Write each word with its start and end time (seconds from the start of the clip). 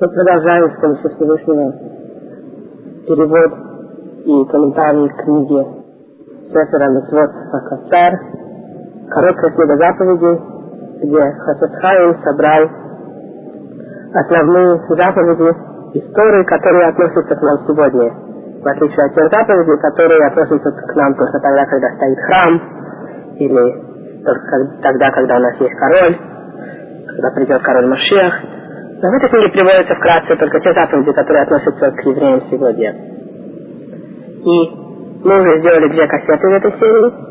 Мы 0.00 0.08
продолжаем 0.08 0.70
с 0.70 0.80
помощью 0.80 1.10
Всевышнего. 1.10 1.72
Перевод 3.06 3.52
и 4.24 4.50
комментарии 4.50 5.08
к 5.08 5.16
книге. 5.24 5.66
Сефера 6.48 6.88
Митцвот 6.88 7.30
Акацар, 7.52 8.18
короткая 9.10 9.50
книга 9.50 9.76
заповедей, 9.76 10.40
где 11.04 11.20
Хасадхайм 11.20 12.14
собрал 12.22 12.70
основные 14.14 14.80
заповеди 14.88 15.54
истории, 15.92 16.44
которые 16.44 16.88
относятся 16.88 17.36
к 17.36 17.42
нам 17.42 17.58
сегодня. 17.66 18.10
В 18.62 18.66
отличие 18.68 19.04
от 19.04 19.14
тех 19.14 19.28
заповедей, 19.30 19.78
которые 19.82 20.26
относятся 20.28 20.70
к 20.70 20.96
нам 20.96 21.14
только 21.14 21.40
тогда, 21.40 21.66
когда 21.66 21.90
стоит 21.96 22.18
храм, 22.20 22.62
или 23.36 24.24
только 24.24 24.80
тогда, 24.82 25.10
когда 25.10 25.36
у 25.36 25.40
нас 25.40 25.60
есть 25.60 25.74
король, 25.74 26.18
когда 27.06 27.30
придет 27.32 27.62
король 27.62 27.86
Машех, 27.86 28.59
но 29.02 29.08
в 29.08 29.14
этой 29.14 29.30
книге 29.30 29.48
приводятся 29.48 29.94
вкратце 29.94 30.36
только 30.36 30.60
те 30.60 30.72
заповеди, 30.72 31.12
которые 31.12 31.42
относятся 31.44 31.90
к 31.90 32.04
евреям 32.04 32.40
сегодня. 32.50 32.94
И 34.44 34.80
мы 35.24 35.40
уже 35.40 35.60
сделали 35.60 35.88
две 35.88 36.06
кассеты 36.06 36.48
в 36.48 36.52
этой 36.52 36.72
серии, 36.72 37.30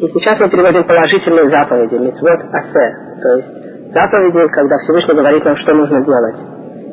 и 0.00 0.08
сейчас 0.08 0.40
мы 0.40 0.48
переводим 0.48 0.84
положительные 0.84 1.50
заповеди, 1.50 1.94
митцвот 1.96 2.40
асе, 2.52 2.86
то 3.20 3.36
есть 3.36 3.92
заповеди, 3.92 4.48
когда 4.48 4.76
Всевышний 4.78 5.14
говорит 5.14 5.44
нам, 5.44 5.56
что 5.56 5.74
нужно 5.74 6.04
делать. 6.04 6.36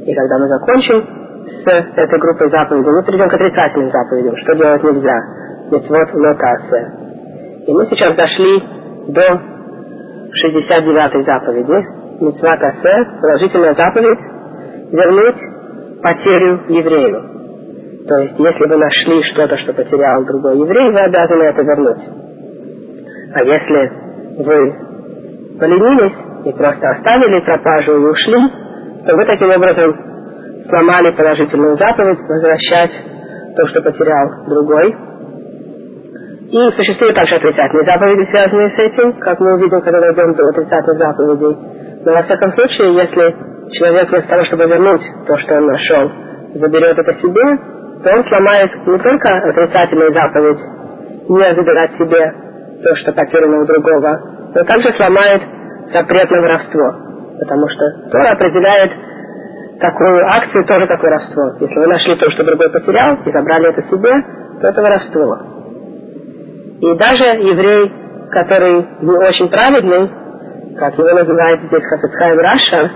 И 0.05 0.13
когда 0.13 0.37
мы 0.39 0.47
закончим 0.47 1.07
с 1.47 1.67
этой 1.67 2.19
группой 2.19 2.49
заповедей, 2.49 2.91
мы 2.91 3.03
перейдем 3.05 3.29
к 3.29 3.33
отрицательным 3.33 3.89
заповедям, 3.91 4.35
что 4.35 4.55
делать 4.55 4.83
нельзя. 4.83 5.17
Митцвот 5.71 6.13
лота 6.13 6.51
асе. 6.51 6.91
И 7.65 7.73
мы 7.73 7.85
сейчас 7.85 8.15
дошли 8.15 8.59
до 9.07 9.41
69-й 10.45 11.23
заповеди, 11.23 11.96
Митцват 12.19 12.63
Асе, 12.63 13.05
положительная 13.21 13.73
заповедь, 13.75 14.19
вернуть 14.91 15.37
потерю 16.01 16.63
еврею. 16.69 17.37
То 18.07 18.17
есть, 18.19 18.39
если 18.39 18.65
вы 18.67 18.77
нашли 18.77 19.23
что-то, 19.23 19.57
что 19.57 19.73
потерял 19.73 20.25
другой 20.25 20.59
еврей, 20.59 20.91
вы 20.91 20.99
обязаны 20.99 21.43
это 21.43 21.61
вернуть. 21.61 22.03
А 23.33 23.43
если 23.43 23.91
вы 24.43 24.75
поленились 25.59 26.13
и 26.45 26.51
просто 26.53 26.89
оставили 26.89 27.43
пропажу 27.45 27.93
и 27.93 28.09
ушли, 28.09 28.37
то 29.05 29.15
вы 29.15 29.25
таким 29.25 29.49
образом 29.49 29.95
сломали 30.69 31.11
положительную 31.11 31.75
заповедь 31.75 32.19
возвращать 32.19 32.91
то, 33.55 33.67
что 33.67 33.81
потерял 33.81 34.27
другой. 34.47 34.95
И 36.49 36.71
существуют 36.71 37.15
также 37.15 37.35
отрицательные 37.35 37.85
заповеди, 37.85 38.29
связанные 38.29 38.69
с 38.69 38.79
этим, 38.79 39.19
как 39.19 39.39
мы 39.41 39.55
увидим, 39.55 39.81
когда 39.81 39.99
дойдем 39.99 40.33
до 40.33 40.47
отрицательных 40.47 40.97
заповедей. 40.97 41.57
Но 42.07 42.13
во 42.13 42.23
всяком 42.23 42.53
случае, 42.53 42.93
если 43.03 43.35
человек 43.71 44.09
вместо 44.09 44.29
того, 44.29 44.45
чтобы 44.45 44.63
вернуть 44.63 45.01
то, 45.27 45.37
что 45.39 45.55
он 45.57 45.65
нашел, 45.65 46.09
заберет 46.53 46.97
это 46.97 47.13
себе, 47.15 47.43
то 48.01 48.15
он 48.15 48.23
сломает 48.29 48.71
не 48.87 48.97
только 48.97 49.27
отрицательную 49.49 50.13
заповедь, 50.13 50.59
не 51.27 51.53
забирать 51.53 51.97
себе 51.97 52.33
то, 52.81 52.95
что 52.95 53.11
потеряно 53.11 53.59
у 53.59 53.65
другого, 53.65 54.21
но 54.55 54.63
также 54.63 54.93
сломает 54.93 55.41
запрет 55.91 56.31
на 56.31 56.41
воровство. 56.43 56.95
Потому 57.41 57.67
что 57.67 58.09
Тора 58.09 58.31
определяет 58.31 58.91
такую 59.81 60.25
акцию 60.29 60.63
тоже 60.65 60.87
как 60.87 61.03
воровство. 61.03 61.43
Если 61.59 61.75
вы 61.75 61.87
нашли 61.87 62.15
то, 62.15 62.31
что 62.31 62.45
другой 62.45 62.69
потерял, 62.71 63.17
и 63.25 63.31
забрали 63.31 63.67
это 63.71 63.81
себе, 63.81 64.13
то 64.61 64.67
это 64.69 64.81
воровство. 64.81 65.39
И 66.79 66.97
даже 66.99 67.23
еврей, 67.43 67.91
который 68.31 68.87
не 69.01 69.17
очень 69.17 69.49
праведный, 69.49 70.26
как 70.79 70.97
его 70.97 71.09
называют 71.09 71.61
здесь 71.61 71.83
Хафицхайм 71.83 72.37
Раша, 72.37 72.91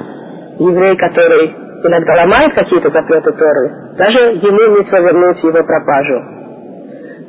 еврей, 0.59 0.95
который 0.97 1.55
иногда 1.83 2.13
ломает 2.21 2.53
какие-то 2.53 2.89
запреты 2.89 3.31
Торы, 3.31 3.71
даже 3.97 4.19
ему 4.37 4.77
не 4.77 4.83
вернуть 4.83 5.43
его 5.43 5.63
пропажу. 5.63 6.41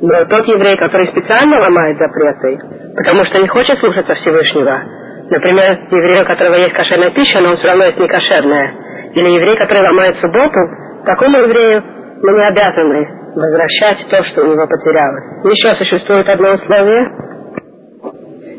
Но 0.01 0.25
тот 0.25 0.47
еврей, 0.47 0.77
который 0.77 1.07
специально 1.07 1.59
ломает 1.59 1.97
запреты, 1.97 2.59
потому 2.95 3.25
что 3.25 3.39
не 3.39 3.47
хочет 3.47 3.77
слушаться 3.79 4.13
Всевышнего, 4.15 4.81
например, 5.29 5.79
еврей, 5.89 6.21
у 6.21 6.25
которого 6.25 6.55
есть 6.55 6.73
кошерная 6.73 7.11
пища, 7.11 7.39
но 7.39 7.51
он 7.51 7.57
все 7.57 7.67
равно 7.67 7.85
есть 7.85 7.97
не 7.97 8.07
кошерная, 8.07 8.73
или 9.13 9.29
еврей, 9.29 9.57
который 9.57 9.83
ломает 9.83 10.15
субботу, 10.17 10.59
такому 11.05 11.37
еврею 11.37 11.83
мы 12.21 12.31
не 12.37 12.47
обязаны 12.47 13.07
возвращать 13.35 14.07
то, 14.09 14.23
что 14.23 14.41
у 14.43 14.53
него 14.53 14.67
потерялось. 14.67 15.45
Еще 15.45 15.73
существует 15.75 16.27
одно 16.27 16.53
условие. 16.53 17.09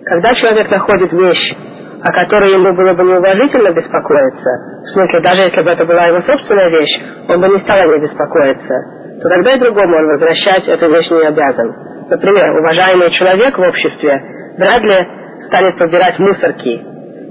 Когда 0.05 0.35
человек 0.35 0.71
находит 0.71 1.13
вещь, 1.13 1.57
о 2.05 2.13
которой 2.13 2.53
ему 2.53 2.77
было 2.77 2.93
бы 2.93 3.03
неуважительно 3.03 3.73
беспокоиться, 3.73 4.51
в 4.85 4.89
смысле, 4.93 5.21
даже 5.23 5.41
если 5.41 5.63
бы 5.63 5.71
это 5.71 5.87
была 5.87 6.05
его 6.05 6.21
собственная 6.21 6.69
вещь, 6.69 7.01
он 7.29 7.41
бы 7.41 7.49
не 7.49 7.59
стал 7.61 7.81
о 7.81 7.87
ней 7.87 8.01
беспокоиться, 8.01 8.75
то 9.23 9.29
тогда 9.31 9.55
и 9.55 9.59
другому 9.59 9.97
он 9.97 10.07
возвращать 10.09 10.69
эту 10.69 10.91
вещь 10.91 11.11
не 11.11 11.27
обязан. 11.27 11.73
Например, 12.11 12.61
уважаемый 12.61 13.11
человек 13.11 13.57
в 13.57 13.63
обществе 13.63 14.21
вряд 14.59 14.83
ли 14.83 15.09
станет 15.47 15.79
подбирать 15.79 16.19
мусорки. 16.19 16.83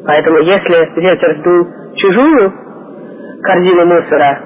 Поэтому 0.08 0.40
если 0.40 1.02
ветер 1.02 1.36
сдул 1.36 1.68
чужую 1.96 2.54
корзину 3.44 3.86
мусора 3.86 4.42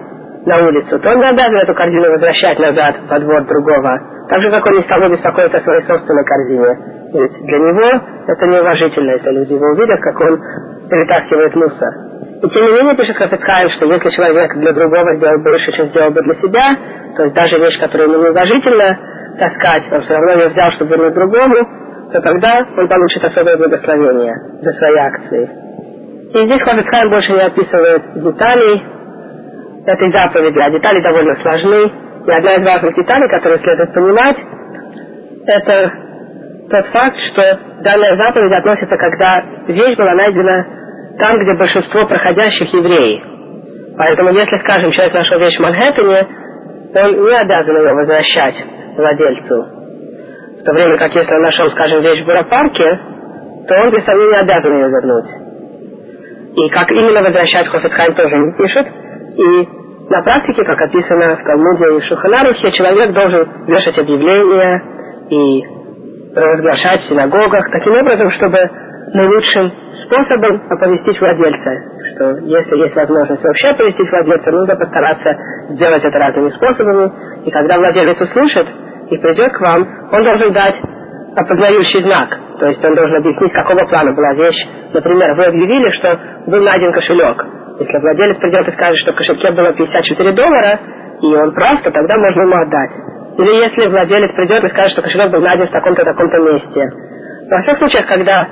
на 0.45 0.67
улицу, 0.67 0.99
то 0.99 1.09
он 1.09 1.23
обязан 1.23 1.55
эту 1.55 1.73
корзину 1.73 2.11
возвращать 2.11 2.59
назад 2.59 2.95
во 3.09 3.19
двор 3.21 3.45
другого. 3.45 4.16
Так 4.29 4.41
же, 4.41 4.51
как 4.51 4.65
он 4.65 4.73
не 4.73 4.81
стал 4.81 4.99
бы 5.01 5.09
беспокоиться 5.09 5.57
о 5.57 5.61
своей 5.61 5.83
собственной 5.83 6.25
корзине. 6.25 6.77
Ведь 7.13 7.33
для 7.45 7.57
него 7.57 8.01
это 8.27 8.45
неуважительно, 8.45 9.11
если 9.11 9.31
люди 9.31 9.53
его 9.53 9.65
увидят, 9.67 9.99
как 10.01 10.19
он 10.19 10.37
перетаскивает 10.89 11.55
мусор. 11.55 11.89
И 12.43 12.49
тем 12.49 12.65
не 12.65 12.71
менее 12.73 12.95
пишет 12.95 13.15
Хафицхайм, 13.15 13.69
что 13.69 13.85
если 13.85 14.09
человек 14.09 14.53
для 14.55 14.73
другого 14.73 15.15
сделал 15.15 15.41
больше, 15.41 15.71
чем 15.71 15.87
сделал 15.87 16.11
бы 16.11 16.21
для 16.21 16.33
себя, 16.35 16.77
то 17.15 17.23
есть 17.23 17.35
даже 17.35 17.57
вещь, 17.57 17.79
которую 17.79 18.11
ему 18.11 18.23
неуважительно 18.23 18.97
таскать, 19.39 19.91
он 19.91 20.01
все 20.01 20.13
равно 20.13 20.31
ее 20.33 20.49
взял, 20.49 20.71
чтобы 20.73 20.91
вернуть 20.91 21.15
другому, 21.15 21.55
то 22.11 22.21
тогда 22.21 22.65
он 22.77 22.87
получит 22.87 23.23
особое 23.23 23.57
благословение 23.57 24.33
за 24.61 24.71
свои 24.71 24.97
акции. 24.97 25.49
И 26.33 26.45
здесь 26.45 26.61
Хафицхайм 26.61 27.09
больше 27.09 27.31
не 27.31 27.41
описывает 27.41 28.03
деталей 28.15 28.83
этой 29.85 30.11
заповеди, 30.11 30.59
а 30.59 30.69
детали 30.69 31.01
довольно 31.01 31.33
сложны. 31.35 31.91
И 32.27 32.31
одна 32.31 32.55
из 32.55 32.65
важных 32.65 32.93
деталей, 32.93 33.29
которую 33.29 33.59
следует 33.59 33.93
понимать, 33.93 34.37
это 35.47 35.91
тот 36.69 36.85
факт, 36.87 37.15
что 37.31 37.59
данная 37.83 38.17
заповедь 38.17 38.51
относится, 38.51 38.97
когда 38.97 39.41
вещь 39.67 39.97
была 39.97 40.13
найдена 40.13 40.65
там, 41.17 41.39
где 41.39 41.53
большинство 41.53 42.05
проходящих 42.05 42.73
евреи. 42.73 43.23
Поэтому, 43.97 44.31
если, 44.31 44.57
скажем, 44.57 44.91
человек 44.91 45.13
нашел 45.13 45.39
вещь 45.39 45.57
в 45.57 45.61
Манхэттене, 45.61 46.27
он 46.95 47.25
не 47.25 47.39
обязан 47.39 47.77
ее 47.77 47.93
возвращать 47.93 48.55
владельцу. 48.97 49.65
В 50.59 50.63
то 50.65 50.73
время 50.73 50.97
как 50.97 51.15
если 51.15 51.33
он 51.33 51.41
нашел, 51.43 51.69
скажем, 51.69 52.01
вещь 52.01 52.23
в 52.23 52.25
Буропарке, 52.25 52.99
то 53.67 53.75
он 53.75 53.91
без 53.91 54.03
сомнения 54.03 54.39
обязан 54.39 54.73
ее 54.73 54.89
вернуть. 54.89 55.47
И 56.57 56.69
как 56.69 56.91
именно 56.91 57.21
возвращать 57.21 57.67
Хофетхайм 57.67 58.13
тоже 58.15 58.35
не 58.35 58.57
пишет. 58.57 58.87
И 59.37 59.86
на 60.09 60.21
практике, 60.23 60.63
как 60.63 60.81
описано 60.81 61.35
в 61.35 61.43
Талмуде 61.43 61.97
и 61.97 62.01
Шуханарухе, 62.01 62.71
человек 62.71 63.13
должен 63.13 63.65
вешать 63.67 63.97
объявления 63.99 64.81
и 65.29 65.63
разглашать 66.33 67.01
в 67.01 67.09
синагогах, 67.09 67.69
таким 67.71 67.93
образом, 67.93 68.31
чтобы 68.31 68.57
наилучшим 69.13 69.71
способом 70.03 70.61
оповестить 70.69 71.19
владельца, 71.19 71.71
что 72.13 72.37
если 72.45 72.77
есть 72.77 72.95
возможность 72.95 73.43
вообще 73.43 73.67
оповестить 73.69 74.11
владельца, 74.11 74.51
нужно 74.51 74.75
постараться 74.75 75.29
сделать 75.69 76.03
это 76.03 76.17
разными 76.17 76.49
способами, 76.49 77.11
и 77.45 77.51
когда 77.51 77.77
владелец 77.77 78.19
услышит 78.19 78.67
и 79.09 79.17
придет 79.17 79.51
к 79.53 79.61
вам, 79.61 79.87
он 80.11 80.23
должен 80.23 80.53
дать 80.53 80.75
опознающий 81.35 82.01
знак, 82.01 82.37
то 82.59 82.67
есть 82.67 82.83
он 82.83 82.95
должен 82.95 83.17
объяснить, 83.17 83.53
какого 83.53 83.85
плана 83.85 84.13
была 84.13 84.33
вещь. 84.33 84.67
Например, 84.93 85.33
вы 85.35 85.45
объявили, 85.45 85.91
что 85.91 86.19
был 86.47 86.63
найден 86.63 86.91
кошелек. 86.91 87.45
Если 87.79 87.97
владелец 87.99 88.37
придет 88.37 88.67
и 88.67 88.71
скажет, 88.71 88.97
что 88.97 89.13
в 89.13 89.15
кошельке 89.15 89.51
было 89.51 89.73
54 89.73 90.31
доллара, 90.33 90.79
и 91.21 91.25
он 91.25 91.53
просто, 91.53 91.91
тогда 91.91 92.17
можно 92.17 92.41
ему 92.41 92.55
отдать. 92.55 92.91
Или 93.37 93.53
если 93.61 93.87
владелец 93.87 94.31
придет 94.31 94.63
и 94.63 94.69
скажет, 94.69 94.91
что 94.91 95.01
кошелек 95.03 95.31
был 95.31 95.41
найден 95.41 95.67
в 95.67 95.71
таком-то, 95.71 96.03
таком-то 96.03 96.39
месте. 96.39 96.85
Во 97.49 97.61
всех 97.61 97.77
случаях, 97.77 98.07
когда 98.07 98.47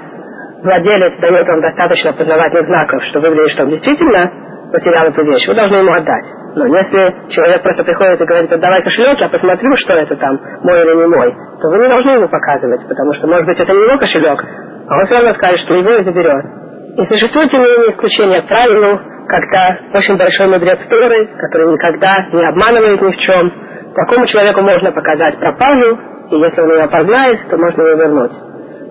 владелец 0.62 1.18
дает 1.19 1.48
вам 1.48 1.62
достаточно 1.62 2.13
познавательных 2.13 2.66
знаков, 2.66 3.04
что 3.10 3.19
выглядит, 3.19 3.51
что 3.51 3.63
он 3.63 3.69
действительно 3.69 4.31
потерял 4.72 5.07
эту 5.07 5.24
вещь, 5.25 5.48
вы 5.48 5.56
должны 5.56 5.75
ему 5.75 5.94
отдать. 5.94 6.25
Но 6.56 6.66
если 6.66 7.16
человек 7.30 7.63
просто 7.63 7.83
приходит 7.83 8.21
и 8.21 8.25
говорит, 8.25 8.51
отдавай 8.51 8.81
кошелек, 8.81 9.19
я 9.19 9.30
посмотрю, 9.30 9.75
что 9.78 9.94
это 9.94 10.16
там, 10.18 10.39
мой 10.62 10.81
или 10.81 10.95
не 10.95 11.07
мой, 11.07 11.33
то 11.62 11.69
вы 11.69 11.80
не 11.80 11.88
должны 11.88 12.10
ему 12.12 12.30
показывать, 12.30 12.88
потому 12.88 13.13
что, 13.13 13.28
может 13.28 13.45
быть, 13.45 13.60
это 13.60 13.74
не 13.74 13.81
его 13.81 13.98
кошелек, 13.98 14.44
а 14.88 14.98
он 14.98 15.06
все 15.06 15.16
равно 15.16 15.33
скажет, 15.33 15.60
что 15.62 15.75
его 15.75 15.92
и 15.98 16.04
заберет. 16.04 16.45
И 16.98 17.06
существует, 17.06 17.51
не 17.51 17.60
менее, 17.60 17.92
исключение 17.92 18.42
правилу, 18.44 19.00
когда 19.27 19.77
очень 19.94 20.18
большой 20.18 20.48
мудрец 20.48 20.80
Торы, 20.89 21.30
который 21.38 21.74
никогда 21.74 22.27
не 22.31 22.48
обманывает 22.48 23.01
ни 23.01 23.12
в 23.12 23.18
чем, 23.18 23.51
Такому 23.95 24.27
человеку 24.27 24.62
можно 24.62 24.92
показать 24.92 25.39
пропажу, 25.39 25.98
и 26.30 26.36
если 26.36 26.62
он 26.62 26.69
ее 26.69 26.83
опознает, 26.83 27.39
то 27.50 27.57
можно 27.57 27.81
ее 27.81 27.95
вернуть. 27.95 28.33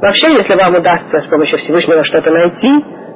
Вообще, 0.01 0.33
если 0.33 0.55
вам 0.55 0.77
удастся 0.77 1.21
с 1.21 1.27
помощью 1.27 1.59
Всевышнего 1.59 2.03
что-то 2.05 2.31
найти 2.31 2.73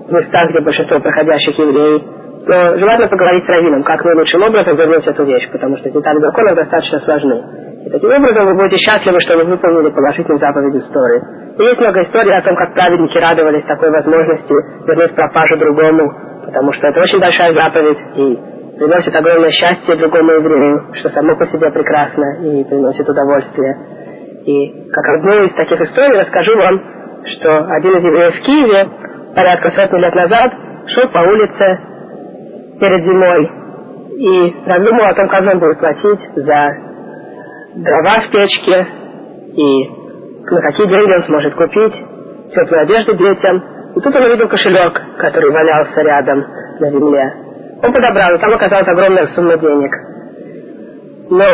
в 0.06 0.12
местах, 0.12 0.50
где 0.50 0.60
большинство 0.60 1.00
проходящих 1.00 1.58
евреев, 1.58 2.02
но 2.46 2.78
желательно 2.78 3.08
поговорить 3.08 3.44
с 3.44 3.48
раввином, 3.48 3.82
как 3.82 4.04
наилучшим 4.04 4.42
образом 4.42 4.76
вернуть 4.76 5.06
эту 5.06 5.24
вещь, 5.24 5.50
потому 5.50 5.76
что 5.78 5.90
детали 5.90 6.18
закона 6.20 6.54
достаточно 6.54 7.00
сложны. 7.00 7.42
И 7.86 7.90
таким 7.90 8.10
образом 8.10 8.46
вы 8.46 8.54
будете 8.54 8.76
счастливы, 8.76 9.20
что 9.22 9.36
вы 9.38 9.44
выполнили 9.44 9.90
положительную 9.90 10.38
заповедь 10.38 10.76
истории. 10.76 11.22
И 11.58 11.62
есть 11.62 11.80
много 11.80 12.02
историй 12.02 12.36
о 12.36 12.42
том, 12.42 12.54
как 12.54 12.74
праведники 12.74 13.16
радовались 13.16 13.64
такой 13.64 13.90
возможности 13.90 14.52
вернуть 14.86 15.14
пропажу 15.14 15.56
другому, 15.56 16.12
потому 16.48 16.72
что 16.72 16.86
это 16.88 17.00
очень 17.02 17.20
большая 17.20 17.52
заповедь 17.52 17.98
и 18.16 18.78
приносит 18.78 19.14
огромное 19.14 19.50
счастье 19.50 19.96
другому 19.96 20.32
еврею, 20.32 20.94
что 20.94 21.10
само 21.10 21.36
по 21.36 21.46
себе 21.46 21.70
прекрасно 21.70 22.24
и 22.42 22.64
приносит 22.64 23.06
удовольствие. 23.06 23.76
И 24.46 24.88
как 24.90 25.04
одну 25.18 25.42
из 25.44 25.52
таких 25.52 25.78
историй 25.78 26.20
расскажу 26.20 26.56
вам, 26.56 26.80
что 27.26 27.66
один 27.76 27.96
из 27.98 28.02
евреев 28.02 28.34
в 28.34 28.42
Киеве 28.44 28.88
порядка 29.36 29.70
сотни 29.70 29.98
лет 29.98 30.14
назад 30.14 30.54
шел 30.86 31.08
по 31.08 31.18
улице 31.18 31.80
перед 32.80 33.04
зимой 33.04 33.50
и 34.16 34.54
раздумал 34.64 35.04
о 35.04 35.14
том, 35.14 35.28
как 35.28 35.42
он 35.42 35.58
будет 35.58 35.78
платить 35.78 36.20
за 36.34 36.70
дрова 37.76 38.20
в 38.22 38.30
печке 38.30 38.86
и 39.52 39.90
на 40.50 40.62
какие 40.62 40.86
деньги 40.86 41.12
он 41.12 41.22
сможет 41.24 41.54
купить 41.54 41.94
теплую 42.54 42.82
одежду 42.84 43.14
детям. 43.16 43.62
И 43.98 44.00
тут 44.00 44.14
он 44.14 44.22
увидел 44.22 44.46
кошелек, 44.48 44.94
который 45.18 45.50
валялся 45.50 46.00
рядом 46.02 46.46
на 46.78 46.88
земле. 46.88 47.32
Он 47.82 47.92
подобрал, 47.92 48.32
и 48.32 48.38
там 48.38 48.54
оказалась 48.54 48.86
огромная 48.86 49.26
сумма 49.34 49.56
денег. 49.58 49.90
Но 51.30 51.44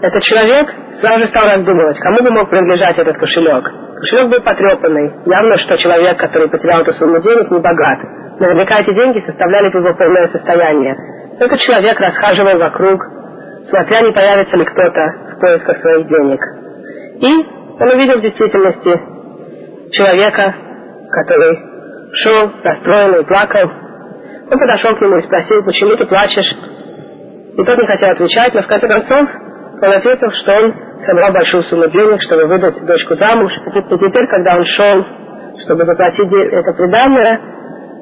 этот 0.00 0.22
человек 0.22 0.68
сразу 1.00 1.20
же 1.22 1.26
стал 1.26 1.48
раздумывать, 1.48 1.98
кому 1.98 2.22
бы 2.22 2.30
мог 2.30 2.50
принадлежать 2.50 2.98
этот 2.98 3.18
кошелек. 3.18 3.68
Кошелек 3.98 4.30
был 4.30 4.40
потрепанный. 4.42 5.12
Явно, 5.26 5.56
что 5.58 5.76
человек, 5.76 6.18
который 6.18 6.48
потерял 6.48 6.82
эту 6.82 6.92
сумму 6.92 7.20
денег, 7.20 7.50
не 7.50 7.58
богат. 7.58 7.98
Наверняка 8.38 8.78
эти 8.78 8.94
деньги 8.94 9.18
составляли 9.26 9.66
его 9.66 9.92
полное 9.94 10.28
состояние. 10.28 10.94
Этот 11.40 11.58
человек 11.58 11.98
расхаживал 11.98 12.58
вокруг, 12.58 13.02
смотря 13.68 14.02
не 14.02 14.12
появится 14.12 14.56
ли 14.56 14.64
кто-то 14.64 15.34
в 15.34 15.40
поисках 15.40 15.78
своих 15.78 16.06
денег. 16.06 16.40
И 17.18 17.82
он 17.82 17.88
увидел 17.90 18.18
в 18.18 18.22
действительности 18.22 19.00
человека, 19.90 20.54
который 21.10 21.67
шел 22.22 22.50
расстроенный, 22.62 23.24
плакал. 23.24 23.70
Он 24.50 24.58
подошел 24.58 24.96
к 24.96 25.00
нему 25.00 25.16
и 25.16 25.22
спросил, 25.22 25.62
почему 25.64 25.96
ты 25.96 26.06
плачешь? 26.06 26.52
И 27.56 27.64
тот 27.64 27.78
не 27.78 27.86
хотел 27.86 28.10
отвечать, 28.10 28.54
но 28.54 28.62
в 28.62 28.66
конце 28.66 28.88
концов 28.88 29.28
он 29.82 29.92
ответил, 29.92 30.30
что 30.30 30.52
он 30.52 30.74
собрал 31.04 31.32
большую 31.32 31.62
сумму 31.64 31.88
денег, 31.88 32.22
чтобы 32.22 32.46
выдать 32.46 32.84
дочку 32.84 33.14
замуж. 33.14 33.52
И 33.74 33.98
теперь, 33.98 34.26
когда 34.26 34.56
он 34.56 34.64
шел, 34.64 35.04
чтобы 35.64 35.84
заплатить 35.84 36.32
это 36.32 36.72
приданное, 36.72 37.40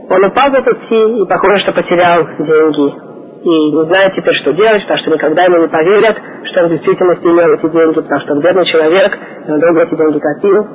он 0.09 0.25
упал 0.25 0.53
по 0.53 0.63
пути 0.63 0.95
и, 0.95 1.27
похоже, 1.29 1.63
что 1.63 1.73
потерял 1.73 2.25
деньги. 2.39 3.07
И 3.43 3.49
не 3.49 3.85
знает 3.85 4.13
теперь, 4.13 4.35
что 4.35 4.53
делать, 4.53 4.83
потому 4.83 4.99
что 5.01 5.11
никогда 5.11 5.45
ему 5.45 5.59
не 5.59 5.69
поверят, 5.69 6.17
что 6.45 6.61
он 6.63 6.67
в 6.67 6.71
действительности 6.71 7.27
имел 7.27 7.53
эти 7.55 7.69
деньги, 7.69 7.95
потому 7.95 8.21
что 8.21 8.33
он 8.33 8.41
бедный 8.41 8.67
человек, 8.67 9.19
и 9.47 9.51
он 9.51 9.61
долго 9.61 9.83
эти 9.83 9.95
деньги 9.95 10.19
копил. 10.19 10.67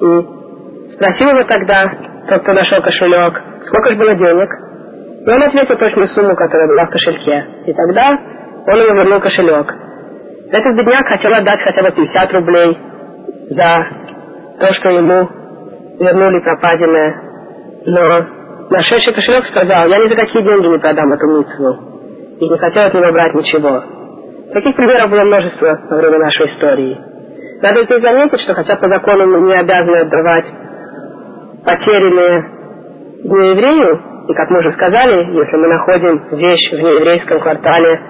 И 0.00 0.43
спросил 0.94 1.28
его 1.28 1.44
тогда, 1.44 1.90
тот, 2.28 2.42
кто 2.42 2.52
нашел 2.52 2.80
кошелек, 2.82 3.40
сколько 3.66 3.90
же 3.90 3.96
было 3.96 4.14
денег. 4.14 4.48
И 5.26 5.30
он 5.30 5.42
ответил 5.42 5.76
точную 5.76 6.08
сумму, 6.08 6.34
которая 6.36 6.68
была 6.68 6.86
в 6.86 6.90
кошельке. 6.90 7.46
И 7.66 7.72
тогда 7.72 8.18
он 8.66 8.78
ему 8.78 8.94
вернул 8.96 9.20
кошелек. 9.20 9.74
Этот 10.50 10.76
бедняк 10.76 11.06
хотел 11.06 11.34
отдать 11.34 11.60
хотя 11.60 11.82
бы 11.82 11.90
50 11.90 12.32
рублей 12.34 12.78
за 13.50 13.86
то, 14.60 14.72
что 14.74 14.90
ему 14.90 15.28
вернули 15.98 16.40
пропаденное. 16.40 17.14
Но 17.86 18.26
нашедший 18.70 19.14
кошелек 19.14 19.44
сказал, 19.46 19.88
я 19.88 19.98
ни 19.98 20.08
за 20.08 20.16
какие 20.16 20.42
деньги 20.42 20.66
не 20.66 20.78
продам 20.78 21.12
эту 21.12 21.26
митцву. 21.26 21.94
И 22.40 22.48
не 22.48 22.58
хотел 22.58 22.84
от 22.84 22.94
него 22.94 23.12
брать 23.12 23.34
ничего. 23.34 23.82
Таких 24.52 24.76
примеров 24.76 25.10
было 25.10 25.22
множество 25.22 25.78
во 25.90 25.96
время 25.96 26.18
нашей 26.18 26.46
истории. 26.46 27.00
Надо 27.62 27.84
здесь 27.84 28.02
заметить, 28.02 28.40
что 28.40 28.54
хотя 28.54 28.76
по 28.76 28.88
закону 28.88 29.26
мы 29.26 29.48
не 29.48 29.54
обязаны 29.54 29.96
отдавать 29.96 30.46
потерянные 31.64 32.44
нееврею, 33.24 34.00
и 34.28 34.34
как 34.34 34.50
мы 34.50 34.58
уже 34.58 34.72
сказали, 34.72 35.24
если 35.24 35.56
мы 35.56 35.68
находим 35.68 36.38
вещь 36.38 36.72
в 36.72 36.82
нееврейском 36.82 37.40
квартале, 37.40 38.00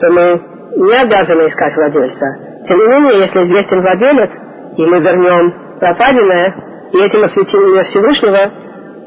то 0.00 0.10
мы 0.10 0.42
не 0.76 1.02
обязаны 1.02 1.48
искать 1.48 1.76
владельца. 1.76 2.26
Тем 2.66 2.78
не 2.78 2.86
менее, 2.86 3.20
если 3.20 3.42
известен 3.42 3.80
владелец, 3.80 4.30
и 4.76 4.86
мы 4.86 5.00
вернем 5.00 5.54
пропаденное, 5.78 6.54
и 6.92 6.98
этим 6.98 7.24
осветим 7.24 7.60
имя 7.60 7.82
Всевышнего, 7.84 8.52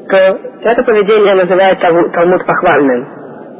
то 0.08 0.16
это 0.62 0.82
поведение 0.84 1.34
называет 1.34 1.80
Талмуд 1.80 2.46
похвальным. 2.46 3.08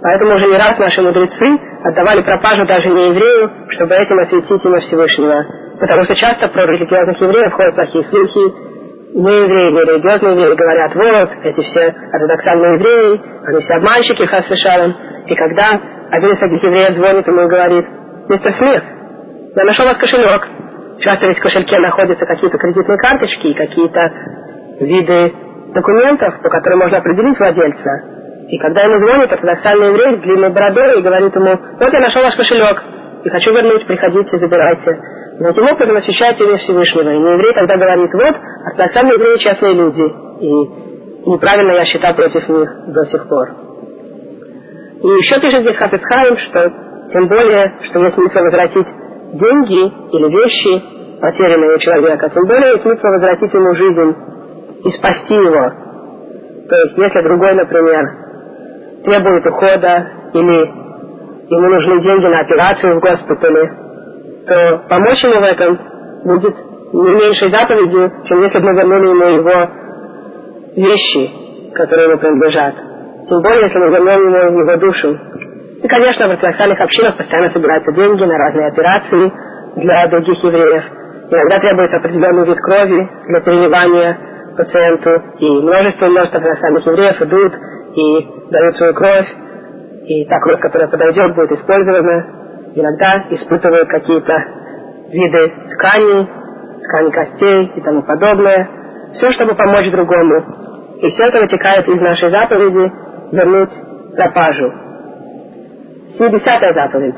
Поэтому 0.03 0.37
уже 0.37 0.47
не 0.47 0.57
раз 0.57 0.79
наши 0.79 1.03
мудрецы 1.03 1.59
отдавали 1.85 2.23
пропажу 2.23 2.65
даже 2.67 2.89
не 2.89 3.09
еврею, 3.09 3.51
чтобы 3.71 3.95
этим 3.97 4.19
осветить 4.21 4.65
имя 4.65 4.81
Всевышнего. 4.81 5.45
Потому 5.81 6.03
что 6.05 6.15
часто 6.15 6.49
про 6.49 6.67
религиозных 6.67 7.21
евреев 7.21 7.53
ходят 7.53 7.75
плохие 7.75 8.05
слухи, 8.05 8.55
не 9.15 9.37
евреи, 9.43 9.73
не 9.73 9.81
религиозные 9.81 10.33
евреи 10.33 10.55
говорят, 10.55 10.95
вот, 10.95 11.31
эти 11.45 11.61
все 11.63 11.95
ортодоксальные 12.13 12.75
евреи, 12.75 13.21
они 13.47 13.61
все 13.63 13.75
обманщики, 13.75 14.27
хасвешалом. 14.27 14.95
И 15.27 15.35
когда 15.35 15.81
один 16.11 16.31
из 16.33 16.39
таких 16.39 16.63
евреев 16.63 16.95
звонит 16.95 17.27
ему 17.27 17.43
и 17.43 17.49
говорит, 17.49 17.87
мистер 18.29 18.53
Смит, 18.53 18.83
я 19.57 19.65
нашел 19.65 19.87
вас 19.87 19.97
кошелек. 19.97 20.47
Часто 21.01 21.27
ведь 21.27 21.39
в 21.39 21.43
кошельке 21.43 21.79
находятся 21.79 22.27
какие-то 22.27 22.59
кредитные 22.59 22.99
карточки 22.99 23.47
и 23.47 23.55
какие-то 23.55 24.01
виды 24.81 25.33
документов, 25.75 26.41
по 26.43 26.49
которым 26.51 26.81
можно 26.81 26.99
определить 26.99 27.39
владельца. 27.39 27.91
И 28.49 28.59
когда 28.59 28.83
ему 28.83 28.99
звонит 28.99 29.33
ортодоксальный 29.33 29.89
еврей 29.89 30.17
с 30.17 30.21
длинной 30.21 30.51
бородой 30.51 30.99
и 30.99 31.03
говорит 31.03 31.35
ему, 31.35 31.57
вот 31.79 31.93
я 31.93 32.01
нашел 32.01 32.23
ваш 32.23 32.37
кошелек, 32.37 32.83
и 33.25 33.29
хочу 33.29 33.53
вернуть, 33.53 33.87
приходите, 33.87 34.39
забирайте. 34.39 34.99
И 35.39 35.45
таким 35.45 35.65
образом 35.65 35.97
освещает 35.97 36.41
имя 36.41 36.57
Всевышнего. 36.57 37.11
И 37.11 37.35
еврей 37.35 37.55
тогда 37.55 37.77
говорит, 37.77 38.11
вот, 38.13 38.37
ортодоксальные 38.67 39.15
евреи 39.15 39.39
честные 39.39 39.75
люди. 39.75 40.03
И 40.41 41.31
неправильно 41.31 41.73
я 41.73 41.85
считал 41.85 42.15
против 42.15 42.49
них 42.49 42.69
до 42.89 43.05
сих 43.07 43.29
пор. 43.29 43.49
И 45.03 45.07
еще 45.07 45.41
пишет 45.41 45.61
здесь 45.63 45.77
Хафицхайм, 45.77 46.37
что 46.39 46.73
тем 47.13 47.29
более, 47.29 47.73
что 47.89 48.01
есть 48.01 48.15
смысл 48.17 48.39
возвратить 48.41 48.87
деньги 49.35 49.83
или 50.17 50.29
вещи, 50.29 51.21
потерянные 51.21 51.77
у 51.77 51.79
человека, 51.79 52.31
тем 52.31 52.45
более 52.47 52.73
есть 52.73 52.83
смысл 52.83 53.07
возвратить 53.07 53.55
ему 53.55 53.75
жизнь 53.75 54.17
и 54.85 54.91
спасти 54.91 55.35
его. 55.35 55.71
То 56.69 56.77
есть, 56.77 56.99
если 56.99 57.23
другой, 57.23 57.55
например, 57.55 58.05
требует 59.05 59.47
ухода 59.47 60.07
или 60.35 60.89
ему 61.49 61.69
нужны 61.69 62.03
деньги 62.03 62.27
на 62.27 62.41
операцию 62.41 62.97
в 62.97 63.01
госпитале, 63.01 63.88
то 64.49 64.85
помочь 64.89 65.23
ему 65.23 65.41
в 65.41 65.45
этом 65.45 65.79
будет 66.25 66.57
не 66.93 67.11
меньшей 67.11 67.51
заповедью, 67.51 68.11
чем 68.27 68.43
если 68.43 68.59
бы 68.59 68.65
мы 68.65 68.75
вернули 68.75 69.09
ему 69.09 69.29
его 69.29 69.71
вещи, 70.75 71.75
которые 71.75 72.09
ему 72.09 72.19
принадлежат. 72.19 72.75
Тем 73.29 73.43
более, 73.43 73.63
если 73.63 73.79
мы 73.79 73.91
вернем 73.91 74.49
ему 74.49 74.61
его 74.61 74.77
душу. 74.79 75.19
И, 75.83 75.87
конечно, 75.87 76.27
в 76.27 76.31
ортодоксальных 76.31 76.81
общинах 76.81 77.17
постоянно 77.17 77.51
собираются 77.51 77.93
деньги 77.93 78.25
на 78.25 78.39
разные 78.39 78.69
операции 78.69 79.33
для 79.77 80.09
других 80.09 80.43
евреев. 80.43 80.85
Иногда 81.31 81.59
требуется 81.59 81.97
определенный 81.99 82.47
вид 82.47 82.59
крови 82.59 83.09
для 83.29 83.41
переливания 83.41 84.19
пациенту, 84.57 85.11
и 85.39 85.47
множество 85.61 86.07
множество 86.07 86.39
ортодоксальных 86.39 86.87
евреев 86.87 87.23
идут 87.23 87.53
и 87.95 88.51
дают 88.51 88.77
свою 88.77 88.95
кровь, 88.95 89.29
и 90.07 90.25
та 90.25 90.41
кровь, 90.41 90.59
которая 90.59 90.89
подойдет, 90.89 91.35
будет 91.37 91.53
использована. 91.53 92.48
Иногда 92.79 93.25
испытывают 93.31 93.89
какие-то 93.89 94.33
виды 95.11 95.53
тканей, 95.75 96.29
ткани 96.85 97.11
костей 97.11 97.73
и 97.75 97.81
тому 97.81 98.03
подобное. 98.03 98.69
Все, 99.15 99.33
чтобы 99.33 99.57
помочь 99.57 99.91
другому. 99.91 100.45
И 101.03 101.09
все 101.09 101.25
это 101.25 101.41
вытекает 101.41 101.89
из 101.89 102.01
нашей 102.01 102.31
заповеди 102.31 102.93
вернуть 103.33 103.73
пропажу. 104.15 104.73
70 106.19 106.75
заповедь. 106.75 107.17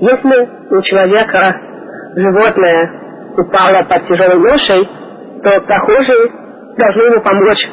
Если 0.00 0.48
у 0.70 0.82
человека 0.82 1.56
животное 2.14 2.90
упало 3.38 3.84
под 3.84 4.06
тяжелой 4.06 4.38
ношей, 4.38 4.86
то 5.42 5.60
прохожие 5.62 6.30
должны 6.76 7.02
ему 7.04 7.22
помочь 7.22 7.68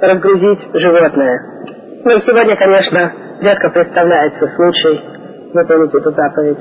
разгрузить 0.00 0.60
животное. 0.72 1.38
Ну 2.02 2.16
и 2.16 2.20
сегодня, 2.20 2.56
конечно, 2.56 3.12
редко 3.42 3.68
представляется 3.68 4.46
случай 4.48 5.15
выполнить 5.52 5.94
эту 5.94 6.10
заповедь. 6.10 6.58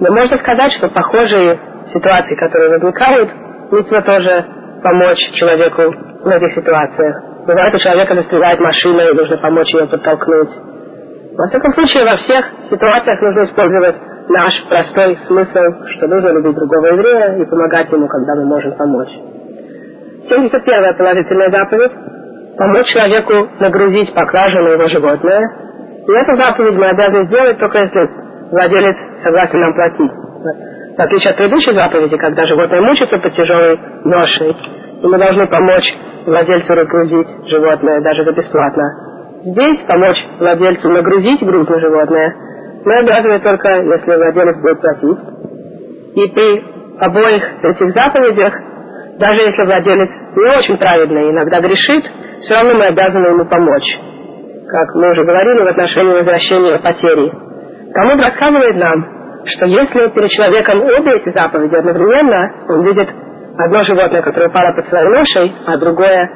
Но 0.00 0.12
можно 0.12 0.36
сказать, 0.38 0.72
что 0.72 0.88
похожие 0.88 1.58
ситуации, 1.92 2.34
которые 2.36 2.70
возникают, 2.70 3.30
нужно 3.70 4.02
тоже 4.02 4.46
помочь 4.82 5.18
человеку 5.34 5.82
в 6.22 6.28
этих 6.28 6.54
ситуациях. 6.54 7.16
Бывает, 7.46 7.74
у 7.74 7.78
человека 7.78 8.14
застревает 8.14 8.60
машина, 8.60 9.00
и 9.02 9.14
нужно 9.14 9.36
помочь 9.38 9.72
ее 9.74 9.86
подтолкнуть. 9.86 10.50
Во 11.36 11.46
всяком 11.46 11.72
случае, 11.72 12.04
во 12.04 12.16
всех 12.16 12.44
ситуациях 12.70 13.20
нужно 13.22 13.44
использовать 13.44 13.96
наш 14.28 14.52
простой 14.68 15.16
смысл, 15.26 15.64
что 15.96 16.06
нужно 16.08 16.28
любить 16.36 16.54
другого 16.54 16.86
еврея 16.86 17.38
и 17.38 17.48
помогать 17.48 17.90
ему, 17.90 18.06
когда 18.08 18.34
мы 18.36 18.44
можем 18.46 18.72
помочь. 18.76 19.10
71-я 20.28 20.94
положительная 20.94 21.50
заповедь. 21.50 21.92
помочь 22.58 22.88
человеку 22.88 23.48
нагрузить 23.60 24.12
поклажу 24.14 24.58
на 24.58 24.68
его 24.70 24.88
животное. 24.88 25.67
И 26.08 26.12
эту 26.12 26.34
заповедь 26.36 26.76
мы 26.76 26.88
обязаны 26.88 27.24
сделать 27.26 27.58
только 27.58 27.78
если 27.78 28.10
владелец 28.50 28.96
согласен 29.22 29.60
нам 29.60 29.74
платить. 29.74 30.12
В 30.96 31.00
отличие 31.00 31.30
от 31.30 31.36
предыдущей 31.36 31.74
заповеди, 31.74 32.16
когда 32.16 32.46
животное 32.46 32.80
мучится 32.80 33.18
под 33.18 33.32
тяжелой 33.34 33.78
ношей, 34.04 34.50
и 34.50 35.06
мы 35.06 35.18
должны 35.18 35.46
помочь 35.46 35.94
владельцу 36.26 36.74
разгрузить 36.74 37.28
животное 37.46 38.00
даже 38.00 38.24
за 38.24 38.32
бесплатно. 38.32 38.82
Здесь 39.44 39.80
помочь 39.86 40.16
владельцу 40.40 40.88
нагрузить 40.88 41.44
груз 41.44 41.68
на 41.68 41.78
животное 41.78 42.34
мы 42.84 43.00
обязаны 43.00 43.40
только, 43.40 43.68
если 43.68 44.14
владелец 44.14 44.56
будет 44.62 44.80
платить. 44.80 45.18
И 46.14 46.26
при 46.32 46.64
обоих 47.00 47.42
этих 47.62 47.92
заповедях, 47.92 48.54
даже 49.18 49.40
если 49.42 49.62
владелец 49.64 50.10
не 50.36 50.58
очень 50.58 50.78
праведный, 50.78 51.30
иногда 51.30 51.60
грешит, 51.60 52.04
все 52.42 52.54
равно 52.54 52.74
мы 52.74 52.86
обязаны 52.86 53.26
ему 53.28 53.44
помочь. 53.44 54.07
Как 54.68 54.94
мы 54.94 55.10
уже 55.12 55.24
говорили 55.24 55.62
в 55.62 55.68
отношении 55.68 56.12
возвращения 56.12 56.78
потери. 56.78 57.32
Талмуд 57.94 58.20
рассказывает 58.20 58.76
нам, 58.76 59.18
что 59.46 59.66
если 59.66 60.08
перед 60.08 60.30
человеком 60.30 60.82
обе 60.82 61.16
эти 61.16 61.30
заповеди 61.30 61.74
одновременно, 61.74 62.66
он 62.68 62.84
видит 62.84 63.08
одно 63.56 63.82
животное, 63.82 64.20
которое 64.20 64.48
упало 64.48 64.74
под 64.76 64.86
своей 64.86 65.08
ношей, 65.08 65.54
а 65.66 65.78
другое, 65.78 66.30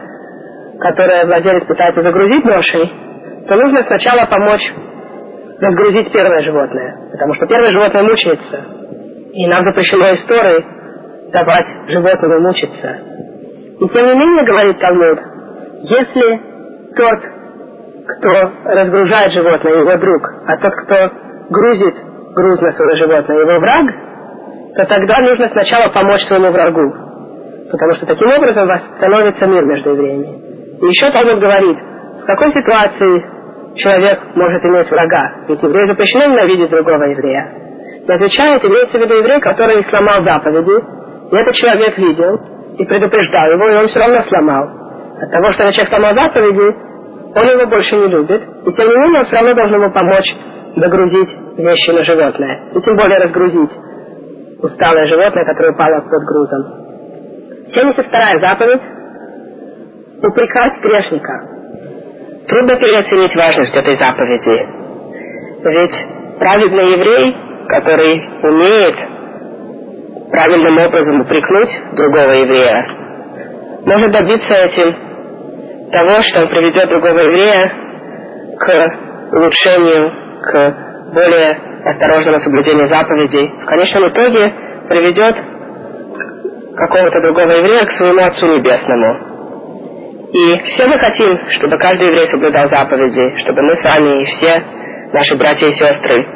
которое 0.80 1.26
владелец 1.26 1.64
пытается 1.66 2.00
загрузить 2.00 2.44
ношей, 2.44 2.92
то 3.46 3.54
нужно 3.54 3.82
сначала 3.82 4.24
помочь 4.26 4.72
разгрузить 5.60 6.10
первое 6.10 6.40
животное, 6.40 6.96
потому 7.12 7.34
что 7.34 7.46
первое 7.46 7.70
животное 7.70 8.02
мучается. 8.02 8.64
И 9.34 9.46
нам 9.46 9.62
запрещено 9.62 10.12
историей 10.12 10.64
давать 11.32 11.66
животному 11.88 12.40
мучиться. 12.40 12.98
И 13.78 13.88
тем 13.88 14.06
не 14.06 14.14
менее, 14.14 14.44
говорит 14.46 14.78
Талмуд, 14.78 15.18
если 15.82 16.40
тот, 16.96 17.20
кто 18.18 18.30
разгружает 18.64 19.32
животное, 19.32 19.80
его 19.80 19.96
друг, 19.96 20.22
а 20.46 20.56
тот, 20.58 20.72
кто 20.84 20.96
грузит 21.50 21.94
груз 22.34 22.60
на 22.60 22.72
свое 22.72 22.96
животное, 22.96 23.40
его 23.40 23.60
враг, 23.60 23.94
то 24.76 24.86
тогда 24.86 25.20
нужно 25.20 25.48
сначала 25.48 25.88
помочь 25.90 26.22
своему 26.22 26.50
врагу. 26.50 26.92
Потому 27.70 27.94
что 27.94 28.06
таким 28.06 28.28
образом 28.28 28.66
восстановится 28.66 29.46
мир 29.46 29.64
между 29.64 29.90
евреями. 29.90 30.78
И 30.80 30.86
еще 30.86 31.10
Талмуд 31.10 31.40
говорит, 31.40 31.78
в 32.22 32.26
какой 32.26 32.52
ситуации 32.52 33.24
человек 33.76 34.20
может 34.34 34.64
иметь 34.64 34.90
врага? 34.90 35.44
Ведь 35.48 35.62
еврею 35.62 35.86
запрещено 35.86 36.26
ненавидеть 36.26 36.70
другого 36.70 37.04
еврея. 37.04 37.52
И 38.06 38.12
отвечает, 38.12 38.64
имеется 38.64 38.98
в 38.98 39.00
виду 39.00 39.14
еврей, 39.14 39.40
который 39.40 39.82
сломал 39.84 40.22
заповеди, 40.22 40.84
и 41.30 41.36
этот 41.36 41.54
человек 41.54 41.96
видел, 41.98 42.40
и 42.78 42.84
предупреждал 42.84 43.52
его, 43.52 43.68
и 43.68 43.76
он 43.76 43.88
все 43.88 43.98
равно 43.98 44.20
сломал. 44.22 44.64
От 45.20 45.30
того, 45.30 45.52
что 45.52 45.70
человек 45.72 45.88
сломал 45.88 46.14
заповеди, 46.14 46.76
он 47.34 47.48
его 47.48 47.66
больше 47.66 47.96
не 47.96 48.08
любит, 48.08 48.42
и 48.42 48.72
тем 48.72 48.88
не 48.88 48.96
менее 48.96 49.20
он 49.20 49.24
все 49.24 49.36
равно 49.36 49.54
должен 49.54 49.82
ему 49.82 49.92
помочь 49.92 50.34
догрузить 50.76 51.30
вещи 51.58 51.90
на 51.90 52.04
животное, 52.04 52.70
и 52.74 52.80
тем 52.80 52.96
более 52.96 53.18
разгрузить 53.18 53.70
усталое 54.62 55.06
животное, 55.06 55.44
которое 55.44 55.72
упало 55.72 56.00
под 56.00 56.24
грузом. 56.24 56.82
72 57.74 58.38
заповедь– 58.40 58.82
упрекать 60.22 60.80
грешника. 60.82 61.32
Трудно 62.48 62.76
переоценить 62.76 63.34
важность 63.34 63.76
этой 63.76 63.96
заповеди. 63.96 64.82
Ведь 65.64 66.38
праведный 66.38 66.92
еврей, 66.92 67.36
который 67.68 68.20
умеет 68.42 68.96
правильным 70.30 70.78
образом 70.78 71.20
упрекнуть 71.20 71.70
другого 71.96 72.32
еврея, 72.32 72.86
может 73.86 74.12
добиться 74.12 74.54
этим 74.54 75.11
того, 75.92 76.18
что 76.22 76.40
он 76.40 76.48
приведет 76.48 76.88
другого 76.88 77.18
еврея 77.18 77.72
к 78.58 79.36
улучшению, 79.36 80.10
к 80.40 80.74
более 81.14 81.58
осторожному 81.84 82.40
соблюдению 82.40 82.88
заповедей. 82.88 83.48
В 83.62 83.66
конечном 83.66 84.08
итоге 84.08 84.52
приведет 84.88 85.36
какого-то 86.74 87.20
другого 87.20 87.50
еврея 87.50 87.84
к 87.84 87.92
своему 87.92 88.24
Отцу 88.24 88.46
Небесному. 88.46 89.32
И 90.32 90.62
все 90.64 90.86
мы 90.86 90.98
хотим, 90.98 91.38
чтобы 91.50 91.76
каждый 91.76 92.08
еврей 92.08 92.26
соблюдал 92.28 92.68
заповеди, 92.68 93.42
чтобы 93.42 93.62
мы 93.62 93.76
с 93.76 93.84
вами 93.84 94.22
и 94.22 94.24
все 94.24 94.62
наши 95.12 95.36
братья 95.36 95.66
и 95.66 95.72
сестры 95.72 96.26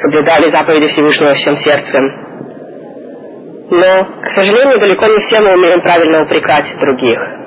соблюдали 0.00 0.50
заповеди 0.50 0.86
Всевышнего 0.88 1.34
всем 1.34 1.56
сердцем. 1.56 2.12
Но, 3.70 4.04
к 4.22 4.28
сожалению, 4.34 4.78
далеко 4.78 5.06
не 5.06 5.18
все 5.18 5.40
мы 5.40 5.54
умеем 5.54 5.82
правильно 5.82 6.22
упрекать 6.22 6.64
других. 6.80 7.44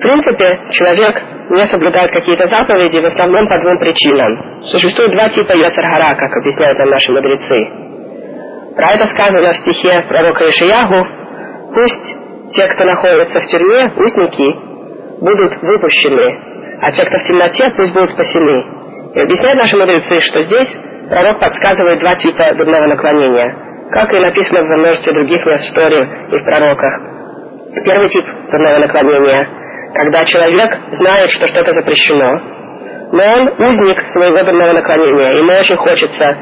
В 0.00 0.02
принципе, 0.02 0.58
человек 0.70 1.22
не 1.50 1.66
соблюдает 1.66 2.10
какие-то 2.10 2.46
заповеди 2.46 2.96
в 3.00 3.04
основном 3.04 3.46
по 3.46 3.58
двум 3.58 3.78
причинам. 3.78 4.64
Существует 4.72 5.10
два 5.10 5.28
типа 5.28 5.52
Йоцергара, 5.52 6.14
как 6.14 6.34
объясняют 6.38 6.78
нам 6.78 6.88
наши 6.88 7.12
мудрецы. 7.12 8.74
Про 8.76 8.92
это 8.94 9.06
сказано 9.08 9.52
в 9.52 9.56
стихе 9.58 10.02
пророка 10.08 10.46
Ишиягу 10.48 11.06
«Пусть 11.74 12.16
те, 12.56 12.66
кто 12.68 12.84
находится 12.84 13.40
в 13.40 13.46
тюрьме, 13.48 13.92
узники, 13.94 14.56
будут 15.20 15.60
выпущены, 15.60 16.78
а 16.80 16.92
те, 16.92 17.04
кто 17.04 17.18
в 17.18 17.24
темноте, 17.24 17.70
пусть 17.76 17.92
будут 17.92 18.08
спасены. 18.08 18.64
И 19.14 19.20
объясняют 19.20 19.58
наши 19.58 19.76
мудрецы, 19.76 20.18
что 20.22 20.40
здесь 20.40 20.68
пророк 21.10 21.40
подсказывает 21.40 22.00
два 22.00 22.14
типа 22.14 22.54
дурного 22.54 22.86
наклонения, 22.86 23.54
как 23.92 24.10
и 24.14 24.18
написано 24.18 24.62
в 24.62 24.78
множестве 24.78 25.12
других 25.12 25.44
мест 25.44 25.70
в 25.70 25.74
Торе 25.74 26.08
и 26.32 26.38
в 26.38 26.44
пророках. 26.46 27.00
Первый 27.84 28.08
тип 28.08 28.24
дурного 28.50 28.78
наклонения, 28.78 29.60
когда 29.94 30.24
человек 30.24 30.76
знает, 30.92 31.30
что 31.30 31.48
что-то 31.48 31.72
запрещено, 31.72 32.60
но 33.12 33.22
он 33.24 33.48
узник 33.58 34.00
своего 34.12 34.42
дурного 34.44 34.72
наклонения, 34.72 35.38
ему 35.38 35.52
очень 35.52 35.76
хочется 35.76 36.36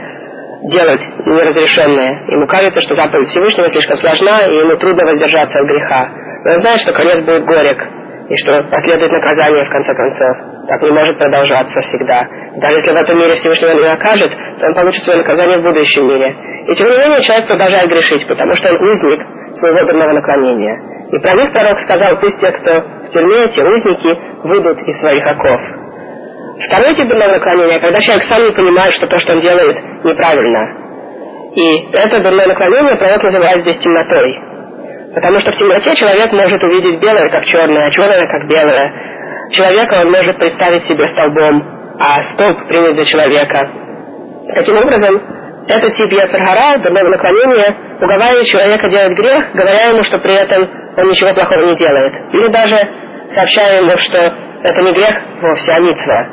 делать 0.64 1.00
неразрешенное. 1.24 2.26
Ему 2.28 2.46
кажется, 2.46 2.80
что 2.82 2.94
заповедь 2.94 3.28
Всевышнего 3.28 3.70
слишком 3.70 3.96
сложна, 3.96 4.44
и 4.46 4.50
ему 4.50 4.76
трудно 4.76 5.04
воздержаться 5.06 5.58
от 5.58 5.66
греха. 5.66 6.08
Но 6.44 6.54
он 6.54 6.60
знает, 6.60 6.80
что 6.80 6.92
конец 6.92 7.24
будет 7.24 7.44
горек, 7.44 7.86
и 8.28 8.36
что 8.36 8.62
последует 8.64 9.12
наказание 9.12 9.64
в 9.64 9.70
конце 9.70 9.94
концов. 9.94 10.36
Так 10.68 10.82
не 10.82 10.90
может 10.90 11.16
продолжаться 11.16 11.80
всегда. 11.80 12.26
Даже 12.56 12.76
если 12.76 12.92
в 12.92 12.96
этом 12.96 13.18
мире 13.18 13.34
Всевышнего 13.36 13.70
не 13.70 13.88
накажет, 13.88 14.30
то 14.60 14.66
он 14.66 14.74
получит 14.74 15.02
свое 15.04 15.18
наказание 15.18 15.58
в 15.58 15.62
будущем 15.62 16.06
мире. 16.06 16.36
И 16.68 16.74
тем 16.74 16.88
не 16.90 16.98
менее 16.98 17.22
человек 17.22 17.46
продолжает 17.46 17.88
грешить, 17.88 18.26
потому 18.26 18.54
что 18.56 18.68
он 18.68 18.76
узник 18.76 19.26
своего 19.56 19.86
дурного 19.86 20.12
наклонения. 20.12 20.97
И 21.10 21.18
про 21.20 21.34
них 21.34 21.52
пророк 21.52 21.78
сказал, 21.80 22.16
пусть 22.18 22.38
те, 22.38 22.52
кто 22.52 22.80
в 22.80 23.08
тюрьме, 23.12 23.44
эти 23.44 23.60
узники, 23.60 24.18
выйдут 24.44 24.78
из 24.82 25.00
своих 25.00 25.26
оков. 25.26 25.60
Второй 26.66 26.94
тип 26.96 27.08
дурного 27.08 27.32
наклонения, 27.32 27.78
когда 27.80 28.00
человек 28.00 28.24
сам 28.24 28.44
не 28.44 28.52
понимает, 28.52 28.92
что 28.94 29.06
то, 29.06 29.18
что 29.18 29.32
он 29.32 29.40
делает, 29.40 29.76
неправильно. 30.04 30.88
И 31.54 31.92
это 31.92 32.20
дурное 32.20 32.46
наклонение 32.46 32.96
пророк 32.96 33.22
называет 33.22 33.60
здесь 33.62 33.78
темнотой. 33.78 34.38
Потому 35.14 35.38
что 35.38 35.52
в 35.52 35.56
темноте 35.56 35.94
человек 35.94 36.30
может 36.32 36.62
увидеть 36.62 37.00
белое 37.00 37.28
как 37.30 37.44
черное, 37.44 37.86
а 37.86 37.90
черное 37.90 38.26
как 38.26 38.48
белое. 38.48 38.92
Человека 39.52 40.02
он 40.02 40.10
может 40.10 40.36
представить 40.36 40.84
себе 40.84 41.08
столбом, 41.08 41.64
а 41.98 42.22
столб 42.34 42.66
принять 42.68 42.96
за 42.96 43.04
человека. 43.06 43.70
Таким 44.54 44.76
образом, 44.76 45.22
этот 45.68 45.94
тип 45.94 46.12
яцергара, 46.12 46.78
дурного 46.82 47.08
наклонения, 47.08 47.74
уговаривает 47.98 48.46
человека 48.46 48.88
делать 48.90 49.16
грех, 49.16 49.52
говоря 49.54 49.86
ему, 49.88 50.02
что 50.02 50.18
при 50.18 50.34
этом 50.34 50.68
он 50.98 51.08
ничего 51.08 51.32
плохого 51.32 51.62
не 51.62 51.76
делает. 51.76 52.12
Или 52.32 52.48
даже 52.48 52.76
сообщая 53.34 53.82
ему, 53.82 53.96
что 53.98 54.18
это 54.62 54.82
не 54.82 54.92
грех 54.92 55.22
вовсе, 55.40 55.72
а 55.72 55.80
митцва. 55.80 56.26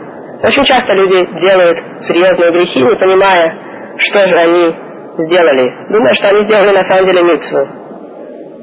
Очень 0.43 0.65
часто 0.65 0.93
люди 0.93 1.39
делают 1.39 1.79
серьезные 2.01 2.51
грехи, 2.51 2.81
не 2.81 2.95
понимая, 2.95 3.53
что 3.97 4.27
же 4.27 4.35
они 4.35 4.75
сделали, 5.19 5.71
думая, 5.89 6.13
что 6.15 6.29
они 6.29 6.41
сделали 6.41 6.71
на 6.71 6.83
самом 6.83 7.05
деле 7.05 7.23
митцву. 7.23 7.67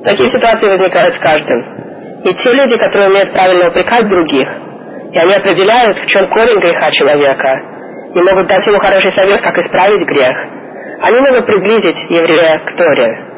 Такие 0.04 0.30
ситуации 0.30 0.66
возникают 0.66 1.14
с 1.14 1.18
каждым. 1.18 1.62
И 2.25 2.35
те 2.35 2.52
люди, 2.52 2.76
которые 2.76 3.11
умеют 3.11 3.32
правильно 3.32 3.68
упрекать 3.68 4.09
других, 4.09 4.49
и 5.12 5.18
они 5.18 5.35
определяют, 5.35 5.99
в 5.99 6.06
чем 6.06 6.26
корень 6.28 6.59
греха 6.59 6.90
человека, 6.90 7.61
и 8.14 8.21
могут 8.21 8.47
дать 8.49 8.66
ему 8.66 8.78
хороший 8.78 9.12
совет, 9.12 9.40
как 9.40 9.56
исправить 9.59 10.06
грех, 10.06 10.37
они 11.00 11.21
могут 11.21 11.47
приблизить 11.47 12.11
еврея 12.11 12.61
к 12.64 12.76
Торе. 12.76 13.32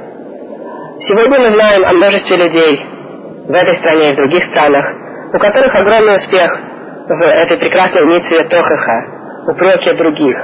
Сегодня 1.01 1.41
мы 1.41 1.51
знаем 1.51 1.85
о 1.85 1.93
множестве 1.93 2.37
людей 2.37 2.87
в 3.49 3.51
этой 3.51 3.77
стране 3.79 4.11
и 4.11 4.13
в 4.13 4.17
других 4.17 4.45
странах, 4.47 4.95
у 5.35 5.39
которых 5.39 5.75
огромный 5.75 6.17
успех 6.17 6.57
в 7.09 7.21
этой 7.21 7.57
прекрасной 7.59 8.07
митве 8.07 8.45
Тохаха, 8.45 9.05
упреки 9.49 9.93
других. 9.93 10.39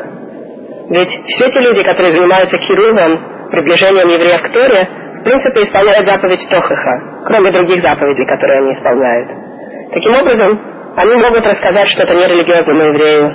Ведь 0.91 1.09
все 1.29 1.51
те 1.53 1.61
люди, 1.61 1.85
которые 1.85 2.19
занимаются 2.19 2.59
кирувом, 2.59 3.49
приближением 3.53 4.09
евреев 4.09 4.43
к 4.43 4.49
Торе, 4.49 4.89
в 5.21 5.23
принципе 5.23 5.63
исполняют 5.63 6.07
заповедь 6.07 6.45
Тохаха, 6.51 7.23
кроме 7.27 7.53
других 7.53 7.81
заповедей, 7.81 8.27
которые 8.27 8.59
они 8.59 8.73
исполняют. 8.73 9.31
Таким 9.93 10.15
образом, 10.17 10.61
они 10.97 11.15
могут 11.15 11.47
рассказать 11.47 11.89
что-то 11.91 12.13
нерелигиозному 12.13 12.83
еврею, 12.83 13.33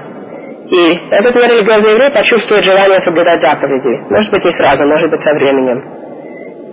и 0.68 1.16
этот 1.16 1.34
нерелигиозный 1.34 1.92
еврей 1.92 2.12
почувствует 2.12 2.66
желание 2.66 3.00
соблюдать 3.00 3.40
заповеди. 3.40 4.04
Может 4.10 4.32
быть, 4.32 4.44
не 4.44 4.52
сразу, 4.52 4.86
может 4.86 5.10
быть, 5.10 5.22
со 5.22 5.32
временем. 5.32 6.05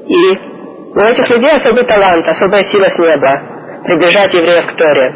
И 0.07 0.53
у 0.95 1.01
этих 1.01 1.29
людей 1.31 1.51
особый 1.53 1.85
талант, 1.85 2.27
особая 2.27 2.65
сила 2.65 2.89
с 2.89 2.99
неба 2.99 3.41
приближать 3.85 4.33
евреев 4.35 4.67
к 4.67 4.77
Торе. 4.77 5.15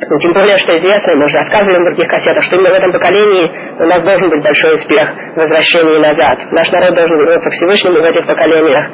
Ну, 0.00 0.18
тем 0.20 0.32
более, 0.32 0.56
что 0.58 0.78
известно, 0.78 1.14
мы 1.16 1.24
уже 1.26 1.38
рассказывали 1.38 1.82
в 1.82 1.84
других 1.86 2.08
кассетах, 2.08 2.44
что 2.44 2.56
именно 2.56 2.70
в 2.70 2.78
этом 2.78 2.92
поколении 2.92 3.50
у 3.80 3.86
нас 3.86 4.02
должен 4.04 4.30
быть 4.30 4.42
большой 4.44 4.76
успех 4.76 5.08
в 5.34 5.36
возвращении 5.36 5.98
назад. 5.98 6.38
Наш 6.52 6.70
народ 6.70 6.94
должен 6.94 7.18
вернуться 7.18 7.50
к 7.50 7.52
Всевышнему 7.52 7.98
в 7.98 8.04
этих 8.04 8.24
поколениях, 8.24 8.86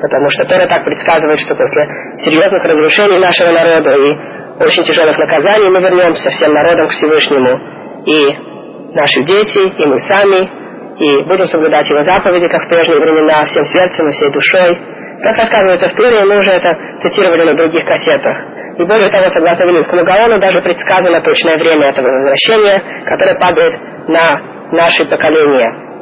потому 0.00 0.30
что 0.30 0.44
Тора 0.46 0.66
так 0.68 0.84
предсказывает, 0.84 1.40
что 1.40 1.56
после 1.56 1.82
серьезных 2.24 2.62
разрушений 2.62 3.18
нашего 3.18 3.50
народа 3.50 3.90
и 3.90 4.16
очень 4.64 4.84
тяжелых 4.84 5.18
наказаний 5.18 5.68
мы 5.68 5.80
вернемся 5.80 6.30
всем 6.30 6.52
народом 6.54 6.86
к 6.86 6.92
Всевышнему. 6.92 7.58
И 8.06 8.94
наши 8.94 9.22
дети, 9.24 9.82
и 9.82 9.86
мы 9.86 10.00
сами, 10.06 10.61
и 10.98 11.22
будем 11.24 11.46
соблюдать 11.46 11.88
его 11.88 12.02
заповеди, 12.02 12.48
как 12.48 12.62
в 12.64 12.68
прежние 12.68 13.00
времена, 13.00 13.44
всем 13.46 13.64
сердцем 13.66 14.08
и 14.08 14.12
всей 14.12 14.30
душой. 14.30 14.78
Как 15.22 15.36
рассказывается 15.36 15.88
в 15.88 15.94
Торе, 15.94 16.24
мы 16.24 16.38
уже 16.38 16.50
это 16.50 16.76
цитировали 17.00 17.44
на 17.44 17.54
других 17.54 17.84
кассетах. 17.84 18.36
И 18.78 18.84
более 18.84 19.10
того, 19.10 19.28
согласно 19.30 19.64
Вилинскому 19.64 20.04
Гаону, 20.04 20.38
даже 20.40 20.60
предсказано 20.60 21.20
точное 21.20 21.56
время 21.58 21.90
этого 21.90 22.08
возвращения, 22.08 22.82
которое 23.06 23.34
падает 23.36 23.74
на 24.08 24.40
наши 24.72 25.04
поколения. 25.04 25.92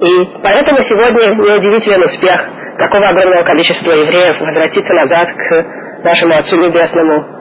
И 0.00 0.28
поэтому 0.42 0.78
сегодня 0.82 1.34
неудивителен 1.34 2.02
успех 2.02 2.48
такого 2.78 3.08
огромного 3.08 3.42
количества 3.42 3.92
евреев 3.92 4.40
возвратиться 4.40 4.94
назад 4.94 5.28
к 5.32 5.64
нашему 6.04 6.34
Отцу 6.36 6.56
Небесному. 6.56 7.40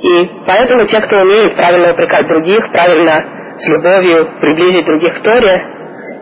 И 0.00 0.30
поэтому 0.46 0.86
те, 0.86 1.00
кто 1.02 1.16
умеет 1.20 1.54
правильно 1.54 1.92
упрекать 1.92 2.26
других, 2.28 2.70
правильно 2.72 3.24
с 3.58 3.68
любовью 3.68 4.28
приблизить 4.40 4.86
других 4.86 5.14
к 5.18 5.22
Торе, 5.22 5.62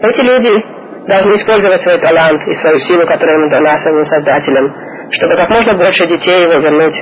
эти 0.02 0.21
люди 0.21 0.64
должны 1.06 1.32
использовать 1.37 1.82
свой 1.82 1.99
талант 1.99 2.42
и 2.47 2.54
свою 2.54 2.78
силу, 2.78 3.06
которая 3.06 3.38
ему 3.38 3.50
дана 3.50 3.78
самим 3.78 4.04
Создателем, 4.04 4.73
чтобы 5.11 5.37
как 5.37 5.50
можно 5.50 5.75
больше 5.75 6.06
детей 6.06 6.42
его 6.42 6.54
вернуть 6.54 6.94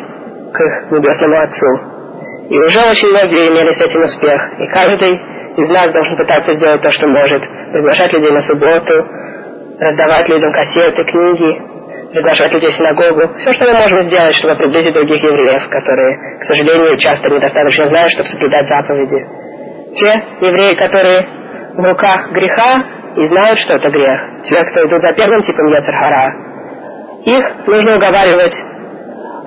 к 0.52 0.90
Небесному 0.90 1.42
Отцу. 1.42 2.00
И 2.50 2.59
уже 2.59 2.80
очень 2.80 3.09
многие 3.11 3.49
имели 3.49 3.73
с 3.73 3.80
этим 3.80 4.02
успех, 4.02 4.50
и 4.59 4.66
каждый 4.66 5.12
из 5.57 5.69
нас 5.69 5.92
должен 5.92 6.16
пытаться 6.16 6.54
сделать 6.54 6.83
то, 6.83 6.90
что 6.90 7.07
может. 7.07 7.42
Приглашать 7.73 8.12
людей 8.12 8.33
на 8.33 8.40
субботу, 8.42 9.07
раздавать 9.78 10.28
людям 10.28 10.52
кассеты, 10.52 11.04
книги, 11.04 11.62
приглашать 12.12 12.52
людей 12.52 12.71
в 12.71 12.75
синагогу. 12.75 13.23
Все, 13.38 13.52
что 13.52 13.64
мы 13.66 13.78
можем 13.78 14.02
сделать, 14.02 14.35
чтобы 14.37 14.57
приблизить 14.57 14.92
других 14.92 15.23
евреев, 15.23 15.69
которые, 15.69 16.38
к 16.40 16.45
сожалению, 16.45 16.97
часто 16.99 17.28
недостаточно 17.28 17.87
знают, 17.87 18.11
чтобы 18.12 18.28
соблюдать 18.28 18.66
заповеди. 18.66 19.26
Те 19.97 20.23
евреи, 20.40 20.75
которые 20.75 21.26
в 21.74 21.82
руках 21.82 22.30
греха 22.32 22.82
и 23.16 23.26
знают, 23.26 23.58
что 23.60 23.74
это 23.74 23.90
грех. 23.90 24.20
Те, 24.44 24.64
кто 24.64 24.86
идут 24.86 25.00
за 25.02 25.12
первым 25.14 25.42
типом 25.42 25.66
Яцерхара, 25.68 26.32
их 27.24 27.66
нужно 27.66 27.96
уговаривать, 27.96 28.54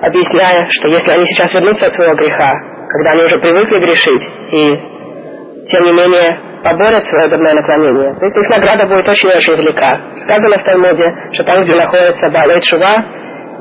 объясняя, 0.00 0.66
что 0.70 0.88
если 0.88 1.10
они 1.10 1.26
сейчас 1.26 1.52
вернутся 1.54 1.86
от 1.86 1.94
своего 1.94 2.14
греха, 2.14 2.52
когда 2.88 3.10
они 3.12 3.24
уже 3.24 3.38
привыкли 3.38 3.78
грешить, 3.78 4.22
и 4.52 5.70
тем 5.70 5.84
не 5.84 5.92
менее 5.92 6.38
поборят 6.62 7.04
свое 7.06 7.28
дурное 7.28 7.54
наклонение, 7.54 8.14
то 8.14 8.40
их 8.40 8.50
награда 8.50 8.86
будет 8.86 9.08
очень-очень 9.08 9.54
велика. 9.56 10.00
Сказано 10.24 10.58
в 10.58 10.64
Талмуде, 10.64 11.14
что 11.32 11.44
там, 11.44 11.62
где 11.62 11.74
находится 11.74 12.30
Балет 12.30 12.64
Шува, 12.64 13.04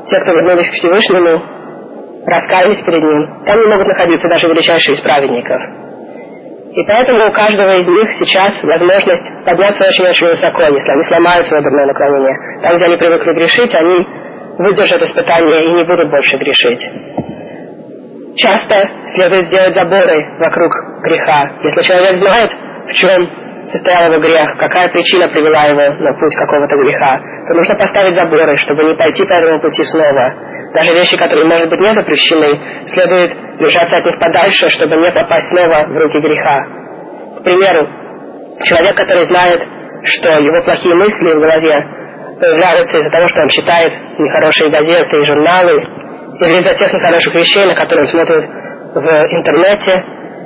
те, 0.07 0.19
кто 0.19 0.31
вернулись 0.31 0.69
к 0.69 0.73
Всевышнему, 0.73 1.41
раскаялись 2.25 2.83
перед 2.83 3.03
ним, 3.03 3.45
там 3.45 3.59
не 3.59 3.67
могут 3.67 3.87
находиться 3.87 4.27
даже 4.27 4.47
величайшие 4.47 4.95
из 4.95 5.01
праведников. 5.01 5.61
И 6.75 6.83
поэтому 6.87 7.27
у 7.27 7.31
каждого 7.31 7.77
из 7.77 7.87
них 7.87 8.09
сейчас 8.17 8.53
возможность 8.63 9.45
подняться 9.45 9.83
очень-очень 9.83 10.27
высоко, 10.27 10.63
если 10.63 10.91
они 10.91 11.03
сломают 11.03 11.45
свое 11.45 11.63
дурное 11.63 11.85
наклонение. 11.85 12.35
Там, 12.63 12.75
где 12.75 12.85
они 12.85 12.97
привыкли 12.97 13.33
грешить, 13.33 13.75
они 13.75 14.07
выдержат 14.57 15.03
испытание 15.03 15.65
и 15.65 15.73
не 15.73 15.83
будут 15.83 16.09
больше 16.09 16.37
грешить. 16.37 16.81
Часто 18.37 18.89
следует 19.13 19.45
сделать 19.45 19.75
заборы 19.75 20.25
вокруг 20.39 20.71
греха. 21.03 21.51
Если 21.63 21.87
человек 21.87 22.17
знает, 22.17 22.51
в 22.87 22.93
чем 22.93 23.42
состоял 23.71 24.11
его 24.11 24.21
грех, 24.21 24.57
какая 24.57 24.89
причина 24.89 25.27
привела 25.29 25.63
его 25.65 25.81
на 25.81 26.13
путь 26.19 26.35
какого-то 26.37 26.75
греха, 26.75 27.19
то 27.47 27.53
нужно 27.53 27.75
поставить 27.75 28.15
заборы, 28.15 28.57
чтобы 28.57 28.83
не 28.83 28.95
пойти 28.95 29.23
по 29.25 29.33
этому 29.33 29.61
пути 29.61 29.83
снова. 29.85 30.33
Даже 30.73 30.91
вещи, 30.91 31.17
которые, 31.17 31.45
может 31.45 31.69
быть, 31.69 31.79
не 31.79 31.93
запрещены, 31.93 32.59
следует 32.93 33.57
держаться 33.59 33.97
от 33.97 34.05
них 34.05 34.19
подальше, 34.19 34.69
чтобы 34.69 34.97
не 34.97 35.11
попасть 35.11 35.49
снова 35.49 35.85
в 35.87 35.97
руки 35.97 36.19
греха. 36.19 36.65
К 37.39 37.43
примеру, 37.43 37.87
человек, 38.63 38.95
который 38.95 39.25
знает, 39.25 39.61
что 40.03 40.29
его 40.29 40.63
плохие 40.63 40.95
мысли 40.95 41.31
в 41.31 41.39
голове 41.39 41.85
появляются 42.39 42.97
из-за 42.97 43.11
того, 43.11 43.29
что 43.29 43.41
он 43.41 43.49
читает 43.49 43.93
нехорошие 44.17 44.69
газеты 44.69 45.17
и 45.17 45.25
журналы, 45.25 45.83
или 46.39 46.59
из-за 46.59 46.73
тех 46.73 46.91
нехороших 46.91 47.35
вещей, 47.35 47.65
на 47.65 47.75
которые 47.75 48.05
он 48.05 48.07
смотрит 48.07 48.49
в 48.95 49.07
интернете, 49.07 50.03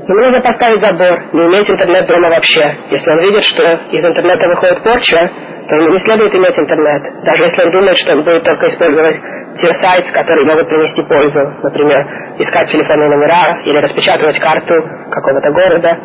Ему 0.07 0.21
нужно 0.21 0.39
поставить 0.39 0.79
забор, 0.79 1.19
не 1.33 1.45
иметь 1.47 1.69
интернет 1.69 2.07
дома 2.07 2.29
вообще. 2.29 2.77
Если 2.91 3.11
он 3.11 3.19
видит, 3.19 3.43
что 3.43 3.63
из 3.91 4.05
интернета 4.05 4.47
выходит 4.47 4.81
порча, 4.81 5.29
то 5.67 5.75
ему 5.75 5.89
не 5.93 5.99
следует 5.99 6.33
иметь 6.33 6.57
интернет. 6.57 7.03
Даже 7.25 7.43
если 7.43 7.63
он 7.63 7.71
думает, 7.71 7.97
что 7.97 8.13
он 8.13 8.23
будет 8.23 8.43
только 8.43 8.67
использовать 8.67 9.15
те 9.59 9.73
сайты, 9.73 10.09
которые 10.13 10.45
могут 10.45 10.69
принести 10.69 11.01
пользу. 11.03 11.41
Например, 11.61 11.99
искать 12.39 12.71
телефонные 12.71 13.09
номера 13.09 13.59
или 13.65 13.77
распечатывать 13.79 14.39
карту 14.39 14.75
какого-то 15.11 15.51
города. 15.51 15.97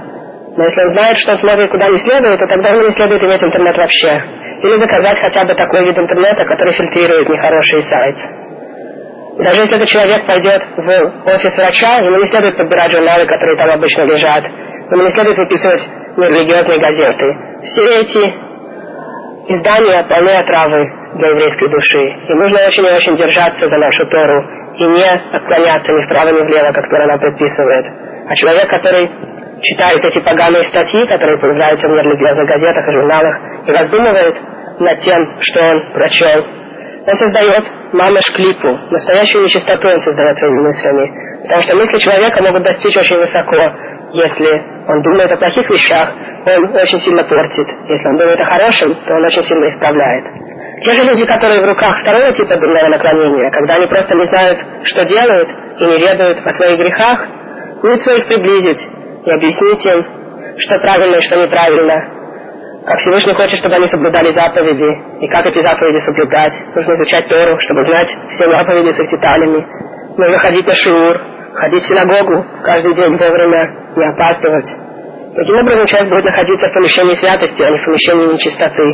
Но 0.57 0.65
если 0.65 0.83
он 0.83 0.91
знает, 0.91 1.17
что 1.19 1.33
он 1.33 1.38
смотрит 1.38 1.71
куда 1.71 1.88
не 1.88 1.99
следует, 1.99 2.41
то 2.41 2.47
тогда 2.49 2.71
ему 2.71 2.88
не 2.88 2.95
следует 2.95 3.23
иметь 3.23 3.43
интернет 3.43 3.77
вообще. 3.77 4.21
Или 4.65 4.79
заказать 4.79 5.19
хотя 5.21 5.45
бы 5.45 5.55
такой 5.55 5.87
вид 5.87 5.97
интернета, 5.97 6.45
который 6.45 6.73
фильтрирует 6.75 7.29
нехорошие 7.29 7.83
сайты. 7.85 8.52
Даже 9.42 9.61
если 9.62 9.76
этот 9.76 9.88
человек 9.88 10.24
пойдет 10.24 10.62
в 10.76 11.28
офис 11.35 11.57
врача, 11.57 11.98
ему 11.98 12.16
не 12.18 12.26
следует 12.28 12.57
подбирать 12.57 12.92
журналы, 12.92 13.26
которые 13.26 13.57
там 13.57 13.70
обычно 13.70 14.02
лежат. 14.02 14.44
Ему 14.44 15.02
не 15.02 15.11
следует 15.11 15.37
выписывать 15.37 15.83
нерелигиозные 16.16 16.78
газеты. 16.78 17.24
Все 17.64 17.83
эти 18.02 18.35
издания 19.48 20.07
полны 20.09 20.31
отравы 20.31 20.87
для 21.16 21.28
еврейской 21.28 21.68
души. 21.68 22.05
И 22.28 22.35
нужно 22.35 22.66
очень 22.66 22.87
и 22.87 22.92
очень 22.92 23.16
держаться 23.16 23.66
за 23.66 23.76
нашу 23.78 24.07
Тору 24.07 24.44
и 24.78 24.85
не 24.85 25.11
отклоняться 25.33 25.90
ни 25.90 26.05
вправо, 26.07 26.28
ни 26.28 26.42
влево, 26.46 26.72
как 26.72 26.88
Тора 26.88 27.07
нам 27.07 27.18
предписывает. 27.18 27.87
А 28.28 28.35
человек, 28.37 28.70
который 28.70 29.11
читает 29.61 30.05
эти 30.05 30.20
поганые 30.20 30.64
статьи, 30.66 31.05
которые 31.07 31.38
появляются 31.38 31.88
в 31.88 31.90
нерелигиозных 31.90 32.46
газетах 32.46 32.87
и 32.87 32.92
журналах, 32.92 33.40
и 33.66 33.70
раздумывает 33.72 34.37
над 34.78 35.00
тем, 35.00 35.28
что 35.40 35.61
он 35.62 35.92
прочел, 35.92 36.62
он 37.07 37.17
создает 37.17 37.65
мамаш 37.93 38.25
клипу, 38.35 38.69
настоящую 38.91 39.45
нечистоту 39.45 39.88
он 39.88 40.01
создает 40.03 40.37
своими 40.38 40.61
мыслями. 40.69 41.43
Потому 41.43 41.62
что 41.62 41.77
мысли 41.77 41.99
человека 41.99 42.43
могут 42.43 42.62
достичь 42.62 42.97
очень 42.97 43.17
высоко. 43.17 43.57
Если 44.12 44.62
он 44.88 45.03
думает 45.03 45.33
о 45.33 45.37
плохих 45.37 45.69
вещах, 45.69 46.15
он 46.47 46.77
очень 46.77 47.01
сильно 47.01 47.25
портит. 47.25 47.67
Если 47.88 48.09
он 48.09 48.19
думает 48.19 48.38
о 48.38 48.45
хорошем, 48.45 48.95
то 48.95 49.15
он 49.15 49.25
очень 49.25 49.43
сильно 49.43 49.69
исправляет. 49.69 50.25
Те 50.83 50.93
же 50.95 51.05
люди, 51.05 51.25
которые 51.27 51.61
в 51.61 51.65
руках 51.65 52.01
второго 52.01 52.33
типа 52.35 52.57
дурного 52.57 52.88
наклонения, 52.88 53.51
когда 53.51 53.75
они 53.75 53.87
просто 53.87 54.15
не 54.15 54.25
знают, 54.27 54.59
что 54.85 55.05
делают, 55.05 55.49
и 55.81 55.85
не 55.85 55.99
ведают 55.99 56.38
о 56.45 56.53
своих 56.53 56.79
грехах, 56.79 57.27
лучше 57.83 58.11
их 58.19 58.27
приблизить 58.27 58.88
и 59.25 59.31
объяснить 59.31 59.85
им, 59.87 60.05
что 60.59 60.79
правильно 60.79 61.17
и 61.17 61.21
что 61.21 61.37
неправильно, 61.37 62.22
как 62.85 62.99
Всевышний 62.99 63.35
хочет, 63.35 63.59
чтобы 63.59 63.77
они 63.77 63.87
соблюдали 63.87 64.33
заповеди. 64.33 64.90
И 65.21 65.29
как 65.29 65.47
эти 65.47 65.62
заповеди 65.62 66.05
соблюдать? 66.05 66.53
Нужно 66.75 66.95
изучать 66.95 67.29
Тору, 67.29 67.57
чтобы 67.61 67.87
знать 67.87 68.09
все 68.35 68.51
заповеди 68.51 68.90
с 68.90 68.99
их 68.99 69.11
деталями. 69.11 69.66
Нужно 70.18 70.38
ходить 70.38 70.66
на 70.66 70.75
шиур, 70.75 71.16
ходить 71.55 71.83
в 71.83 71.87
синагогу 71.87 72.45
каждый 72.64 72.95
день 72.95 73.16
вовремя, 73.16 73.71
не 73.97 74.05
опаздывать. 74.05 74.66
Таким 75.37 75.57
образом, 75.57 75.87
человек 75.87 76.11
будет 76.11 76.25
находиться 76.25 76.66
в 76.66 76.73
помещении 76.73 77.14
святости, 77.14 77.62
а 77.62 77.71
не 77.71 77.79
в 77.79 77.85
помещении 77.85 78.33
нечистоты. 78.35 78.87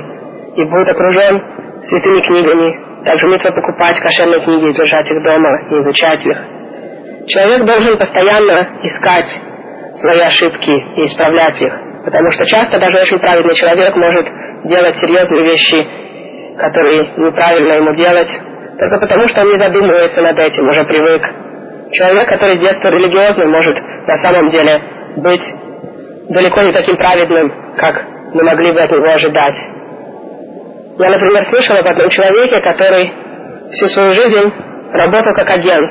И 0.54 0.64
будет 0.64 0.88
окружен 0.88 1.42
святыми 1.88 2.20
книгами. 2.20 3.04
Также 3.04 3.26
митва 3.26 3.50
покупать 3.52 3.98
кошерные 4.00 4.40
книги 4.40 4.68
и 4.68 4.74
держать 4.74 5.10
их 5.10 5.22
дома, 5.22 5.62
и 5.70 5.78
изучать 5.78 6.26
их. 6.26 6.36
Человек 7.26 7.64
должен 7.64 7.96
постоянно 7.96 8.68
искать 8.82 9.40
свои 9.96 10.20
ошибки 10.20 10.70
и 10.70 11.06
исправлять 11.06 11.60
их. 11.60 11.72
Потому 12.08 12.32
что 12.32 12.46
часто 12.46 12.78
даже 12.78 12.96
очень 13.02 13.18
праведный 13.18 13.54
человек 13.54 13.94
может 13.94 14.26
делать 14.64 14.96
серьезные 14.96 15.44
вещи, 15.44 15.86
которые 16.56 17.02
неправильно 17.18 17.72
ему 17.74 17.94
делать, 17.94 18.30
только 18.78 18.98
потому 18.98 19.28
что 19.28 19.42
он 19.42 19.48
не 19.52 19.58
задумывается 19.58 20.22
над 20.22 20.38
этим, 20.38 20.66
уже 20.66 20.84
привык. 20.84 21.22
Человек, 21.92 22.28
который 22.30 22.56
с 22.56 22.60
детства 22.60 22.88
религиозный, 22.88 23.44
может 23.44 23.76
на 24.06 24.16
самом 24.26 24.48
деле 24.48 24.80
быть 25.16 25.42
далеко 26.30 26.62
не 26.62 26.72
таким 26.72 26.96
праведным, 26.96 27.52
как 27.76 28.02
мы 28.32 28.42
могли 28.42 28.72
бы 28.72 28.80
от 28.80 28.90
него 28.90 29.12
ожидать. 29.12 29.56
Я, 30.98 31.10
например, 31.10 31.44
слышал 31.44 31.76
об 31.76 31.86
одном 31.86 32.08
человеке, 32.08 32.58
который 32.62 33.12
всю 33.72 33.86
свою 33.88 34.14
жизнь 34.14 34.52
работал 34.92 35.34
как 35.34 35.50
агент 35.50 35.90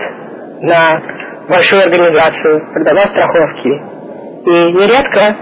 на 0.61 0.99
большую 1.47 1.83
организацию, 1.83 2.63
продавал 2.73 3.05
страховки. 3.05 3.69
И 4.47 4.71
нередко 4.71 5.35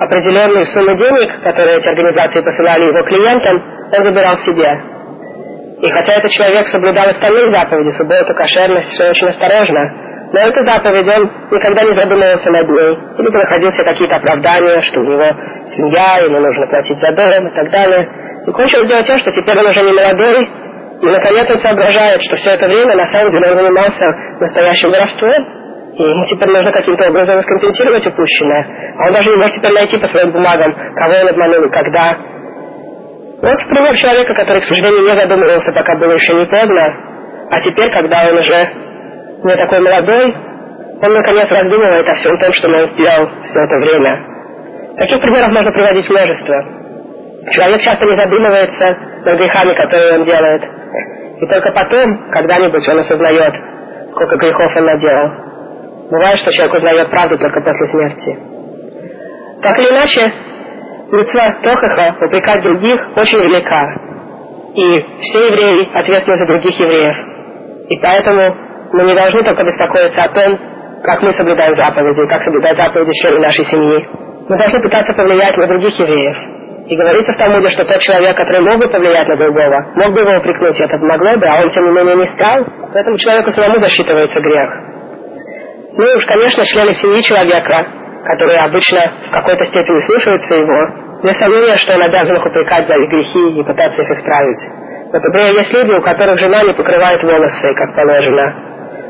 определенную 0.00 0.64
сумму 0.66 0.96
денег, 0.96 1.42
которые 1.42 1.76
эти 1.76 1.88
организации 1.88 2.40
посылали 2.40 2.88
его 2.88 3.02
клиентам, 3.02 3.62
он 3.92 4.04
забирал 4.04 4.38
себе. 4.38 4.80
И 5.82 5.90
хотя 5.90 6.12
этот 6.14 6.30
человек 6.30 6.68
соблюдал 6.68 7.08
остальные 7.08 7.48
заповеди, 7.50 7.96
субботу, 7.96 8.34
кошерность, 8.34 8.88
все 8.88 9.10
очень 9.10 9.28
осторожно, 9.28 9.92
но 10.32 10.40
эту 10.40 10.60
заповедь 10.62 11.08
он 11.08 11.30
никогда 11.50 11.82
не 11.82 11.94
задумывался 11.94 12.50
над 12.50 12.68
ней. 12.68 12.98
Или 13.18 13.28
находился 13.28 13.84
какие-то 13.84 14.16
оправдания, 14.16 14.80
что 14.82 15.00
у 15.00 15.04
него 15.04 15.26
семья, 15.76 16.24
ему 16.24 16.38
нужно 16.40 16.66
платить 16.68 16.98
за 16.98 17.12
дом 17.12 17.48
и 17.48 17.50
так 17.50 17.70
далее. 17.70 18.08
И 18.46 18.50
кончилось 18.52 18.88
дело 18.88 19.02
тем, 19.02 19.18
что 19.18 19.30
теперь 19.32 19.58
он 19.58 19.66
уже 19.66 19.82
не 19.82 19.92
молодой, 19.92 20.48
и 21.02 21.06
наконец 21.06 21.50
он 21.50 21.58
соображает, 21.58 22.22
что 22.22 22.36
все 22.36 22.50
это 22.50 22.66
время 22.66 22.96
на 22.96 23.06
самом 23.06 23.30
деле 23.32 23.50
он 23.50 23.56
занимался 23.56 24.06
настоящим 24.40 24.90
воровством, 24.90 25.59
ему 26.08 26.24
теперь 26.26 26.48
нужно 26.48 26.72
каким-то 26.72 27.08
образом 27.08 27.42
скомпенсировать 27.42 28.06
упущенное. 28.06 28.66
А 28.98 29.06
он 29.06 29.12
даже 29.12 29.30
не 29.30 29.36
может 29.36 29.56
теперь 29.56 29.72
найти 29.72 29.98
по 29.98 30.06
своим 30.08 30.30
бумагам, 30.30 30.72
кого 30.72 31.14
он 31.20 31.28
обманул 31.28 31.64
и 31.64 31.70
когда. 31.70 32.16
Вот 33.42 33.58
пример 33.68 33.96
человека, 33.96 34.34
который, 34.34 34.60
к 34.60 34.64
сожалению, 34.64 35.02
не 35.02 35.20
задумывался, 35.20 35.72
пока 35.72 35.96
было 35.96 36.12
еще 36.12 36.34
не 36.34 36.46
поздно, 36.46 36.94
а 37.50 37.60
теперь, 37.62 37.90
когда 37.90 38.28
он 38.28 38.38
уже 38.38 38.68
не 39.42 39.56
такой 39.56 39.80
молодой, 39.80 40.34
он 41.02 41.12
наконец 41.12 41.50
раздумывает 41.50 42.08
о 42.08 42.14
всем 42.14 42.38
том, 42.38 42.52
что 42.52 42.68
он 42.68 42.92
сделал 42.92 43.28
все 43.44 43.60
это 43.60 43.76
время. 43.78 44.30
Таких 44.98 45.20
примеров 45.20 45.50
можно 45.52 45.72
приводить 45.72 46.08
множество. 46.10 46.64
Человек 47.50 47.80
часто 47.80 48.04
не 48.04 48.16
задумывается 48.16 48.98
над 49.24 49.38
грехами, 49.38 49.72
которые 49.72 50.18
он 50.18 50.24
делает. 50.24 50.62
И 51.40 51.46
только 51.46 51.72
потом, 51.72 52.30
когда-нибудь 52.30 52.86
он 52.86 52.98
осознает, 52.98 53.54
сколько 54.10 54.36
грехов 54.36 54.76
он 54.76 54.84
наделал. 54.84 55.30
Бывает, 56.10 56.38
что 56.40 56.50
человек 56.52 56.74
узнает 56.74 57.10
правду 57.10 57.38
только 57.38 57.60
после 57.60 57.86
смерти. 57.86 58.38
Так 59.62 59.78
или 59.78 59.90
иначе, 59.90 60.32
митцва 61.12 61.54
Тохаха 61.62 62.16
упрекать 62.26 62.62
других 62.62 63.08
очень 63.16 63.38
велика. 63.38 63.84
И 64.74 65.04
все 65.20 65.46
евреи 65.48 65.88
ответственны 65.94 66.38
за 66.38 66.46
других 66.46 66.78
евреев. 66.78 67.16
И 67.88 67.96
поэтому 68.02 68.56
мы 68.92 69.04
не 69.04 69.14
должны 69.14 69.42
только 69.42 69.64
беспокоиться 69.64 70.22
о 70.22 70.28
том, 70.28 70.58
как 71.04 71.22
мы 71.22 71.32
соблюдаем 71.32 71.74
заповеди, 71.76 72.26
как 72.26 72.42
соблюдать 72.42 72.76
заповеди 72.76 73.10
члены 73.22 73.40
нашей 73.40 73.64
семьи. 73.66 74.08
Мы 74.48 74.58
должны 74.58 74.80
пытаться 74.80 75.12
повлиять 75.14 75.56
на 75.56 75.66
других 75.66 75.96
евреев. 75.98 76.36
И 76.88 76.96
говорится 76.96 77.32
в 77.32 77.36
Талмуде, 77.36 77.70
что 77.70 77.84
тот 77.84 78.00
человек, 78.00 78.36
который 78.36 78.62
мог 78.62 78.78
бы 78.78 78.88
повлиять 78.88 79.28
на 79.28 79.36
другого, 79.36 79.92
мог 79.94 80.12
бы 80.12 80.20
его 80.22 80.38
упрекнуть, 80.38 80.80
это 80.80 80.98
помогло 80.98 81.36
бы, 81.36 81.46
а 81.46 81.62
он, 81.62 81.70
тем 81.70 81.84
не 81.86 81.92
менее, 81.92 82.16
не 82.16 82.26
стал, 82.26 82.66
поэтому 82.92 83.16
человеку 83.16 83.52
самому 83.52 83.78
засчитывается 83.78 84.40
грех. 84.40 84.89
Ну 85.92 86.04
и 86.04 86.16
уж, 86.16 86.24
конечно, 86.26 86.64
члены 86.66 86.94
семьи 86.94 87.22
человека, 87.22 87.86
которые 88.24 88.60
обычно 88.60 89.00
в 89.28 89.30
какой-то 89.32 89.66
степени 89.66 90.06
слушаются 90.06 90.54
его, 90.54 91.20
без 91.22 91.36
сомнения, 91.38 91.76
что 91.78 91.94
он 91.94 92.02
обязан 92.02 92.36
их 92.36 92.46
упрекать 92.46 92.86
за 92.86 92.94
их 92.94 93.08
грехи 93.10 93.58
и 93.58 93.62
пытаться 93.62 94.02
их 94.02 94.10
исправить. 94.10 94.68
Например, 95.12 95.52
есть 95.54 95.72
люди, 95.72 95.92
у 95.92 96.00
которых 96.00 96.38
жена 96.38 96.62
не 96.62 96.72
покрывает 96.72 97.22
волосы, 97.22 97.74
как 97.74 97.94
положено. 97.96 98.54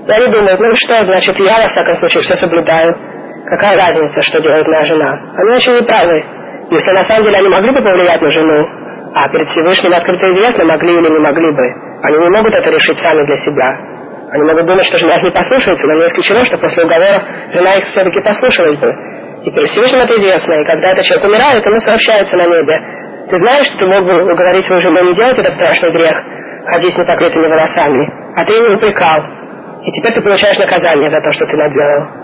И 0.09 0.11
они 0.11 0.27
думают, 0.29 0.59
ну 0.59 0.75
что, 0.77 1.05
значит, 1.05 1.39
я, 1.39 1.63
во 1.63 1.69
всяком 1.69 1.95
случае, 1.97 2.23
все 2.23 2.37
соблюдаю. 2.37 2.97
Какая 3.47 3.77
разница, 3.77 4.23
что 4.23 4.41
делает 4.41 4.67
моя 4.67 4.85
жена? 4.87 5.19
Они 5.37 5.57
очень 5.57 5.77
неправы. 5.77 6.25
Если 6.71 6.91
на 6.93 7.05
самом 7.05 7.25
деле 7.25 7.39
они 7.39 7.49
могли 7.49 7.71
бы 7.71 7.83
повлиять 7.83 8.21
на 8.21 8.31
жену, 8.31 8.67
а 9.15 9.29
перед 9.29 9.49
Всевышним 9.49 9.93
открыто 9.93 10.31
известно, 10.31 10.65
могли 10.65 10.95
или 10.95 11.09
не 11.09 11.19
могли 11.19 11.53
бы, 11.53 11.63
они 12.03 12.17
не 12.17 12.31
могут 12.31 12.55
это 12.55 12.71
решить 12.71 12.99
сами 12.99 13.25
для 13.25 13.37
себя. 13.39 13.77
Они 14.33 14.43
могут 14.45 14.67
думать, 14.67 14.87
что 14.87 14.99
жена 14.99 15.17
их 15.17 15.25
не 15.25 15.31
послушается, 15.31 15.87
но 15.87 15.95
не 15.95 16.07
исключено, 16.07 16.45
что 16.45 16.59
после 16.59 16.85
уговоров 16.85 17.23
жена 17.53 17.75
их 17.75 17.87
все-таки 17.89 18.21
послушалась 18.21 18.77
бы. 18.79 18.95
И 19.43 19.51
перед 19.51 19.69
Всевышним 19.71 20.01
это 20.01 20.17
известно, 20.19 20.53
и 20.55 20.65
когда 20.65 20.91
этот 20.91 21.05
человек 21.05 21.25
умирает, 21.25 21.65
ему 21.65 21.79
сообщается 21.81 22.37
на 22.37 22.47
небе. 22.47 22.81
Ты 23.31 23.39
знаешь, 23.39 23.67
что 23.69 23.79
ты 23.79 23.87
мог 23.87 24.05
бы 24.05 24.33
уговорить 24.33 24.67
свою 24.67 24.83
жену 24.83 25.05
не 25.05 25.15
делать 25.15 25.39
этот 25.39 25.55
страшный 25.55 25.91
грех, 25.91 26.23
ходить 26.67 26.95
с 26.95 26.99
непокрытыми 26.99 27.49
волосами, 27.49 28.09
а 28.37 28.45
ты 28.45 28.53
ее 28.53 28.77
упрекал. 28.77 29.25
И 29.85 29.93
теперь 29.93 30.13
ты 30.13 30.21
получаешь 30.21 30.59
наказание 30.59 31.11
за 31.11 31.21
то, 31.21 31.33
что 31.33 31.47
ты 31.47 31.57
наделал. 31.57 32.21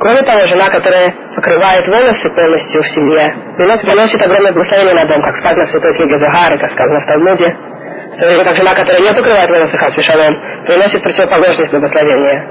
Кроме 0.00 0.22
того, 0.22 0.46
жена, 0.46 0.70
которая 0.70 1.14
покрывает 1.34 1.86
волосы 1.88 2.30
полностью 2.30 2.82
в 2.82 2.86
семье, 2.88 3.34
приносит 3.56 4.20
огромное 4.22 4.52
благословение 4.52 4.94
на 4.94 5.06
дом, 5.06 5.22
как 5.22 5.36
сказано 5.36 5.66
в 5.66 5.70
Святой 5.70 5.94
книге 5.94 6.18
Загары, 6.18 6.58
как 6.58 6.70
сказано 6.70 7.00
в 7.00 7.06
Талмуде. 7.06 7.56
В 8.16 8.18
то 8.18 8.26
время 8.26 8.44
как 8.44 8.56
жена, 8.56 8.74
которая 8.74 9.00
не 9.02 9.12
покрывает 9.12 9.50
волосы 9.50 9.76
Хасвишалом, 9.76 10.40
приносит 10.64 11.02
противоположность 11.02 11.70
благословения. 11.70 12.48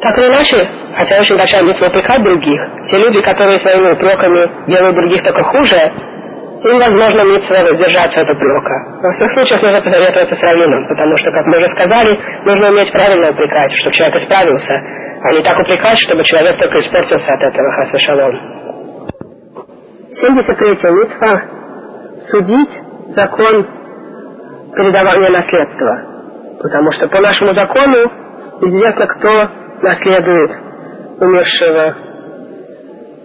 Так 0.00 0.18
или 0.18 0.26
иначе, 0.28 0.68
хотя 0.96 1.20
очень 1.20 1.36
большая 1.36 1.64
битва 1.64 1.86
упрекать 1.86 2.22
других, 2.22 2.60
те 2.90 2.96
люди, 2.96 3.20
которые 3.20 3.60
своими 3.60 3.92
упреками 3.92 4.66
делают 4.66 4.96
других 4.96 5.22
только 5.22 5.42
хуже, 5.42 5.76
им, 5.76 6.78
возможно, 6.78 7.24
митцва 7.24 7.62
воздержаться 7.62 8.22
от 8.22 8.30
упрека. 8.30 8.74
Во 9.02 9.12
всех 9.12 9.32
случаях 9.32 9.60
нужно 9.60 9.82
посоветоваться 9.82 10.34
с 10.34 10.40
раввином, 10.40 10.88
потому 10.88 11.18
что, 11.18 11.30
как 11.30 11.44
мы 11.44 11.58
уже 11.58 11.68
сказали, 11.76 12.18
нужно 12.46 12.68
уметь 12.70 12.90
правильно 12.90 13.30
упрекать, 13.30 13.72
чтобы 13.82 13.94
человек 13.94 14.16
исправился, 14.16 14.74
а 15.22 15.32
не 15.32 15.42
так 15.42 15.58
упрекать, 15.58 15.98
чтобы 16.06 16.24
человек 16.24 16.58
только 16.58 16.78
испортился 16.78 17.34
от 17.34 17.42
этого, 17.42 17.70
хаса 17.72 17.98
шалом. 17.98 18.40
73-я 20.22 20.90
митцва– 20.90 21.42
судить 22.30 22.70
закон 23.14 23.83
передавания 24.76 25.30
наследства. 25.30 26.02
Потому 26.62 26.92
что 26.92 27.08
по 27.08 27.20
нашему 27.20 27.52
закону 27.52 28.10
известно, 28.62 29.06
кто 29.06 29.48
наследует 29.82 30.52
умершего 31.20 31.94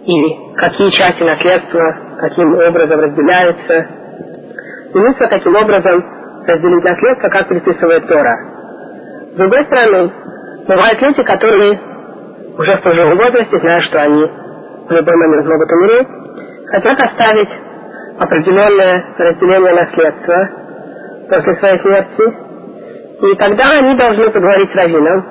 и 0.06 0.56
какие 0.58 0.90
части 0.92 1.24
наследства 1.24 2.10
каким 2.20 2.54
образом 2.54 3.00
разделяются. 3.00 3.74
И 4.94 4.98
мысль 4.98 5.28
таким 5.30 5.56
образом 5.56 6.04
разделить 6.46 6.84
наследство, 6.84 7.30
как 7.30 7.48
предписывает 7.48 8.08
Тора. 8.08 8.36
С 9.32 9.36
другой 9.36 9.64
стороны, 9.64 10.12
бывают 10.68 11.02
люди, 11.02 11.24
которые 11.24 11.80
уже 12.58 12.76
в 12.76 12.82
пожилом 12.82 13.18
возрасте, 13.18 13.58
зная, 13.58 13.82
что 13.82 14.02
они 14.02 14.26
в 14.88 14.92
любой 14.92 15.16
момент 15.16 15.48
могут 15.48 15.72
умереть, 15.72 16.08
хотят 16.72 17.00
оставить 17.00 17.50
определенное 18.20 19.06
разделение 19.18 19.74
наследства 19.76 20.50
после 21.30 21.54
своей 21.56 21.80
смерти, 21.80 22.50
и 23.22 23.36
тогда 23.36 23.64
они 23.80 23.96
должны 23.96 24.30
поговорить 24.32 24.72
с 24.72 24.76
раввином, 24.76 25.26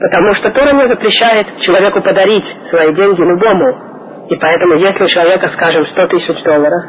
потому 0.00 0.34
что 0.34 0.50
Тора 0.50 0.72
не 0.72 0.88
запрещает 0.88 1.46
человеку 1.60 2.02
подарить 2.02 2.44
свои 2.70 2.94
деньги 2.94 3.20
любому, 3.20 4.26
и 4.28 4.36
поэтому, 4.36 4.74
если 4.76 5.04
у 5.04 5.08
человека, 5.08 5.48
скажем, 5.48 5.86
100 5.86 6.06
тысяч 6.06 6.42
долларов, 6.42 6.82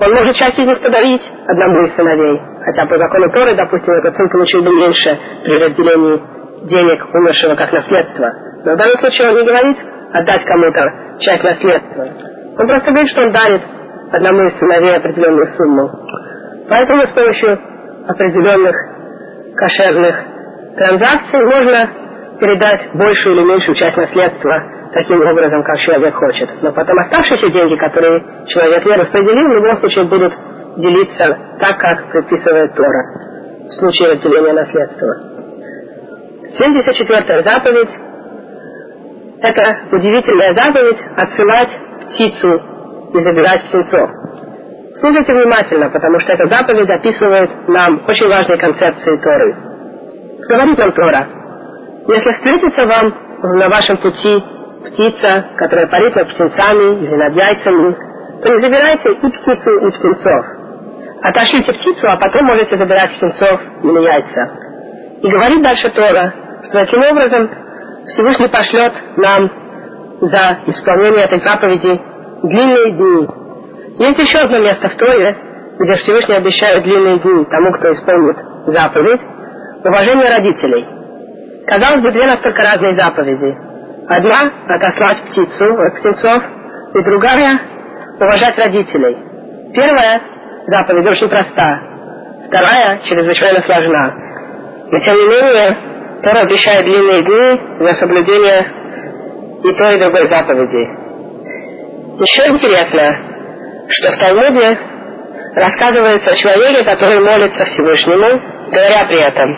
он 0.00 0.14
может 0.14 0.36
часть 0.36 0.58
из 0.58 0.66
них 0.66 0.80
подарить 0.80 1.22
одному 1.46 1.82
из 1.82 1.94
сыновей. 1.94 2.40
Хотя 2.64 2.86
по 2.86 2.96
закону 2.96 3.30
Торы, 3.32 3.54
допустим, 3.54 3.92
этот 3.94 4.16
сын 4.16 4.30
получил 4.30 4.62
бы 4.62 4.70
меньше 4.74 5.18
при 5.44 5.58
разделении 5.58 6.22
денег 6.68 7.04
умершего 7.12 7.54
как 7.54 7.72
наследство. 7.72 8.30
Но 8.64 8.74
в 8.74 8.76
данном 8.76 8.96
случае 8.96 9.28
он 9.28 9.34
не 9.34 9.44
говорит 9.44 9.76
отдать 10.12 10.44
кому-то 10.44 11.18
часть 11.18 11.44
наследства. 11.44 12.04
Он 12.58 12.66
просто 12.66 12.90
говорит, 12.90 13.10
что 13.10 13.22
он 13.22 13.32
дарит 13.32 13.62
одному 14.12 14.42
из 14.42 14.58
сыновей 14.58 14.96
определенную 14.96 15.46
сумму. 15.48 15.90
Поэтому 16.68 17.02
с 17.02 17.10
помощью 17.10 17.58
определенных 18.06 18.76
кошерных 19.56 20.16
транзакций 20.76 21.44
можно 21.44 21.90
передать 22.40 22.88
большую 22.94 23.36
или 23.36 23.44
меньшую 23.44 23.74
часть 23.74 23.96
наследства 23.96 24.62
таким 24.92 25.20
образом, 25.20 25.62
как 25.62 25.78
человек 25.80 26.14
хочет. 26.14 26.48
Но 26.62 26.72
потом 26.72 26.98
оставшиеся 26.98 27.50
деньги, 27.50 27.76
которые 27.76 28.22
человек 28.46 28.84
не 28.84 28.96
распределил, 28.96 29.48
в 29.48 29.54
любом 29.54 29.76
случае 29.78 30.04
будут 30.06 30.32
делиться 30.76 31.38
так, 31.58 31.78
как 31.78 32.10
предписывает 32.10 32.74
Тора 32.74 33.04
в 33.68 33.72
случае 33.74 34.12
разделения 34.12 34.52
наследства. 34.52 35.14
74-я 36.58 37.42
заповедь– 37.42 37.90
это 39.42 39.76
удивительная 39.92 40.54
заповедь 40.54 40.98
отсылать 41.16 41.70
птицу 42.08 42.60
и 43.14 43.22
забирать 43.22 43.64
птенцов. 43.68 44.10
Слушайте 45.00 45.32
внимательно, 45.32 45.88
потому 45.88 46.20
что 46.20 46.32
эта 46.34 46.46
заповедь 46.46 46.90
описывает 46.90 47.68
нам 47.68 48.02
очень 48.06 48.28
важные 48.28 48.58
концепции 48.58 49.16
Торы. 49.22 49.56
Говорит 50.46 50.78
нам 50.78 50.92
Тора, 50.92 51.26
если 52.06 52.32
встретится 52.32 52.84
вам 52.84 53.14
на 53.42 53.68
вашем 53.70 53.96
пути 53.96 54.44
птица, 54.84 55.46
которая 55.56 55.86
парит 55.86 56.14
над 56.16 56.28
птенцами 56.28 57.04
или 57.04 57.14
над 57.14 57.34
яйцами, 57.34 57.96
то 58.42 58.48
не 58.50 58.62
забирайте 58.62 59.12
и 59.12 59.30
птицу, 59.30 59.70
и 59.86 59.90
птенцов. 59.90 60.46
Отошлите 61.22 61.72
птицу, 61.72 62.06
а 62.06 62.16
потом 62.18 62.44
можете 62.44 62.76
забирать 62.76 63.12
птенцов 63.16 63.60
или 63.82 64.04
яйца. 64.04 64.50
И 65.22 65.30
говорит 65.30 65.62
дальше 65.62 65.88
Тора, 65.90 66.34
что 66.64 66.72
таким 66.72 67.02
образом 67.02 67.50
Всевышний 68.04 68.48
пошлет 68.48 68.92
нам 69.16 69.50
за 70.20 70.58
исполнение 70.66 71.24
этой 71.24 71.38
заповеди 71.40 72.00
длинные 72.42 72.90
дни. 72.92 73.28
Есть 74.00 74.18
еще 74.18 74.38
одно 74.38 74.58
место 74.58 74.88
в 74.88 74.96
Торе, 74.96 75.36
где 75.78 75.94
Всевышний 75.94 76.36
обещает 76.36 76.82
длинные 76.82 77.20
дни 77.20 77.44
тому, 77.44 77.72
кто 77.72 77.92
исполнит 77.92 78.36
заповедь, 78.66 79.20
уважение 79.84 80.28
родителей. 80.28 80.86
Казалось 81.66 82.02
бы, 82.02 82.12
две 82.12 82.26
настолько 82.26 82.62
разные 82.62 82.94
заповеди– 82.94 83.56
Одна– 84.10 84.50
отослать 84.68 85.22
птицу, 85.26 85.78
птенцов, 86.00 86.42
и 86.94 87.02
другая– 87.04 87.60
уважать 88.20 88.58
родителей. 88.58 89.16
Первая 89.72 90.20
заповедь 90.66 91.06
очень 91.06 91.28
проста. 91.28 91.80
Вторая 92.48 92.98
чрезвычайно 93.04 93.60
сложна. 93.60 94.14
Но 94.90 94.98
тем 94.98 95.14
не 95.16 95.26
менее, 95.28 95.76
Тора 96.24 96.40
обещает 96.40 96.86
длинные 96.86 97.22
дни 97.22 97.60
за 97.78 97.94
соблюдение 97.94 98.66
и 99.62 99.72
той, 99.74 99.94
и 99.94 100.00
другой 100.00 100.26
заповеди. 100.26 100.88
Еще 102.18 102.50
интересно, 102.50 103.16
что 103.90 104.12
в 104.12 104.18
Талмуде 104.18 104.78
рассказывается 105.54 106.30
о 106.30 106.34
человеке, 106.36 106.84
который 106.84 107.20
молится 107.20 107.64
Всевышнему, 107.64 108.40
говоря 108.70 109.04
при 109.06 109.20
этом, 109.20 109.48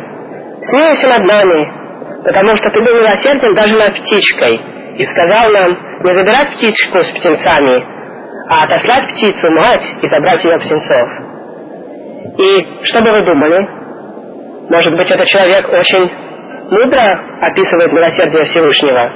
«Смилуйся 0.63 1.09
над 1.09 1.27
нами, 1.27 1.73
потому 2.25 2.57
что 2.57 2.71
ты 2.71 2.81
был 2.81 2.95
милосерден 2.95 3.55
даже 3.55 3.77
над 3.77 3.95
птичкой, 3.95 4.61
и 4.97 5.05
сказал 5.07 5.51
нам 5.51 5.79
не 6.03 6.17
забирать 6.17 6.55
птичку 6.55 6.99
с 7.01 7.11
птенцами, 7.19 7.85
а 8.49 8.65
отослать 8.65 9.09
птицу 9.13 9.51
мать 9.51 9.85
и 10.01 10.09
забрать 10.09 10.45
ее 10.45 10.59
птенцов». 10.59 11.09
И 12.39 12.85
что 12.85 13.01
бы 13.03 13.11
вы 13.11 13.23
думали? 13.25 13.69
Может 14.71 14.97
быть, 14.97 15.11
этот 15.11 15.27
человек 15.27 15.69
очень 15.69 16.11
мудро 16.71 17.21
описывает 17.43 17.93
милосердие 17.93 18.45
Всевышнего? 18.45 19.11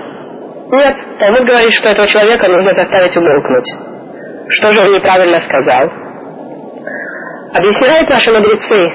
Нет, 0.73 0.97
Талмуд 1.19 1.45
говорит, 1.45 1.73
что 1.73 1.89
этого 1.89 2.07
человека 2.09 2.49
нужно 2.49 2.75
заставить 2.75 3.17
умолкнуть. 3.17 3.96
Что 4.49 4.73
же 4.73 4.81
он 4.81 4.95
неправильно 4.95 5.41
сказал? 5.41 5.91
Объясняют 7.53 8.09
наши 8.09 8.31
мудрецы, 8.31 8.93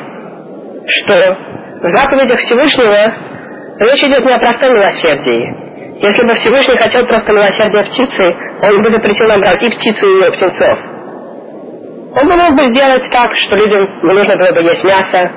что 0.87 1.37
в 1.81 1.89
заповедях 1.89 2.39
Всевышнего 2.39 3.13
речь 3.79 4.03
идет 4.03 4.25
не 4.25 4.33
о 4.33 4.39
простом 4.39 4.73
милосердии. 4.73 5.71
Если 6.01 6.23
бы 6.23 6.33
Всевышний 6.35 6.77
хотел 6.77 7.05
просто 7.05 7.33
милосердия 7.33 7.83
птицы, 7.83 8.35
он 8.61 8.81
бы 8.81 8.89
запретил 8.89 9.27
нам 9.27 9.41
брать 9.41 9.61
и 9.61 9.69
птицу, 9.69 10.07
и 10.07 10.13
ее 10.21 10.31
птенцов. 10.31 10.79
Он 12.15 12.27
бы 12.27 12.35
мог 12.35 12.55
бы 12.55 12.69
сделать 12.69 13.09
так, 13.11 13.31
что 13.35 13.55
людям 13.55 13.87
не 14.03 14.13
нужно 14.13 14.37
было 14.37 14.51
бы 14.53 14.61
есть 14.61 14.83
мясо, 14.83 15.31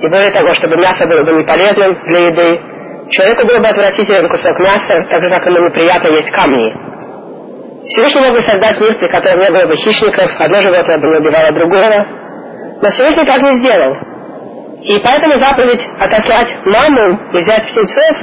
и 0.00 0.08
более 0.08 0.30
того, 0.32 0.54
чтобы 0.54 0.76
мясо 0.76 1.06
было 1.06 1.22
бы 1.22 1.32
не 1.32 1.44
полезным 1.44 1.98
для 2.04 2.20
еды, 2.28 2.60
человеку 3.10 3.46
было 3.46 3.58
бы 3.58 3.68
отвратителен 3.68 4.28
кусок 4.28 4.58
мяса, 4.58 5.06
так 5.10 5.20
же, 5.20 5.28
как 5.28 5.44
ему 5.46 5.66
неприятно 5.68 6.08
есть 6.08 6.30
камни. 6.30 6.74
Всевышний 7.90 8.20
мог 8.20 8.32
бы 8.32 8.42
создать 8.42 8.80
мир, 8.80 8.94
при 8.94 9.08
котором 9.08 9.40
не 9.40 9.50
было 9.50 9.66
бы 9.66 9.74
хищников, 9.74 10.30
одно 10.38 10.60
животное 10.62 10.98
бы 10.98 11.18
убивало 11.18 11.50
другого, 11.52 12.06
но 12.80 12.88
Всевышний 12.90 13.24
так 13.24 13.42
не 13.42 13.58
сделал. 13.58 13.96
И 14.82 14.98
поэтому 15.00 15.38
заповедь 15.38 15.82
отослать 15.98 16.56
маму 16.64 17.20
и 17.32 17.38
взять 17.38 17.66
птенцов 17.66 18.16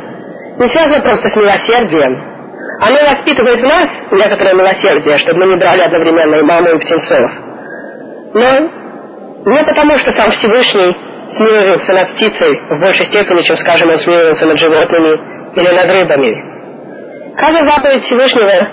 не 0.58 0.68
связана 0.70 1.02
просто 1.02 1.30
с 1.30 1.36
милосердием. 1.36 2.38
Оно 2.82 3.10
воспитывает 3.10 3.60
в 3.60 3.64
нас 3.64 3.90
некоторое 4.12 4.54
милосердие, 4.54 5.18
чтобы 5.18 5.40
мы 5.40 5.48
не 5.48 5.56
брали 5.58 5.82
одновременно 5.82 6.36
и 6.36 6.42
маму, 6.44 6.70
и 6.70 6.80
птенцов. 6.80 7.32
Но 8.34 8.60
не 9.52 9.64
потому, 9.66 9.98
что 10.00 10.12
сам 10.14 10.32
Всевышний 10.32 10.96
смиловался 11.36 11.94
над 11.94 12.10
птицей 12.14 12.62
в 12.70 12.80
большей 12.80 13.06
степени, 13.08 13.42
чем, 13.42 13.58
скажем, 13.58 13.90
он 13.90 14.00
смиловался 14.00 14.46
над 14.46 14.58
животными 14.58 15.20
или 15.56 15.72
над 15.76 15.92
рыбами. 15.92 17.36
Каждая 17.38 17.66
заповедь 17.66 18.04
Всевышнего 18.04 18.68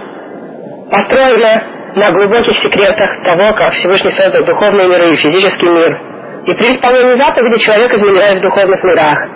построена 0.90 1.62
на 1.94 2.10
глубоких 2.10 2.56
секретах 2.58 3.22
того, 3.22 3.52
как 3.52 3.72
Всевышний 3.72 4.10
создал 4.10 4.44
духовные 4.44 4.88
миры 4.88 5.12
и 5.12 5.16
физический 5.16 5.68
мир. 5.68 5.98
И 6.46 6.54
при 6.54 6.74
исполнении 6.74 7.14
заповеди 7.14 7.58
человек 7.58 7.94
изменяет 7.94 8.38
в 8.38 8.42
духовных 8.42 8.82
мирах. 8.82 9.28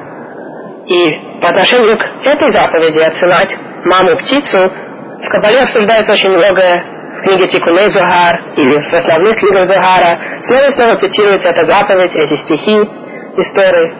И 0.86 1.40
по 1.40 1.48
отношению 1.48 1.96
к 1.96 2.02
этой 2.24 2.50
заповеди 2.52 2.98
отсылать 2.98 3.56
маму-птицу 3.84 4.70
в 5.22 5.28
Кабале 5.30 5.60
обсуждается 5.60 6.12
очень 6.12 6.30
многое 6.30 6.84
в 7.18 7.22
книге 7.22 7.46
Тикуней 7.48 7.90
Зухар 7.90 8.40
или 8.56 8.90
в 8.90 8.92
основных 8.92 9.38
книгах 9.38 9.66
Зухара. 9.66 10.18
Снова 10.42 10.68
и 10.68 10.70
снова 10.72 10.96
цитируется 10.96 11.48
эта 11.48 11.64
заповедь, 11.64 12.14
эти 12.14 12.36
стихи, 12.36 12.88
истории. 13.36 13.92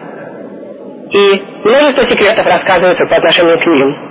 И 1.11 1.43
множество 1.63 2.05
секретов 2.05 2.45
рассказывается 2.45 3.05
по 3.05 3.15
отношению 3.15 3.57
к 3.57 3.65
ним. 3.65 4.08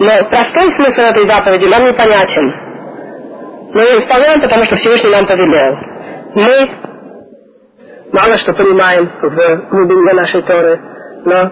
Но 0.00 0.28
простой 0.30 0.72
смысл 0.72 1.00
этой 1.00 1.26
заповеди 1.26 1.64
нам 1.66 1.86
непонятен. 1.88 2.54
Мы 3.74 3.82
ее 3.82 3.98
исполняем, 3.98 4.40
потому 4.40 4.64
что 4.64 4.76
Всевышний 4.76 5.10
нам 5.10 5.26
повелел. 5.26 5.76
Мы 6.34 6.70
мало 8.12 8.36
что 8.38 8.52
понимаем 8.52 9.10
в 9.20 9.70
глубине 9.70 10.14
нашей 10.14 10.42
Торы, 10.42 10.80
но 11.24 11.50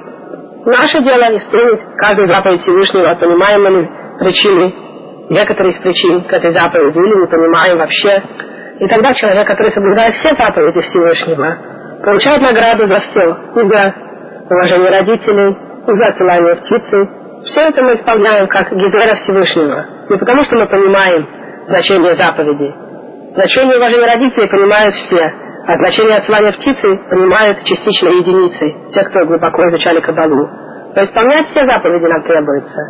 наше 0.65 1.03
дело 1.03 1.37
исполнить 1.37 1.81
каждую 1.99 2.29
заповедь 2.29 2.63
Всевышнего, 2.63 3.15
понимаем 3.17 3.63
мы 3.63 3.91
причины, 4.19 4.75
некоторые 5.31 5.75
из 5.75 5.81
причин 5.81 6.23
к 6.23 6.33
этой 6.33 6.53
заповеди, 6.53 6.99
или 6.99 7.21
не 7.21 7.27
понимаем 7.27 7.79
вообще. 7.79 8.23
И 8.79 8.87
тогда 8.89 9.13
человек, 9.15 9.47
который 9.47 9.73
соблюдает 9.73 10.15
все 10.15 10.35
заповеди 10.35 10.81
Всевышнего, 10.81 11.57
получает 12.05 12.43
награду 12.43 12.87
за 12.87 13.01
все, 13.01 13.37
и 13.57 13.65
за 13.65 13.95
уважение 14.49 14.91
родителей, 14.91 15.57
и 15.89 15.97
за 15.97 16.07
отсылание 16.07 16.57
птицы. 16.57 17.26
Все 17.47 17.61
это 17.61 17.81
мы 17.81 17.95
исполняем 17.95 18.49
как 18.49 18.73
Гизера 18.73 19.15
Всевышнего. 19.23 19.85
Не 20.11 20.17
потому, 20.17 20.43
что 20.45 20.57
мы 20.57 20.67
понимаем 20.67 21.29
значение 21.69 22.15
заповедей. 22.15 22.75
Значение 23.35 23.77
уважения 23.77 24.07
родителей 24.07 24.49
понимают 24.49 24.95
все, 24.95 25.33
а 25.67 25.77
значение 25.77 26.17
отсылания 26.17 26.53
птицы 26.53 26.97
понимают 27.09 27.63
частично 27.63 28.09
единицы, 28.09 28.93
те, 28.93 29.05
кто 29.05 29.25
глубоко 29.27 29.69
изучали 29.69 30.01
Кабалу. 30.01 30.49
Но 30.97 31.05
исполнять 31.05 31.47
все 31.49 31.65
заповеди 31.67 32.07
нам 32.07 32.23
требуется. 32.23 32.81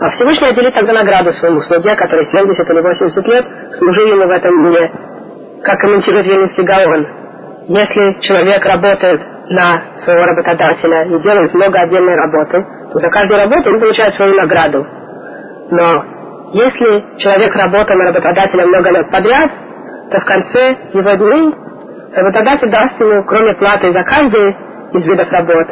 А 0.00 0.08
Всевышний 0.10 0.48
отделит 0.48 0.74
тогда 0.74 0.92
награду 0.92 1.32
своему 1.32 1.60
слуге, 1.62 1.96
который 1.96 2.26
70 2.26 2.70
или 2.70 2.80
80 2.80 3.28
лет 3.28 3.46
служил 3.78 4.06
ему 4.06 4.26
в 4.26 4.30
этом 4.30 4.62
мире. 4.62 4.92
Как 5.64 5.78
комментирует 5.80 6.26
Вильнинский 6.26 6.62
Гаон, 6.62 7.06
если 7.66 8.20
человек 8.20 8.64
работает 8.64 9.22
на 9.50 9.82
своего 10.04 10.24
работодателя 10.24 11.04
и 11.04 11.22
делает 11.22 11.54
много 11.54 11.80
отдельной 11.80 12.14
работы, 12.14 12.64
то 12.92 12.98
за 12.98 13.08
каждую 13.10 13.40
работу 13.40 13.70
он 13.70 13.80
получает 13.80 14.14
свою 14.14 14.34
награду. 14.34 14.86
Но 15.70 16.04
если 16.52 17.18
человек 17.18 17.54
работал 17.54 17.96
на 17.96 18.04
работодателя 18.06 18.66
много 18.66 18.90
лет 18.90 19.10
подряд, 19.10 19.50
то 20.10 20.20
в 20.20 20.24
конце 20.24 20.76
его 20.92 21.14
дней 21.14 21.54
работодатель 22.14 22.70
даст 22.70 23.00
ему, 23.00 23.24
кроме 23.24 23.54
платы 23.54 23.92
за 23.92 24.02
каждый 24.04 24.56
из 24.92 25.06
видов 25.06 25.30
работ, 25.30 25.68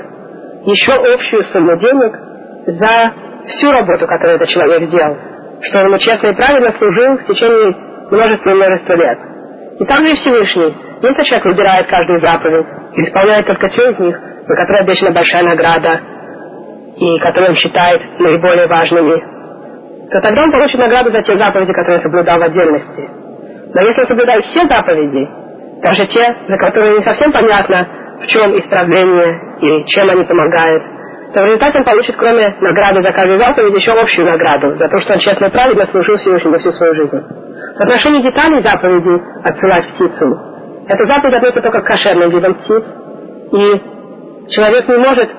еще 0.65 0.93
общую 0.93 1.45
сумму 1.45 1.77
денег 1.79 2.19
за 2.67 3.13
всю 3.47 3.73
работу, 3.73 4.07
которую 4.07 4.37
этот 4.37 4.49
человек 4.49 4.89
сделал, 4.89 5.17
что 5.63 5.83
он 5.83 5.99
честно 5.99 6.29
и 6.29 6.35
правильно 6.35 6.71
служил 6.73 7.17
в 7.19 7.25
течение 7.27 7.75
множества 8.11 8.51
множества 8.51 8.93
лет. 8.95 9.32
И 9.79 9.85
также 9.85 10.11
и 10.11 10.15
Всевышний. 10.15 10.77
Если 11.03 11.23
человек 11.25 11.45
выбирает 11.47 11.87
каждую 11.89 12.21
заповедь 12.21 12.67
и 12.97 13.03
исполняет 13.03 13.47
только 13.47 13.69
те 13.69 13.91
из 13.91 13.99
них, 13.99 14.21
на 14.47 14.57
которые 14.57 14.81
обещана 14.81 15.13
большая 15.13 15.43
награда, 15.43 16.01
и 16.97 17.19
которые 17.21 17.51
он 17.51 17.57
считает 17.57 18.03
наиболее 18.19 18.67
важными, 18.67 19.23
то 20.11 20.21
тогда 20.21 20.43
он 20.43 20.53
получит 20.53 20.79
награду 20.79 21.11
за 21.11 21.23
те 21.23 21.37
заповеди, 21.37 21.73
которые 21.73 22.01
соблюдал 22.01 22.39
в 22.39 22.43
отдельности. 22.43 23.09
Но 23.75 23.81
если 23.81 24.03
он 24.03 24.07
соблюдает 24.09 24.45
все 24.45 24.65
заповеди, 24.67 25.29
даже 25.83 26.07
те, 26.07 26.37
за 26.47 26.57
которые 26.59 26.99
не 26.99 27.03
совсем 27.03 27.33
понятно, 27.33 27.89
в 28.21 28.27
чем 28.27 28.59
исправление 28.59 29.41
и 29.61 29.85
чем 29.87 30.11
они 30.11 30.25
помогают, 30.25 30.83
то 31.33 31.41
в 31.41 31.47
результате 31.47 31.79
он 31.79 31.85
получит, 31.85 32.17
кроме 32.17 32.55
награды 32.61 33.01
за 33.01 33.13
каждую 33.13 33.39
заповедь, 33.39 33.75
еще 33.75 33.93
общую 33.93 34.27
награду 34.27 34.75
за 34.75 34.89
то, 34.89 35.01
что 35.01 35.15
он 35.15 35.19
честно 35.21 35.47
и 35.47 35.51
правильно 35.51 35.87
служил 35.87 36.17
Всевышнему 36.17 36.59
всю 36.59 36.73
свою 36.73 36.95
жизнь. 36.95 37.21
В 37.77 37.81
отношении 37.81 38.23
деталей 38.23 38.63
заповеди 38.63 39.23
отсылать 39.43 39.89
птицу, 39.95 40.39
эта 40.89 41.07
заповедь 41.07 41.35
относится 41.35 41.63
только 41.63 41.81
к 41.81 41.87
кошерным 41.87 42.31
видам 42.31 42.55
птиц, 42.55 42.85
и 43.53 44.51
человек 44.51 44.89
не 44.89 44.97
может 44.97 45.31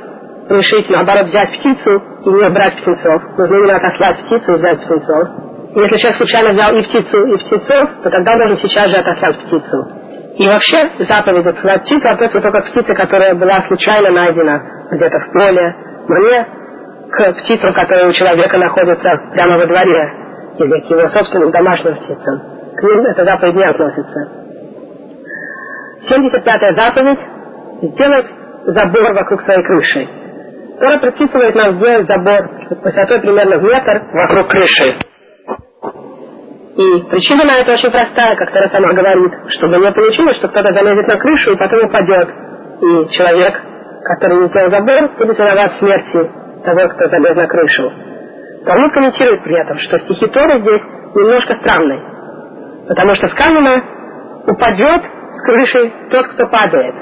решить, 0.49 0.89
наоборот, 0.89 1.27
взять 1.27 1.51
птицу 1.59 2.01
и 2.25 2.29
не 2.29 2.49
брать 2.49 2.75
птенцов. 2.77 3.21
Нужно 3.37 3.55
именно 3.55 3.75
отослать 3.75 4.17
птицу 4.25 4.53
и 4.53 4.55
взять 4.55 4.79
птенцов. 4.81 5.29
Если 5.75 5.97
человек 5.97 6.17
случайно 6.17 6.53
взял 6.53 6.75
и 6.75 6.81
птицу, 6.83 7.25
и 7.25 7.37
птенцов, 7.37 7.89
то 8.03 8.09
тогда 8.09 8.33
он 8.33 8.37
должен 8.39 8.57
сейчас 8.57 8.89
же 8.89 8.97
отослать 8.97 9.37
птицу. 9.39 10.02
И 10.35 10.47
вообще 10.47 10.89
заповедь 10.97 11.45
птицу 11.83 12.09
относится 12.09 12.41
только 12.41 12.61
к 12.61 12.71
птице, 12.71 12.93
которая 12.95 13.35
была 13.35 13.61
случайно 13.67 14.09
найдена 14.09 14.61
где-то 14.91 15.19
в 15.19 15.31
поле, 15.31 15.75
но 16.07 16.17
не 16.17 16.47
к 17.11 17.33
птицам, 17.41 17.73
которые 17.73 18.09
у 18.09 18.13
человека 18.13 18.57
находятся 18.57 19.09
прямо 19.31 19.57
во 19.57 19.67
дворе, 19.67 20.13
или 20.57 20.79
к 20.81 20.89
его 20.89 21.07
собственным 21.09 21.51
домашним 21.51 21.95
птицам. 21.95 22.41
К 22.75 22.83
ним 22.83 23.05
эта 23.05 23.23
заповедь 23.23 23.55
не 23.55 23.63
относится. 23.63 24.19
75-я 26.09 26.73
заповедь– 26.73 27.19
сделать 27.81 28.27
забор 28.65 29.13
вокруг 29.13 29.41
своей 29.41 29.63
крыши. 29.63 30.07
Тора 30.79 30.99
предписывает 30.99 31.55
нам 31.55 31.73
сделать 31.73 32.07
забор 32.07 32.49
высотой 32.83 33.19
примерно 33.21 33.59
в 33.59 33.63
метр 33.63 34.01
вокруг 34.11 34.47
крыши. 34.47 34.95
И 36.75 37.01
причина 37.09 37.43
на 37.45 37.57
это 37.59 37.73
очень 37.73 37.91
простая, 37.91 38.35
как 38.35 38.51
Тора 38.51 38.67
сама 38.69 38.93
говорит, 38.93 39.31
чтобы 39.49 39.77
не 39.77 39.91
получилось, 39.91 40.37
что 40.37 40.47
кто-то 40.47 40.71
залезет 40.71 41.07
на 41.07 41.17
крышу 41.17 41.51
и 41.51 41.57
потом 41.57 41.85
упадет. 41.85 42.29
И 42.81 43.15
человек, 43.15 43.61
который 44.03 44.41
не 44.41 44.47
сделал 44.47 44.69
забор, 44.71 45.11
будет 45.17 45.37
виноват 45.37 45.71
в 45.73 45.79
смерти 45.79 46.31
того, 46.65 46.87
кто 46.89 47.07
залез 47.09 47.35
на 47.35 47.47
крышу. 47.47 47.91
Талмуд 48.65 48.91
комментирует 48.91 49.43
при 49.43 49.61
этом, 49.61 49.77
что 49.77 49.99
стихи 49.99 50.25
Торы 50.27 50.59
здесь 50.61 50.81
немножко 51.13 51.55
странные. 51.55 51.99
Потому 52.87 53.13
что 53.15 53.27
сказано, 53.27 53.83
упадет 54.47 55.03
с 55.03 55.45
крыши 55.45 55.93
тот, 56.09 56.27
кто 56.29 56.47
падает. 56.47 56.95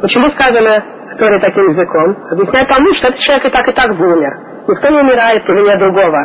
Почему 0.00 0.28
сказано 0.28 0.84
в 1.12 1.16
Торе 1.16 1.40
таким 1.40 1.64
языком? 1.68 2.16
Объясняет 2.30 2.68
тому, 2.68 2.94
что 2.94 3.08
этот 3.08 3.20
человек 3.20 3.46
и 3.46 3.50
так 3.50 3.68
и 3.68 3.72
так 3.72 3.90
умер. 3.90 4.32
Никто 4.68 4.88
не 4.88 5.00
умирает 5.00 5.44
по 5.44 5.50
вине 5.50 5.76
другого. 5.76 6.18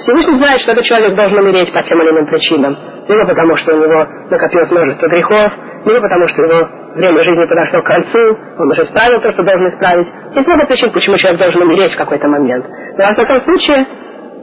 Всевышний 0.00 0.36
знает, 0.36 0.60
что 0.62 0.72
этот 0.72 0.84
человек 0.84 1.14
должен 1.14 1.38
умереть 1.38 1.72
по 1.72 1.82
тем 1.82 2.00
или 2.00 2.10
иным 2.10 2.26
причинам. 2.26 2.76
Либо 3.06 3.26
потому, 3.26 3.56
что 3.56 3.74
у 3.74 3.80
него 3.80 4.06
накопилось 4.30 4.70
множество 4.70 5.08
грехов, 5.08 5.52
либо 5.84 6.00
потому, 6.00 6.28
что 6.28 6.42
его 6.42 6.68
время 6.94 7.24
жизни 7.24 7.46
подошло 7.46 7.82
к 7.82 7.86
концу, 7.86 8.38
он 8.58 8.70
уже 8.70 8.82
исправил 8.84 9.20
то, 9.20 9.32
что 9.32 9.42
должен 9.42 9.68
исправить. 9.68 10.08
Есть 10.34 10.48
много 10.48 10.66
причин, 10.66 10.90
почему 10.90 11.16
человек 11.16 11.40
должен 11.40 11.62
умереть 11.62 11.92
в 11.92 11.98
какой-то 11.98 12.28
момент. 12.28 12.66
Но 12.96 13.04
во 13.04 13.12
всяком 13.12 13.40
случае, 13.40 13.86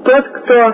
тот, 0.05 0.27
кто 0.29 0.73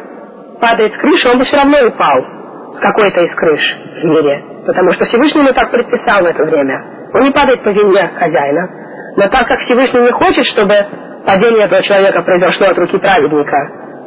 падает 0.59 0.93
с 0.93 0.97
крыши, 0.97 1.29
он 1.29 1.39
бы 1.39 1.45
все 1.45 1.57
равно 1.57 1.77
упал 1.87 2.25
с 2.73 2.79
какой-то 2.79 3.21
из 3.21 3.35
крыш 3.35 3.75
в 4.01 4.05
мире. 4.05 4.43
Потому 4.65 4.93
что 4.93 5.05
Всевышний 5.05 5.41
ему 5.41 5.53
так 5.53 5.71
предписал 5.71 6.23
в 6.23 6.25
это 6.25 6.43
время. 6.43 7.09
Он 7.13 7.23
не 7.23 7.31
падает 7.31 7.63
по 7.63 7.69
вине 7.69 8.11
хозяина. 8.15 8.69
Но 9.15 9.27
так 9.29 9.47
как 9.47 9.59
Всевышний 9.59 10.01
не 10.01 10.11
хочет, 10.11 10.45
чтобы 10.45 10.75
падение 11.25 11.65
этого 11.65 11.81
человека 11.83 12.21
произошло 12.21 12.67
от 12.67 12.77
руки 12.77 12.97
праведника, 12.97 13.57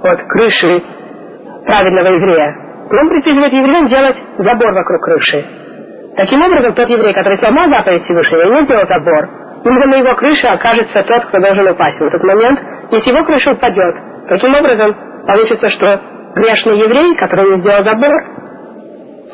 от 0.08 0.22
крыши 0.22 0.82
праведного 1.66 2.08
еврея, 2.14 2.54
то 2.90 2.96
он 2.96 3.08
предписывает 3.08 3.52
евреям 3.52 3.86
делать 3.88 4.16
забор 4.38 4.72
вокруг 4.72 5.02
крыши. 5.02 5.44
Таким 6.16 6.42
образом, 6.42 6.72
тот 6.74 6.88
еврей, 6.88 7.12
который 7.12 7.38
сломал 7.38 7.68
заповедь 7.68 8.04
Всевышнего 8.04 8.42
и 8.42 8.60
не 8.60 8.64
сделал 8.64 8.86
забор, 8.86 9.28
именно 9.64 9.86
на 9.86 9.94
его 9.96 10.14
крыше 10.14 10.46
окажется 10.46 11.02
тот, 11.02 11.24
кто 11.26 11.38
должен 11.40 11.68
упасть 11.68 11.98
в 11.98 12.04
этот 12.04 12.22
момент, 12.22 12.60
если 12.90 13.10
его 13.10 13.24
крыша 13.24 13.52
упадет. 13.52 13.96
Таким 14.28 14.54
образом, 14.54 14.96
получится, 15.26 15.68
что 15.70 16.00
грешный 16.34 16.78
еврей, 16.78 17.16
который 17.16 17.50
не 17.52 17.60
сделал 17.60 17.82
забор, 17.84 18.12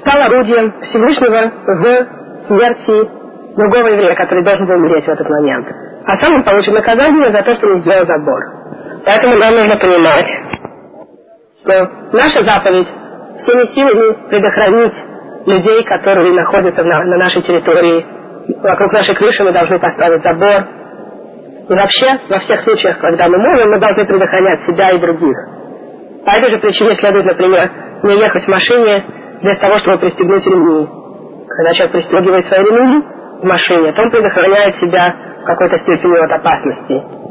стал 0.01 0.23
орудием 0.23 0.73
Всевышнего 0.81 1.53
в 1.67 2.47
смерти 2.49 3.23
другого 3.57 3.89
еврея, 3.89 4.15
который 4.17 4.45
должен 4.45 4.67
был 4.67 4.75
умереть 4.77 5.05
в 5.05 5.09
этот 5.09 5.29
момент. 5.29 5.69
А 6.05 6.17
сам 6.17 6.35
он 6.35 6.43
получит 6.43 6.75
наказание 6.75 7.31
за 7.31 7.43
то, 7.43 7.55
что 7.55 7.75
не 7.75 7.81
сделал 7.81 8.07
забор. 8.07 8.62
Поэтому 9.05 9.37
нам 9.37 9.55
нужно 9.57 9.77
понимать, 9.77 10.27
что 11.63 11.91
наша 12.13 12.45
заповедь 12.45 12.89
всеми 13.39 13.75
силами 13.75 14.29
предохранить 14.29 14.95
людей, 15.47 15.85
которые 15.85 16.33
находятся 16.35 16.83
на, 16.83 17.05
на 17.05 17.17
нашей 17.19 17.43
территории. 17.43 18.07
Вокруг 18.63 18.93
нашей 18.93 19.15
крыши 19.15 19.43
мы 19.43 19.53
должны 19.53 19.79
поставить 19.79 20.23
забор. 20.23 20.65
И 21.69 21.75
вообще, 21.75 22.19
во 22.29 22.39
всех 22.41 22.61
случаях, 22.63 22.99
когда 22.99 23.29
мы 23.29 23.39
можем, 23.39 23.71
мы 23.71 23.81
должны 23.81 24.05
предохранять 24.05 24.63
себя 24.67 24.91
и 24.91 24.99
других. 24.99 25.37
По 26.25 26.31
этой 26.31 26.51
же 26.51 26.59
причине 26.59 26.95
следует, 26.95 27.25
например, 27.25 27.71
не 28.05 28.19
ехать 28.19 28.45
в 28.45 28.49
машине 28.49 29.05
без 29.43 29.59
того, 29.59 29.79
чтобы 29.79 29.99
пристегнуть 29.99 30.47
ремни. 30.47 30.89
Когда 31.49 31.73
человек 31.75 31.93
пристегивает 31.93 32.47
свои 32.47 32.61
ремни 32.61 33.03
в 33.41 33.45
машине, 33.45 33.93
то 33.93 34.03
он 34.03 34.11
предохраняет 34.11 34.77
себя 34.77 35.15
в 35.43 35.45
какой-то 35.45 35.79
степени 35.79 36.25
от 36.25 36.33
опасности. 36.33 37.22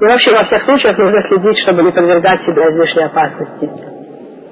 И 0.00 0.04
вообще 0.04 0.32
во 0.32 0.44
всех 0.44 0.62
случаях 0.62 0.96
нужно 0.98 1.22
следить, 1.22 1.58
чтобы 1.62 1.82
не 1.82 1.92
подвергать 1.92 2.42
себя 2.42 2.68
излишней 2.70 3.04
опасности. 3.04 3.70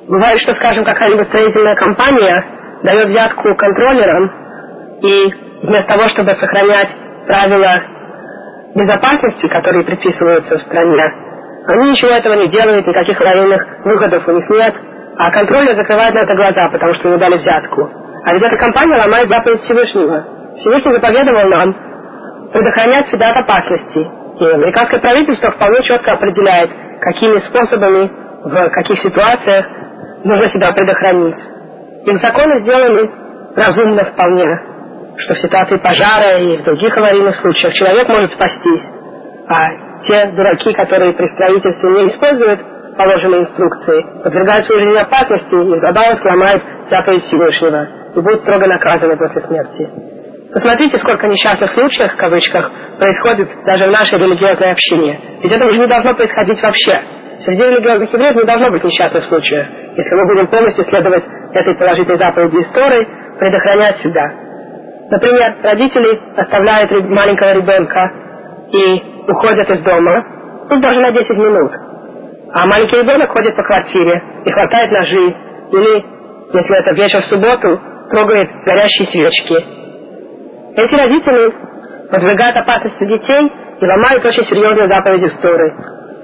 Бывает, 0.06 0.38
что, 0.40 0.54
скажем, 0.54 0.84
какая-нибудь 0.84 1.26
строительная 1.28 1.74
компания 1.74 2.44
дает 2.82 3.08
взятку 3.08 3.54
контроллерам, 3.54 4.32
и 5.02 5.34
вместо 5.62 5.88
того, 5.88 6.08
чтобы 6.08 6.34
сохранять 6.34 6.88
правила 7.26 7.82
безопасности, 8.74 9.46
которые 9.48 9.84
предписываются 9.84 10.58
в 10.58 10.62
стране, 10.62 11.04
они 11.66 11.90
ничего 11.90 12.10
этого 12.10 12.34
не 12.34 12.48
делают, 12.48 12.86
никаких 12.86 13.20
аварийных 13.20 13.66
выходов 13.84 14.26
у 14.26 14.32
них 14.32 14.48
нет, 14.50 14.74
а 15.16 15.30
контроллер 15.30 15.74
закрывает 15.76 16.14
на 16.14 16.20
это 16.20 16.34
глаза, 16.34 16.68
потому 16.72 16.94
что 16.94 17.08
ему 17.08 17.18
дали 17.18 17.36
взятку. 17.36 17.90
А 18.24 18.34
ведь 18.34 18.42
эта 18.42 18.56
компания 18.56 18.96
ломает 18.96 19.28
заповедь 19.28 19.60
Всевышнего. 19.62 20.24
Всевышний 20.58 20.92
заповедовал 20.92 21.48
нам 21.48 21.76
предохранять 22.52 23.08
себя 23.08 23.30
от 23.30 23.36
опасности. 23.38 24.19
И 24.40 24.44
американское 24.44 25.00
правительство 25.00 25.50
вполне 25.50 25.82
четко 25.82 26.12
определяет, 26.12 26.70
какими 27.00 27.38
способами, 27.40 28.10
в 28.42 28.70
каких 28.70 28.98
ситуациях 29.00 29.66
нужно 30.24 30.46
себя 30.48 30.72
предохранить. 30.72 31.36
И 32.06 32.14
законы 32.16 32.60
сделаны 32.60 33.10
разумно 33.54 34.04
вполне, 34.04 34.46
что 35.18 35.34
в 35.34 35.38
ситуации 35.40 35.76
пожара 35.76 36.38
и 36.38 36.56
в 36.56 36.64
других 36.64 36.96
аварийных 36.96 37.36
случаях 37.36 37.74
человек 37.74 38.08
может 38.08 38.32
спастись, 38.32 38.82
а 39.46 40.04
те 40.06 40.26
дураки, 40.34 40.72
которые 40.72 41.12
при 41.12 41.26
строительстве 41.28 41.90
не 41.90 42.08
используют 42.08 42.60
положенные 42.96 43.42
инструкции, 43.42 44.22
подвергают 44.24 44.64
свою 44.64 44.80
жизнь 44.86 44.98
опасности 45.00 45.54
и 45.54 45.76
вдобавок 45.76 46.24
ломают 46.24 46.62
заповедь 46.88 47.24
Всевышнего 47.24 47.88
и 48.14 48.20
будут 48.20 48.40
строго 48.40 48.66
наказаны 48.66 49.18
после 49.18 49.42
смерти. 49.42 50.09
Посмотрите, 50.52 50.98
сколько 50.98 51.28
несчастных 51.28 51.70
случаев, 51.72 52.12
в 52.12 52.16
кавычках, 52.16 52.70
происходит 52.98 53.48
даже 53.64 53.86
в 53.86 53.92
нашей 53.92 54.18
религиозной 54.18 54.72
общине. 54.72 55.20
Ведь 55.42 55.52
это 55.52 55.64
уже 55.64 55.78
не 55.78 55.86
должно 55.86 56.14
происходить 56.14 56.60
вообще. 56.60 57.00
Среди 57.44 57.62
религиозных 57.62 58.12
евреев 58.12 58.34
не 58.34 58.44
должно 58.44 58.70
быть 58.70 58.82
несчастных 58.82 59.24
случаев, 59.26 59.66
если 59.96 60.14
мы 60.14 60.26
будем 60.26 60.46
полностью 60.48 60.84
следовать 60.84 61.24
этой 61.54 61.78
положительной 61.78 62.18
заповеди 62.18 62.56
истории, 62.62 63.08
предохранять 63.38 63.98
себя. 63.98 64.24
Например, 65.10 65.54
родители 65.62 66.20
оставляют 66.36 66.90
маленького 67.08 67.54
ребенка 67.54 68.12
и 68.72 69.30
уходят 69.30 69.70
из 69.70 69.80
дома, 69.82 70.24
пусть 70.68 70.82
даже 70.82 71.00
на 71.00 71.12
10 71.12 71.30
минут. 71.30 71.72
А 72.52 72.66
маленький 72.66 72.96
ребенок 72.96 73.30
ходит 73.30 73.54
по 73.54 73.62
квартире 73.62 74.20
и 74.44 74.50
хватает 74.50 74.90
ножи, 74.90 75.34
или, 75.72 76.04
если 76.52 76.78
это 76.80 76.94
вечер 76.94 77.22
в 77.22 77.26
субботу, 77.26 77.80
трогает 78.10 78.50
горящие 78.64 79.06
свечки, 79.06 79.79
эти 80.76 80.94
родители 80.94 81.54
подвергают 82.10 82.56
опасности 82.56 83.04
детей 83.04 83.52
и 83.80 83.86
ломают 83.86 84.24
очень 84.24 84.44
серьезные 84.44 84.88
заповеди 84.88 85.30
Торы. 85.40 85.74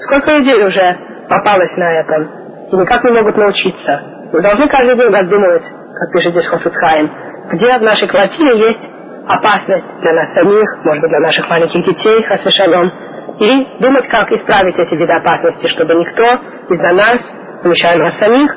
Сколько 0.00 0.36
людей 0.36 0.62
уже 0.64 0.96
попалось 1.28 1.76
на 1.76 2.00
этом 2.00 2.28
и 2.70 2.76
никак 2.76 3.04
не 3.04 3.12
могут 3.12 3.36
научиться. 3.36 4.00
Мы 4.32 4.42
должны 4.42 4.68
каждый 4.68 4.96
день 4.96 5.10
раздумывать, 5.10 5.62
как 5.62 6.12
пишет 6.12 6.32
здесь 6.32 6.46
Хофицхайм, 6.46 7.10
где 7.52 7.78
в 7.78 7.82
нашей 7.82 8.08
квартире 8.08 8.58
есть 8.58 8.90
опасность 9.28 10.00
для 10.00 10.12
нас 10.12 10.32
самих, 10.34 10.84
может 10.84 11.00
быть, 11.02 11.10
для 11.10 11.20
наших 11.20 11.48
маленьких 11.48 11.84
детей, 11.84 12.22
хасвешалем, 12.24 12.92
и 13.38 13.80
думать, 13.80 14.08
как 14.08 14.30
исправить 14.32 14.78
эти 14.78 14.94
виды 14.94 15.12
опасности, 15.12 15.66
чтобы 15.68 15.94
никто 15.94 16.24
из-за 16.70 16.92
нас, 16.92 17.20
включая 17.60 17.98
нас 17.98 18.18
самих, 18.18 18.54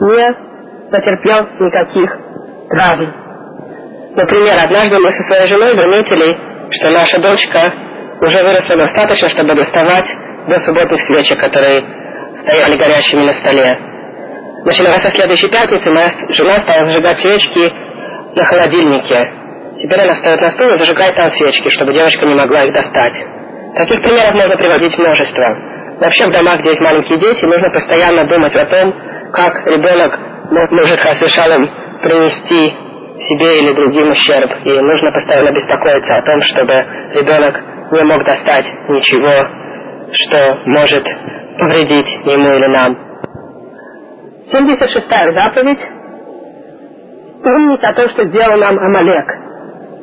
не 0.00 0.90
потерпел 0.90 1.48
никаких 1.60 2.16
травм. 2.70 3.21
Например, 4.14 4.58
однажды 4.62 4.98
мы 4.98 5.10
со 5.10 5.22
своей 5.22 5.46
женой 5.48 5.74
заметили, 5.74 6.36
что 6.70 6.90
наша 6.90 7.18
дочка 7.18 7.72
уже 8.20 8.42
выросла 8.42 8.76
достаточно, 8.76 9.28
чтобы 9.30 9.54
доставать 9.54 10.06
до 10.48 10.60
субботных 10.60 11.00
свечек, 11.06 11.40
которые 11.40 11.82
стояли 12.42 12.76
горящими 12.76 13.24
на 13.24 13.32
столе. 13.32 13.78
Начиная 14.64 15.00
со 15.00 15.10
следующей 15.10 15.48
пятницы, 15.48 15.90
моя 15.90 16.10
жена 16.28 16.60
стала 16.60 16.86
зажигать 16.90 17.18
свечки 17.20 17.72
на 18.34 18.44
холодильнике. 18.44 19.18
Теперь 19.80 20.00
она 20.00 20.14
встает 20.14 20.40
на 20.40 20.50
стул 20.50 20.68
и 20.70 20.76
зажигает 20.76 21.14
там 21.14 21.30
свечки, 21.30 21.70
чтобы 21.70 21.94
девочка 21.94 22.26
не 22.26 22.34
могла 22.34 22.64
их 22.64 22.72
достать. 22.72 23.14
Таких 23.76 24.02
примеров 24.02 24.34
можно 24.34 24.56
приводить 24.56 24.96
множество. 24.98 25.56
Вообще 26.00 26.26
в 26.26 26.32
домах, 26.32 26.60
где 26.60 26.70
есть 26.70 26.80
маленькие 26.80 27.18
дети, 27.18 27.44
нужно 27.46 27.70
постоянно 27.70 28.24
думать 28.24 28.54
о 28.56 28.66
том, 28.66 28.94
как 29.32 29.66
ребенок 29.66 30.18
может 30.70 31.00
хасвишалом 31.00 31.68
принести 32.02 32.91
себе 33.28 33.58
или 33.58 33.72
другим 33.72 34.10
ущерб, 34.10 34.50
и 34.64 34.70
нужно 34.70 35.10
постоянно 35.12 35.52
беспокоиться 35.52 36.16
о 36.16 36.22
том, 36.22 36.40
чтобы 36.42 36.72
ребенок 37.14 37.60
не 37.92 38.02
мог 38.04 38.24
достать 38.24 38.66
ничего, 38.88 39.46
что 40.12 40.58
может 40.66 41.04
повредить 41.58 42.08
ему 42.24 42.54
или 42.54 42.66
нам. 42.66 42.98
76-я 44.52 45.32
заповедь 45.32 45.80
помнить 47.42 47.82
о 47.82 47.92
том, 47.94 48.08
что 48.10 48.24
сделал 48.24 48.58
нам 48.58 48.78
Амалек. 48.78 49.26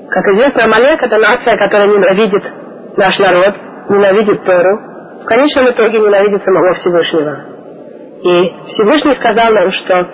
Как 0.10 0.26
известно, 0.34 0.64
Амалек 0.66 1.02
это 1.02 1.18
нация, 1.18 1.58
которая 1.58 1.88
ненавидит 1.88 2.44
наш 2.98 3.18
народ, 3.20 3.56
ненавидит 3.90 4.44
Тору, 4.44 4.80
в 5.22 5.26
конечном 5.26 5.70
итоге 5.70 6.00
ненавидит 6.00 6.44
самого 6.44 6.74
Всевышнего. 6.76 7.46
И 8.22 8.74
Всевышний 8.74 9.16
сказал 9.16 9.54
нам, 9.54 9.72
что 9.72 10.08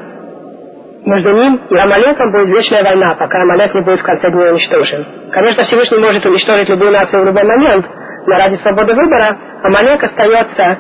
между 1.05 1.31
ним 1.31 1.61
и 1.69 1.77
Амалеком 1.77 2.31
будет 2.31 2.47
вечная 2.47 2.83
война, 2.83 3.15
пока 3.15 3.41
Амалек 3.41 3.73
не 3.75 3.81
будет 3.81 3.99
в 3.99 4.03
конце 4.03 4.31
дня 4.31 4.51
уничтожен. 4.51 5.05
Конечно, 5.31 5.63
Всевышний 5.63 5.99
может 5.99 6.25
уничтожить 6.25 6.67
любую 6.69 6.91
нацию 6.91 7.21
в 7.21 7.25
любой 7.25 7.43
момент, 7.43 7.85
но 8.25 8.35
ради 8.35 8.55
свободы 8.55 8.93
выбора 8.95 9.37
Амалек 9.63 10.03
остается 10.03 10.77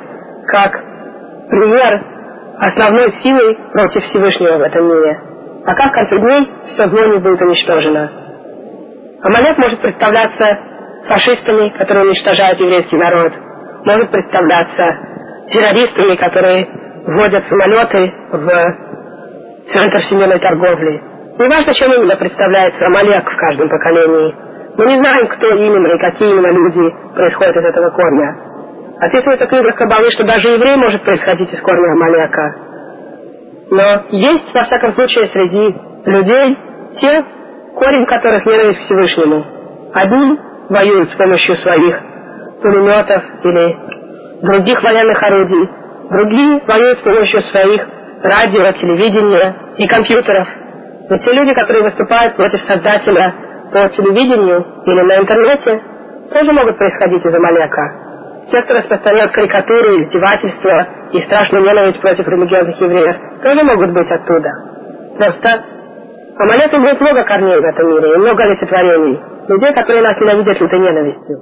как 0.47 0.81
пример 1.49 2.03
основной 2.59 3.11
силы 3.21 3.55
против 3.71 4.03
Всевышнего 4.03 4.57
в 4.57 4.61
этом 4.61 4.85
мире. 4.87 5.19
Пока 5.65 5.89
в 5.89 5.91
конце 5.91 6.17
дней 6.17 6.49
все 6.73 6.87
зло 6.87 7.05
не 7.05 7.19
будет 7.19 7.41
уничтожено. 7.41 8.11
Амалек 9.21 9.57
может 9.59 9.81
представляться 9.81 10.57
фашистами, 11.07 11.69
которые 11.77 12.05
уничтожают 12.07 12.59
еврейский 12.59 12.97
народ, 12.97 13.33
может 13.85 14.09
представляться 14.09 14.85
террористами, 15.51 16.15
которые 16.15 16.67
вводят 17.05 17.43
самолеты 17.45 18.11
в 18.31 18.94
центр 19.71 19.99
всемирной 19.99 20.39
торговли. 20.39 21.01
Неважно, 21.37 21.73
чем 21.73 21.93
именно 21.93 22.15
представляется 22.15 22.85
Амалек 22.85 23.29
в 23.29 23.35
каждом 23.35 23.69
поколении. 23.69 24.35
Мы 24.77 24.85
не 24.85 24.99
знаем, 24.99 25.27
кто 25.27 25.47
именно 25.53 25.87
и 25.87 25.99
какие 25.99 26.29
именно 26.29 26.51
люди 26.51 26.93
происходят 27.13 27.55
из 27.55 27.63
этого 27.63 27.89
корня. 27.91 28.35
Описывается 28.99 29.45
в 29.45 29.49
книгах 29.49 29.75
Кабалы, 29.75 30.11
что 30.11 30.23
даже 30.23 30.47
еврей 30.47 30.75
может 30.77 31.03
происходить 31.03 31.51
из 31.51 31.61
корня 31.61 31.91
Амалека. 31.93 32.55
Но 33.71 33.83
есть, 34.09 34.53
во 34.53 34.63
всяком 34.63 34.91
случае, 34.93 35.27
среди 35.27 35.75
людей 36.05 36.57
те, 36.99 37.23
корень 37.75 38.05
которых 38.05 38.45
ненависть 38.45 38.79
к 38.79 38.85
Всевышнему. 38.85 39.45
Одни 39.93 40.39
воюют 40.69 41.09
с 41.09 41.15
помощью 41.15 41.55
своих 41.57 41.99
пулеметов 42.61 43.23
или 43.43 43.77
других 44.41 44.81
военных 44.83 45.21
орудий, 45.21 45.69
другие 46.09 46.61
воюют 46.67 46.99
с 46.99 47.01
помощью 47.01 47.41
своих 47.43 47.87
радио, 48.23 48.71
телевидения 48.73 49.55
и 49.77 49.87
компьютеров. 49.87 50.47
Но 51.09 51.17
те 51.17 51.31
люди, 51.31 51.53
которые 51.53 51.83
выступают 51.83 52.35
против 52.35 52.61
Создателя 52.61 53.33
по 53.71 53.89
телевидению 53.89 54.65
или 54.85 55.01
на 55.01 55.17
интернете, 55.19 55.81
тоже 56.31 56.51
могут 56.51 56.77
происходить 56.77 57.25
из 57.25 57.33
Амалека. 57.33 58.05
Те, 58.51 58.61
кто 58.61 58.75
распространяют 58.75 59.31
карикатуры, 59.31 60.01
издевательства 60.01 60.87
и 61.11 61.21
страшную 61.21 61.65
ненависть 61.65 61.99
против 61.99 62.27
религиозных 62.27 62.79
евреев, 62.79 63.15
тоже 63.43 63.63
могут 63.63 63.91
быть 63.91 64.11
оттуда. 64.11 64.49
Просто 65.17 65.63
Амалек 66.37 66.73
имеет 66.73 67.01
много 67.01 67.23
корней 67.23 67.59
в 67.59 67.63
этом 67.63 67.89
мире 67.89 68.13
и 68.13 68.17
много 68.17 68.43
олицетворений. 68.43 69.19
Людей, 69.47 69.73
которые 69.73 70.03
нас 70.03 70.19
ненавидят 70.19 70.59
лютой 70.59 70.79
ненавистью. 70.79 71.37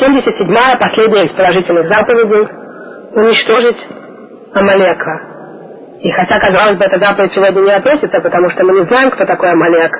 77-я, 0.00 0.76
последняя 0.78 1.24
из 1.26 1.32
положительных 1.32 1.86
заповедей– 1.86 2.48
уничтожить 3.14 3.76
Амалека. 4.52 5.33
И 6.00 6.10
хотя, 6.10 6.38
казалось 6.38 6.76
бы, 6.76 6.84
эта 6.84 6.98
заповедь 6.98 7.32
сегодня 7.32 7.60
не 7.60 7.72
относится, 7.72 8.20
потому 8.20 8.50
что 8.50 8.64
мы 8.64 8.80
не 8.80 8.82
знаем, 8.84 9.10
кто 9.10 9.24
такой 9.24 9.50
Амалек, 9.50 9.92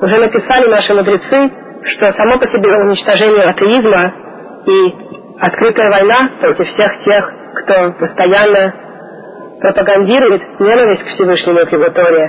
уже 0.00 0.18
написали 0.18 0.68
наши 0.68 0.94
мудрецы, 0.94 1.50
что 1.84 2.10
само 2.12 2.38
по 2.38 2.46
себе 2.48 2.70
уничтожение 2.70 3.44
атеизма 3.50 4.14
и 4.66 4.94
открытая 5.40 5.90
война 5.90 6.30
против 6.40 6.66
всех 6.66 7.02
тех, 7.04 7.32
кто 7.54 7.92
постоянно 7.98 8.74
пропагандирует 9.60 10.60
ненависть 10.60 11.04
к 11.04 11.08
Всевышнему 11.08 11.60
и 11.60 11.66
к 11.66 11.72
его 11.72 11.88
Торе, 11.90 12.28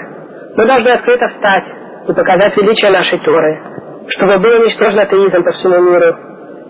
мы 0.55 0.67
должны 0.67 0.89
открыто 0.89 1.27
встать 1.27 1.65
и 2.07 2.13
показать 2.13 2.55
величие 2.57 2.91
нашей 2.91 3.19
Торы, 3.19 3.61
чтобы 4.09 4.37
был 4.37 4.61
уничтожен 4.61 4.99
атеизм 4.99 5.43
по 5.43 5.51
всему 5.51 5.81
миру, 5.81 6.15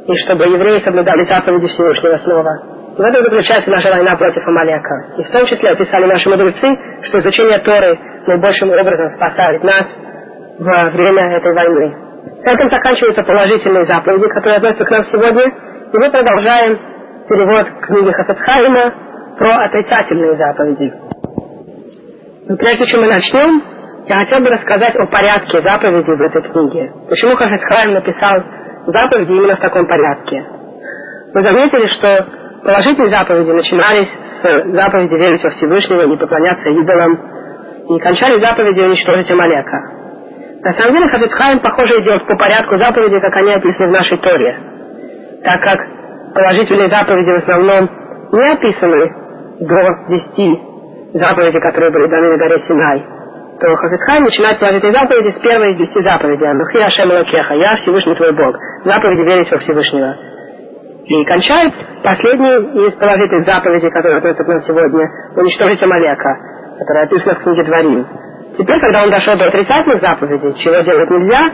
и 0.07 0.15
чтобы 0.26 0.45
евреи 0.45 0.80
соблюдали 0.82 1.26
заповеди 1.26 1.67
Всевышнего 1.67 2.17
снова. 2.17 2.74
В 2.97 3.01
этом 3.01 3.23
заключается 3.23 3.69
наша 3.69 3.89
война 3.89 4.15
против 4.15 4.47
Амалека. 4.47 5.17
И 5.17 5.23
в 5.23 5.29
том 5.29 5.45
числе 5.47 5.71
описали 5.71 6.05
наши 6.05 6.29
мудрецы, 6.29 6.77
что 7.03 7.19
изучение 7.19 7.59
Торы 7.59 7.99
наибольшим 8.25 8.71
образом 8.71 9.09
спасает 9.09 9.63
нас 9.63 9.85
во 10.59 10.89
время 10.91 11.35
этой 11.35 11.53
войны. 11.53 11.93
На 12.45 12.53
этом 12.53 12.69
заканчиваются 12.69 13.23
положительные 13.23 13.85
заповеди, 13.85 14.29
которые 14.29 14.57
относятся 14.57 14.85
к 14.85 14.91
нам 14.91 15.03
сегодня, 15.03 15.43
и 15.43 15.97
мы 15.97 16.09
продолжаем 16.09 16.79
перевод 17.27 17.67
книги 17.81 18.11
Хафетхайма 18.11 18.93
про 19.37 19.65
отрицательные 19.65 20.35
заповеди. 20.35 20.93
Но 22.47 22.55
прежде 22.55 22.85
чем 22.85 23.01
мы 23.01 23.07
начнем, 23.07 23.61
я 24.07 24.19
хотел 24.19 24.39
бы 24.39 24.49
рассказать 24.51 24.95
о 24.95 25.05
порядке 25.07 25.61
заповедей 25.61 26.15
в 26.15 26.21
этой 26.21 26.41
книге. 26.43 26.93
Почему 27.09 27.35
Хафетхайм 27.35 27.93
написал 27.93 28.41
заповеди 28.87 29.31
именно 29.31 29.55
в 29.55 29.59
таком 29.59 29.85
порядке. 29.85 30.45
Мы 31.33 31.41
заметили, 31.41 31.87
что 31.87 32.25
положительные 32.66 33.11
заповеди 33.11 33.51
начинались 33.51 34.09
с 34.09 34.74
заповеди 34.74 35.13
верить 35.13 35.43
во 35.43 35.51
Всевышнего, 35.51 36.01
не 36.01 36.18
поклоняться 36.18 36.70
идолам, 36.70 37.20
и 37.89 37.99
кончались 37.99 38.41
заповеди 38.41 38.82
уничтожить 38.82 39.30
Амалека. 39.30 39.78
На 40.63 40.74
самом 40.74 40.93
деле 40.93 41.07
Хабитхайм, 41.07 41.59
похоже, 41.59 42.01
идет 42.01 42.26
по 42.28 42.36
порядку 42.36 42.76
заповедей, 42.78 43.22
как 43.22 43.36
они 43.38 43.53
описаны 43.53 43.89
в 43.89 43.91
нашей 43.91 44.18
Торе, 44.18 44.57
так 45.43 45.61
как 45.61 45.80
положительные 46.34 46.89
заповеди 46.89 47.32
в 47.32 47.38
основном 47.38 47.89
не 48.32 48.51
описаны 48.51 49.11
до 49.59 50.09
десяти 50.09 50.59
заповедей, 51.13 51.61
которые 51.61 51.91
были 51.91 52.07
даны 52.09 52.32
на 52.32 52.38
горе 52.38 52.59
Синай 52.68 53.16
то 53.59 53.74
Хафетхай 53.76 54.20
начинает 54.20 54.61
этой 54.61 54.91
заповеди 54.91 55.34
с 55.34 55.39
первой 55.39 55.72
из 55.74 55.78
десяти 55.78 56.01
заповедей. 56.01 56.45
Анухи 56.45 56.78
Ашем 56.78 57.09
Лакеха, 57.09 57.53
я 57.53 57.78
Всевышний 57.78 58.16
твой 58.16 58.34
Бог. 58.34 58.57
Заповеди 58.84 59.22
верить 59.22 59.49
во 59.49 59.59
Всевышнего. 59.59 60.16
И 61.05 61.25
кончает 61.25 61.71
последний 62.03 62.87
из 62.87 62.93
положительных 62.93 63.45
заповедей, 63.45 63.91
которые 63.91 64.17
относятся 64.17 64.43
к 64.43 64.47
нам 64.47 64.61
сегодня, 64.61 65.07
уничтожить 65.35 65.83
Амалека, 65.83 66.35
которая 66.79 67.05
описана 67.05 67.35
в 67.35 67.43
книге 67.43 67.63
Дворим. 67.63 68.07
Теперь, 68.57 68.79
когда 68.79 69.03
он 69.03 69.11
дошел 69.11 69.37
до 69.37 69.45
отрицательных 69.45 70.01
заповедей, 70.01 70.53
чего 70.63 70.81
делать 70.81 71.09
нельзя, 71.11 71.51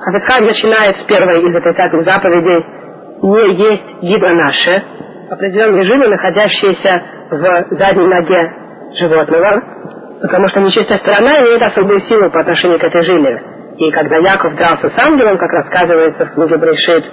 Хафетхай 0.00 0.40
начинает 0.42 0.96
с 0.96 1.04
первой 1.04 1.42
из 1.48 1.54
отрицательных 1.54 2.04
заповедей 2.04 2.64
не 3.22 3.54
есть 3.54 4.02
гидро 4.02 4.34
наше, 4.34 4.82
определенные 5.30 5.84
жилы, 5.84 6.08
находящиеся 6.08 7.02
в 7.30 7.76
задней 7.76 8.06
ноге 8.06 8.52
животного, 8.98 9.62
потому 10.22 10.48
что 10.48 10.60
нечистая 10.60 10.98
сторона 10.98 11.40
имеет 11.40 11.62
особую 11.62 12.00
силу 12.00 12.30
по 12.30 12.40
отношению 12.40 12.78
к 12.78 12.84
этой 12.84 13.02
жиле. 13.02 13.42
И 13.76 13.90
когда 13.92 14.16
Яков 14.16 14.56
дрался 14.56 14.88
с 14.88 15.04
ангелом, 15.04 15.38
как 15.38 15.50
рассказывается 15.52 16.26
в 16.26 16.34
книге 16.34 16.56
Брешит, 16.56 17.04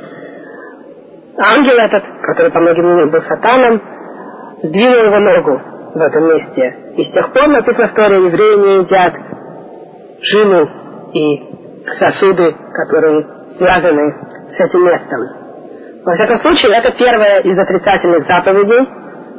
ангел 1.37 1.77
этот, 1.77 2.03
который 2.21 2.51
по 2.51 2.59
многим 2.59 2.83
мнениям 2.83 3.09
был 3.09 3.21
сатаном, 3.21 3.81
сдвинул 4.63 5.05
его 5.05 5.19
ногу 5.19 5.61
в 5.93 6.01
этом 6.01 6.27
месте. 6.27 6.93
И 6.97 7.03
с 7.05 7.11
тех 7.11 7.31
пор 7.33 7.47
написано 7.47 7.87
в 7.87 7.93
Торе, 7.93 8.15
евреи 8.25 8.55
не 8.55 8.83
едят 8.83 9.13
жилу 10.21 10.69
и 11.13 11.95
сосуды, 11.99 12.55
которые 12.73 13.27
связаны 13.57 14.13
с 14.55 14.59
этим 14.59 14.85
местом. 14.85 15.21
Во 16.05 16.13
всяком 16.13 16.37
случае, 16.37 16.77
это 16.77 16.91
первая 16.91 17.41
из 17.41 17.57
отрицательных 17.57 18.25
заповедей, 18.27 18.87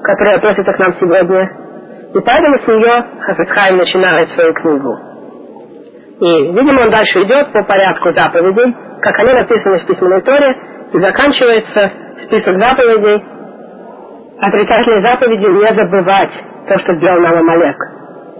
которые 0.03 0.37
относятся 0.37 0.73
к 0.73 0.79
нам 0.79 0.93
сегодня– 0.95 1.51
и 2.15 2.21
поэтому 2.21 2.59
с 2.59 2.67
нее 2.67 3.05
Хафетхайм 3.21 3.77
начинает 3.77 4.31
свою 4.31 4.55
книгу. 4.55 4.97
И, 6.21 6.53
видимо, 6.53 6.83
он 6.83 6.91
дальше 6.91 7.23
идет 7.23 7.53
по 7.53 7.63
порядку 7.65 8.11
заповедей, 8.13 8.75
как 9.03 9.19
они 9.19 9.33
написаны 9.35 9.79
в 9.81 9.87
письменной 9.87 10.23
Торе, 10.23 10.57
и 10.93 10.99
заканчивается 10.99 11.93
список 12.27 12.59
заповедей, 12.59 13.23
отрицательные 14.41 15.03
заповеди 15.03 15.47
не 15.47 15.75
забывать 15.75 16.31
то, 16.67 16.79
что 16.79 16.95
сделал 16.95 17.21
нам 17.21 17.37
Амалек. 17.37 17.77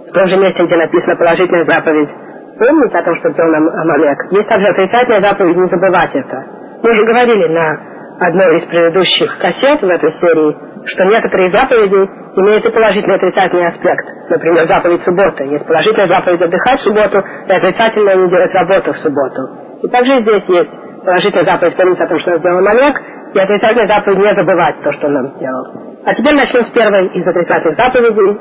В 0.09 0.13
том 0.13 0.27
же 0.27 0.37
месте, 0.37 0.63
где 0.63 0.75
написана 0.75 1.15
положительная 1.15 1.65
заповедь, 1.65 2.09
помнить 2.57 2.93
о 2.93 3.03
том, 3.03 3.15
что 3.15 3.29
сделал 3.31 3.51
нам 3.51 3.69
Амалек. 3.69 4.17
Есть 4.31 4.49
также 4.49 4.67
отрицательная 4.67 5.21
заповедь 5.21 5.57
не 5.57 5.67
забывать 5.67 6.15
это. 6.15 6.43
Мы 6.81 6.91
уже 6.91 7.05
говорили 7.05 7.47
на 7.47 7.79
одной 8.19 8.57
из 8.57 8.65
предыдущих 8.65 9.37
кассет 9.39 9.81
в 9.81 9.89
этой 9.89 10.11
серии, 10.13 10.57
что 10.85 11.03
некоторые 11.05 11.51
заповеди 11.51 12.09
имеют 12.35 12.65
и 12.65 12.69
положительный 12.69 13.15
и 13.15 13.17
отрицательный 13.17 13.67
аспект. 13.67 14.05
Например, 14.29 14.65
заповедь 14.65 15.01
субботы. 15.01 15.43
Есть 15.45 15.67
положительная 15.67 16.07
заповедь 16.07 16.41
отдыхать 16.41 16.79
в 16.79 16.83
субботу, 16.83 17.19
и 17.19 17.51
отрицательная 17.51 18.15
не 18.15 18.29
делать 18.29 18.53
работу 18.53 18.93
в 18.93 18.97
субботу. 18.97 19.41
И 19.83 19.87
также 19.89 20.21
здесь 20.21 20.43
есть 20.47 20.88
положительная 21.03 21.45
заповедь 21.45 21.75
помнить 21.75 21.99
о 21.99 22.07
том, 22.07 22.19
что 22.19 22.37
сделал 22.37 22.67
Олег, 22.67 23.01
и 23.33 23.39
отрицательная 23.39 23.87
заповедь 23.87 24.17
не 24.17 24.35
забывать 24.35 24.81
то, 24.81 24.91
что 24.93 25.07
он 25.07 25.13
нам 25.13 25.27
сделал. 25.27 25.65
А 26.05 26.15
теперь 26.15 26.35
начнем 26.35 26.63
с 26.63 26.69
первой 26.71 27.07
из 27.07 27.27
отрицательных 27.27 27.77
заповедей. 27.77 28.39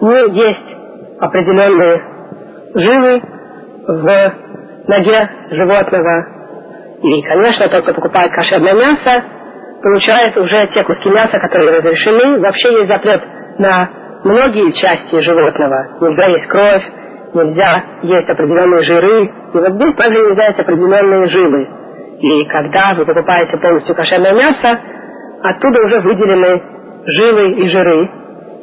Не 0.00 0.44
есть 0.44 0.76
определенные 1.20 2.02
жилы 2.74 3.22
в 3.86 4.32
ноге 4.88 5.28
животного. 5.50 6.26
И, 7.02 7.22
конечно, 7.22 7.68
тот, 7.68 7.82
кто 7.82 7.94
покупает 7.94 8.32
кошерное 8.32 8.74
мясо, 8.74 9.24
получает 9.82 10.36
уже 10.36 10.66
те 10.68 10.82
куски 10.82 11.08
мяса, 11.10 11.38
которые 11.38 11.78
разрешены. 11.78 12.40
Вообще 12.40 12.72
есть 12.72 12.88
запрет 12.88 13.22
на 13.58 13.88
многие 14.24 14.72
части 14.72 15.20
животного. 15.20 15.98
Нельзя 16.00 16.26
есть 16.26 16.46
кровь, 16.46 16.82
нельзя 17.34 17.84
есть 18.02 18.28
определенные 18.28 18.82
жиры. 18.82 19.24
И 19.24 19.58
вот 19.58 19.72
здесь 19.72 19.94
также 19.94 20.18
нельзя 20.28 20.46
есть 20.46 20.60
определенные 20.60 21.26
жилы. 21.26 21.68
И 22.20 22.44
когда 22.46 22.94
вы 22.96 23.04
покупаете 23.06 23.56
полностью 23.58 23.94
кошерное 23.94 24.32
мясо, 24.34 24.78
оттуда 25.42 25.84
уже 25.84 26.00
выделены 26.00 26.62
жилы 27.06 27.52
и 27.52 27.68
жиры. 27.68 28.10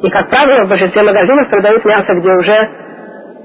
И, 0.02 0.10
как 0.10 0.28
правило, 0.28 0.66
в 0.66 0.68
большинстве 0.68 1.02
магазинов 1.02 1.48
продают 1.48 1.84
мясо, 1.84 2.12
где 2.14 2.30
уже 2.30 2.68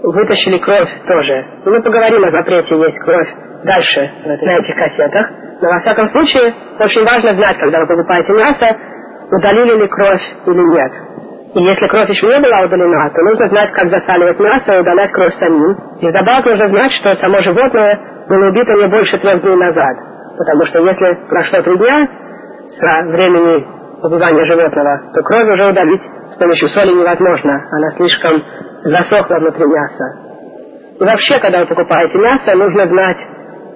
вытащили 0.03 0.57
кровь 0.57 0.89
тоже. 1.07 1.45
И 1.65 1.69
мы 1.69 1.81
поговорим 1.81 2.23
о 2.25 2.31
запрете 2.31 2.75
есть 2.75 2.99
кровь 2.99 3.29
дальше 3.63 4.11
на 4.25 4.57
этих 4.57 4.75
кассетах. 4.75 5.29
Но 5.61 5.69
во 5.69 5.79
всяком 5.79 6.07
случае, 6.09 6.53
очень 6.79 7.05
важно 7.05 7.33
знать, 7.35 7.57
когда 7.57 7.79
вы 7.79 7.87
покупаете 7.87 8.33
мясо, 8.33 8.77
удалили 9.31 9.81
ли 9.81 9.87
кровь 9.87 10.21
или 10.47 10.61
нет. 10.61 10.91
И 11.53 11.63
если 11.63 11.87
кровь 11.87 12.09
еще 12.09 12.27
не 12.27 12.39
была 12.39 12.61
удалена, 12.61 13.09
то 13.09 13.21
нужно 13.23 13.47
знать, 13.47 13.71
как 13.71 13.89
засаливать 13.89 14.39
мясо 14.39 14.73
и 14.73 14.79
удалять 14.79 15.11
кровь 15.11 15.33
самим. 15.35 15.75
И 15.99 16.07
вдобавок 16.07 16.45
нужно 16.45 16.67
знать, 16.67 16.91
что 16.93 17.15
само 17.15 17.41
животное 17.41 17.99
было 18.29 18.49
убито 18.49 18.73
не 18.73 18.87
больше 18.87 19.17
трех 19.19 19.41
дней 19.41 19.55
назад. 19.55 19.97
Потому 20.37 20.65
что 20.67 20.79
если 20.79 21.27
прошло 21.27 21.61
три 21.61 21.77
дня 21.77 22.07
со 22.79 23.07
времени 23.09 23.65
убивания 24.01 24.45
животного, 24.45 25.01
то 25.13 25.21
кровь 25.23 25.49
уже 25.49 25.69
удалить 25.69 26.01
с 26.33 26.35
помощью 26.39 26.69
соли 26.69 26.93
невозможно. 26.93 27.61
Она 27.71 27.91
слишком 27.97 28.41
засохла 28.83 29.35
внутри 29.35 29.65
мяса. 29.65 30.05
И 30.99 31.03
вообще, 31.03 31.39
когда 31.39 31.59
вы 31.59 31.65
покупаете 31.65 32.17
мясо, 32.17 32.55
нужно 32.55 32.87
знать 32.87 33.17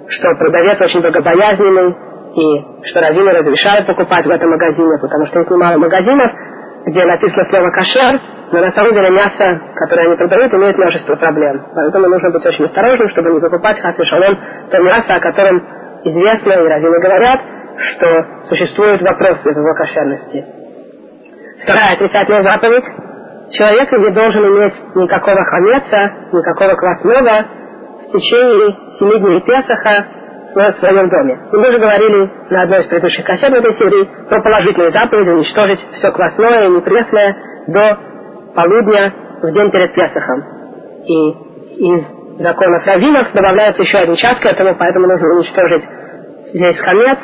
что 0.08 0.28
продавец 0.38 0.80
очень 0.80 1.02
богобоязненный, 1.02 1.96
и 2.36 2.86
что 2.90 3.00
раввины 3.00 3.32
разрешают 3.32 3.88
покупать 3.88 4.26
в 4.26 4.30
этом 4.30 4.50
магазине, 4.50 4.98
потому 5.02 5.26
что 5.26 5.40
есть 5.40 5.52
немало 5.52 5.78
магазинов, 5.78 6.32
где 6.86 7.04
написано 7.04 7.44
слово 7.46 7.72
«кошер», 7.72 8.20
но 8.52 8.60
на 8.60 8.72
самом 8.72 8.94
деле 8.94 9.10
мясо, 9.10 9.62
которое 9.76 10.08
они 10.08 10.16
продают, 10.16 10.54
имеет 10.54 10.78
множество 10.78 11.16
проблем. 11.16 11.66
Поэтому 11.74 12.08
нужно 12.08 12.30
быть 12.30 12.46
очень 12.46 12.66
осторожным, 12.66 13.10
чтобы 13.10 13.32
не 13.32 13.40
покупать 13.40 13.80
хас 13.80 13.96
шалом 13.98 14.40
то 14.70 14.80
мясо, 14.80 15.16
о 15.16 15.20
котором 15.20 15.64
известно, 16.04 16.52
и 16.52 16.68
раввины 16.68 17.00
говорят, 17.02 17.42
что 17.78 18.26
существуют 18.50 19.02
вопросы 19.02 19.42
в 19.44 19.58
его 19.58 19.74
кошерности. 19.74 20.46
Вторая 21.64 21.94
отрицательная 21.94 22.44
заповедь. 22.44 22.86
Человек 23.52 23.92
не 23.92 24.10
должен 24.12 24.44
иметь 24.46 24.96
никакого 24.96 25.44
хамеца, 25.44 26.14
никакого 26.34 26.76
квасного 26.76 27.46
в 28.00 28.12
течение 28.12 28.76
семи 29.00 29.20
дней 29.20 29.42
Песаха 29.42 30.06
в 30.56 30.80
своем 30.80 31.10
доме. 31.10 31.38
И 31.52 31.56
мы 31.58 31.70
уже 31.70 31.80
говорили 31.80 32.32
на 32.50 32.62
одной 32.62 32.82
из 32.82 32.88
предыдущих 32.88 33.26
кассет 33.26 33.54
этой 33.54 33.74
серии 33.74 34.10
про 34.30 34.42
положительные 34.42 34.92
заповеди 34.92 35.30
уничтожить 35.30 35.80
все 35.94 36.12
квасное 36.12 36.66
и 36.66 36.70
непресное 36.70 37.36
до 37.68 37.98
полудня 38.56 39.14
в 39.42 39.52
день 39.52 39.70
перед 39.70 39.94
Песохом. 39.94 40.44
И 41.06 41.30
из 41.78 42.04
законов 42.40 42.86
раввинов 42.86 43.34
добавляется 43.34 43.82
еще 43.82 43.98
один 43.98 44.16
час 44.16 44.38
к 44.40 44.46
этому, 44.46 44.76
поэтому 44.76 45.08
нужно 45.08 45.28
уничтожить 45.36 45.84
здесь 46.54 46.80
хамец 46.80 47.18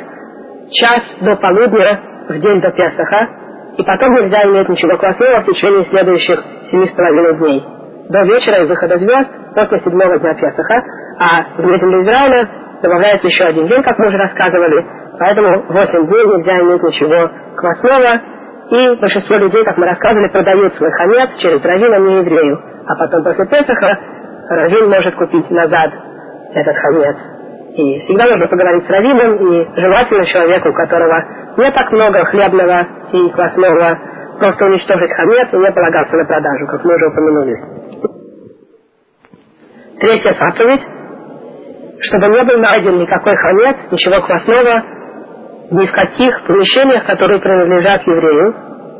час 0.71 1.03
до 1.21 1.35
полудня 1.37 2.01
в 2.27 2.37
день 2.37 2.59
до 2.59 2.71
Песоха, 2.71 3.29
и 3.77 3.83
потом 3.83 4.13
нельзя 4.15 4.43
иметь 4.43 4.67
ничего 4.67 4.97
квасного 4.97 5.39
в 5.39 5.45
течение 5.45 5.85
следующих 5.85 6.43
семи 6.69 6.85
с 6.85 6.91
половиной 6.91 7.35
дней. 7.35 7.63
До 8.09 8.23
вечера 8.23 8.63
и 8.63 8.67
выхода 8.67 8.97
звезд 8.97 9.29
после 9.55 9.79
седьмого 9.79 10.19
дня 10.19 10.33
Песоха, 10.33 10.83
а 11.17 11.43
в 11.57 11.65
Израиля 11.65 12.49
добавляется 12.81 13.27
еще 13.27 13.43
один 13.45 13.67
день, 13.67 13.83
как 13.83 13.97
мы 13.97 14.07
уже 14.07 14.17
рассказывали, 14.17 14.85
поэтому 15.19 15.65
восемь 15.69 16.07
дней 16.07 16.25
нельзя 16.25 16.59
иметь 16.59 16.83
ничего 16.83 17.29
квасного, 17.55 18.21
и 18.71 18.99
большинство 18.99 19.35
людей, 19.35 19.63
как 19.63 19.77
мы 19.77 19.85
рассказывали, 19.85 20.31
продают 20.31 20.73
свой 20.75 20.91
хамец 20.91 21.29
через 21.37 21.63
равина 21.63 21.99
не 21.99 22.17
еврею, 22.19 22.59
а 22.87 22.95
потом 22.95 23.23
после 23.23 23.45
Песаха 23.45 23.99
равин 24.49 24.89
может 24.89 25.15
купить 25.15 25.49
назад 25.49 25.91
этот 26.53 26.75
хамец. 26.77 27.17
И 27.75 27.99
всегда 27.99 28.25
нужно 28.25 28.47
поговорить 28.47 28.85
с 28.85 28.89
раввином, 28.89 29.35
и 29.37 29.79
желательно 29.79 30.25
человеку, 30.25 30.69
у 30.69 30.73
которого 30.73 31.23
не 31.57 31.71
так 31.71 31.91
много 31.91 32.25
хлебного 32.25 32.87
и 33.11 33.29
квасного, 33.29 33.99
просто 34.39 34.65
уничтожить 34.65 35.13
хамец 35.13 35.47
и 35.53 35.57
не 35.57 35.71
полагаться 35.71 36.15
на 36.15 36.25
продажу, 36.25 36.67
как 36.67 36.83
мы 36.83 36.95
уже 36.95 37.07
упомянули. 37.07 37.55
Третья 39.99 40.33
заповедь 40.33 40.81
чтобы 42.01 42.27
не 42.29 42.43
был 42.43 42.57
найден 42.57 42.97
никакой 42.99 43.35
хамец, 43.35 43.77
ничего 43.91 44.21
квасного, 44.21 44.83
ни 45.71 45.85
в 45.85 45.91
каких 45.91 46.43
помещениях, 46.47 47.05
которые 47.05 47.39
принадлежат 47.39 48.01
еврею. 48.07 48.55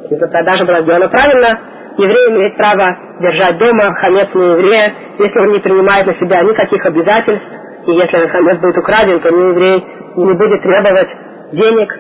Если 0.10 0.26
продажа 0.26 0.66
была 0.66 0.82
сделана 0.82 1.10
правильно, 1.10 1.60
еврей 1.98 2.30
имеет 2.30 2.58
право 2.58 2.98
держать 3.20 3.58
дома 3.58 3.94
хамец 3.96 4.30
не 4.34 4.44
еврея, 4.44 4.94
если 5.18 5.40
он 5.40 5.48
не 5.48 5.60
принимает 5.60 6.06
на 6.06 6.14
себя 6.14 6.44
никаких 6.44 6.86
обязательств, 6.86 7.48
и 7.88 7.92
если 7.92 8.28
хамец 8.28 8.60
будет 8.60 8.78
украден, 8.78 9.20
то 9.20 9.30
не 9.32 9.50
еврей 9.50 9.86
не 10.18 10.34
будет 10.34 10.62
требовать 10.62 11.10
денег 11.54 12.00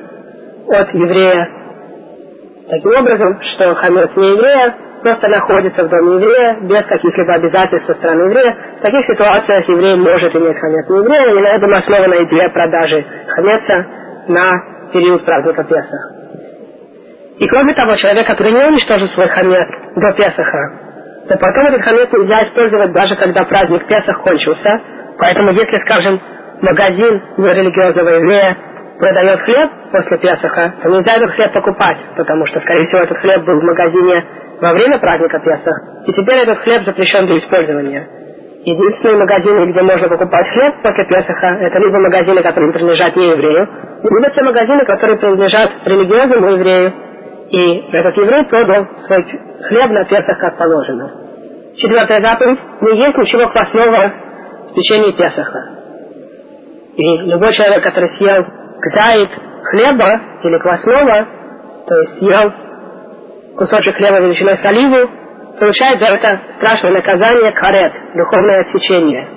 от 0.70 0.94
еврея. 0.94 1.50
Таким 2.70 2.92
образом, 2.92 3.40
что 3.42 3.74
хамец 3.76 4.12
не 4.16 4.30
еврея 4.30 4.76
просто 5.02 5.28
находится 5.28 5.84
в 5.84 5.90
доме 5.90 6.16
еврея 6.16 6.58
без 6.62 6.86
каких-либо 6.86 7.34
обязательств 7.34 7.88
со 7.88 7.94
стороны 7.96 8.24
еврея. 8.24 8.58
В 8.78 8.82
таких 8.82 9.06
ситуациях 9.06 9.68
еврей 9.68 9.96
может 9.96 10.36
иметь 10.36 10.58
хамец 10.58 10.90
не 10.90 10.98
еврея, 10.98 11.36
и 11.36 11.42
на 11.42 11.48
этом 11.48 11.74
основана 11.74 12.24
идея 12.24 12.50
продажи 12.50 13.06
хамеца 13.28 13.86
на 14.28 14.92
период 14.94 15.26
праздника 15.26 15.64
Песах. 15.64 16.12
И 17.38 17.48
кроме 17.48 17.74
того, 17.74 17.96
человек, 17.96 18.28
который 18.28 18.52
не 18.52 18.66
уничтожил 18.66 19.08
свой 19.10 19.28
хамец 19.28 19.68
до 19.96 20.14
Песаха, 20.14 20.92
то 21.28 21.38
потом 21.38 21.66
этот 21.68 21.82
хамец 21.82 22.12
нельзя 22.12 22.44
использовать 22.44 22.92
даже 22.92 23.16
когда 23.16 23.44
праздник 23.46 23.86
Песах 23.88 24.22
кончился. 24.22 24.82
Поэтому 25.18 25.52
если, 25.52 25.78
скажем, 25.80 26.22
магазин 26.62 27.22
нерелигиозного 27.38 28.10
еврея 28.10 28.58
продает 29.02 29.40
хлеб 29.40 29.70
после 29.92 30.18
Песаха, 30.20 30.76
то 30.82 30.90
нельзя 30.90 31.16
этот 31.16 31.32
хлеб 31.32 31.52
покупать, 31.52 31.98
потому 32.16 32.46
что, 32.46 32.60
скорее 32.60 32.86
всего, 32.86 33.02
этот 33.02 33.18
хлеб 33.18 33.44
был 33.44 33.60
в 33.60 33.64
магазине 33.64 34.26
во 34.62 34.74
время 34.74 35.00
праздника 35.00 35.40
Песах, 35.40 35.76
и 36.06 36.14
теперь 36.14 36.44
этот 36.44 36.60
хлеб 36.60 36.86
запрещен 36.86 37.26
для 37.26 37.38
использования. 37.38 38.08
Единственные 38.64 39.18
магазины, 39.18 39.72
где 39.72 39.82
можно 39.82 40.08
покупать 40.08 40.48
хлеб 40.54 40.76
после 40.84 41.06
Песаха, 41.06 41.48
это 41.48 41.80
либо 41.80 42.00
магазины, 42.00 42.44
которые 42.44 42.72
принадлежат 42.72 43.16
не 43.16 43.32
еврею, 43.32 43.68
либо 44.04 44.30
те 44.30 44.44
магазины, 44.44 44.86
которые 44.86 45.18
принадлежат 45.18 45.72
религиозному 45.84 46.50
еврею, 46.52 46.94
и 47.50 47.84
этот 47.92 48.16
еврей 48.18 48.46
продал 48.46 48.88
свой 49.08 49.26
хлеб 49.68 49.90
на 49.90 50.06
Песах 50.06 50.38
как 50.38 50.58
положено. 50.58 51.12
Четвертая 51.76 52.22
заповедь. 52.22 52.60
Не 52.82 53.00
есть 53.00 53.18
ничего 53.18 53.48
квасного 53.48 54.14
в 54.70 54.74
течение 54.76 55.14
Песаха. 55.14 55.60
И 56.96 57.18
любой 57.30 57.52
человек, 57.54 57.84
который 57.84 58.10
съел 58.18 58.61
кдает 58.82 59.30
хлеба 59.64 60.22
или 60.44 60.58
квасного, 60.58 61.28
то 61.88 61.96
есть 62.00 62.20
съел 62.20 62.54
кусочек 63.58 63.96
хлеба 63.96 64.20
величиной 64.20 64.58
с 64.58 64.66
оливу, 64.66 65.10
получает 65.60 66.00
за 66.00 66.06
это 66.06 66.40
страшное 66.58 66.92
наказание 66.92 67.52
карет, 67.52 67.94
духовное 68.16 68.62
отсечение. 68.62 69.28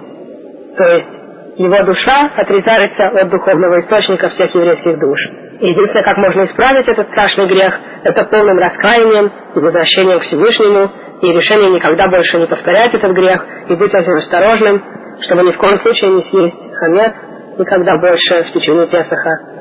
То 0.76 0.84
есть 0.84 1.08
его 1.56 1.82
душа 1.84 2.30
отрезается 2.36 3.06
от 3.06 3.28
духовного 3.28 3.78
источника 3.80 4.28
всех 4.30 4.54
еврейских 4.54 4.98
душ. 4.98 5.18
Единственное, 5.60 6.02
как 6.02 6.16
можно 6.16 6.44
исправить 6.46 6.88
этот 6.88 7.08
страшный 7.08 7.46
грех, 7.46 7.78
это 8.02 8.24
полным 8.24 8.58
раскаянием 8.58 9.30
и 9.54 9.58
возвращением 9.60 10.18
к 10.18 10.22
Всевышнему, 10.22 10.90
и 11.22 11.26
решением 11.26 11.74
никогда 11.74 12.08
больше 12.08 12.38
не 12.38 12.46
повторять 12.46 12.92
этот 12.94 13.12
грех, 13.12 13.46
и 13.68 13.74
быть 13.74 13.94
очень 13.94 14.18
осторожным, 14.18 14.82
чтобы 15.20 15.44
ни 15.44 15.52
в 15.52 15.58
коем 15.58 15.78
случае 15.78 16.10
не 16.10 16.22
съесть 16.22 16.74
хамец 16.74 17.14
никогда 17.58 17.96
больше 17.96 18.44
в 18.44 18.52
течение 18.52 18.86
Песаха, 18.86 19.54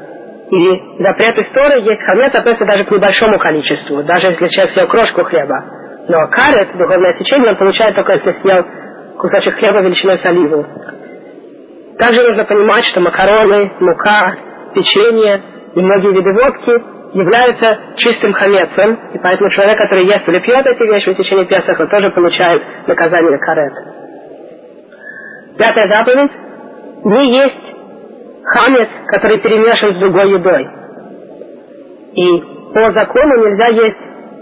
и 0.50 1.02
запрет 1.02 1.38
истории 1.40 1.90
есть 1.90 2.04
хамец 2.04 2.36
относится 2.36 2.66
даже 2.66 2.84
к 2.86 2.92
небольшому 2.92 3.40
количеству, 3.40 4.04
даже 4.04 4.28
если 4.28 4.48
человек 4.50 4.74
съел 4.74 4.88
крошку 4.88 5.24
хлеба. 5.24 5.64
Но 6.08 6.28
карет, 6.28 6.78
духовное 6.78 7.14
сечение, 7.14 7.52
он 7.52 7.56
получает 7.56 7.96
только 7.96 8.14
если 8.14 8.32
съел 8.34 8.66
кусочек 9.18 9.56
хлеба 9.56 9.82
величиной 9.82 10.18
с 10.18 10.26
оливу. 10.26 10.66
Также 11.98 12.22
нужно 12.22 12.44
понимать, 12.46 12.84
что 12.86 13.00
макароны, 13.00 13.72
мука, 13.80 14.36
печенье 14.76 15.42
и 15.76 15.82
многие 15.82 16.14
виды 16.14 16.34
водки 16.34 16.94
являются 17.18 17.78
чистым 17.98 18.34
хамецем, 18.34 19.12
и 19.14 19.20
поэтому 19.20 19.50
человек, 19.52 19.78
который 19.78 20.06
ест 20.06 20.28
или 20.28 20.40
пьет 20.40 20.66
эти 20.66 20.84
вещи 20.84 21.14
в 21.14 21.18
течение 21.18 21.46
Песаха, 21.46 21.88
тоже 21.88 22.10
получает 22.12 22.62
наказание 22.88 23.38
карет. 23.38 23.74
Пятая 25.58 25.88
заповедь. 25.88 26.32
Не 27.06 27.38
есть 27.38 27.74
хамец, 28.46 28.90
который 29.08 29.40
перемешан 29.40 29.94
с 29.94 29.98
другой 29.98 30.32
едой. 30.32 30.68
И 32.16 32.44
по 32.74 32.92
закону 32.92 33.46
нельзя 33.46 33.68
есть 33.68 33.98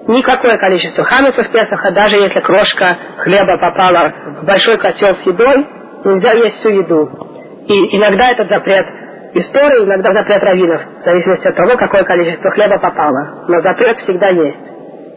никакое 0.07 0.57
количество 0.57 1.03
хамеца 1.03 1.43
в 1.43 1.51
Песаха, 1.51 1.91
даже 1.91 2.15
если 2.17 2.39
крошка 2.41 2.97
хлеба 3.19 3.57
попала 3.57 4.13
в 4.41 4.45
большой 4.45 4.77
котел 4.77 5.15
с 5.15 5.25
едой, 5.25 5.67
нельзя 6.05 6.33
есть 6.33 6.57
всю 6.57 6.69
еду. 6.69 7.09
И 7.67 7.97
иногда 7.97 8.31
этот 8.31 8.49
запрет 8.49 8.87
истории, 9.33 9.85
иногда 9.85 10.11
запрет 10.11 10.41
раввинов, 10.41 10.81
в 10.99 11.03
зависимости 11.03 11.47
от 11.47 11.55
того, 11.55 11.77
какое 11.77 12.03
количество 12.03 12.49
хлеба 12.51 12.79
попало. 12.79 13.45
Но 13.47 13.61
запрет 13.61 13.99
всегда 13.99 14.29
есть. 14.29 14.59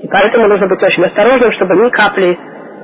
И 0.02 0.08
поэтому 0.08 0.48
нужно 0.48 0.68
быть 0.68 0.82
очень 0.82 1.04
осторожным, 1.04 1.52
чтобы 1.52 1.76
ни 1.76 1.88
капли 1.88 2.38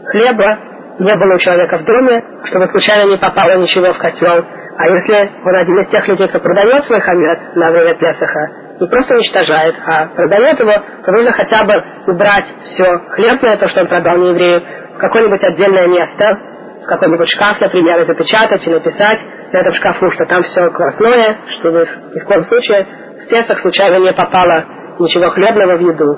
хлеба 0.07 0.59
не 0.99 1.17
было 1.17 1.35
у 1.35 1.39
человека 1.39 1.79
в 1.79 1.85
доме, 1.85 2.23
чтобы 2.45 2.69
случайно 2.69 3.11
не 3.11 3.17
попало 3.19 3.59
ничего 3.59 3.93
в 3.93 3.99
котел, 3.99 4.45
а 4.81 4.89
если 4.89 5.31
он 5.45 5.57
один 5.57 5.79
из 5.81 5.89
тех 5.89 6.09
людей, 6.09 6.27
кто 6.29 6.41
продает 6.41 6.85
свой 6.87 7.01
хамец 7.01 7.39
на 7.55 7.71
время 7.71 7.97
Песаха, 7.97 8.49
не 8.81 8.87
просто 8.87 9.15
уничтожает, 9.15 9.75
а 9.85 10.07
продает 10.07 10.59
его, 10.59 10.73
то 11.05 11.13
нужно 11.13 11.33
хотя 11.33 11.65
бы 11.65 11.85
убрать 12.07 12.47
все 12.65 12.85
хлебное, 13.11 13.59
то, 13.59 13.69
что 13.69 13.83
он 13.83 13.89
продал 13.89 14.17
не 14.17 14.31
еврею, 14.31 14.63
в 14.95 14.99
какое-нибудь 14.99 15.45
отдельное 15.45 15.87
место, 15.87 16.39
в 16.83 16.87
какой-нибудь 16.87 17.29
шкаф, 17.29 17.61
например, 17.61 18.01
и 18.01 18.05
запечатать 18.07 18.67
и 18.67 18.71
написать 18.71 19.19
на 19.53 19.59
этом 19.59 19.75
шкафу, 19.75 20.11
что 20.13 20.25
там 20.25 20.43
все 20.45 20.71
классное, 20.71 21.37
чтобы 21.59 21.87
ни 22.15 22.19
в 22.19 22.25
коем 22.25 22.45
случае 22.45 22.87
в 23.23 23.29
Песах 23.29 23.61
случайно 23.61 23.97
не 24.03 24.15
попало 24.15 24.65
ничего 24.99 25.29
хлебного 25.29 25.77
в 25.77 25.81
еду. 25.81 26.17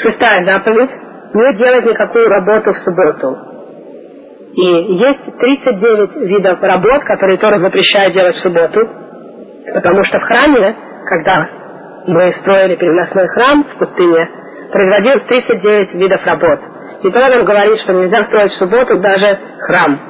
Шестая 0.00 0.44
заповедь. 0.44 0.90
Не 1.34 1.56
делать 1.56 1.86
никакую 1.86 2.28
работу 2.28 2.70
в 2.70 2.76
субботу. 2.78 3.49
И 4.54 4.62
есть 4.62 5.38
39 5.38 6.16
видов 6.28 6.60
работ, 6.60 7.04
которые 7.04 7.38
Тора 7.38 7.58
запрещает 7.58 8.12
делать 8.12 8.36
в 8.36 8.42
субботу, 8.42 8.80
потому 9.72 10.02
что 10.04 10.18
в 10.18 10.22
храме, 10.22 10.74
когда 11.06 11.48
мы 12.06 12.32
строили 12.40 12.74
переносной 12.76 13.28
храм 13.28 13.64
в 13.64 13.78
пустыне, 13.78 14.28
производилось 14.72 15.22
39 15.22 15.94
видов 15.94 16.26
работ. 16.26 16.60
И 17.02 17.10
Тора 17.10 17.28
нам 17.28 17.44
говорит, 17.44 17.78
что 17.80 17.92
нельзя 17.92 18.24
строить 18.24 18.52
в 18.52 18.58
субботу 18.58 18.98
даже 18.98 19.38
храм. 19.60 20.00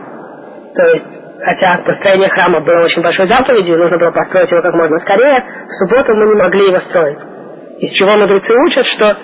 То 0.75 0.87
есть 0.89 1.21
хотя 1.43 1.83
построение 1.85 2.29
храма 2.29 2.61
было 2.61 2.85
очень 2.85 3.03
большой 3.03 3.27
заповедью, 3.27 3.79
нужно 3.79 3.99
было 3.99 4.11
построить 4.11 4.51
его 4.51 4.63
как 4.63 4.75
можно 4.75 4.99
скорее, 4.99 5.45
в 5.69 5.73
субботу 5.73 6.15
мы 6.15 6.27
не 6.27 6.35
могли 6.35 6.67
его 6.67 6.79
строить. 6.81 7.19
Из 7.79 7.93
чего 7.93 8.17
мудрецы 8.17 8.53
учат, 8.53 8.87
что 8.87 9.17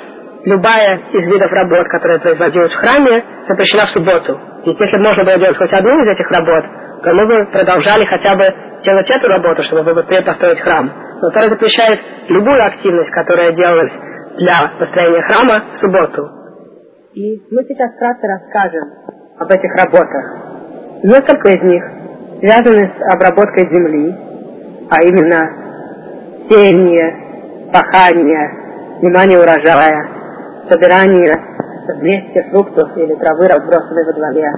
любая 0.46 1.00
из 1.12 1.26
видов 1.26 1.50
работ, 1.50 1.88
которая 1.88 2.20
производилась 2.20 2.72
в 2.72 2.76
храме, 2.76 3.22
запрещена 3.48 3.86
в 3.86 3.90
субботу. 3.90 4.40
Ведь 4.64 4.80
если 4.80 4.96
можно 4.98 5.24
было 5.24 5.38
делать 5.38 5.58
хоть 5.58 5.72
одну 5.72 6.00
из 6.02 6.08
этих 6.08 6.30
работ, 6.30 6.64
то 7.02 7.12
мы 7.12 7.26
бы 7.26 7.50
продолжали 7.50 8.04
хотя 8.06 8.36
бы 8.36 8.46
делать 8.82 9.10
эту 9.10 9.26
работу, 9.26 9.62
чтобы 9.64 9.92
быстрее 9.92 10.22
построить 10.22 10.60
храм. 10.60 10.90
Но 11.20 11.30
Тора 11.30 11.48
запрещает 11.48 12.00
любую 12.28 12.64
активность, 12.64 13.10
которая 13.10 13.52
делалась 13.52 13.92
для 14.38 14.70
построения 14.78 15.22
храма 15.22 15.64
в 15.74 15.76
субботу. 15.78 16.28
И 17.14 17.42
мы 17.50 17.64
сейчас 17.64 17.92
вкратце 17.94 18.26
расскажем 18.26 18.84
об 19.38 19.50
этих 19.50 19.74
работах. 19.74 20.24
Несколько 21.02 21.52
из 21.52 21.62
них 21.62 21.82
связаны 22.40 22.86
с 22.86 23.14
обработкой 23.14 23.66
земли, 23.72 24.14
а 24.90 25.02
именно 25.02 26.46
сеяние, 26.48 27.72
пахание, 27.72 29.00
снимание 29.00 29.38
урожая, 29.38 30.15
собирание 30.68 31.34
вместе 31.94 32.42
фруктов 32.50 32.96
или 32.96 33.14
травы, 33.14 33.48
разбросанной 33.48 34.04
во 34.04 34.12
дворе. 34.12 34.52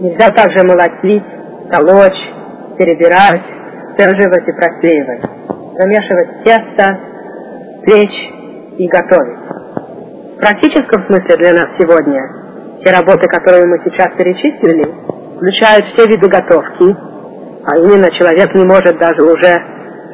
Нельзя 0.00 0.28
также 0.30 0.66
молотить, 0.66 1.24
толочь, 1.70 2.22
перебирать, 2.78 3.42
сдерживать 3.94 4.48
и 4.48 4.52
просеивать, 4.52 5.22
замешивать 5.78 6.44
тесто, 6.44 6.98
печь 7.84 8.32
и 8.78 8.88
готовить. 8.88 9.38
В 10.36 10.40
практическом 10.40 11.04
смысле 11.06 11.36
для 11.36 11.52
нас 11.52 11.68
сегодня 11.78 12.42
те 12.84 12.90
работы, 12.90 13.28
которые 13.28 13.66
мы 13.66 13.78
сейчас 13.84 14.08
перечислили, 14.16 14.84
включают 15.36 15.84
все 15.94 16.06
виды 16.06 16.28
готовки, 16.28 16.96
а 17.64 17.76
именно 17.76 18.10
человек 18.18 18.52
не 18.54 18.64
может 18.64 18.98
даже 18.98 19.22
уже 19.22 19.54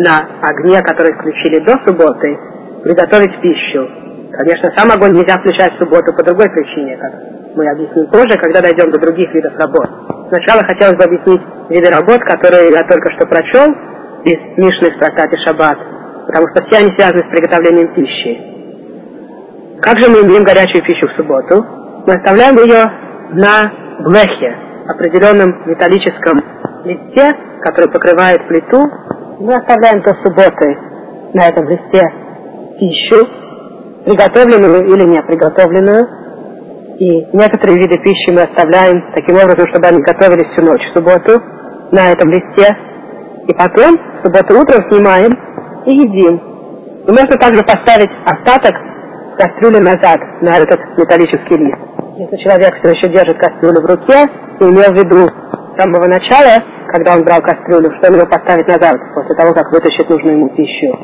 на 0.01 0.29
огне, 0.43 0.81
который 0.83 1.15
включили 1.15 1.65
до 1.65 1.79
субботы, 1.87 2.37
приготовить 2.83 3.41
пищу. 3.41 4.08
Конечно, 4.39 4.71
сам 4.77 4.89
огонь 4.93 5.19
нельзя 5.19 5.35
включать 5.41 5.75
в 5.75 5.79
субботу 5.79 6.13
по 6.15 6.23
другой 6.23 6.47
причине, 6.49 6.97
как 6.97 7.13
мы 7.57 7.69
объясним 7.73 8.07
позже, 8.07 8.39
когда 8.39 8.61
дойдем 8.61 8.89
до 8.93 9.01
других 9.01 9.35
видов 9.35 9.53
работ. 9.59 9.91
Сначала 10.29 10.63
хотелось 10.63 10.95
бы 10.95 11.03
объяснить 11.03 11.43
виды 11.69 11.91
работ, 11.91 12.21
которые 12.23 12.71
я 12.71 12.85
только 12.85 13.11
что 13.15 13.27
прочел 13.27 13.75
из 14.23 14.39
Мишны 14.57 14.95
в 14.95 14.99
трактате 15.01 15.37
Шаббат, 15.45 15.77
потому 16.29 16.47
что 16.55 16.63
все 16.65 16.79
они 16.79 16.95
связаны 16.95 17.19
с 17.19 17.31
приготовлением 17.35 17.93
пищи. 17.95 18.39
Как 19.83 19.99
же 19.99 20.09
мы 20.09 20.23
имеем 20.23 20.45
горячую 20.45 20.85
пищу 20.85 21.09
в 21.09 21.17
субботу? 21.17 21.67
Мы 22.07 22.15
оставляем 22.15 22.55
ее 22.59 22.93
на 23.35 23.73
блехе, 24.07 24.55
определенном 24.87 25.67
металлическом 25.67 26.45
листе, 26.85 27.27
который 27.63 27.91
покрывает 27.91 28.47
плиту. 28.47 28.87
Мы 29.41 29.55
оставляем 29.55 30.01
до 30.03 30.15
субботы 30.23 30.79
на 31.35 31.49
этом 31.49 31.69
листе 31.69 32.07
пищу, 32.79 33.38
приготовленную 34.09 34.87
или 34.89 35.05
не 35.05 35.23
приготовленную. 35.23 36.09
И 36.99 37.37
некоторые 37.37 37.79
виды 37.79 37.99
пищи 37.99 38.33
мы 38.33 38.43
оставляем 38.43 39.05
таким 39.15 39.37
образом, 39.37 39.69
чтобы 39.69 39.87
они 39.87 40.03
готовились 40.03 40.49
всю 40.53 40.63
ночь 40.63 40.83
в 40.91 40.97
субботу 40.97 41.41
на 41.93 42.11
этом 42.11 42.31
листе. 42.31 42.77
И 43.47 43.53
потом 43.55 43.97
в 43.97 44.25
субботу 44.25 44.61
утром 44.61 44.91
снимаем 44.91 45.31
и 45.87 45.93
едим. 45.93 46.41
И 47.07 47.11
можно 47.11 47.37
также 47.39 47.63
поставить 47.63 48.11
остаток 48.25 48.75
кастрюли 49.39 49.79
назад 49.79 50.19
на 50.41 50.57
этот 50.57 50.81
металлический 50.99 51.57
лист. 51.57 51.79
Если 52.17 52.37
человек 52.39 52.75
все 52.81 52.91
еще 52.91 53.13
держит 53.13 53.39
кастрюлю 53.39 53.81
в 53.81 53.87
руке 53.87 54.25
и 54.61 54.65
имел 54.65 54.91
в 54.91 54.99
виду 54.99 55.29
с 55.29 55.81
самого 55.81 56.07
начала, 56.09 56.59
когда 56.89 57.15
он 57.15 57.23
брал 57.23 57.41
кастрюлю, 57.41 57.93
что 57.99 58.11
он 58.11 58.19
его 58.19 58.27
поставить 58.27 58.67
назад 58.67 58.97
после 59.15 59.37
того, 59.37 59.55
как 59.55 59.71
вытащит 59.71 60.09
нужную 60.11 60.39
ему 60.39 60.49
пищу. 60.49 60.99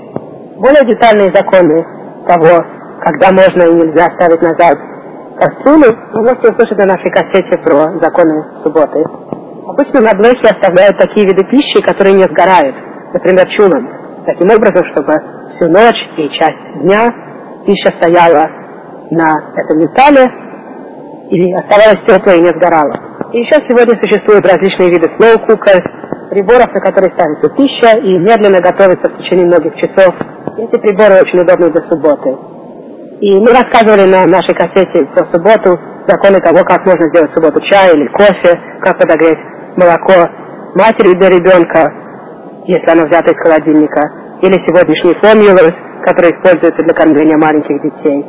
Более 0.56 0.84
детальные 0.84 1.30
законы 1.32 1.86
того, 2.26 2.64
когда 3.04 3.30
можно 3.32 3.62
и 3.68 3.74
нельзя 3.74 4.08
ставить 4.16 4.40
назад 4.40 4.78
кастрюлю, 5.36 5.92
вы 6.12 6.22
можете 6.22 6.48
услышать 6.48 6.78
на 6.78 6.86
нашей 6.86 7.10
кассете 7.10 7.58
про 7.58 7.98
законы 8.00 8.44
субботы. 8.62 9.04
Обычно 9.66 10.00
на 10.00 10.14
блоке 10.14 10.48
оставляют 10.48 10.96
такие 10.98 11.26
виды 11.26 11.44
пищи, 11.44 11.82
которые 11.84 12.14
не 12.14 12.24
сгорают, 12.24 12.76
например, 13.12 13.44
чулан, 13.56 13.88
таким 14.24 14.48
образом, 14.50 14.84
чтобы 14.92 15.12
всю 15.54 15.68
ночь 15.68 16.00
и 16.16 16.28
часть 16.38 16.80
дня 16.80 17.08
пища 17.66 17.92
стояла 18.00 18.48
на 19.10 19.36
этом 19.56 19.78
металле 19.78 20.24
или 21.30 21.52
оставалась 21.52 22.04
теплой 22.06 22.38
и 22.38 22.42
не 22.42 22.52
сгорала. 22.56 22.94
И 23.32 23.38
еще 23.38 23.60
сегодня 23.68 23.98
существуют 23.98 24.46
различные 24.46 24.90
виды 24.90 25.10
cookers, 25.18 25.84
приборов, 26.30 26.72
на 26.72 26.80
которые 26.80 27.12
ставится 27.12 27.50
пища 27.50 27.98
и 27.98 28.18
медленно 28.18 28.60
готовится 28.60 29.10
в 29.10 29.18
течение 29.18 29.46
многих 29.46 29.74
часов. 29.76 30.14
Эти 30.56 30.80
приборы 30.80 31.20
очень 31.20 31.40
удобны 31.40 31.70
для 31.70 31.82
субботы. 31.82 32.53
И 33.20 33.30
мы 33.38 33.50
рассказывали 33.52 34.10
на 34.10 34.26
нашей 34.26 34.54
кассете 34.54 35.06
про 35.14 35.24
субботу 35.30 35.78
законы 36.08 36.40
того, 36.40 36.64
как 36.64 36.84
можно 36.84 37.08
сделать 37.08 37.30
в 37.30 37.34
субботу 37.34 37.60
чай 37.60 37.94
или 37.94 38.08
кофе, 38.08 38.58
как 38.82 38.98
подогреть 38.98 39.38
молоко 39.76 40.28
матери 40.74 41.14
для 41.14 41.30
ребенка, 41.30 41.92
если 42.66 42.90
оно 42.90 43.06
взято 43.06 43.30
из 43.30 43.38
холодильника, 43.38 44.10
или 44.42 44.58
сегодняшний 44.66 45.14
формулы, 45.22 45.74
которые 46.04 46.34
используются 46.34 46.82
для 46.82 46.94
кормления 46.94 47.38
маленьких 47.38 47.80
детей. 47.82 48.26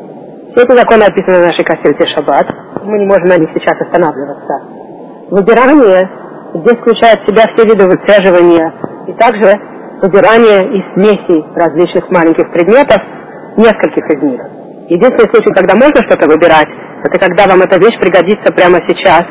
Все 0.52 0.64
эти 0.64 0.72
законы 0.78 1.04
описаны 1.04 1.40
в 1.40 1.48
нашей 1.48 1.66
кассете 1.66 2.08
«Шаббат». 2.16 2.48
Мы 2.84 3.00
не 3.00 3.06
можем 3.06 3.26
на 3.26 3.38
них 3.38 3.50
сейчас 3.54 3.76
останавливаться. 3.82 4.54
Выбирание 5.32 6.10
здесь 6.54 6.78
включает 6.78 7.20
в 7.20 7.26
себя 7.28 7.44
все 7.52 7.66
виды 7.66 7.86
выцеживания 7.86 8.72
и 9.08 9.14
также 9.14 9.52
выбирание 10.02 10.62
из 10.72 10.94
смесей 10.94 11.44
различных 11.56 12.10
маленьких 12.12 12.50
предметов, 12.54 13.02
нескольких 13.58 14.06
из 14.12 14.22
них. 14.22 14.55
Единственный 14.88 15.30
случай, 15.34 15.54
когда 15.54 15.74
можно 15.74 15.98
что-то 16.06 16.30
выбирать, 16.30 16.70
это 17.02 17.18
когда 17.18 17.50
вам 17.50 17.62
эта 17.62 17.78
вещь 17.82 17.98
пригодится 18.00 18.54
прямо 18.54 18.78
сейчас. 18.86 19.26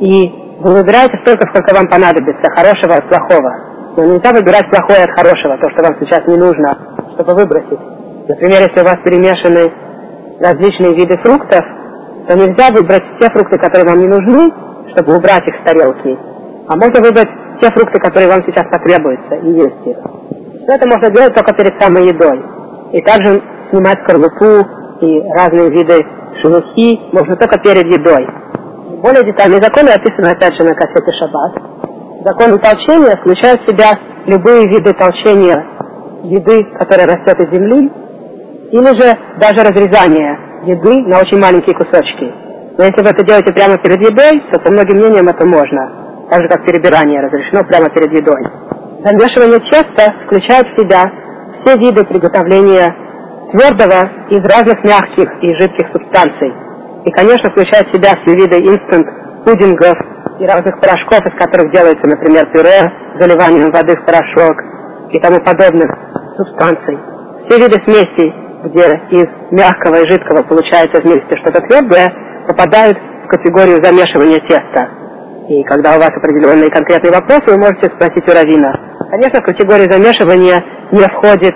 И 0.00 0.28
вы 0.60 0.80
выбираете 0.80 1.18
столько, 1.20 1.44
сколько 1.48 1.74
вам 1.74 1.88
понадобится, 1.88 2.48
хорошего 2.56 2.96
от 2.96 3.08
плохого. 3.08 3.50
Но 3.96 4.04
нельзя 4.04 4.32
выбирать 4.32 4.70
плохое 4.70 5.04
от 5.04 5.12
хорошего, 5.12 5.58
то, 5.60 5.68
что 5.70 5.82
вам 5.84 5.96
сейчас 6.00 6.26
не 6.26 6.36
нужно, 6.36 6.72
чтобы 7.14 7.34
выбросить. 7.34 7.80
Например, 8.28 8.62
если 8.64 8.80
у 8.80 8.84
вас 8.84 8.96
перемешаны 9.04 9.72
различные 10.40 10.96
виды 10.96 11.18
фруктов, 11.20 11.60
то 12.28 12.34
нельзя 12.34 12.72
выбрать 12.72 13.04
те 13.20 13.28
фрукты, 13.28 13.58
которые 13.58 13.84
вам 13.84 14.00
не 14.00 14.08
нужны, 14.08 14.52
чтобы 14.94 15.16
убрать 15.16 15.46
их 15.46 15.54
с 15.60 15.64
тарелки. 15.68 16.16
А 16.68 16.76
можно 16.76 17.00
выбрать 17.00 17.28
те 17.60 17.68
фрукты, 17.68 18.00
которые 18.00 18.28
вам 18.28 18.42
сейчас 18.44 18.64
потребуются, 18.70 19.34
и 19.36 19.52
есть 19.52 19.84
их. 19.84 19.98
Все 20.64 20.72
это 20.72 20.88
можно 20.88 21.10
делать 21.10 21.34
только 21.34 21.52
перед 21.54 21.76
самой 21.82 22.06
едой. 22.06 22.40
И 22.92 23.02
также 23.02 23.42
снимать 23.72 23.98
скорлупу 24.04 24.68
и 25.00 25.22
разные 25.32 25.70
виды 25.70 26.04
шелухи 26.42 27.00
можно 27.12 27.36
только 27.36 27.58
перед 27.60 27.86
едой. 27.86 28.28
Более 29.00 29.24
детальные 29.24 29.60
законы 29.60 29.88
описаны 29.88 30.28
опять 30.28 30.54
же 30.54 30.62
на 30.62 30.74
кассете 30.74 31.10
Шаббат. 31.18 31.52
Законы 32.24 32.58
толчения 32.58 33.16
включают 33.16 33.62
в 33.62 33.70
себя 33.70 33.90
любые 34.26 34.68
виды 34.68 34.92
толчения 34.92 35.66
еды, 36.22 36.62
которая 36.78 37.06
растет 37.06 37.40
из 37.40 37.50
земли, 37.50 37.90
или 38.70 39.00
же 39.00 39.10
даже 39.40 39.66
разрезание 39.66 40.38
еды 40.64 41.02
на 41.08 41.18
очень 41.18 41.40
маленькие 41.40 41.74
кусочки. 41.74 42.32
Но 42.78 42.84
если 42.84 43.02
вы 43.02 43.10
это 43.10 43.26
делаете 43.26 43.52
прямо 43.52 43.76
перед 43.78 43.98
едой, 43.98 44.40
то 44.52 44.60
по 44.60 44.70
многим 44.70 44.98
мнениям 44.98 45.28
это 45.28 45.44
можно, 45.44 46.26
так 46.30 46.42
же 46.42 46.48
как 46.48 46.64
перебирание 46.64 47.20
разрешено 47.20 47.64
прямо 47.64 47.90
перед 47.90 48.12
едой. 48.12 48.42
Замешивание 49.04 49.58
теста 49.68 50.14
включает 50.24 50.68
в 50.68 50.80
себя 50.80 51.02
все 51.60 51.76
виды 51.76 52.04
приготовления 52.04 52.94
твердого 53.52 54.10
из 54.32 54.42
разных 54.42 54.82
мягких 54.84 55.28
и 55.42 55.48
жидких 55.60 55.88
субстанций. 55.92 56.52
И, 57.04 57.10
конечно, 57.12 57.50
включает 57.52 57.88
в 57.88 57.94
себя 57.94 58.16
все 58.22 58.34
виды 58.34 58.58
инстант 58.58 59.06
пудингов 59.44 59.98
и 60.38 60.46
разных 60.46 60.80
порошков, 60.80 61.20
из 61.26 61.34
которых 61.36 61.72
делается, 61.72 62.08
например, 62.08 62.46
пюре, 62.52 62.90
заливанием 63.18 63.70
воды 63.70 63.94
в 63.96 64.04
порошок 64.06 64.56
и 65.10 65.20
тому 65.20 65.38
подобных 65.44 65.90
субстанций. 66.36 66.98
Все 67.46 67.58
виды 67.58 67.78
смесей, 67.84 68.32
где 68.64 68.86
из 69.10 69.28
мягкого 69.50 69.96
и 70.00 70.08
жидкого 70.08 70.42
получается 70.42 71.02
вместе 71.02 71.36
что-то 71.42 71.60
твердое, 71.62 72.08
попадают 72.46 72.96
в 72.96 73.26
категорию 73.28 73.82
замешивания 73.82 74.40
теста. 74.48 74.88
И 75.48 75.62
когда 75.64 75.96
у 75.96 75.98
вас 75.98 76.10
определенные 76.10 76.70
конкретные 76.70 77.12
вопросы, 77.12 77.50
вы 77.50 77.58
можете 77.58 77.86
спросить 77.86 78.26
у 78.28 78.32
Равина. 78.32 78.72
Конечно, 79.10 79.40
в 79.40 79.44
категорию 79.44 79.90
замешивания 79.90 80.62
не 80.92 81.04
входит 81.12 81.52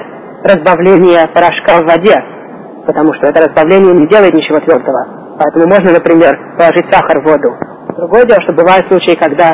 разбавление 0.46 1.26
порошка 1.28 1.82
в 1.82 1.86
воде, 1.86 2.16
потому 2.86 3.14
что 3.14 3.26
это 3.26 3.46
разбавление 3.46 3.92
не 3.94 4.06
делает 4.06 4.34
ничего 4.34 4.58
твердого. 4.60 5.36
Поэтому 5.38 5.66
можно, 5.68 5.92
например, 5.92 6.32
положить 6.56 6.86
сахар 6.90 7.20
в 7.20 7.24
воду. 7.24 7.56
Другое 7.96 8.24
дело, 8.24 8.40
что 8.42 8.54
бывают 8.54 8.86
случаи, 8.88 9.16
когда 9.18 9.52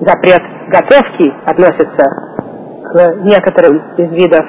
запрет 0.00 0.42
готовки 0.68 1.32
относится 1.44 2.04
к 2.84 3.14
некоторым 3.24 3.82
из 3.96 4.10
видов 4.12 4.44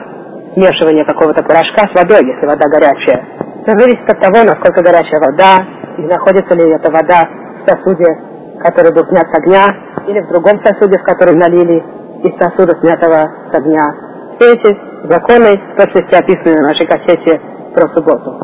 смешивания 0.53 1.05
какого-то 1.05 1.43
порошка 1.43 1.83
с 1.91 1.95
водой, 1.95 2.25
если 2.25 2.45
вода 2.45 2.67
горячая. 2.67 3.25
Все 3.63 3.77
зависит 3.77 4.09
от 4.09 4.19
того, 4.19 4.43
насколько 4.43 4.81
горячая 4.81 5.19
вода, 5.19 5.57
и 5.97 6.01
находится 6.03 6.55
ли 6.55 6.71
эта 6.71 6.91
вода 6.91 7.27
в 7.59 7.69
сосуде, 7.69 8.05
который 8.63 8.93
был 8.93 9.05
снят 9.07 9.27
с 9.29 9.37
огня, 9.37 9.67
или 10.07 10.19
в 10.21 10.27
другом 10.29 10.59
сосуде, 10.63 10.97
в 10.97 11.03
который 11.03 11.35
налили 11.35 11.83
из 12.23 12.33
сосуда, 12.39 12.77
снятого 12.79 13.29
с 13.51 13.55
огня. 13.55 13.87
Все 14.39 14.53
эти 14.53 14.90
законы 15.03 15.59
в 15.73 15.77
точности 15.77 16.15
описаны 16.15 16.55
на 16.57 16.67
нашей 16.69 16.87
кассете 16.87 17.41
про 17.73 17.87
субботу. 17.89 18.37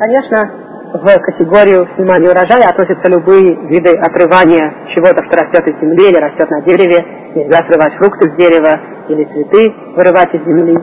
Конечно, 0.00 0.50
в 0.92 1.18
категорию 1.20 1.88
снимания 1.96 2.28
урожая 2.28 2.68
относятся 2.68 3.08
любые 3.08 3.54
виды 3.68 3.96
отрывания 3.96 4.74
чего-то, 4.94 5.24
что 5.24 5.36
растет 5.38 5.66
из 5.68 5.80
земли 5.80 6.10
или 6.10 6.16
растет 6.16 6.50
на 6.50 6.60
дереве. 6.62 7.00
Нельзя 7.34 7.64
срывать 7.68 7.94
фрукты 7.94 8.30
с 8.30 8.36
дерева 8.36 8.78
или 9.08 9.24
цветы 9.24 9.72
вырывать 9.96 10.34
из 10.34 10.42
земли. 10.44 10.78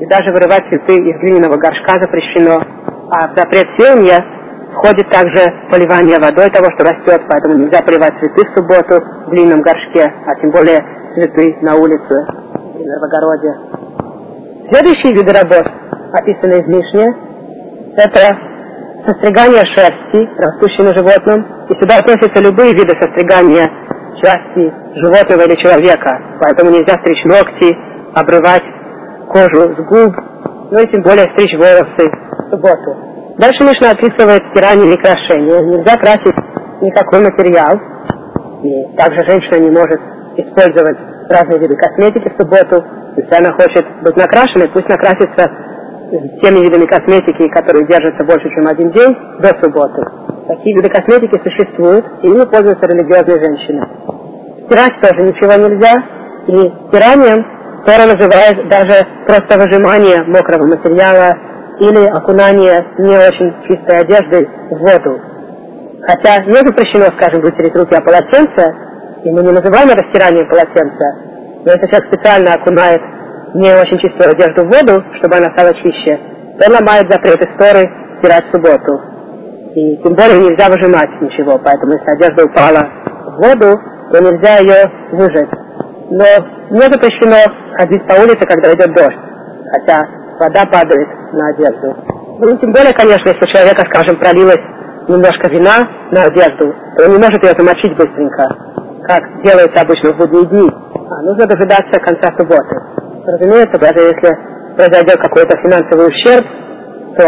И 0.00 0.06
даже 0.06 0.34
вырывать 0.34 0.68
цветы 0.68 0.96
из 0.96 1.16
глиняного 1.20 1.56
горшка 1.56 1.94
запрещено. 1.94 2.60
А 3.10 3.28
в 3.28 3.38
запрет 3.38 3.66
сеяния 3.78 4.22
входит 4.74 5.08
также 5.10 5.40
поливание 5.70 6.18
водой 6.18 6.50
того, 6.50 6.66
что 6.74 6.84
растет, 6.84 7.22
поэтому 7.28 7.54
нельзя 7.54 7.80
поливать 7.80 8.18
цветы 8.18 8.44
в 8.44 8.54
субботу 8.54 9.00
в 9.26 9.30
глиняном 9.30 9.62
горшке, 9.62 10.12
а 10.26 10.34
тем 10.40 10.50
более 10.50 10.84
цветы 11.14 11.56
на 11.62 11.76
улице 11.76 12.26
или 12.76 13.00
в 13.00 13.04
огороде. 13.04 13.83
Следующие 14.70 15.12
виды 15.12 15.30
работ, 15.32 15.66
описанные 16.12 16.62
в 16.62 16.68
Мишне, 16.68 17.12
это 17.96 18.20
состригание 19.04 19.60
шерсти, 19.76 20.24
растущей 20.40 20.82
на 20.82 20.96
животном, 20.96 21.44
и 21.68 21.74
сюда 21.74 21.98
относятся 21.98 22.42
любые 22.42 22.72
виды 22.72 22.96
состригания 22.98 23.68
части 24.22 24.72
животного 24.96 25.42
или 25.42 25.54
человека, 25.62 26.18
поэтому 26.40 26.70
нельзя 26.70 26.94
стричь 26.94 27.24
ногти, 27.26 27.76
обрывать 28.14 28.64
кожу 29.28 29.74
с 29.74 29.78
губ, 29.84 30.16
ну 30.70 30.78
и 30.80 30.88
тем 30.88 31.02
более 31.02 31.28
стричь 31.34 31.54
волосы 31.60 32.08
в 32.08 32.50
субботу. 32.50 32.96
Дальше 33.36 33.64
Мишна 33.64 33.90
описывает 33.90 34.40
стирание 34.54 34.86
или 34.86 34.96
крашение. 34.96 35.60
Нельзя 35.60 35.96
красить 35.98 36.36
никакой 36.80 37.20
материал, 37.20 37.74
и 38.62 38.96
также 38.96 39.20
женщина 39.28 39.60
не 39.60 39.70
может 39.70 40.00
использовать 40.36 40.96
разные 41.28 41.58
виды 41.58 41.76
косметики 41.76 42.30
в 42.30 42.40
субботу. 42.40 42.82
Если 43.16 43.34
она 43.34 43.52
хочет 43.52 43.84
быть 44.02 44.16
накрашенной, 44.16 44.68
пусть 44.72 44.88
накрасится 44.88 45.50
теми 46.42 46.60
видами 46.60 46.86
косметики, 46.86 47.48
которые 47.48 47.86
держатся 47.86 48.24
больше, 48.24 48.48
чем 48.50 48.66
один 48.66 48.90
день, 48.90 49.16
до 49.40 49.48
субботы. 49.62 50.02
Такие 50.48 50.76
виды 50.76 50.88
косметики 50.88 51.40
существуют, 51.42 52.04
и 52.22 52.26
ими 52.26 52.44
пользуются 52.44 52.86
религиозные 52.86 53.38
женщины. 53.42 53.88
Стирать 54.66 55.00
тоже 55.00 55.22
ничего 55.22 55.54
нельзя, 55.54 55.94
и 56.46 56.88
стиранием 56.88 57.44
Тора 57.84 58.06
называет 58.06 58.68
даже 58.68 59.06
просто 59.26 59.58
выжимание 59.58 60.22
мокрого 60.24 60.66
материала 60.66 61.36
или 61.80 62.06
окунание 62.06 62.84
не 62.98 63.16
очень 63.16 63.52
чистой 63.68 64.00
одежды 64.00 64.48
в 64.70 64.78
воду. 64.78 65.20
Хотя 66.02 66.44
не 66.44 66.56
запрещено, 66.56 67.06
скажем, 67.16 67.40
вытереть 67.40 67.74
руки 67.76 67.94
о 67.94 68.00
полотенце, 68.00 68.74
и 69.24 69.30
мы 69.30 69.42
не 69.42 69.52
называем 69.52 69.88
это 69.88 70.04
стиранием 70.10 70.48
полотенца, 70.48 71.33
но 71.64 71.72
если 71.72 71.86
человек 71.86 72.12
специально 72.12 72.54
окунает 72.54 73.00
не 73.54 73.72
очень 73.72 73.98
чистую 73.98 74.30
одежду 74.30 74.64
в 74.64 74.68
воду, 74.68 75.02
чтобы 75.18 75.36
она 75.36 75.50
стала 75.52 75.72
чище, 75.74 76.18
то 76.58 76.70
ломает 76.70 77.10
запрет 77.10 77.40
истории 77.42 77.90
стирать 78.18 78.44
в 78.46 78.52
субботу. 78.52 79.00
И 79.74 79.96
тем 80.02 80.14
более 80.14 80.38
нельзя 80.38 80.68
выжимать 80.68 81.10
ничего, 81.20 81.58
поэтому 81.58 81.92
если 81.92 82.10
одежда 82.12 82.44
упала 82.44 82.80
в 82.80 83.36
воду, 83.42 83.80
то 84.12 84.22
нельзя 84.22 84.58
ее 84.58 84.90
выжать. 85.12 85.50
Но 86.10 86.24
не 86.70 86.84
запрещено 86.84 87.40
ходить 87.78 88.06
по 88.06 88.12
улице, 88.12 88.46
когда 88.46 88.72
идет 88.72 88.94
дождь, 88.94 89.18
хотя 89.72 90.06
вода 90.38 90.64
падает 90.66 91.08
на 91.32 91.48
одежду. 91.48 91.96
Ну, 92.38 92.56
тем 92.58 92.72
более, 92.72 92.92
конечно, 92.92 93.28
если 93.28 93.42
у 93.42 93.54
человека, 93.54 93.82
скажем, 93.90 94.18
пролилась 94.20 94.62
немножко 95.08 95.48
вина 95.50 95.88
на 96.10 96.24
одежду, 96.24 96.74
то 96.96 97.04
он 97.04 97.12
не 97.12 97.18
может 97.18 97.42
ее 97.42 97.52
замочить 97.56 97.96
быстренько, 97.96 98.48
как 99.06 99.42
делается 99.42 99.80
обычно 99.80 100.12
в 100.12 100.18
будние 100.18 100.46
дни. 100.46 100.70
А 101.14 101.22
нужно 101.22 101.46
дожидаться 101.46 102.00
конца 102.00 102.26
субботы. 102.36 102.74
Разумеется, 103.24 103.78
даже 103.78 104.02
если 104.02 104.34
произойдет 104.74 105.16
какой-то 105.22 105.56
финансовый 105.62 106.08
ущерб, 106.08 106.44
то 107.16 107.24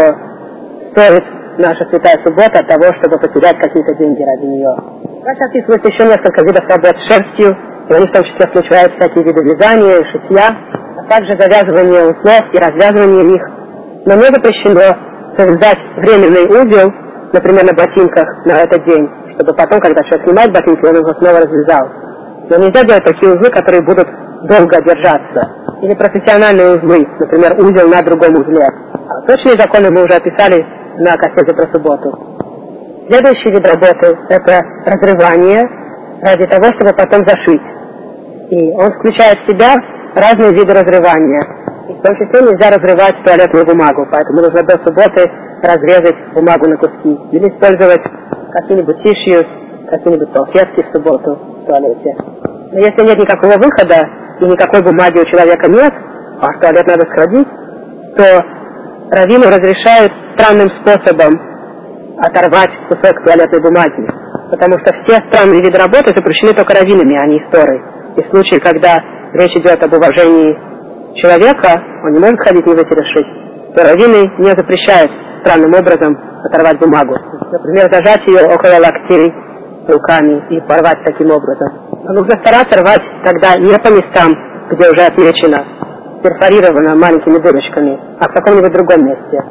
стоит 0.91 1.23
наша 1.57 1.87
святая 1.87 2.19
суббота 2.21 2.59
от 2.59 2.67
того, 2.67 2.91
чтобы 2.99 3.17
потерять 3.17 3.55
какие-то 3.61 3.95
деньги 3.95 4.21
ради 4.27 4.45
нее. 4.45 4.75
Дальше 5.23 5.43
описывается 5.47 5.87
еще 5.87 6.03
несколько 6.03 6.43
видов 6.43 6.67
работ 6.67 6.95
с 6.99 7.07
шерстью, 7.07 7.55
и 7.87 7.93
они 7.93 8.07
в 8.07 8.11
том 8.11 8.23
числе 8.25 8.43
включают 8.51 8.91
всякие 8.99 9.23
виды 9.23 9.41
вязания 9.55 10.01
и 10.01 10.11
шитья, 10.11 10.51
а 10.51 11.03
также 11.07 11.39
завязывание 11.39 12.11
узлов 12.11 12.43
и 12.51 12.57
развязывание 12.59 13.35
их. 13.35 13.43
Но 14.03 14.15
не 14.15 14.27
запрещено 14.35 14.83
завязать 15.37 15.79
временный 15.95 16.43
узел, 16.43 16.91
например, 17.31 17.63
на 17.63 17.71
ботинках 17.71 18.27
на 18.43 18.51
этот 18.51 18.83
день, 18.83 19.07
чтобы 19.35 19.53
потом, 19.53 19.79
когда 19.79 20.03
человек 20.03 20.27
снимает 20.27 20.51
ботинки, 20.51 20.83
он 20.83 20.95
его 20.97 21.13
снова 21.15 21.39
развязал. 21.39 21.87
Но 22.49 22.57
нельзя 22.57 22.83
делать 22.83 23.03
такие 23.03 23.33
узлы, 23.33 23.49
которые 23.49 23.81
будут 23.81 24.07
долго 24.43 24.81
держаться. 24.83 25.41
Или 25.81 25.93
профессиональные 25.93 26.75
узлы, 26.75 27.05
например, 27.19 27.53
узел 27.59 27.89
на 27.89 28.01
другом 28.01 28.35
узле. 28.35 28.65
Точные 29.27 29.59
законы 29.59 29.91
мы 29.91 30.03
уже 30.03 30.15
описали 30.15 30.65
на 30.97 31.15
кассете 31.17 31.53
про 31.53 31.67
субботу. 31.67 32.37
Следующий 33.09 33.51
вид 33.51 33.65
работы– 33.67 34.17
это 34.29 34.61
разрывание 34.85 35.63
ради 36.21 36.45
того, 36.47 36.65
чтобы 36.75 36.91
потом 36.93 37.25
зашить. 37.27 37.61
И 38.49 38.73
он 38.73 38.91
включает 38.93 39.37
в 39.39 39.51
себя 39.51 39.75
разные 40.15 40.51
виды 40.51 40.73
разрывания. 40.73 41.41
И 41.89 41.93
в 41.93 42.01
том 42.01 42.15
числе 42.17 42.41
нельзя 42.41 42.69
разрывать 42.69 43.15
туалетную 43.23 43.65
бумагу, 43.65 44.07
поэтому 44.11 44.41
нужно 44.41 44.63
до 44.63 44.77
субботы 44.83 45.23
разрезать 45.61 46.15
бумагу 46.33 46.67
на 46.67 46.77
куски. 46.77 47.17
Или 47.31 47.49
использовать 47.49 48.01
какие-нибудь 48.51 49.03
тишью, 49.03 49.45
какие-нибудь 49.89 50.29
салфетки 50.33 50.83
в 50.83 50.91
субботу 50.91 51.35
в 51.35 51.65
туалете. 51.65 52.15
Но 52.71 52.79
если 52.79 53.01
нет 53.05 53.17
никакого 53.17 53.53
выхода 53.53 54.03
и 54.39 54.45
никакой 54.45 54.81
бумаги 54.83 55.19
у 55.19 55.25
человека 55.25 55.69
нет, 55.69 55.93
а 56.41 56.51
в 56.51 56.59
туалет 56.59 56.85
надо 56.85 57.05
сходить, 57.09 57.47
то 58.15 58.25
раввины 59.11 59.47
разрешают 59.47 60.11
странным 60.35 60.69
способом 60.81 61.39
оторвать 62.19 62.71
кусок 62.89 63.23
туалетной 63.23 63.61
бумаги. 63.61 64.03
Потому 64.51 64.79
что 64.79 64.93
все 65.03 65.21
странные 65.29 65.61
виды 65.61 65.77
работы 65.77 66.13
запрещены 66.15 66.53
только 66.53 66.75
раввинами, 66.75 67.15
а 67.21 67.27
не 67.27 67.37
историей. 67.39 67.81
И 68.17 68.23
в 68.23 68.29
случае, 68.29 68.59
когда 68.59 68.99
речь 69.33 69.55
идет 69.57 69.81
об 69.83 69.93
уважении 69.93 70.57
человека, 71.21 71.81
он 72.03 72.13
не 72.13 72.19
может 72.19 72.39
ходить 72.41 72.65
не 72.65 72.73
вытеревшись, 72.73 73.27
то 73.75 73.83
раввины 73.83 74.23
не 74.39 74.51
запрещают 74.51 75.11
странным 75.41 75.73
образом 75.73 76.17
оторвать 76.43 76.79
бумагу. 76.79 77.15
Например, 77.51 77.89
зажать 77.91 78.25
ее 78.27 78.45
около 78.45 78.79
локтей 78.79 79.33
руками 79.87 80.43
и 80.49 80.59
порвать 80.67 81.03
таким 81.05 81.31
образом. 81.31 81.86
Но 82.03 82.13
нужно 82.13 82.37
стараться 82.43 82.79
рвать 82.81 83.03
тогда 83.23 83.55
не 83.59 83.73
по 83.79 83.89
местам, 83.89 84.33
где 84.69 84.89
уже 84.89 85.05
отмечено, 85.05 85.57
перфорировано 86.23 86.95
маленькими 86.95 87.37
дырочками, 87.39 87.99
а 88.19 88.29
в 88.29 88.33
каком-нибудь 88.33 88.73
другом 88.73 89.05
месте. 89.05 89.43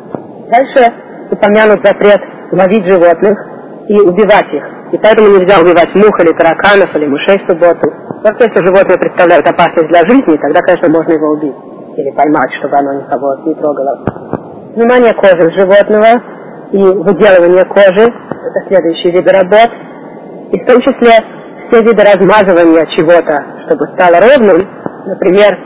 Дальше 0.51 0.93
упомянут 1.31 1.85
запрет 1.85 2.21
ловить 2.53 2.89
животных 2.89 3.37
и 3.89 4.01
убивать 4.01 4.53
их. 4.53 4.63
И 4.93 4.99
поэтому 4.99 5.29
нельзя 5.29 5.59
убивать 5.59 5.93
мух 5.95 6.15
или 6.23 6.33
тараканов 6.33 6.95
или 6.95 7.07
мышей 7.07 7.39
в 7.39 7.51
субботу. 7.51 7.93
Только 8.23 8.45
если 8.45 8.65
животное 8.67 8.97
представляет 8.97 9.47
опасность 9.47 9.89
для 9.89 10.01
жизни, 10.07 10.37
тогда, 10.37 10.61
конечно, 10.61 10.89
можно 10.91 11.13
его 11.13 11.31
убить. 11.31 11.57
Или 11.97 12.11
поймать, 12.11 12.53
чтобы 12.59 12.77
оно 12.79 12.93
никого 12.95 13.35
не 13.45 13.55
трогало. 13.55 14.05
Снимание 14.75 15.13
кожи 15.15 15.51
животного 15.57 16.13
и 16.73 16.79
выделывание 16.79 17.65
кожи– 17.65 18.07
это 18.31 18.69
следующие 18.69 19.13
виды 19.13 19.33
работ. 19.33 19.71
И 20.53 20.61
в 20.61 20.67
том 20.67 20.81
числе 20.83 21.19
все 21.69 21.83
виды 21.83 22.03
размазывания 22.03 22.87
чего-то, 22.97 23.45
чтобы 23.67 23.87
стало 23.95 24.21
ровным. 24.21 24.69
Например, 25.07 25.57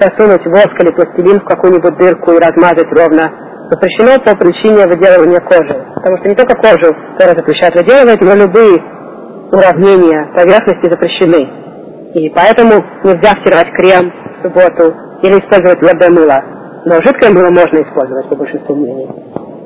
засунуть 0.00 0.44
воск 0.46 0.74
или 0.80 0.92
пластилин 0.92 1.40
в 1.40 1.44
какую-нибудь 1.44 1.96
дырку 1.96 2.32
и 2.32 2.40
размазать 2.40 2.90
ровно 2.92 3.30
запрещено 3.70 4.20
по 4.24 4.36
причине 4.36 4.86
выделывания 4.86 5.40
кожи. 5.40 5.84
Потому 5.94 6.18
что 6.18 6.28
не 6.28 6.34
только 6.34 6.54
кожу 6.56 6.94
Тора 7.18 7.32
запрещает 7.36 7.74
выделывать, 7.74 8.20
но 8.20 8.34
любые 8.34 8.76
уравнения 9.52 10.28
поверхности 10.34 10.90
запрещены. 10.90 11.48
И 12.14 12.28
поэтому 12.30 12.84
нельзя 13.04 13.32
стирать 13.40 13.72
крем 13.72 14.12
в 14.36 14.42
субботу 14.42 14.94
или 15.22 15.38
использовать 15.40 15.80
твердое 15.80 16.10
мыло. 16.10 16.42
Но 16.84 16.94
жидкое 17.04 17.30
мыло 17.30 17.50
можно 17.50 17.78
использовать 17.80 18.28
по 18.28 18.36
большинству 18.36 18.74
мнений. 18.74 19.08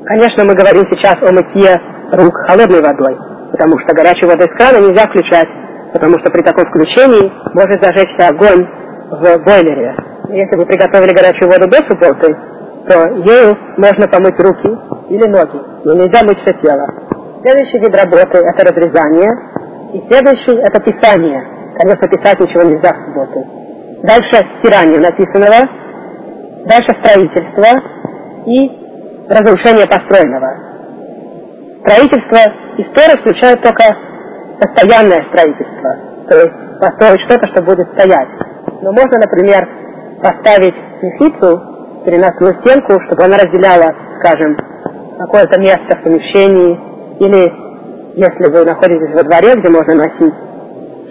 Конечно, 0.05 0.45
мы 0.45 0.53
говорим 0.55 0.85
сейчас 0.91 1.17
о 1.21 1.33
мытье 1.33 1.75
рук 2.13 2.33
холодной 2.47 2.81
водой, 2.81 3.17
потому 3.51 3.77
что 3.79 3.95
горячую 3.95 4.29
воду 4.29 4.43
из 4.45 4.55
крана 4.55 4.79
нельзя 4.79 5.03
включать, 5.03 5.49
потому 5.93 6.19
что 6.19 6.31
при 6.31 6.41
таком 6.41 6.65
включении 6.65 7.31
может 7.53 7.83
зажечься 7.83 8.27
огонь 8.27 8.67
в 9.09 9.43
бойлере. 9.43 9.95
Если 10.29 10.57
вы 10.57 10.65
приготовили 10.65 11.13
горячую 11.13 11.49
воду 11.49 11.67
до 11.67 11.77
субботы, 11.87 12.35
то 12.87 13.13
ею 13.15 13.57
можно 13.77 14.07
помыть 14.07 14.39
руки 14.39 14.69
или 15.09 15.25
ноги, 15.27 15.59
но 15.83 15.93
нельзя 15.93 16.23
мыть 16.23 16.39
все 16.41 16.53
тело. 16.61 16.87
Следующий 17.43 17.79
вид 17.79 17.95
работы– 17.95 18.37
это 18.39 18.65
разрезание, 18.65 19.29
и 19.93 20.03
следующий– 20.09 20.57
это 20.67 20.79
писание. 20.81 21.45
Конечно, 21.77 22.07
писать 22.07 22.39
ничего 22.39 22.63
нельзя 22.63 22.91
в 22.93 23.05
субботу. 23.05 23.45
Дальше 24.03 24.45
стирание 24.59 24.99
написанного, 24.99 25.69
дальше 26.65 26.91
строительство 27.03 27.67
и 28.45 28.87
разрушение 29.29 29.85
построенного. 29.87 30.67
Строительство 31.81 32.39
истории 32.77 33.19
включает 33.21 33.61
только 33.61 33.83
постоянное 34.59 35.25
строительство. 35.29 35.95
То 36.29 36.37
есть 36.39 36.79
построить 36.79 37.21
что-то, 37.21 37.47
что 37.49 37.61
будет 37.61 37.87
стоять. 37.93 38.29
Но 38.81 38.91
можно, 38.91 39.19
например, 39.19 39.67
поставить 40.21 40.75
мехицу, 41.01 41.61
переносную 42.05 42.55
стенку, 42.61 42.99
чтобы 43.05 43.23
она 43.23 43.37
разделяла, 43.37 43.93
скажем, 44.19 44.57
какое-то 45.19 45.59
место 45.59 45.97
в 45.97 46.03
помещении, 46.03 46.79
или 47.19 47.51
если 48.15 48.51
вы 48.51 48.65
находитесь 48.65 49.13
во 49.13 49.23
дворе, 49.23 49.53
где 49.55 49.69
можно 49.69 49.95
носить, 49.95 50.33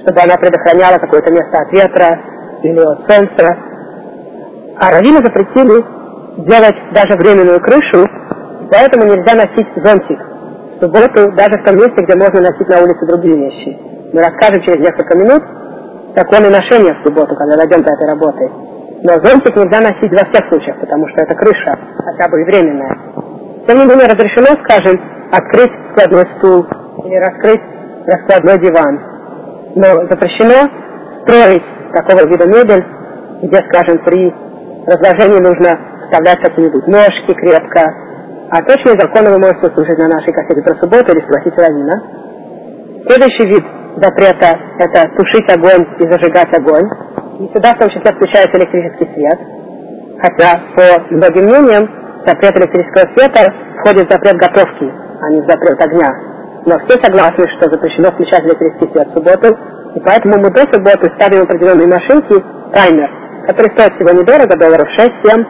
чтобы 0.02 0.20
она 0.20 0.36
предохраняла 0.36 0.98
какое-то 0.98 1.32
место 1.32 1.58
от 1.58 1.72
ветра 1.72 2.20
или 2.62 2.78
от 2.78 2.98
солнца. 3.10 3.56
А 4.78 4.90
раввины 4.90 5.18
запретили 5.24 5.84
делать 6.46 6.76
даже 6.92 7.16
временную 7.18 7.60
крышу, 7.60 8.06
поэтому 8.70 9.06
нельзя 9.06 9.34
носить 9.34 9.68
зонтик 9.76 10.25
субботу 10.80 11.32
даже 11.32 11.58
в 11.58 11.64
том 11.64 11.76
месте, 11.76 12.02
где 12.02 12.14
можно 12.16 12.40
носить 12.40 12.68
на 12.68 12.82
улице 12.82 13.06
другие 13.06 13.36
вещи. 13.36 13.78
Мы 14.12 14.20
расскажем 14.22 14.62
через 14.62 14.78
несколько 14.78 15.16
минут 15.16 15.42
законы 16.16 16.48
ношения 16.48 16.94
в 16.94 17.06
субботу, 17.06 17.34
когда 17.36 17.56
дойдем 17.56 17.82
до 17.82 17.92
этой 17.92 18.08
работы. 18.08 18.50
Но 19.02 19.12
зонтик 19.20 19.54
нельзя 19.56 19.80
носить 19.80 20.10
во 20.10 20.24
всех 20.30 20.48
случаях, 20.48 20.78
потому 20.80 21.06
что 21.08 21.22
это 21.22 21.34
крыша, 21.34 21.74
хотя 22.04 22.28
бы 22.30 22.40
и 22.40 22.44
временная. 22.44 22.96
Тем 23.66 23.78
не 23.78 23.84
менее, 23.84 24.06
разрешено, 24.06 24.56
скажем, 24.64 25.00
открыть 25.30 25.72
складной 25.90 26.26
стул 26.38 26.66
или 27.04 27.16
раскрыть 27.16 27.60
раскладной 28.06 28.58
диван. 28.58 29.00
Но 29.74 30.06
запрещено 30.08 30.70
строить 31.22 31.64
такого 31.92 32.26
вида 32.26 32.46
мебель, 32.46 32.84
где, 33.42 33.58
скажем, 33.68 33.98
при 34.04 34.32
разложении 34.86 35.42
нужно 35.42 35.78
вставлять 36.04 36.40
какие-нибудь 36.42 36.86
ножки 36.86 37.34
крепко. 37.34 37.92
А 38.48 38.62
точные 38.62 38.94
законы 38.94 39.30
вы 39.30 39.38
можете 39.38 39.66
услышать 39.66 39.98
на 39.98 40.06
нашей 40.06 40.32
кассете 40.32 40.62
про 40.62 40.76
субботу 40.76 41.10
или 41.10 41.20
спросить 41.20 41.58
Равина. 41.58 42.00
Следующий 43.08 43.48
вид 43.48 43.64
запрета– 43.96 44.54
это 44.78 45.10
тушить 45.18 45.50
огонь 45.50 45.82
и 45.98 46.06
зажигать 46.06 46.54
огонь. 46.54 46.86
И 47.40 47.50
сюда 47.52 47.74
в 47.74 47.78
том 47.78 47.88
числе 47.90 48.14
включается 48.14 48.56
электрический 48.56 49.10
свет. 49.14 49.38
Хотя, 50.22 50.62
по 50.76 51.14
многим 51.14 51.44
мнениям, 51.44 51.90
запрет 52.24 52.56
электрического 52.56 53.10
света 53.16 53.52
входит 53.80 54.06
в 54.06 54.12
запрет 54.12 54.36
готовки, 54.38 54.94
а 55.20 55.30
не 55.30 55.42
в 55.42 55.46
запрет 55.46 55.82
огня. 55.82 56.10
Но 56.66 56.78
все 56.78 57.02
согласны, 57.02 57.46
что 57.58 57.68
запрещено 57.68 58.10
включать 58.12 58.44
электрический 58.44 58.90
свет 58.92 59.08
в 59.08 59.14
субботу, 59.14 59.58
и 59.94 60.00
поэтому 60.00 60.38
мы 60.38 60.50
до 60.50 60.60
субботы 60.72 61.10
ставим 61.18 61.42
определенные 61.42 61.88
машинки, 61.88 62.42
таймер, 62.72 63.10
который 63.46 63.70
стоит 63.72 63.94
всего 63.94 64.10
недорого, 64.10 64.56
долларов 64.56 64.86
6-7, 64.98 65.46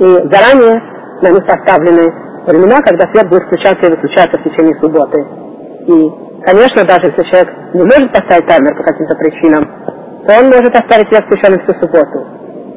и 0.00 0.06
заранее 0.32 0.82
на 1.22 1.28
них 1.28 1.46
поставлены 1.46 2.29
времена, 2.46 2.76
когда 2.82 3.06
свет 3.12 3.28
будет 3.28 3.44
включаться 3.44 3.86
и 3.86 3.90
выключаться 3.90 4.38
в 4.38 4.44
течение 4.44 4.74
субботы. 4.80 5.20
И, 5.86 5.94
конечно, 6.46 6.84
даже 6.84 7.12
если 7.12 7.22
человек 7.30 7.48
не 7.74 7.82
может 7.82 8.12
поставить 8.12 8.46
таймер 8.46 8.76
по 8.76 8.82
каким-то 8.82 9.14
причинам, 9.16 9.64
то 10.26 10.38
он 10.38 10.46
может 10.46 10.72
оставить 10.74 11.08
свет 11.08 11.24
включенным 11.24 11.60
всю 11.64 11.74
субботу. 11.80 12.26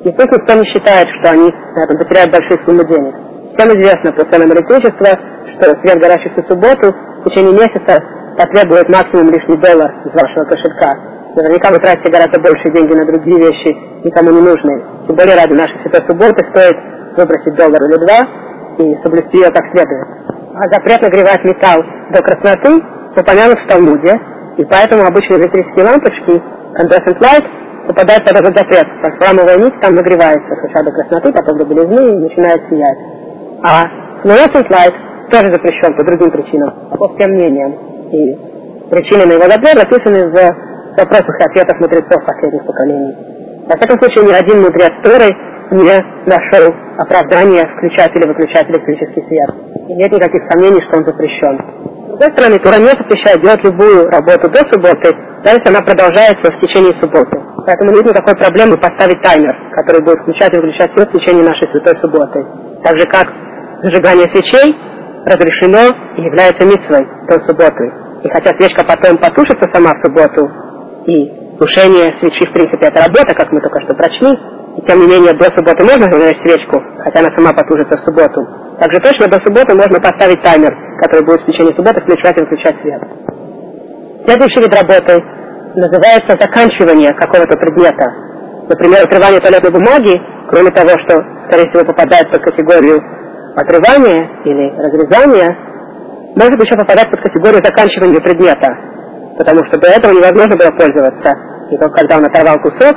И 0.04 0.12
тут 0.12 0.32
никто 0.32 0.54
не 0.56 0.66
считает, 0.68 1.08
что 1.20 1.32
они 1.32 1.54
на 1.76 1.84
этом 1.84 1.98
потеряют 1.98 2.32
большие 2.32 2.60
суммы 2.66 2.84
денег. 2.86 3.16
Всем 3.56 3.70
известно 3.78 4.12
по 4.12 4.26
ценам 4.26 4.52
электричества, 4.52 5.16
что 5.56 5.80
свет, 5.80 5.98
горящий 6.02 6.30
всю 6.32 6.44
субботу, 6.48 6.94
в 7.24 7.30
течение 7.30 7.54
месяца 7.54 8.04
потребует 8.38 8.90
максимум 8.90 9.30
лишний 9.32 9.58
доллар 9.58 9.92
из 10.04 10.12
вашего 10.12 10.44
кошелька. 10.44 10.98
Наверняка 11.36 11.70
вы 11.72 11.80
тратите 11.80 12.12
гораздо 12.12 12.40
больше 12.42 12.70
деньги 12.74 12.94
на 12.94 13.06
другие 13.06 13.38
вещи, 13.38 13.72
никому 14.04 14.32
не 14.32 14.42
нужные. 14.42 14.84
Тем 15.08 15.16
более 15.16 15.36
ради 15.36 15.54
нашей 15.54 15.80
святой 15.82 16.06
субботы 16.06 16.44
стоит 16.50 16.78
выбросить 17.16 17.56
доллар 17.56 17.82
или 17.84 17.98
два 17.98 18.43
и 18.80 18.98
соблюсти 19.04 19.38
ее 19.38 19.52
как 19.52 19.64
следует. 19.72 20.08
А 20.56 20.64
запрет 20.72 21.02
нагревать 21.02 21.44
металл 21.44 21.84
до 22.12 22.22
красноты 22.22 22.84
упомянут 23.16 23.60
в 23.60 23.68
Талмуде, 23.68 24.20
и 24.58 24.66
поэтому 24.66 25.06
обычные 25.06 25.40
электрические 25.40 25.86
лампочки, 25.86 26.42
Condensant 26.78 27.20
Light, 27.20 27.46
попадают 27.88 28.26
под 28.26 28.38
этот 28.38 28.58
запрет. 28.58 28.88
Храмовая 29.20 29.58
нить 29.58 29.80
там 29.82 29.96
нагревается 29.96 30.56
сначала 30.60 30.86
до 30.86 30.92
красноты, 30.92 31.34
потом 31.34 31.58
до 31.58 31.66
белизны 31.66 32.16
и 32.16 32.20
начинает 32.20 32.62
сиять. 32.70 32.98
А 33.64 33.84
fluorescent 34.24 34.68
light 34.70 34.94
тоже 35.32 35.52
запрещен 35.54 35.96
по 35.96 36.04
другим 36.04 36.32
причинам, 36.32 36.74
по 36.98 37.08
всем 37.16 37.32
мнениям. 37.32 37.74
И 38.12 38.36
причины 38.90 39.26
на 39.26 39.34
его 39.34 39.44
запрет 39.44 39.78
записаны 39.80 40.28
в 40.30 40.98
вопросах 40.98 41.40
и 41.40 41.44
ответах 41.44 41.80
мудрецов 41.80 42.26
последних 42.26 42.66
поколений. 42.66 43.16
Во 43.68 43.76
всяком 43.78 43.98
случае, 44.00 44.26
ни 44.26 44.34
один 44.34 44.62
мудрец 44.62 44.92
Торы 45.04 45.30
не 45.72 45.96
нашел 46.26 46.74
оправдания 46.98 47.64
включать 47.76 48.16
или 48.16 48.28
выключать 48.28 48.70
электрический 48.70 49.24
свет. 49.28 49.50
И 49.90 49.94
нет 49.96 50.12
никаких 50.12 50.44
сомнений, 50.52 50.82
что 50.88 51.00
он 51.00 51.06
запрещен. 51.06 51.58
С 51.58 52.08
другой 52.14 52.32
стороны, 52.38 52.60
Тора 52.60 52.78
не 52.80 52.94
запрещает 52.94 53.42
делать 53.42 53.64
любую 53.64 54.08
работу 54.10 54.50
до 54.50 54.62
субботы, 54.70 55.10
даже 55.44 55.58
если 55.58 55.70
она 55.70 55.82
продолжается 55.82 56.52
в 56.52 56.60
течение 56.62 56.94
субботы. 57.02 57.42
Поэтому 57.66 57.92
нет 57.92 58.06
никакой 58.06 58.36
проблемы 58.36 58.78
поставить 58.78 59.22
таймер, 59.24 59.56
который 59.72 60.04
будет 60.04 60.20
включать 60.22 60.54
и 60.54 60.58
выключать 60.58 60.92
свет 60.94 61.10
в 61.10 61.18
течение 61.18 61.44
нашей 61.44 61.68
святой 61.72 61.96
субботы. 62.00 62.46
Так 62.84 63.00
же, 63.00 63.08
как 63.08 63.28
зажигание 63.82 64.28
свечей 64.30 64.78
разрешено 65.26 65.96
и 66.18 66.22
является 66.22 66.68
митцвой 66.68 67.08
до 67.28 67.40
субботы. 67.48 67.92
И 68.24 68.30
хотя 68.30 68.56
свечка 68.56 68.86
потом 68.86 69.18
потушится 69.18 69.68
сама 69.74 69.92
в 69.96 70.06
субботу, 70.06 70.52
и 71.08 71.58
тушение 71.60 72.14
свечи, 72.20 72.48
в 72.48 72.54
принципе, 72.54 72.88
это 72.88 73.04
работа, 73.04 73.36
как 73.36 73.52
мы 73.52 73.60
только 73.60 73.82
что 73.82 73.96
прочли, 73.96 74.38
тем 74.82 75.00
не 75.02 75.08
менее 75.08 75.34
до 75.38 75.46
субботы 75.54 75.86
можно 75.86 76.10
зажечь 76.10 76.42
свечку, 76.42 76.82
хотя 77.04 77.20
она 77.20 77.30
сама 77.38 77.54
потушится 77.54 77.98
в 77.98 78.06
субботу. 78.06 78.42
Также 78.82 79.00
точно 79.00 79.30
до 79.30 79.40
субботы 79.46 79.78
можно 79.78 80.02
поставить 80.02 80.42
таймер, 80.42 80.74
который 80.98 81.24
будет 81.26 81.42
в 81.42 81.46
течение 81.46 81.76
субботы 81.76 82.02
включать 82.02 82.38
и 82.38 82.42
выключать 82.42 82.82
свет. 82.82 83.02
Следующий 84.26 84.62
вид 84.66 84.74
работы 84.74 85.22
называется 85.76 86.34
заканчивание 86.42 87.14
какого-то 87.14 87.56
предмета. 87.58 88.12
Например, 88.68 89.06
отрывание 89.06 89.40
туалетной 89.40 89.72
бумаги, 89.72 90.16
кроме 90.50 90.72
того, 90.72 90.90
что, 91.06 91.22
скорее 91.46 91.70
всего, 91.70 91.86
попадает 91.86 92.32
под 92.32 92.42
категорию 92.42 92.98
отрывания 93.56 94.26
или 94.46 94.74
разрезания, 94.82 95.54
может 96.34 96.58
еще 96.58 96.76
попадать 96.78 97.12
под 97.12 97.22
категорию 97.22 97.62
заканчивания 97.64 98.20
предмета, 98.20 98.74
потому 99.38 99.62
что 99.68 99.80
до 99.80 99.88
этого 99.88 100.14
невозможно 100.14 100.58
было 100.58 100.72
пользоваться. 100.74 101.30
И 101.70 101.78
только 101.78 101.94
когда 102.02 102.18
он 102.18 102.26
оторвал 102.26 102.58
кусок, 102.62 102.96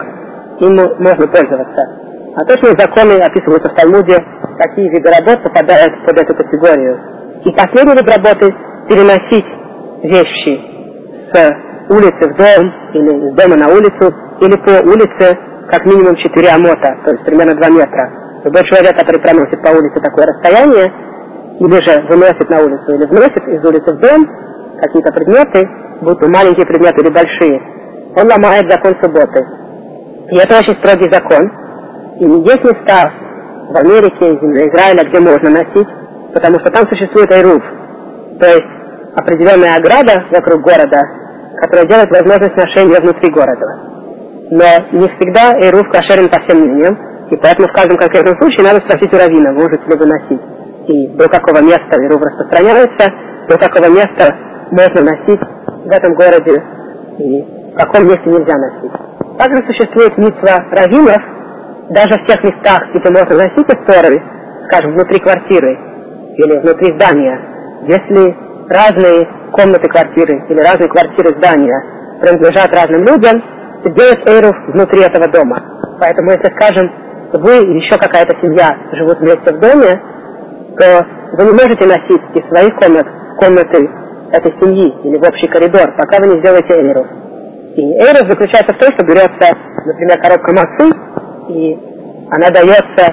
им 0.61 0.76
можно 0.98 1.26
пользоваться. 1.28 1.82
А 2.36 2.44
точные 2.44 2.74
законы 2.78 3.18
описываются 3.18 3.70
в 3.70 3.74
Талмуде, 3.74 4.16
какие 4.59 4.88
виды 4.90 5.09
работ 5.11 5.42
попадают 5.42 5.92
под 6.04 6.18
эту 6.18 6.34
категорию. 6.34 6.98
И 7.44 7.50
последний 7.52 7.94
вид 7.94 8.11
работы– 8.11 8.54
переносить 8.88 9.46
вещи 10.02 10.61
с 11.32 11.50
улицы 11.88 12.28
в 12.28 12.36
дом, 12.36 12.72
или 12.94 13.28
из 13.28 13.34
дома 13.34 13.57
на 13.57 13.68
улицу, 13.72 14.14
или 14.40 14.57
по 14.62 14.84
улице 14.86 15.36
как 15.68 15.84
минимум 15.86 16.14
4 16.14 16.48
амота, 16.50 16.96
то 17.04 17.11
есть 17.11 17.24
примерно 17.24 17.54
2 17.54 17.68
метра. 17.70 18.11
Любой 18.44 18.62
человек, 18.64 18.96
который 18.96 19.20
проносит 19.20 19.61
по 19.62 19.70
улице 19.70 20.00
такое 20.00 20.26
расстояние, 20.26 20.92
или 21.59 21.78
же 21.82 22.07
выносит 22.09 22.48
на 22.48 22.61
улицу, 22.61 22.94
или 22.94 23.07
вносит 23.07 23.42
из 23.48 23.64
улицы 23.64 23.92
в 23.92 23.98
дом 23.98 24.28
какие-то 24.80 25.12
предметы, 25.12 25.68
будь 26.02 26.20
то 26.20 26.28
маленькие 26.28 26.66
предметы 26.66 27.02
или 27.02 27.11
большие, 27.11 27.61
он 28.14 28.28
ломает 28.28 28.70
закон 28.70 28.94
субботы. 29.00 29.44
И 30.30 30.36
это 30.36 30.58
очень 30.58 30.76
строгий 30.82 31.12
закон. 31.12 31.50
И 32.18 32.24
есть 32.24 32.64
места 32.64 33.12
в 33.68 33.76
Америке, 33.76 34.38
земле 34.40 34.68
Израиля, 34.68 35.08
где 35.08 35.20
можно 35.20 35.50
носить, 35.50 35.88
потому 36.34 36.58
что 36.60 36.70
там 36.70 36.86
существует 36.88 37.30
айруф, 37.30 37.62
то 38.40 38.46
есть 38.46 38.76
определенная 39.14 39.76
ограда 39.76 40.24
вокруг 40.30 40.62
города, 40.62 41.00
которая 41.60 41.86
делает 41.86 42.10
возможность 42.10 42.56
ношения 42.56 43.00
внутри 43.00 43.30
города. 43.32 43.66
Но 44.50 44.66
не 44.92 45.08
всегда 45.16 45.52
айруф 45.52 45.88
кошерен 45.90 46.28
по 46.28 46.40
всем 46.42 46.60
мнениям, 46.60 46.98
и 47.30 47.36
поэтому 47.36 47.68
в 47.68 47.72
каждом 47.72 47.96
конкретном 47.96 48.36
случае 48.38 48.66
надо 48.66 48.80
спросить 48.86 49.12
у 49.12 49.18
равина, 49.18 49.52
можете 49.52 49.84
ли 49.86 49.96
вы 49.96 50.06
носить. 50.06 50.42
И 50.86 51.08
до 51.08 51.28
какого 51.28 51.62
места 51.62 51.90
айруф 51.90 52.22
распространяется, 52.22 53.12
до 53.48 53.58
какого 53.58 53.90
места 53.90 54.34
можно 54.70 55.02
носить 55.02 55.40
в 55.84 55.90
этом 55.90 56.14
городе, 56.14 56.62
и 57.18 57.42
в 57.42 57.76
каком 57.76 58.06
месте 58.06 58.26
нельзя 58.26 58.54
носить. 58.54 59.05
Также 59.39 59.62
существует 59.66 60.16
митцва 60.16 60.64
раввинов, 60.72 61.22
даже 61.91 62.18
в 62.18 62.26
тех 62.26 62.43
местах, 62.43 62.89
где 62.95 63.11
можно 63.11 63.37
носить 63.37 63.68
истории, 63.68 64.22
скажем, 64.66 64.95
внутри 64.95 65.20
квартиры 65.20 65.78
или 66.37 66.59
внутри 66.59 66.99
здания, 66.99 67.41
если 67.87 68.34
разные 68.68 69.28
комнаты 69.53 69.89
квартиры 69.89 70.43
или 70.49 70.59
разные 70.59 70.89
квартиры 70.89 71.37
здания 71.39 71.84
принадлежат 72.20 72.74
разным 72.74 73.05
людям, 73.05 73.43
сделать 73.84 74.26
эйруф 74.26 74.57
внутри 74.68 75.03
этого 75.03 75.28
дома. 75.28 75.62
Поэтому, 76.01 76.30
если, 76.30 76.53
скажем, 76.57 76.91
вы 77.32 77.62
и 77.62 77.76
еще 77.76 77.97
какая-то 77.99 78.37
семья 78.41 78.74
живут 78.93 79.20
вместе 79.20 79.53
в 79.53 79.61
доме, 79.61 80.01
то 80.78 81.07
вы 81.32 81.45
не 81.45 81.53
можете 81.53 81.87
носить 81.87 82.22
из 82.34 82.49
своих 82.49 82.74
комнат 82.76 83.07
комнаты 83.39 83.89
этой 84.32 84.53
семьи 84.61 84.95
или 85.05 85.18
в 85.18 85.22
общий 85.22 85.47
коридор, 85.47 85.93
пока 85.97 86.18
вы 86.20 86.34
не 86.34 86.41
сделаете 86.41 86.74
эйруф. 86.74 87.25
И 87.76 87.82
эйрус 88.00 88.24
заключается 88.24 88.72
в 88.72 88.78
том, 88.78 88.88
что 88.96 89.04
берется, 89.04 89.52
например, 89.84 90.16
коробка 90.24 90.50
массы, 90.56 90.88
и 91.52 91.76
она 92.32 92.48
дается 92.48 93.04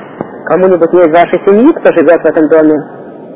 кому-нибудь 0.47 0.93
из 0.93 1.11
вашей 1.11 1.39
семьи, 1.45 1.67
кто 1.73 1.91
живет 1.91 2.21
в 2.21 2.25
этом 2.25 2.47
доме, 2.47 2.79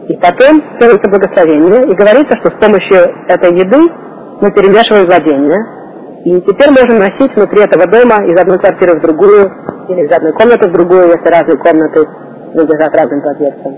и 0.08 0.16
потом 0.16 0.56
делается 0.80 1.12
благословение, 1.12 1.84
и 1.84 1.96
говорится, 1.96 2.32
что 2.40 2.48
с 2.52 2.58
помощью 2.64 3.12
этой 3.28 3.52
еды 3.60 3.92
мы 4.40 4.52
перемешиваем 4.52 5.06
владения, 5.06 5.60
И 6.24 6.42
теперь 6.42 6.72
можем 6.72 7.00
носить 7.00 7.36
внутри 7.36 7.62
этого 7.64 7.88
дома 7.88 8.24
из 8.28 8.40
одной 8.40 8.60
квартиры 8.60 9.00
в 9.00 9.02
другую, 9.02 9.52
или 9.88 10.08
из 10.08 10.12
одной 10.12 10.34
комнаты 10.34 10.68
в 10.68 10.74
другую, 10.74 11.08
если 11.08 11.28
разные 11.28 11.58
комнаты 11.58 12.04
выдержат 12.54 12.96
разным 12.96 13.22
подъездом. 13.22 13.76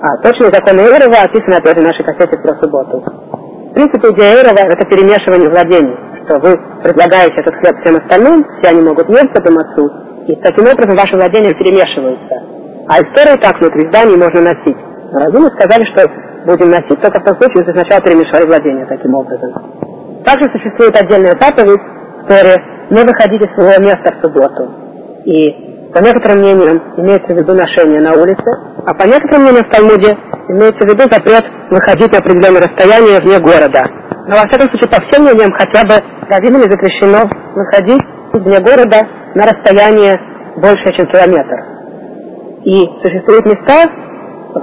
А 0.00 0.16
точные 0.22 0.52
законы 0.52 0.80
Эйрова 0.80 1.24
описаны 1.24 1.56
опять 1.56 1.76
же 1.76 1.82
в 1.82 1.88
нашей 1.88 2.04
кассете 2.04 2.36
про 2.40 2.54
субботу. 2.56 3.00
В 3.00 3.74
принципе, 3.74 4.08
идея 4.12 4.36
Эйрова– 4.36 4.64
это 4.68 4.84
перемешивание 4.88 5.50
владений, 5.50 5.96
что 6.24 6.38
вы 6.40 6.58
предлагаете 6.82 7.40
этот 7.40 7.54
хлеб 7.56 7.76
всем 7.82 7.96
остальным, 7.96 8.44
все 8.58 8.70
они 8.70 8.82
могут 8.82 9.08
есть 9.08 9.32
по 9.32 9.40
отцу, 9.40 9.90
и 10.26 10.34
таким 10.36 10.64
образом 10.64 10.96
ваши 10.96 11.16
владения 11.16 11.52
перемешиваются. 11.52 12.34
А 12.88 13.00
историю 13.00 13.38
так 13.40 13.60
внутри 13.60 13.88
зданий 13.88 14.16
можно 14.16 14.40
носить. 14.40 14.76
Но 15.12 15.20
разумы 15.20 15.48
сказали, 15.52 15.84
что 15.92 16.10
будем 16.46 16.70
носить 16.70 17.00
только 17.00 17.20
в 17.20 17.24
том 17.24 17.36
случае, 17.36 17.64
если 17.64 17.72
сначала 17.72 18.00
перемешали 18.02 18.46
владения 18.46 18.86
таким 18.86 19.14
образом. 19.14 19.52
Также 20.24 20.50
существует 20.50 20.96
отдельная 20.96 21.36
заповедь 21.40 21.80
в 21.80 22.26
Торе 22.28 22.56
не 22.90 23.02
выходить 23.02 23.42
из 23.42 23.54
своего 23.54 23.82
места 23.84 24.12
в 24.12 24.20
субботу. 24.24 24.70
И 25.24 25.90
по 25.92 25.98
некоторым 26.00 26.40
мнениям 26.40 26.82
имеется 26.96 27.32
в 27.32 27.36
виду 27.36 27.54
ношение 27.54 28.00
на 28.00 28.12
улице, 28.14 28.50
а 28.86 28.94
по 28.94 29.04
некоторым 29.04 29.42
мнениям 29.44 29.64
в 29.64 29.72
Талмуде 29.72 30.16
имеется 30.48 30.84
в 30.84 30.88
виду 30.88 31.04
запрет 31.10 31.44
выходить 31.70 32.12
на 32.12 32.18
определенное 32.18 32.62
расстояние 32.62 33.20
вне 33.20 33.38
города. 33.38 33.82
Но 34.26 34.36
во 34.36 34.48
всяком 34.48 34.68
случае, 34.70 34.88
по 34.88 35.02
всем 35.04 35.24
мнениям, 35.24 35.52
хотя 35.52 35.84
бы 35.84 35.94
раввинами 36.30 36.70
запрещено 36.70 37.28
выходить 37.54 38.02
вне 38.32 38.58
города 38.60 39.00
на 39.34 39.44
расстояние 39.44 40.16
больше, 40.56 40.92
чем 40.96 41.06
километр. 41.06 41.58
И 42.64 42.72
существуют 43.02 43.44
места 43.44 43.84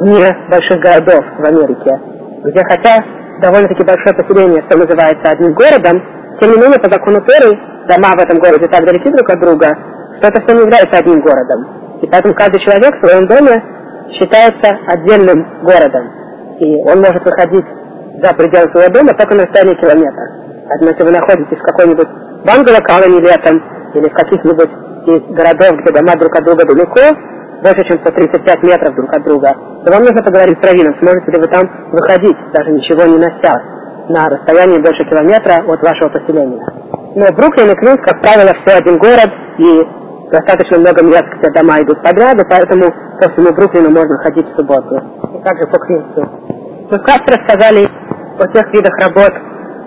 вне 0.01 0.25
больших 0.49 0.81
городов 0.81 1.23
в 1.37 1.45
Америке, 1.45 1.99
где 2.43 2.63
хотя 2.63 2.97
довольно-таки 3.41 3.85
большое 3.85 4.15
поселение, 4.15 4.63
что 4.63 4.77
называется 4.77 5.29
одним 5.29 5.53
городом, 5.53 6.01
тем 6.39 6.51
не 6.51 6.57
менее, 6.57 6.79
по 6.79 6.89
закону 6.89 7.21
Торы, 7.21 7.53
дома 7.87 8.17
в 8.17 8.19
этом 8.19 8.39
городе 8.39 8.67
так 8.67 8.85
далеки 8.85 9.09
друг 9.09 9.29
от 9.29 9.39
друга, 9.41 9.77
что 10.17 10.27
это 10.27 10.41
все 10.41 10.55
не 10.55 10.61
является 10.61 10.97
одним 10.97 11.21
городом. 11.21 11.99
И 12.01 12.07
поэтому 12.07 12.33
каждый 12.33 12.61
человек 12.61 12.95
в 12.95 13.05
своем 13.05 13.27
доме 13.27 13.61
считается 14.17 14.79
отдельным 14.87 15.61
городом. 15.61 16.09
И 16.59 16.75
он 16.83 16.97
может 16.99 17.23
выходить 17.23 17.65
за 18.21 18.33
пределы 18.33 18.69
своего 18.71 18.93
дома 18.93 19.13
только 19.17 19.35
на 19.35 19.43
расстоянии 19.43 19.81
километра. 19.81 20.25
Поэтому 20.69 20.91
если 20.91 21.03
вы 21.03 21.11
находитесь 21.11 21.57
в 21.57 21.63
какой-нибудь 21.63 22.07
бангало-колонии 22.45 23.19
летом 23.19 23.61
или 23.93 24.07
в 24.07 24.13
каких-нибудь 24.13 24.69
из 25.07 25.21
городов, 25.35 25.81
где 25.81 25.91
дома 25.91 26.13
друг 26.15 26.35
от 26.35 26.43
друга 26.45 26.65
далеко, 26.65 27.01
больше, 27.61 27.83
чем 27.85 27.99
135 27.99 28.63
метров 28.63 28.95
друг 28.95 29.13
от 29.13 29.23
друга, 29.23 29.49
то 29.85 29.91
вам 29.91 30.03
нужно 30.03 30.23
поговорить 30.23 30.57
с 30.61 30.65
раввином, 30.65 30.95
сможете 30.99 31.31
ли 31.31 31.37
вы 31.39 31.47
там 31.47 31.61
выходить, 31.91 32.37
даже 32.53 32.71
ничего 32.71 33.03
не 33.05 33.17
нося, 33.17 33.61
на 34.09 34.29
расстоянии 34.29 34.79
больше 34.79 35.05
километра 35.09 35.63
от 35.65 35.81
вашего 35.81 36.09
поселения. 36.09 36.65
Но 37.15 37.27
Бруклин 37.33 37.71
и 37.71 37.75
Квинс, 37.75 38.01
как 38.01 38.21
правило, 38.21 38.51
все 38.63 38.77
один 38.77 38.97
город, 38.97 39.29
и 39.57 39.87
достаточно 40.31 40.79
много 40.79 41.03
мест, 41.03 41.27
где 41.37 41.51
дома 41.51 41.81
идут 41.81 42.01
подряд, 42.01 42.37
поэтому 42.49 42.89
по 43.19 43.29
всему 43.29 43.53
Бруклину 43.53 43.89
можно 43.89 44.17
ходить 44.17 44.47
в 44.47 44.55
субботу. 44.55 44.95
И 44.95 45.43
также 45.43 45.67
по 45.67 45.77
Квинсу. 45.79 46.29
Мы 46.89 46.97
вкратце 46.99 47.37
рассказали 47.37 47.85
о 48.41 48.47
тех 48.47 48.73
видах 48.73 48.97
работ, 48.97 49.33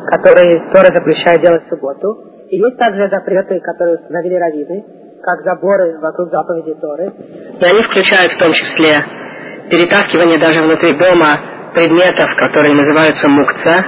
которые 0.07 0.71
Тора 0.73 0.93
запрещает 0.95 1.41
делать 1.43 1.65
в 1.65 1.69
субботу. 1.69 2.31
И 2.49 2.57
есть 2.57 2.79
также 2.79 3.09
запреты, 3.09 3.61
которые 3.61 3.97
установили 3.97 4.35
раввины, 4.35 4.85
как 5.23 5.43
заборы 5.43 5.99
вокруг 5.99 6.31
заповеди 6.31 6.75
Торы. 6.81 7.13
И 7.59 7.65
они 7.65 7.83
включают 7.83 8.33
в 8.33 8.39
том 8.39 8.53
числе 8.53 9.03
перетаскивание 9.71 10.39
даже 10.39 10.63
внутри 10.63 10.95
дома 10.95 11.41
предметов, 11.75 12.31
которые 12.37 12.75
называются 12.75 13.29
мукца, 13.29 13.85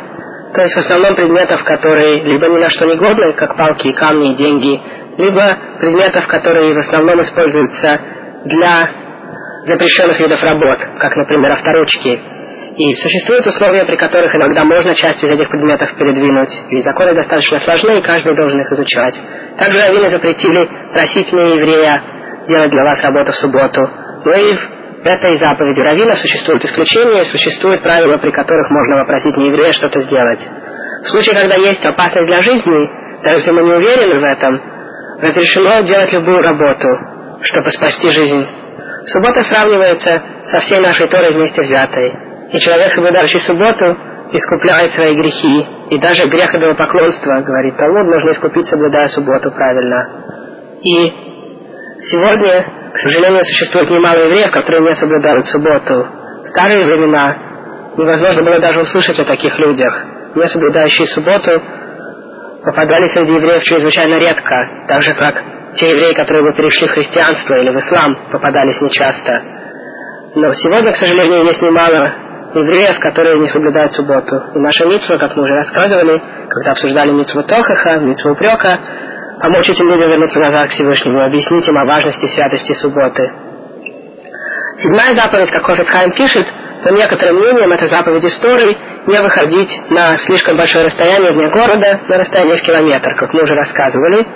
то 0.54 0.62
есть 0.62 0.74
в 0.74 0.78
основном 0.78 1.14
предметов, 1.14 1.62
которые 1.64 2.22
либо 2.22 2.48
ни 2.48 2.58
на 2.58 2.70
что 2.70 2.86
не 2.86 2.96
годны, 2.96 3.34
как 3.34 3.56
палки, 3.56 3.92
камни, 3.92 4.34
деньги, 4.34 4.80
либо 5.18 5.56
предметов, 5.78 6.26
которые 6.26 6.72
в 6.72 6.78
основном 6.78 7.20
используются 7.22 8.00
для 8.44 8.88
запрещенных 9.66 10.18
видов 10.18 10.42
работ, 10.42 10.78
как, 10.98 11.14
например, 11.14 11.52
авторучки, 11.52 12.20
и 12.76 12.94
существуют 12.96 13.46
условия, 13.46 13.84
при 13.86 13.96
которых 13.96 14.34
иногда 14.34 14.64
можно 14.64 14.94
часть 14.94 15.24
из 15.24 15.30
этих 15.30 15.48
предметов 15.48 15.94
передвинуть. 15.96 16.50
И 16.70 16.82
законы 16.82 17.14
достаточно 17.14 17.58
сложны, 17.60 17.98
и 17.98 18.02
каждый 18.02 18.36
должен 18.36 18.60
их 18.60 18.70
изучать. 18.70 19.14
Также 19.58 19.80
раввины 19.80 20.10
запретили 20.10 20.68
просить 20.92 21.32
нееврея 21.32 22.02
делать 22.46 22.70
для 22.70 22.84
вас 22.84 23.02
работу 23.02 23.32
в 23.32 23.36
субботу. 23.36 23.80
Но 24.24 24.34
и 24.34 24.54
в 24.54 25.06
этой 25.06 25.38
заповеди 25.38 25.80
раввина 25.80 26.16
существуют 26.16 26.64
исключения, 26.66 27.24
существуют 27.24 27.80
правила, 27.80 28.18
при 28.18 28.30
которых 28.30 28.68
можно 28.68 29.04
попросить 29.04 29.36
нееврея 29.38 29.72
что-то 29.72 30.02
сделать. 30.02 30.40
В 31.02 31.08
случае, 31.08 31.34
когда 31.34 31.54
есть 31.54 31.84
опасность 31.84 32.26
для 32.26 32.42
жизни, 32.42 32.90
даже 33.22 33.36
если 33.38 33.50
мы 33.52 33.62
не 33.62 33.72
уверены 33.72 34.20
в 34.20 34.24
этом, 34.24 34.60
разрешено 35.22 35.80
делать 35.80 36.12
любую 36.12 36.42
работу, 36.42 36.88
чтобы 37.40 37.70
спасти 37.70 38.10
жизнь. 38.10 38.46
Суббота 39.06 39.42
сравнивается 39.44 40.22
со 40.50 40.60
всей 40.60 40.80
нашей 40.80 41.08
Торой 41.08 41.32
вместе 41.32 41.62
взятой. 41.62 42.12
И 42.52 42.58
человек, 42.60 42.92
соблюдающий 42.92 43.40
субботу, 43.40 43.96
искупляет 44.32 44.92
свои 44.92 45.14
грехи. 45.14 45.66
И 45.90 45.98
даже 45.98 46.28
грех 46.28 46.52
поклонства, 46.76 47.40
говорит 47.40 47.76
Талмуд, 47.76 48.14
нужно 48.14 48.30
искупить, 48.30 48.68
соблюдая 48.68 49.08
субботу 49.08 49.50
правильно. 49.50 50.08
И 50.82 51.12
сегодня, 52.10 52.64
к 52.92 52.98
сожалению, 52.98 53.44
существует 53.44 53.90
немало 53.90 54.18
евреев, 54.18 54.50
которые 54.50 54.82
не 54.82 54.94
соблюдают 54.94 55.46
субботу. 55.46 56.06
В 56.44 56.48
старые 56.48 56.84
времена 56.84 57.36
невозможно 57.96 58.42
было 58.42 58.58
даже 58.58 58.80
услышать 58.80 59.18
о 59.18 59.24
таких 59.24 59.58
людях. 59.58 60.04
Не 60.34 60.46
соблюдающие 60.48 61.06
субботу 61.08 61.62
попадали 62.64 63.06
среди 63.08 63.32
евреев 63.32 63.62
чрезвычайно 63.62 64.18
редко, 64.18 64.68
так 64.88 65.02
же 65.02 65.14
как 65.14 65.42
те 65.76 65.90
евреи, 65.90 66.14
которые 66.14 66.42
бы 66.42 66.52
перешли 66.52 66.88
в 66.88 66.92
христианство 66.92 67.54
или 67.54 67.70
в 67.70 67.78
ислам, 67.78 68.16
попадались 68.30 68.80
нечасто. 68.80 69.32
Но 70.34 70.52
сегодня, 70.52 70.92
к 70.92 70.96
сожалению, 70.96 71.44
есть 71.44 71.62
немало 71.62 72.12
евреев, 72.60 72.98
которые 73.00 73.38
не 73.38 73.48
соблюдают 73.48 73.92
субботу. 73.92 74.36
И 74.54 74.58
наша 74.58 74.84
митцва, 74.86 75.18
как 75.18 75.36
мы 75.36 75.42
уже 75.42 75.54
рассказывали, 75.54 76.22
когда 76.48 76.70
обсуждали 76.72 77.10
митцву 77.12 77.42
Тохаха, 77.42 78.00
митцву 78.00 78.32
упрека, 78.32 78.78
помочь 79.40 79.68
этим 79.70 79.88
людям 79.88 80.10
вернуться 80.10 80.38
назад 80.40 80.68
к 80.68 80.72
Всевышнему, 80.72 81.22
объяснить 81.22 81.68
им 81.68 81.78
о 81.78 81.84
важности 81.84 82.26
святости 82.26 82.72
субботы. 82.74 83.30
Седьмая 84.78 85.14
заповедь, 85.14 85.50
как 85.50 85.64
Хофицхайм 85.64 86.12
пишет, 86.12 86.46
по 86.82 86.90
некоторым 86.90 87.36
мнениям, 87.36 87.72
это 87.72 87.86
заповедь 87.86 88.24
истории 88.24 88.76
не 89.06 89.20
выходить 89.20 89.90
на 89.90 90.18
слишком 90.18 90.56
большое 90.56 90.84
расстояние 90.84 91.32
вне 91.32 91.48
города, 91.48 92.00
на 92.06 92.18
расстояние 92.18 92.58
в 92.58 92.62
километр, 92.62 93.14
как 93.16 93.32
мы 93.32 93.42
уже 93.42 93.54
рассказывали. 93.54 94.26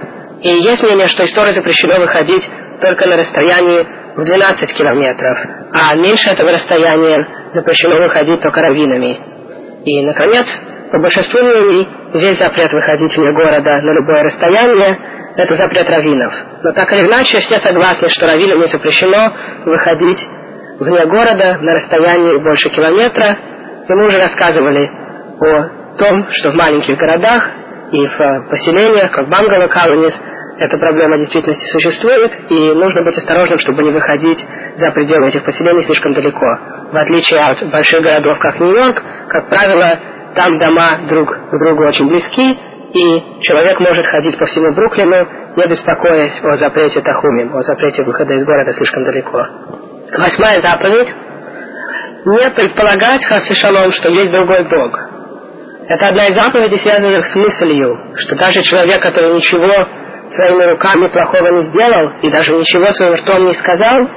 И 0.43 0.49
есть 0.49 0.83
мнение, 0.83 1.07
что 1.09 1.25
истории 1.25 1.53
запрещено 1.53 1.97
выходить 2.01 2.43
только 2.81 3.07
на 3.07 3.17
расстоянии 3.19 3.87
в 4.17 4.25
12 4.25 4.75
километров, 4.77 5.39
а 5.73 5.95
меньше 5.95 6.31
этого 6.31 6.53
расстояния 6.53 7.27
запрещено 7.55 7.97
выходить 8.03 8.41
только 8.41 8.61
раввинами. 8.61 9.19
И, 9.85 10.03
наконец, 10.03 10.47
по 10.93 10.99
большинству 10.99 11.41
мнений, 11.41 11.89
весь 12.15 12.39
запрет 12.39 12.73
выходить 12.73 13.17
вне 13.17 13.33
города 13.33 13.71
на 13.71 13.93
любое 13.95 14.25
расстояние– 14.25 14.99
это 15.37 15.55
запрет 15.55 15.89
раввинов. 15.89 16.35
Но 16.63 16.73
так 16.73 16.93
или 16.93 17.07
иначе, 17.07 17.39
все 17.41 17.61
согласны, 17.61 18.09
что 18.11 18.27
раввинам 18.27 18.61
не 18.61 18.67
запрещено 18.67 19.33
выходить 19.65 20.19
вне 20.81 21.07
города 21.07 21.59
на 21.61 21.75
расстоянии 21.75 22.39
больше 22.39 22.69
километра. 22.71 23.37
И 23.89 23.93
мы 23.93 24.07
уже 24.07 24.19
рассказывали 24.19 24.91
о 25.41 25.97
том, 25.97 26.27
что 26.31 26.51
в 26.51 26.55
маленьких 26.55 26.97
городах 26.97 27.51
и 27.93 28.07
в 28.07 28.49
поселениях, 28.51 29.13
как 29.13 29.29
Бангала 29.29 29.69
Колонис, 29.69 30.15
эта 30.61 30.77
проблема 30.77 31.17
действительности 31.17 31.65
существует, 31.73 32.33
и 32.51 32.75
нужно 32.75 33.03
быть 33.03 33.17
осторожным, 33.17 33.59
чтобы 33.61 33.83
не 33.83 33.93
выходить 33.93 34.39
за 34.77 34.91
пределы 34.91 35.29
этих 35.29 35.43
поселений 35.43 35.85
слишком 35.85 36.13
далеко. 36.13 36.47
В 36.93 36.97
отличие 36.99 37.41
от 37.41 37.67
больших 37.71 38.03
городов, 38.03 38.39
как 38.41 38.61
Нью-Йорк, 38.61 39.03
как 39.29 39.49
правило, 39.49 39.99
там 40.35 40.59
дома 40.59 40.99
друг 41.09 41.31
к 41.31 41.59
другу 41.59 41.83
очень 41.87 42.07
близки, 42.09 42.59
и 42.93 43.41
человек 43.41 43.81
может 43.81 44.05
ходить 44.05 44.37
по 44.37 44.45
всему 44.45 44.75
Бруклину, 44.75 45.27
не 45.57 45.67
беспокоясь 45.67 46.39
о 46.43 46.57
запрете 46.59 47.01
Тахумим, 47.01 47.57
о 47.57 47.63
запрете 47.63 48.03
выхода 48.03 48.35
из 48.35 48.45
города 48.45 48.73
слишком 48.75 49.05
далеко. 49.05 49.47
Восьмая 50.13 50.61
заповедь. 50.61 51.09
Не 52.27 52.51
предполагать, 52.51 53.25
Хаси 53.25 53.55
Шалом, 53.55 53.93
что 53.93 54.11
есть 54.11 54.31
другой 54.31 54.65
Бог. 54.65 55.01
Это 55.89 56.09
одна 56.09 56.27
из 56.27 56.35
заповедей, 56.35 56.79
связанных 56.81 57.25
с 57.25 57.35
мыслью, 57.35 57.99
что 58.17 58.37
даже 58.37 58.61
человек, 58.63 59.01
который 59.01 59.35
ничего 59.37 59.87
своими 60.35 60.71
руками 60.71 61.07
плохого 61.09 61.49
не 61.49 61.63
сделал 61.71 62.13
и 62.23 62.31
даже 62.31 62.53
ничего 62.53 62.87
своим 62.93 63.15
ртом 63.15 63.47
не 63.47 63.55
сказал, 63.55 64.09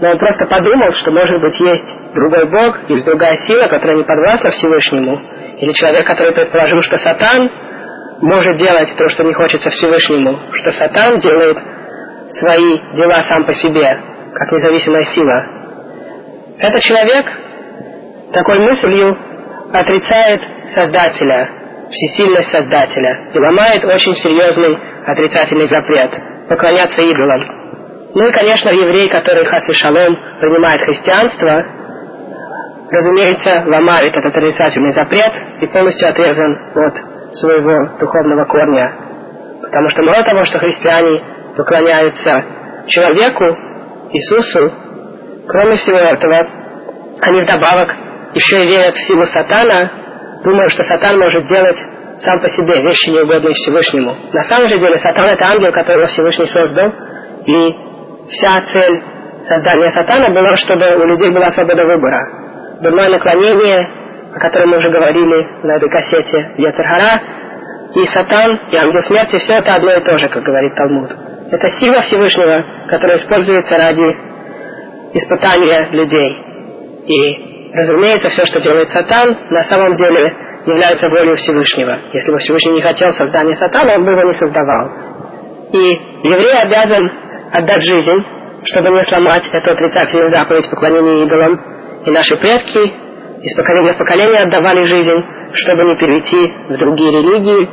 но 0.00 0.10
он 0.10 0.18
просто 0.18 0.46
подумал, 0.46 0.92
что 0.92 1.10
может 1.10 1.40
быть 1.40 1.58
есть 1.58 2.14
другой 2.14 2.46
Бог 2.50 2.78
или 2.88 3.00
другая 3.00 3.36
сила, 3.46 3.66
которая 3.66 3.96
не 3.96 4.04
подвластна 4.04 4.50
Всевышнему, 4.50 5.18
или 5.58 5.72
человек, 5.72 6.06
который 6.06 6.32
предположил, 6.32 6.82
что 6.82 6.98
Сатан 6.98 7.50
может 8.20 8.56
делать 8.58 8.94
то, 8.96 9.08
что 9.08 9.24
не 9.24 9.32
хочется 9.32 9.70
Всевышнему, 9.70 10.38
что 10.52 10.72
Сатан 10.72 11.18
делает 11.20 11.58
свои 12.30 12.78
дела 12.94 13.24
сам 13.28 13.44
по 13.44 13.54
себе, 13.54 13.98
как 14.34 14.52
независимая 14.52 15.04
сила. 15.06 15.46
Этот 16.58 16.82
человек 16.82 17.26
такой 18.32 18.58
мыслью 18.58 19.16
отрицает 19.72 20.42
Создателя 20.74 21.58
всесильность 21.90 22.50
Создателя 22.50 23.30
и 23.32 23.38
ломает 23.38 23.84
очень 23.84 24.14
серьезный 24.16 24.78
отрицательный 25.08 25.68
запрет– 25.68 26.10
поклоняться 26.48 27.02
идолам. 27.02 27.42
Ну 28.14 28.26
и, 28.26 28.32
конечно, 28.32 28.70
еврей, 28.70 29.08
который 29.10 29.44
Хасвы 29.44 29.74
Шалом 29.74 30.18
принимает 30.40 30.80
христианство, 30.80 31.64
разумеется, 32.90 33.64
ломает 33.66 34.16
этот 34.16 34.34
отрицательный 34.34 34.92
запрет 34.92 35.32
и 35.60 35.66
полностью 35.66 36.08
отрезан 36.08 36.58
от 36.74 36.94
своего 37.36 37.98
духовного 38.00 38.44
корня. 38.46 38.92
Потому 39.62 39.90
что 39.90 40.02
мало 40.02 40.24
того, 40.24 40.44
что 40.46 40.58
христиане 40.58 41.22
поклоняются 41.56 42.44
человеку, 42.86 43.44
Иисусу, 44.10 44.72
кроме 45.46 45.76
всего 45.76 45.98
этого, 45.98 46.46
они 47.20 47.42
вдобавок 47.42 47.94
еще 48.32 48.64
и 48.64 48.68
верят 48.68 48.94
в 48.94 49.06
силу 49.06 49.26
сатана, 49.26 49.90
думая, 50.44 50.68
что 50.70 50.82
сатан 50.84 51.18
может 51.18 51.46
делать 51.46 51.76
сам 52.24 52.40
по 52.40 52.48
себе 52.50 52.80
вещи 52.82 53.10
неугодные 53.10 53.54
Всевышнему. 53.54 54.16
На 54.32 54.44
самом 54.44 54.68
же 54.68 54.78
деле 54.78 54.98
сатан 54.98 55.26
это 55.26 55.44
ангел, 55.44 55.72
которого 55.72 56.06
Всевышний 56.06 56.46
создал, 56.46 56.92
и 57.46 57.74
вся 58.30 58.62
цель 58.72 59.02
создания 59.46 59.90
сатана 59.92 60.28
была, 60.30 60.56
чтобы 60.56 60.84
у 60.96 61.06
людей 61.06 61.30
была 61.30 61.50
свобода 61.52 61.84
выбора. 61.84 62.80
Дурное 62.82 63.08
наклонение, 63.08 63.88
о 64.34 64.38
котором 64.38 64.70
мы 64.70 64.78
уже 64.78 64.90
говорили 64.90 65.46
на 65.62 65.76
этой 65.76 65.88
кассете 65.88 66.54
Яцерхара, 66.58 67.20
и 67.94 68.04
сатан, 68.06 68.58
и 68.70 68.76
ангел 68.76 69.02
смерти, 69.02 69.38
все 69.38 69.54
это 69.54 69.74
одно 69.74 69.92
и 69.92 70.00
то 70.00 70.18
же, 70.18 70.28
как 70.28 70.42
говорит 70.42 70.74
Талмуд. 70.74 71.10
Это 71.50 71.68
сила 71.80 72.00
Всевышнего, 72.02 72.62
которая 72.88 73.18
используется 73.18 73.76
ради 73.76 74.04
испытания 75.14 75.88
людей. 75.92 76.38
И, 77.06 77.72
разумеется, 77.74 78.28
все, 78.28 78.44
что 78.44 78.60
делает 78.60 78.90
сатан, 78.90 79.36
на 79.48 79.62
самом 79.64 79.96
деле 79.96 80.34
является 80.72 81.08
волей 81.08 81.36
Всевышнего. 81.36 81.98
Если 82.12 82.30
бы 82.30 82.38
Всевышний 82.38 82.72
не 82.74 82.82
хотел 82.82 83.12
создания 83.12 83.56
сатана, 83.56 83.94
он 83.94 84.04
бы 84.04 84.12
его 84.12 84.22
не 84.22 84.34
создавал. 84.34 84.90
И 85.72 85.78
еврей 86.22 86.62
обязан 86.62 87.10
отдать 87.52 87.82
жизнь, 87.82 88.24
чтобы 88.64 88.90
не 88.90 89.04
сломать 89.04 89.48
эту 89.52 89.70
отрицательную 89.70 90.30
заповедь 90.30 90.70
поклонения 90.70 91.24
идолам. 91.24 91.60
И 92.06 92.10
наши 92.10 92.36
предки 92.36 92.92
из 93.42 93.56
поколения 93.56 93.92
в 93.92 93.98
поколение 93.98 94.42
отдавали 94.42 94.84
жизнь, 94.84 95.24
чтобы 95.54 95.84
не 95.84 95.96
перейти 95.96 96.52
в 96.68 96.76
другие 96.78 97.10
религии, 97.10 97.68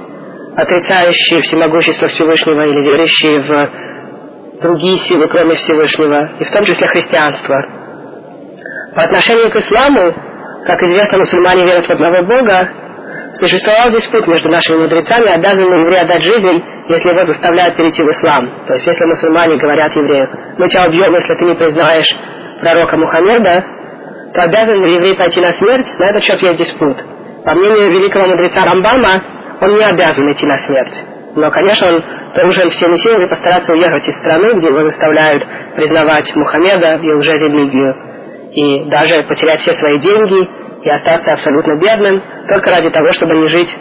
отрицающие 0.55 1.41
всемогущество 1.41 2.07
Всевышнего 2.07 2.65
или 2.65 2.91
верящие 2.91 3.39
в 3.41 4.61
другие 4.61 4.99
силы, 5.07 5.27
кроме 5.27 5.55
Всевышнего, 5.55 6.29
и 6.39 6.43
в 6.43 6.51
том 6.51 6.65
числе 6.65 6.87
христианство. 6.87 7.55
По 8.95 9.03
отношению 9.03 9.51
к 9.51 9.55
исламу, 9.57 10.13
как 10.65 10.81
известно, 10.83 11.17
мусульмане 11.17 11.65
верят 11.65 11.85
в 11.85 11.89
одного 11.91 12.23
Бога, 12.23 12.69
существовал 13.39 13.91
диспут 13.91 14.27
между 14.27 14.49
нашими 14.49 14.77
мудрецами, 14.77 15.33
обязан 15.33 15.63
ли 15.63 15.81
еврей 15.81 16.01
отдать 16.01 16.23
жизнь, 16.23 16.63
если 16.89 17.09
его 17.09 17.25
заставляют 17.25 17.75
перейти 17.75 18.01
в 18.01 18.11
ислам. 18.11 18.49
То 18.67 18.73
есть, 18.73 18.87
если 18.87 19.05
мусульмане 19.05 19.57
говорят 19.57 19.95
еврею, 19.95 20.27
мы 20.57 20.69
тебя 20.69 20.87
убьем, 20.87 21.13
если 21.13 21.33
ты 21.35 21.45
не 21.45 21.55
признаешь 21.55 22.05
пророка 22.61 22.97
Мухаммеда, 22.97 23.63
то 24.33 24.41
обязан 24.43 24.83
ли 24.83 24.93
еврей 24.95 25.15
пойти 25.15 25.41
на 25.41 25.53
смерть, 25.53 25.87
на 25.97 26.09
этот 26.09 26.23
счет 26.23 26.41
есть 26.41 26.57
диспут. 26.57 26.97
По 27.43 27.53
мнению 27.53 27.91
великого 27.91 28.27
мудреца 28.27 28.65
Рамбама, 28.65 29.21
он 29.61 29.75
не 29.75 29.83
обязан 29.83 30.31
идти 30.31 30.45
на 30.45 30.57
смерть. 30.57 31.05
Но, 31.35 31.51
конечно, 31.51 31.87
он 31.87 32.03
должен 32.33 32.69
всеми 32.69 32.95
силами 32.97 33.25
постараться 33.25 33.73
уехать 33.73 34.07
из 34.07 34.17
страны, 34.17 34.53
где 34.57 34.67
его 34.67 34.83
заставляют 34.83 35.45
признавать 35.75 36.33
Мухаммеда 36.35 36.99
и 37.01 37.07
уже 37.11 37.31
религию. 37.31 37.95
И 38.51 38.89
даже 38.89 39.23
потерять 39.23 39.59
все 39.61 39.73
свои 39.73 39.99
деньги 39.99 40.47
и 40.85 40.89
остаться 40.89 41.33
абсолютно 41.33 41.75
бедным, 41.77 42.21
только 42.47 42.69
ради 42.69 42.91
того, 42.91 43.11
чтобы 43.13 43.35
не 43.37 43.47
жить 43.47 43.75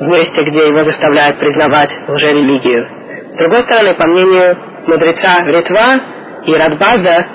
в 0.00 0.06
месте, 0.06 0.42
где 0.44 0.68
его 0.68 0.82
заставляют 0.82 1.36
признавать 1.36 1.90
уже 2.08 2.32
религию. 2.32 2.88
С 3.32 3.36
другой 3.36 3.62
стороны, 3.64 3.92
по 3.94 4.06
мнению 4.06 4.56
мудреца 4.86 5.44
Ритва 5.44 6.00
и 6.46 6.54
Радбаза 6.54 7.26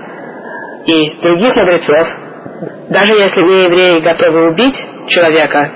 и 0.87 1.21
других 1.21 1.55
мудрецов, 1.55 2.07
даже 2.89 3.13
если 3.13 3.41
не 3.43 3.65
евреи 3.65 3.99
готовы 3.99 4.49
убить 4.49 4.83
человека, 5.09 5.71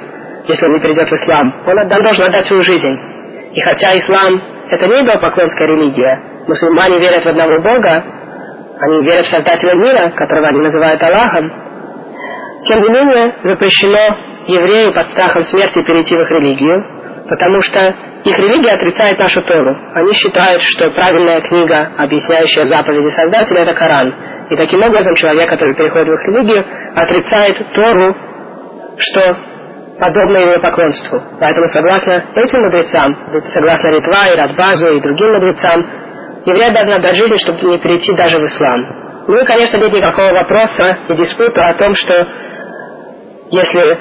если 0.48 0.66
он 0.66 0.74
не 0.74 0.80
придет 0.80 1.08
в 1.08 1.14
ислам, 1.14 1.54
он 1.64 1.88
должен 2.04 2.24
отдать 2.24 2.48
свою 2.48 2.64
жизнь. 2.64 3.00
И 3.54 3.62
хотя 3.62 4.00
ислам 4.00 4.42
это 4.72 4.88
не 4.88 5.04
идолопоклонская 5.04 5.68
религия, 5.68 6.20
мусульмане 6.48 6.98
верят 6.98 7.24
в 7.24 7.28
одного 7.28 7.60
Бога, 7.60 8.04
они 8.80 9.04
верят 9.04 9.28
в 9.28 9.30
Создателя 9.30 9.76
мира, 9.76 10.12
которого 10.16 10.48
они 10.48 10.62
называют 10.62 11.04
Аллахом, 11.04 11.68
тем 12.66 12.82
не 12.82 12.90
менее 12.90 13.34
запрещено 13.44 14.18
еврею 14.48 14.94
под 14.94 15.08
страхом 15.10 15.44
смерти 15.46 15.84
перейти 15.84 16.16
в 16.16 16.22
их 16.22 16.32
религию, 16.32 16.84
потому 17.30 17.62
что 17.62 17.94
их 18.24 18.38
религия 18.38 18.72
отрицает 18.72 19.20
нашу 19.20 19.42
Тору. 19.42 19.76
Они 19.94 20.14
считают, 20.14 20.62
что 20.64 20.90
правильная 20.92 21.42
книга, 21.42 21.92
объясняющая 21.98 22.66
заповеди 22.66 23.14
Создателя, 23.16 23.62
это 23.62 23.74
Коран. 23.74 24.14
И 24.50 24.56
таким 24.56 24.82
образом 24.84 25.16
человек, 25.16 25.50
который 25.50 25.76
переходит 25.76 26.08
в 26.08 26.14
их 26.14 26.28
религию, 26.28 26.66
отрицает 26.96 27.58
Тору, 27.74 28.16
что 28.98 29.36
подобно 30.00 30.38
его 30.38 30.60
поклонству. 30.60 31.22
Поэтому, 31.40 31.68
согласно 31.70 32.24
этим 32.36 32.62
мудрецам, 32.62 33.18
согласно 33.54 33.88
Ритва 33.90 34.34
и 34.34 34.38
Радбазу 34.38 34.94
и 34.94 35.02
другим 35.02 35.34
мудрецам, 35.34 35.86
еврей 36.46 36.72
должен 36.72 36.94
отдать 36.94 37.16
жизнь, 37.16 37.36
чтобы 37.44 37.72
не 37.72 37.78
перейти 37.80 38.16
даже 38.16 38.38
в 38.38 38.46
ислам. 38.46 39.08
Ну 39.28 39.38
и, 39.38 39.46
конечно, 39.46 39.78
нет 39.78 39.92
никакого 39.92 40.32
вопроса 40.32 40.98
и 41.10 41.14
диспута 41.14 41.68
о 41.68 41.74
том, 41.74 41.94
что 41.96 42.28
если 43.52 43.98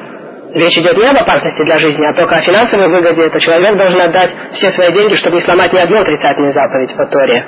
речь 0.55 0.79
идет 0.79 0.97
не 0.97 1.07
об 1.07 1.17
опасности 1.17 1.63
для 1.63 1.79
жизни, 1.79 2.05
а 2.05 2.15
только 2.15 2.37
о 2.37 2.41
финансовой 2.41 2.89
выгоде, 2.89 3.29
то 3.29 3.41
человек 3.41 3.77
должен 3.77 4.01
отдать 4.01 4.31
все 4.53 4.71
свои 4.71 4.93
деньги, 4.93 5.15
чтобы 5.15 5.37
не 5.37 5.43
сломать 5.43 5.73
ни 5.73 5.79
одну 5.79 6.01
отрицательную 6.01 6.53
заповедь 6.53 6.97
по 6.97 7.07
Торе. 7.07 7.45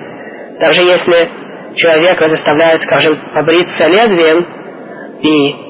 Даже 0.60 0.82
если 0.82 1.28
человека 1.76 2.28
заставляют, 2.28 2.82
скажем, 2.82 3.16
побриться 3.32 3.86
лезвием, 3.86 4.46
и 5.20 5.68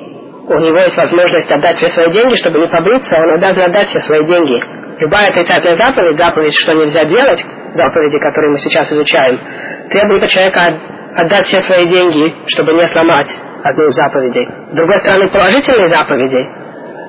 у 0.48 0.58
него 0.58 0.78
есть 0.80 0.96
возможность 0.96 1.50
отдать 1.50 1.76
все 1.76 1.90
свои 1.90 2.10
деньги, 2.10 2.36
чтобы 2.36 2.58
не 2.58 2.66
побриться, 2.66 3.16
он 3.16 3.34
обязан 3.36 3.64
отдать 3.64 3.88
все 3.88 4.00
свои 4.00 4.24
деньги. 4.24 4.62
Любая 5.00 5.28
отрицательная 5.28 5.76
заповедь, 5.76 6.16
заповедь, 6.16 6.54
что 6.64 6.72
нельзя 6.72 7.04
делать, 7.04 7.44
заповеди, 7.74 8.18
которые 8.18 8.52
мы 8.52 8.58
сейчас 8.58 8.90
изучаем, 8.90 9.40
требует 9.90 10.22
от 10.24 10.30
человека 10.30 10.74
отдать 11.16 11.46
все 11.46 11.62
свои 11.62 11.86
деньги, 11.86 12.34
чтобы 12.48 12.72
не 12.72 12.88
сломать 12.88 13.28
одну 13.64 13.88
из 13.88 13.94
заповедей. 13.94 14.48
С 14.70 14.76
другой 14.76 14.98
стороны, 14.98 15.28
положительные 15.28 15.88
заповеди 15.88 16.38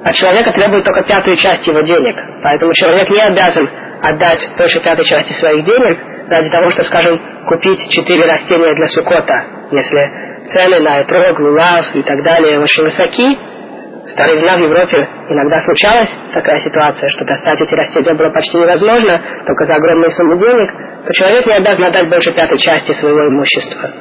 от 0.03 0.15
человека 0.15 0.51
требуют 0.53 0.85
только 0.85 1.03
пятую 1.03 1.35
часть 1.37 1.67
его 1.67 1.81
денег. 1.81 2.15
Поэтому 2.41 2.73
человек 2.73 3.09
не 3.09 3.21
обязан 3.21 3.69
отдать 4.01 4.47
больше 4.57 4.79
пятой 4.79 5.05
части 5.05 5.33
своих 5.33 5.65
денег 5.65 5.97
ради 6.29 6.49
того, 6.49 6.71
чтобы, 6.71 6.87
скажем, 6.87 7.19
купить 7.47 7.89
четыре 7.89 8.25
растения 8.25 8.73
для 8.73 8.87
сукота, 8.87 9.43
если 9.71 10.11
цены 10.53 10.79
на 10.79 11.01
этрог, 11.01 11.39
лулав 11.39 11.95
и 11.95 12.03
так 12.03 12.23
далее 12.23 12.59
очень 12.59 12.83
высоки. 12.83 13.37
В 14.05 14.11
старые 14.11 14.39
времена 14.39 14.57
в 14.57 14.61
Европе 14.61 15.07
иногда 15.29 15.59
случалась 15.59 16.09
такая 16.33 16.59
ситуация, 16.61 17.09
что 17.09 17.25
достать 17.25 17.61
эти 17.61 17.75
растения 17.75 18.13
было 18.15 18.31
почти 18.31 18.57
невозможно, 18.57 19.21
только 19.45 19.65
за 19.65 19.75
огромные 19.75 20.11
суммы 20.11 20.39
денег, 20.39 20.71
то 21.05 21.13
человек 21.13 21.45
не 21.45 21.53
обязан 21.53 21.83
отдать 21.83 22.09
больше 22.09 22.31
пятой 22.31 22.57
части 22.57 22.91
своего 22.93 23.27
имущества. 23.27 23.91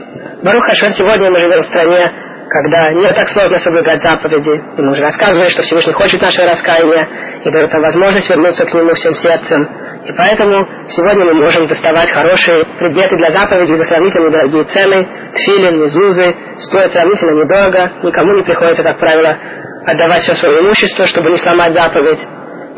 Барух 0.42 0.64
Хашон, 0.64 0.92
сегодня 0.92 1.30
мы 1.30 1.38
живем 1.40 1.60
в 1.60 1.66
стране, 1.66 2.10
когда 2.48 2.90
не 2.92 3.12
так 3.12 3.28
сложно 3.28 3.58
соблюдать 3.58 4.02
заповеди. 4.02 4.50
И 4.50 4.80
мы 4.80 4.92
уже 4.92 5.02
рассказывали, 5.02 5.48
что 5.50 5.62
Всевышний 5.62 5.92
хочет 5.92 6.20
нашего 6.20 6.46
раскаяния 6.48 7.08
и 7.44 7.50
дает 7.50 7.72
нам 7.72 7.82
возможность 7.82 8.28
вернуться 8.28 8.64
к 8.64 8.74
Нему 8.74 8.94
всем 8.94 9.14
сердцем. 9.14 9.68
И 10.06 10.12
поэтому 10.12 10.66
сегодня 10.88 11.24
мы 11.26 11.34
можем 11.34 11.66
доставать 11.66 12.10
хорошие 12.10 12.64
предметы 12.78 13.16
для 13.16 13.30
заповедей 13.30 13.76
за 13.76 13.84
сравнительно 13.84 14.28
недорогие 14.28 14.64
цены. 14.64 15.06
Тфилин, 15.34 15.80
мезузы 15.82 16.34
стоят 16.60 16.92
сравнительно 16.92 17.42
недорого. 17.42 17.92
Никому 18.02 18.36
не 18.36 18.42
приходится, 18.44 18.82
как 18.82 18.98
правило, 18.98 19.36
отдавать 19.84 20.22
все 20.22 20.34
свое 20.34 20.60
имущество, 20.60 21.06
чтобы 21.06 21.30
не 21.30 21.38
сломать 21.38 21.74
заповедь. 21.74 22.20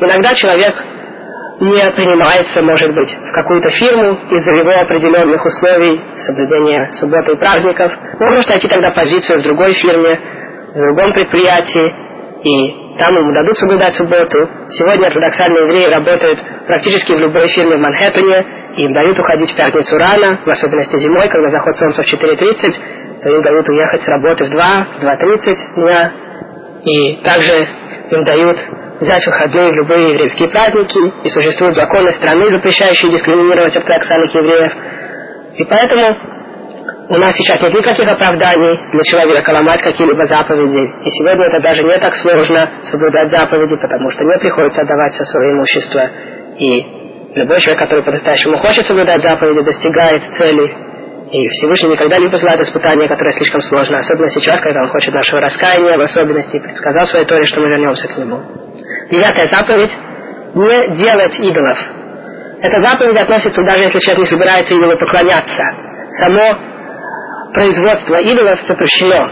Иногда 0.01 0.35
человек 0.35 0.75
не 1.61 1.91
принимается, 1.91 2.63
может 2.63 2.95
быть, 2.95 3.15
в 3.15 3.33
какую-то 3.33 3.69
фирму 3.69 4.19
из-за 4.31 4.51
его 4.53 4.71
определенных 4.81 5.45
условий 5.45 6.01
соблюдения 6.27 6.93
субботы 6.99 7.33
и 7.33 7.37
праздников. 7.37 7.93
Может 8.19 8.49
найти 8.49 8.67
тогда 8.69 8.91
позицию 8.91 9.41
в 9.41 9.43
другой 9.43 9.75
фирме, 9.75 10.19
в 10.75 10.79
другом 10.79 11.13
предприятии, 11.13 11.95
и 12.43 12.97
там 12.99 13.15
ему 13.15 13.33
дадут 13.35 13.59
соблюдать 13.59 13.95
субботу. 13.95 14.39
Сегодня 14.71 15.09
ортодоксальные 15.09 15.65
евреи 15.65 15.87
работают 15.87 16.39
практически 16.67 17.13
в 17.13 17.21
любой 17.21 17.49
фирме 17.49 17.77
в 17.77 17.81
Манхэттене, 17.81 18.47
и 18.77 18.83
им 18.83 18.93
дают 18.95 19.19
уходить 19.19 19.53
в 19.53 19.57
пятницу 19.57 19.97
рано, 19.99 20.39
в 20.45 20.49
особенности 20.49 20.97
зимой, 20.99 21.29
когда 21.29 21.51
заход 21.51 21.77
солнца 21.77 22.03
в 22.03 22.07
4.30, 22.07 22.75
то 23.23 23.29
им 23.29 23.43
дают 23.43 23.69
уехать 23.69 24.03
с 24.03 24.09
работы 24.09 24.45
в 24.47 24.51
2, 24.51 24.87
в 24.99 25.05
2.30 25.05 25.57
дня, 25.77 26.13
и 26.85 27.17
также 27.23 27.69
им 28.11 28.25
дают 28.25 28.59
взять 29.01 29.27
выходные 29.27 29.73
в 29.73 29.77
любые 29.77 30.13
еврейские 30.13 30.49
праздники, 30.49 30.99
и 31.25 31.31
существуют 31.31 31.77
законы 31.77 32.13
страны, 32.13 32.51
запрещающие 32.51 33.11
дискриминировать 33.13 33.77
ортодоксальных 33.77 34.35
евреев. 34.35 34.73
И 35.57 35.65
поэтому 35.65 36.17
у 37.11 37.17
нас 37.17 37.35
сейчас 37.35 37.61
нет 37.61 37.75
никаких 37.75 38.09
оправданий 38.09 38.79
для 38.93 39.03
человека 39.03 39.51
ломать 39.51 39.83
какие-либо 39.83 40.27
заповеди. 40.27 41.07
И 41.07 41.11
сегодня 41.11 41.47
это 41.47 41.61
даже 41.61 41.83
не 41.83 41.99
так 41.99 42.15
сложно 42.15 42.69
соблюдать 42.91 43.31
заповеди, 43.31 43.77
потому 43.77 44.11
что 44.13 44.25
не 44.25 44.39
приходится 44.39 44.81
отдавать 44.83 45.13
все 45.15 45.25
свое 45.25 45.53
имущество. 45.53 46.09
И 46.59 46.87
любой 47.35 47.61
человек, 47.61 47.81
который 47.81 48.05
по-настоящему 48.05 48.59
хочет 48.59 48.87
соблюдать 48.87 49.23
заповеди, 49.23 49.63
достигает 49.63 50.23
цели. 50.39 50.90
И 51.31 51.49
Всевышний 51.49 51.91
никогда 51.91 52.19
не 52.19 52.29
посылает 52.29 52.61
испытания, 52.61 53.07
которые 53.07 53.33
слишком 53.35 53.61
сложны, 53.63 53.97
особенно 53.97 54.31
сейчас, 54.31 54.61
когда 54.61 54.81
он 54.81 54.89
хочет 54.89 55.15
нашего 55.15 55.41
раскаяния, 55.41 55.97
в 55.97 56.01
особенности 56.01 56.59
предсказал 56.59 57.07
своей 57.07 57.25
Торе, 57.25 57.47
что 57.47 57.61
мы 57.61 57.69
вернемся 57.69 58.09
к 58.09 58.19
нему. 58.19 58.41
Девятая 59.11 59.47
заповедь– 59.47 59.93
не 60.55 60.97
делать 60.97 61.39
идолов. 61.39 61.79
Эта 62.61 62.81
заповедь 62.81 63.17
относится 63.17 63.63
даже 63.63 63.81
если 63.81 64.01
человек 64.01 64.25
не 64.25 64.37
собирается 64.37 64.75
идолу 64.75 64.97
поклоняться. 64.99 65.63
Само 66.19 66.59
производство 67.55 68.17
идолов 68.17 68.61
запрещено. 68.67 69.31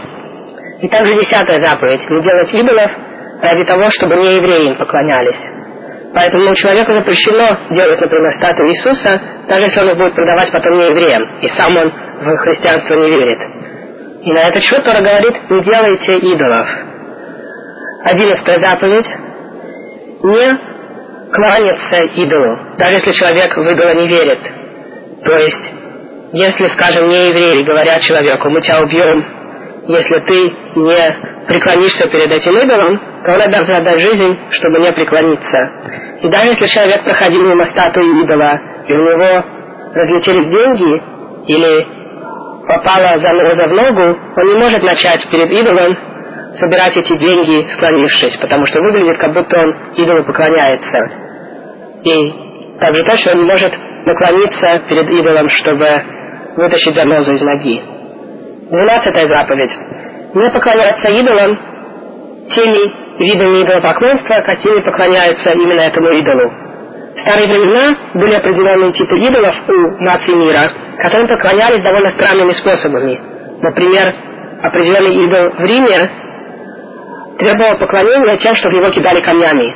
И 0.81 0.87
также 0.87 1.15
десятая 1.15 1.59
заповедь– 1.59 2.09
не 2.09 2.21
делать 2.21 2.53
идолов 2.53 2.91
ради 3.41 3.65
того, 3.65 3.89
чтобы 3.91 4.15
не 4.15 4.35
евреи 4.37 4.69
им 4.69 4.75
поклонялись. 4.77 5.58
Поэтому 6.13 6.55
человеку 6.55 6.93
запрещено 6.93 7.57
делать, 7.69 8.01
например, 8.01 8.33
статую 8.33 8.69
Иисуса, 8.69 9.21
даже 9.47 9.65
если 9.65 9.81
он 9.81 9.89
их 9.89 9.97
будет 9.97 10.15
продавать 10.15 10.51
потом 10.51 10.77
не 10.77 10.85
евреям, 10.85 11.39
и 11.41 11.47
сам 11.49 11.75
он 11.77 11.91
в 11.91 12.37
христианство 12.37 12.95
не 12.95 13.09
верит. 13.09 13.39
И 14.23 14.31
на 14.31 14.39
этот 14.39 14.63
счет 14.63 14.83
Тора 14.83 15.01
говорит, 15.01 15.49
не 15.49 15.61
делайте 15.61 16.17
идолов. 16.17 16.67
Одиннадцатая 18.05 18.59
заповедь– 18.59 19.07
не 20.23 20.57
кланяться 21.31 21.95
идолу, 22.15 22.57
даже 22.77 22.95
если 22.95 23.11
человек 23.11 23.55
в 23.55 23.61
идола 23.61 23.93
не 23.93 24.07
верит. 24.07 24.39
То 25.23 25.37
есть 25.37 25.73
если, 26.31 26.67
скажем, 26.67 27.09
не 27.09 27.27
евреи 27.29 27.63
говорят 27.63 28.01
человеку, 28.01 28.49
мы 28.49 28.61
тебя 28.61 28.81
убьем, 28.81 29.25
если 29.87 30.19
ты 30.19 30.53
не 30.75 31.15
преклонишься 31.47 32.07
перед 32.09 32.31
этим 32.31 32.57
идолом, 32.59 32.99
то 33.25 33.33
он 33.33 33.41
обязан 33.41 33.75
отдать 33.75 33.99
жизнь, 33.99 34.37
чтобы 34.51 34.79
не 34.79 34.91
преклониться. 34.91 35.71
И 36.21 36.27
даже 36.29 36.49
если 36.49 36.67
человек 36.67 37.03
проходил 37.03 37.43
мимо 37.47 37.65
статуи 37.65 38.23
идола, 38.23 38.59
и 38.87 38.93
у 38.93 38.97
него 38.97 39.43
разлетелись 39.93 40.47
деньги, 40.47 41.19
или 41.47 41.87
попала 42.67 43.17
заноза 43.17 43.67
в 43.67 43.73
ногу, 43.73 44.19
он 44.37 44.47
не 44.47 44.59
может 44.59 44.83
начать 44.83 45.27
перед 45.29 45.49
идолом 45.51 45.97
собирать 46.59 46.95
эти 46.95 47.17
деньги, 47.17 47.67
склонившись, 47.73 48.37
потому 48.37 48.65
что 48.67 48.79
выглядит, 48.81 49.17
как 49.17 49.33
будто 49.33 49.57
он 49.57 49.75
идолу 49.95 50.23
поклоняется. 50.25 50.97
И 52.03 52.79
также 52.79 53.03
точно 53.03 53.31
он 53.33 53.37
не 53.39 53.45
может 53.45 53.73
наклониться 54.05 54.81
перед 54.87 55.09
идолом, 55.09 55.49
чтобы 55.49 55.87
вытащить 56.57 56.95
занозу 56.95 57.31
из 57.31 57.41
ноги. 57.41 57.98
Двенадцатая 58.69 59.27
заповедь. 59.27 59.71
Не 60.35 60.49
поклоняться 60.51 61.09
идолам 61.09 61.57
теми 62.53 62.93
видами 63.17 63.63
идолопоклонства, 63.63 64.41
какими 64.41 64.79
поклоняются 64.81 65.51
именно 65.53 65.81
этому 65.81 66.09
идолу. 66.09 66.51
В 67.15 67.19
старые 67.19 67.47
времена 67.47 67.97
были 68.13 68.35
определенные 68.35 68.93
типы 68.93 69.17
идолов 69.17 69.55
у 69.67 70.03
наций 70.03 70.35
мира, 70.35 70.71
которым 70.99 71.27
поклонялись 71.27 71.81
довольно 71.81 72.11
странными 72.11 72.53
способами. 72.53 73.19
Например, 73.63 74.13
определенный 74.61 75.25
идол 75.25 75.49
в 75.49 75.65
Риме 75.65 76.09
требовал 77.39 77.75
поклонения 77.79 78.37
тем, 78.37 78.55
что 78.55 78.69
в 78.69 78.73
него 78.73 78.91
кидали 78.91 79.21
камнями. 79.21 79.75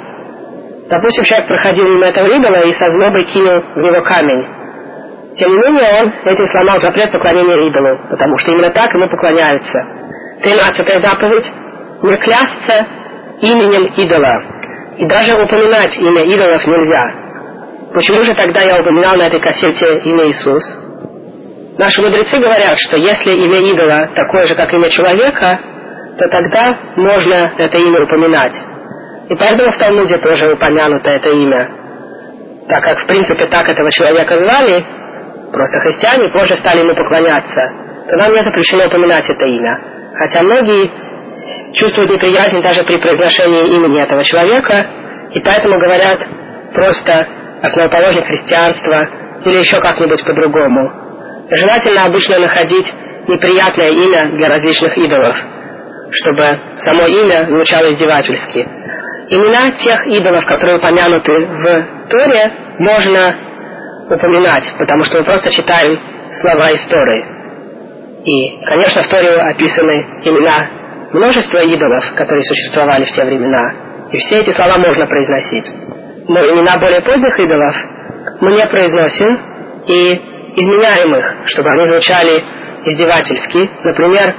Допустим, 0.88 1.24
человек 1.24 1.48
проходил 1.48 1.86
мимо 1.88 2.06
этого 2.06 2.28
идола 2.28 2.61
и 2.68 2.74
со 2.74 2.91
злобой 2.91 3.24
кинул 3.26 3.64
в 3.74 3.80
него 3.80 4.02
камень. 4.03 4.45
Тем 5.36 5.50
не 5.50 5.58
менее, 5.58 6.04
он 6.04 6.14
этим 6.26 6.48
сломал 6.48 6.80
запрет 6.80 7.12
поклонения 7.12 7.68
идолу, 7.68 8.00
потому 8.10 8.38
что 8.38 8.52
именно 8.52 8.70
так 8.72 8.94
ему 8.94 9.10
поклоняются. 9.10 9.86
Тринадцатая 10.42 11.00
заповедь– 11.00 11.52
не 12.04 12.18
клясться 12.18 12.86
именем 13.42 13.86
идола. 13.98 14.44
И 14.98 15.06
даже 15.06 15.42
упоминать 15.42 15.98
имя 15.98 16.24
идолов 16.24 16.68
нельзя. 16.68 17.12
Почему 17.94 18.22
же 18.22 18.36
тогда 18.36 18.62
я 18.62 18.80
упоминал 18.80 19.16
на 19.18 19.28
этой 19.28 19.40
кассете 19.40 20.00
имя 20.00 20.30
Иисус? 20.30 20.64
Наши 21.78 22.02
мудрецы 22.02 22.38
говорят, 22.38 22.78
что 22.78 22.98
если 22.98 23.34
имя 23.34 23.72
идола 23.72 24.10
такое 24.14 24.46
же, 24.46 24.56
как 24.56 24.72
имя 24.74 24.90
человека, 24.90 25.60
то 26.20 26.28
тогда 26.30 26.78
можно 26.96 27.54
это 27.58 27.78
имя 27.78 28.04
упоминать. 28.04 28.54
И 29.30 29.36
поэтому 29.36 29.72
в 29.72 29.78
Талмуде 29.78 30.18
тоже 30.20 30.54
упомянуто 30.54 31.10
это 31.10 31.30
имя. 31.30 31.72
Так 32.70 32.84
как, 32.84 33.00
в 33.00 33.08
принципе, 33.08 33.48
так 33.48 33.68
этого 33.68 33.92
человека 33.92 34.38
звали, 34.38 34.86
просто 35.54 35.80
христиане 35.80 36.30
позже 36.30 36.56
стали 36.58 36.80
ему 36.80 36.96
поклоняться, 36.96 37.62
то 38.10 38.18
нам 38.18 38.34
не 38.34 38.44
запрещено 38.44 38.88
упоминать 38.88 39.30
это 39.30 39.46
имя. 39.46 39.80
Хотя 40.16 40.42
многие 40.42 40.92
чувствуют 41.74 42.12
неприязнь 42.12 42.62
даже 42.62 42.84
при 42.84 42.98
произношении 42.98 43.76
имени 43.76 44.02
этого 44.02 44.24
человека, 44.24 44.86
и 45.32 45.40
поэтому 45.40 45.80
говорят 45.80 46.20
просто 46.74 47.28
основоположник 47.62 48.26
христианства 48.26 49.10
или 49.46 49.60
еще 49.60 49.80
как-нибудь 49.80 50.24
по-другому. 50.26 50.92
Желательно 51.50 52.06
обычно 52.06 52.40
находить 52.40 52.92
неприятное 53.28 53.90
имя 53.90 54.30
для 54.34 54.50
различных 54.50 54.98
идолов, 54.98 55.36
чтобы 56.12 56.60
само 56.84 57.08
имя 57.08 57.46
звучало 57.46 57.92
издевательски. 57.94 58.68
Имена 59.30 59.72
тех 59.72 60.08
идолов, 60.08 60.46
которые 60.46 60.78
упомянуты 60.78 61.32
в 61.32 61.86
Торе, 62.10 62.52
можно 62.80 63.36
упоминать, 64.10 64.66
потому 64.78 65.04
что 65.04 65.18
мы 65.18 65.24
просто 65.24 65.52
читаем 65.52 66.00
слова 66.42 66.74
истории. 66.74 67.26
И, 68.26 68.66
конечно, 68.66 69.04
в 69.04 69.08
Торе 69.08 69.36
описаны 69.36 70.06
имена 70.24 70.68
множества 71.12 71.60
идолов, 71.60 72.04
которые 72.16 72.44
существовали 72.44 73.06
в 73.06 73.12
те 73.12 73.24
времена. 73.26 73.74
И 74.12 74.18
все 74.18 74.40
эти 74.40 74.52
слова 74.52 74.78
можно 74.78 75.06
произносить. 75.06 75.66
Но 76.28 76.40
имена 76.40 76.78
более 76.78 77.02
поздних 77.02 77.38
идолов 77.40 77.76
мы 78.40 78.54
не 78.54 78.66
произносим 78.68 79.40
и 79.88 80.22
изменяем 80.56 81.16
их, 81.16 81.36
чтобы 81.48 81.70
они 81.72 81.88
звучали 81.88 82.44
издевательски. 82.86 83.70
Например, 83.84 84.34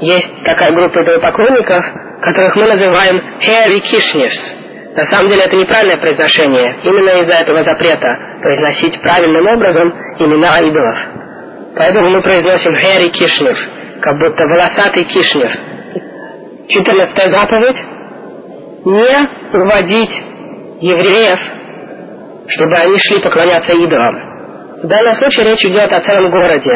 есть 0.00 0.44
такая 0.44 0.72
группа 0.72 1.02
идолопоклонников, 1.02 1.84
которых 2.22 2.56
мы 2.56 2.66
называем 2.66 3.22
Hairy 3.40 3.80
Kishnirs, 3.80 4.60
на 4.94 5.06
самом 5.06 5.28
деле 5.28 5.44
это 5.44 5.56
неправильное 5.56 5.98
произношение. 5.98 6.76
Именно 6.82 7.20
из-за 7.20 7.38
этого 7.38 7.62
запрета 7.62 8.08
произносить 8.42 9.00
правильным 9.00 9.46
образом 9.46 9.94
имена 10.18 10.58
идолов. 10.60 10.98
Поэтому 11.76 12.10
мы 12.10 12.22
произносим 12.22 12.74
Хэри 12.74 13.10
Кишнев, 13.10 13.56
как 14.00 14.18
будто 14.18 14.46
волосатый 14.46 15.04
Кишнев. 15.04 15.52
Четырнадцатая 16.68 17.28
заповедь. 17.28 17.76
Не 18.84 19.58
уводить 19.58 20.22
евреев, 20.80 21.38
чтобы 22.48 22.76
они 22.76 22.98
шли 22.98 23.20
поклоняться 23.20 23.72
идолам. 23.72 24.30
В 24.82 24.86
данном 24.86 25.14
случае 25.14 25.50
речь 25.50 25.64
идет 25.66 25.92
о 25.92 26.00
целом 26.00 26.30
городе. 26.30 26.74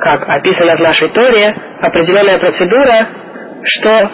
Как 0.00 0.26
описано 0.26 0.76
в 0.76 0.80
нашей 0.80 1.08
Торе, 1.10 1.54
определенная 1.80 2.38
процедура, 2.38 3.06
что 3.62 4.10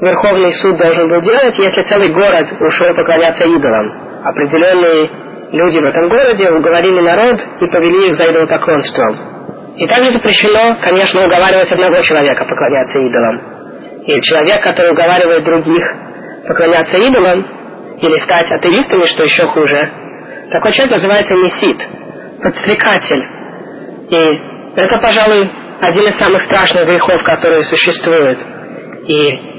Верховный 0.00 0.52
суд 0.54 0.76
должен 0.76 1.08
был 1.08 1.20
делать, 1.22 1.58
если 1.58 1.82
целый 1.82 2.12
город 2.12 2.48
ушел 2.60 2.94
поклоняться 2.94 3.44
идолам. 3.44 3.92
Определенные 4.24 5.10
люди 5.52 5.78
в 5.78 5.84
этом 5.84 6.08
городе 6.08 6.50
уговорили 6.50 7.00
народ 7.00 7.40
и 7.60 7.66
повели 7.66 8.08
их 8.10 8.16
за 8.16 8.30
идолопоклонством. 8.30 9.16
И 9.76 9.86
также 9.86 10.12
запрещено, 10.12 10.76
конечно, 10.82 11.24
уговаривать 11.24 11.70
одного 11.70 12.00
человека 12.02 12.44
поклоняться 12.44 12.98
идолам. 12.98 13.40
И 14.06 14.20
человек, 14.22 14.62
который 14.62 14.92
уговаривает 14.92 15.44
других 15.44 15.84
поклоняться 16.46 16.96
идолам, 16.98 17.46
или 18.00 18.18
стать 18.24 18.50
атеистами, 18.52 19.06
что 19.06 19.24
еще 19.24 19.46
хуже, 19.46 19.90
такой 20.50 20.72
человек 20.72 20.94
называется 20.96 21.34
месит, 21.34 21.78
подстрекатель. 22.42 23.24
И 24.10 24.40
это, 24.76 24.98
пожалуй, 24.98 25.50
один 25.80 26.08
из 26.08 26.18
самых 26.18 26.42
страшных 26.42 26.86
грехов, 26.86 27.22
которые 27.24 27.64
существуют. 27.64 28.38
И 29.06 29.55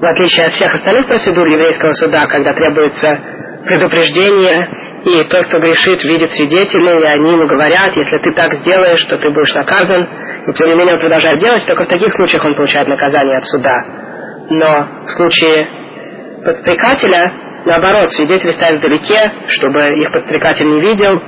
в 0.00 0.04
отличие 0.04 0.46
от 0.46 0.52
всех 0.52 0.74
остальных 0.74 1.06
процедур 1.06 1.46
еврейского 1.46 1.92
суда, 1.94 2.26
когда 2.28 2.52
требуется 2.52 3.18
предупреждение, 3.64 4.68
и 5.04 5.24
тот, 5.24 5.46
кто 5.46 5.58
грешит, 5.58 6.02
видит 6.04 6.30
свидетелей, 6.32 7.02
и 7.02 7.06
они 7.06 7.32
ему 7.32 7.46
говорят, 7.46 7.96
если 7.96 8.18
ты 8.18 8.32
так 8.32 8.54
сделаешь, 8.56 9.04
то 9.06 9.18
ты 9.18 9.28
будешь 9.30 9.54
наказан, 9.54 10.06
и 10.46 10.52
тем 10.52 10.68
не 10.68 10.74
менее 10.76 10.94
он 10.94 11.00
продолжает 11.00 11.40
делать, 11.40 11.66
только 11.66 11.84
в 11.84 11.88
таких 11.88 12.12
случаях 12.12 12.44
он 12.44 12.54
получает 12.54 12.86
наказание 12.86 13.38
от 13.38 13.44
суда. 13.46 13.76
Но 14.50 14.88
в 15.04 15.10
случае 15.10 15.66
подстрекателя, 16.44 17.32
наоборот, 17.64 18.12
свидетели 18.12 18.52
стоят 18.52 18.78
вдалеке, 18.78 19.32
чтобы 19.48 19.80
их 19.80 20.12
подстрекатель 20.12 20.66
не 20.66 20.80
видел, 20.80 21.20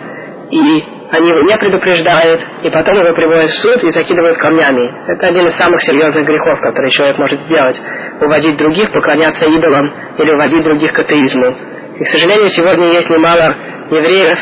и 0.50 0.99
они 1.12 1.28
не 1.28 1.56
предупреждают, 1.58 2.40
и 2.62 2.70
потом 2.70 2.94
его 2.94 3.12
приводят 3.14 3.50
в 3.50 3.60
суд 3.62 3.82
и 3.82 3.90
закидывают 3.90 4.38
камнями. 4.38 4.92
Это 5.08 5.26
один 5.26 5.48
из 5.48 5.56
самых 5.56 5.82
серьезных 5.82 6.24
грехов, 6.24 6.60
которые 6.60 6.90
человек 6.92 7.18
может 7.18 7.40
сделать. 7.40 7.80
Уводить 8.20 8.56
других, 8.56 8.92
поклоняться 8.92 9.44
идолам 9.46 9.92
или 10.18 10.30
уводить 10.32 10.62
других 10.62 10.92
к 10.92 10.98
атеизму. 11.00 11.56
И, 11.98 12.04
к 12.04 12.08
сожалению, 12.08 12.48
сегодня 12.50 12.92
есть 12.92 13.10
немало 13.10 13.54
евреев, 13.90 14.38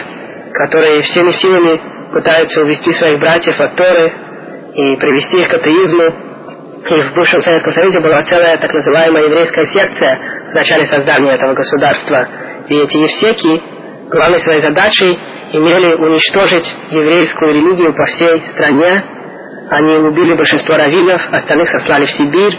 которые 0.52 1.02
всеми 1.02 1.32
силами 1.32 1.80
пытаются 2.12 2.60
увести 2.60 2.92
своих 2.92 3.18
братьев 3.18 3.58
от 3.58 3.74
Торы 3.74 4.12
и 4.74 4.96
привести 4.96 5.40
их 5.40 5.48
к 5.48 5.54
атеизму. 5.54 6.04
И 6.90 7.02
в 7.02 7.14
бывшем 7.14 7.40
Советском 7.40 7.72
Союзе 7.72 8.00
была 8.00 8.22
целая 8.24 8.58
так 8.58 8.72
называемая 8.72 9.24
еврейская 9.24 9.66
секция 9.68 10.18
в 10.50 10.54
начале 10.54 10.86
создания 10.86 11.32
этого 11.32 11.54
государства. 11.54 12.28
И 12.68 12.74
эти 12.74 12.96
евсеки 12.96 13.62
главной 14.10 14.40
своей 14.40 14.62
задачей 14.62 15.18
имели 15.52 15.94
уничтожить 15.94 16.66
еврейскую 16.90 17.54
религию 17.54 17.94
по 17.94 18.04
всей 18.06 18.42
стране. 18.52 19.04
Они 19.70 19.94
убили 19.96 20.34
большинство 20.34 20.76
раввинов, 20.76 21.22
остальных 21.30 21.68
сослали 21.68 22.06
в 22.06 22.10
Сибирь. 22.10 22.58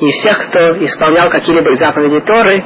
И 0.00 0.10
всех, 0.12 0.48
кто 0.48 0.84
исполнял 0.84 1.28
какие-либо 1.28 1.74
заповеди 1.74 2.20
Торы, 2.20 2.64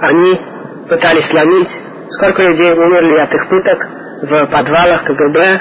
они 0.00 0.40
пытались 0.88 1.28
сломить. 1.28 1.70
Сколько 2.10 2.42
людей 2.42 2.72
умерли 2.72 3.18
от 3.18 3.34
их 3.34 3.48
пыток 3.48 3.88
в 4.22 4.46
подвалах 4.46 5.04
КГБ. 5.04 5.60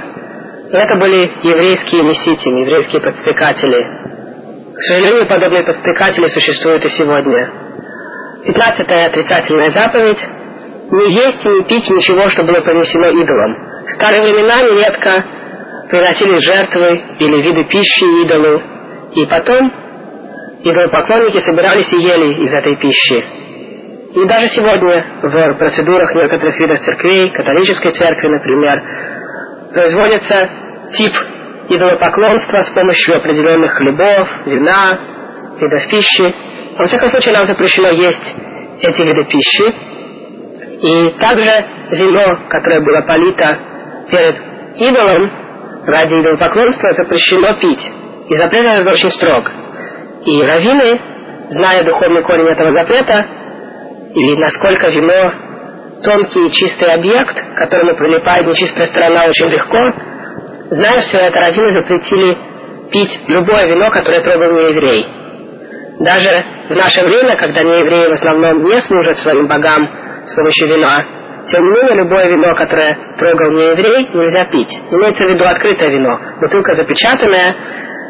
Это 0.72 0.96
были 0.98 1.32
еврейские 1.42 2.04
месители, 2.04 2.60
еврейские 2.62 3.02
подстрекатели. 3.02 3.88
К 4.76 4.82
сожалению, 4.82 5.26
подобные 5.26 5.64
подстрекатели 5.64 6.28
существуют 6.28 6.86
и 6.86 6.90
сегодня. 6.90 7.50
Пятнадцатая 8.46 9.08
отрицательная 9.08 9.72
заповедь 9.72 10.20
не 10.92 11.14
есть 11.14 11.44
и 11.44 11.50
не 11.50 11.64
пить 11.64 11.90
ничего, 11.90 12.30
что 12.30 12.44
было 12.44 12.62
принесено 12.62 13.08
идолам. 13.10 13.56
В 13.88 13.92
старые 13.94 14.24
времена 14.24 14.62
нередко 14.62 15.24
приносили 15.90 16.40
жертвы 16.40 17.02
или 17.20 17.42
виды 17.42 17.64
пищи 17.66 18.24
идолу, 18.24 18.62
и 19.14 19.26
потом 19.26 19.72
идолопоклонники 20.64 21.40
собирались 21.40 21.92
и 21.92 22.02
ели 22.02 22.46
из 22.46 22.54
этой 22.54 22.76
пищи. 22.78 23.24
И 24.16 24.26
даже 24.26 24.48
сегодня 24.50 25.06
в 25.22 25.54
процедурах 25.56 26.16
некоторых 26.16 26.60
видов 26.60 26.80
церквей, 26.80 27.30
католической 27.32 27.92
церкви, 27.92 28.28
например, 28.28 28.84
производится 29.74 30.50
тип 30.98 31.14
идолопоклонства 31.70 32.62
с 32.62 32.70
помощью 32.70 33.18
определенных 33.18 33.72
хлебов, 33.74 34.30
вина, 34.46 35.00
видов 35.60 35.88
пищи. 35.88 36.34
Во 36.78 36.86
всяком 36.86 37.10
случае, 37.10 37.34
нам 37.34 37.46
запрещено 37.48 37.90
есть 37.90 38.36
эти 38.82 39.02
виды 39.02 39.24
пищи, 39.26 39.76
и 40.82 41.10
также 41.20 41.66
вино, 41.92 42.40
которое 42.50 42.82
было 42.82 43.02
полито 43.02 43.58
перед 44.10 44.36
идолом, 44.78 45.32
ради 45.86 46.20
идолопоклонства 46.20 46.92
запрещено 46.94 47.54
пить. 47.54 47.92
И 48.28 48.38
запрет 48.38 48.66
этот 48.66 48.94
очень 48.94 49.12
строг. 49.12 49.52
И 50.26 50.42
раввины, 50.42 51.00
зная 51.52 51.84
духовный 51.84 52.24
корень 52.24 52.48
этого 52.48 52.72
запрета, 52.72 53.26
или 54.16 54.36
насколько 54.36 54.90
вино 54.90 55.32
тонкий 56.04 56.48
и 56.48 56.52
чистый 56.52 56.94
объект, 56.94 57.36
которому 57.56 57.96
прилипает 57.96 58.48
нечистая 58.48 58.88
сторона 58.88 59.26
очень 59.26 59.50
легко, 59.50 59.94
зная 60.72 61.02
все 61.02 61.18
это, 61.18 61.40
раввины 61.40 61.74
запретили 61.74 62.38
пить 62.92 63.20
любое 63.28 63.68
вино, 63.68 63.90
которое 63.92 64.22
трогал 64.22 64.52
не 64.52 64.70
еврей. 64.70 65.06
Даже 66.00 66.46
в 66.70 66.76
наше 66.76 67.04
время, 67.04 67.38
когда 67.38 67.64
не 67.64 67.80
евреи 67.80 68.08
в 68.08 68.14
основном 68.14 68.64
не 68.66 68.82
служат 68.82 69.18
своим 69.20 69.48
богам, 69.48 69.90
с 70.36 70.38
помощью 70.38 70.68
вина. 70.68 71.06
Тем 71.48 71.64
не 71.64 71.70
менее, 71.70 71.96
любое 72.04 72.28
вино, 72.28 72.54
которое 72.56 72.98
трогал 73.18 73.52
не 73.52 73.70
еврей, 73.70 74.10
нельзя 74.14 74.46
пить. 74.46 74.70
Имеется 74.92 75.24
в 75.24 75.30
виду 75.30 75.46
открытое 75.46 75.90
вино. 75.92 76.20
Бутылка 76.42 76.76
запечатанная, 76.76 77.56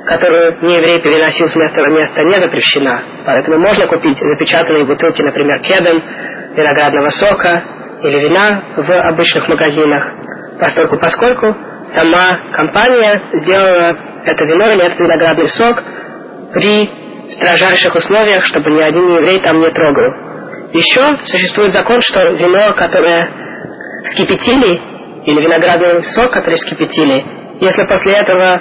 которую 0.07 0.55
не 0.61 0.77
еврей 0.77 1.01
переносил 1.01 1.47
с 1.47 1.55
места 1.55 1.81
на 1.81 1.89
место, 1.89 2.23
не 2.23 2.39
запрещена. 2.41 3.03
Поэтому 3.25 3.59
можно 3.59 3.85
купить 3.87 4.17
запечатанные 4.17 4.85
бутылки, 4.85 5.21
например, 5.21 5.59
кедом, 5.61 6.01
виноградного 6.55 7.09
сока 7.11 7.63
или 8.01 8.19
вина 8.21 8.61
в 8.75 8.91
обычных 9.09 9.47
магазинах, 9.47 10.07
поскольку, 10.59 10.97
поскольку 10.97 11.55
сама 11.93 12.39
компания 12.53 13.21
сделала 13.33 13.97
это 14.25 14.45
вино 14.45 14.71
или 14.71 14.85
этот 14.85 14.99
виноградный 14.99 15.49
сок 15.49 15.83
при 16.53 16.89
строжайших 17.35 17.95
условиях, 17.95 18.45
чтобы 18.45 18.71
ни 18.71 18.81
один 18.81 19.07
еврей 19.07 19.39
там 19.41 19.59
не 19.59 19.69
трогал. 19.69 20.34
Еще 20.75 21.17
существует 21.25 21.71
закон, 21.71 22.01
что 22.01 22.21
вино, 22.31 22.73
которое 22.73 23.29
вскипятили, 24.03 24.81
или 25.25 25.41
виноградный 25.41 26.03
сок, 26.13 26.31
который 26.31 26.55
вскипятили, 26.55 27.23
если 27.61 27.83
после 27.85 28.11
этого 28.11 28.59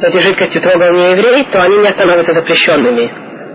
эти 0.00 0.18
жидкости 0.18 0.58
трогал 0.60 0.92
не 0.92 1.10
еврей, 1.10 1.44
то 1.50 1.60
они 1.60 1.78
не 1.78 1.90
становятся 1.90 2.34
запрещенными. 2.34 3.10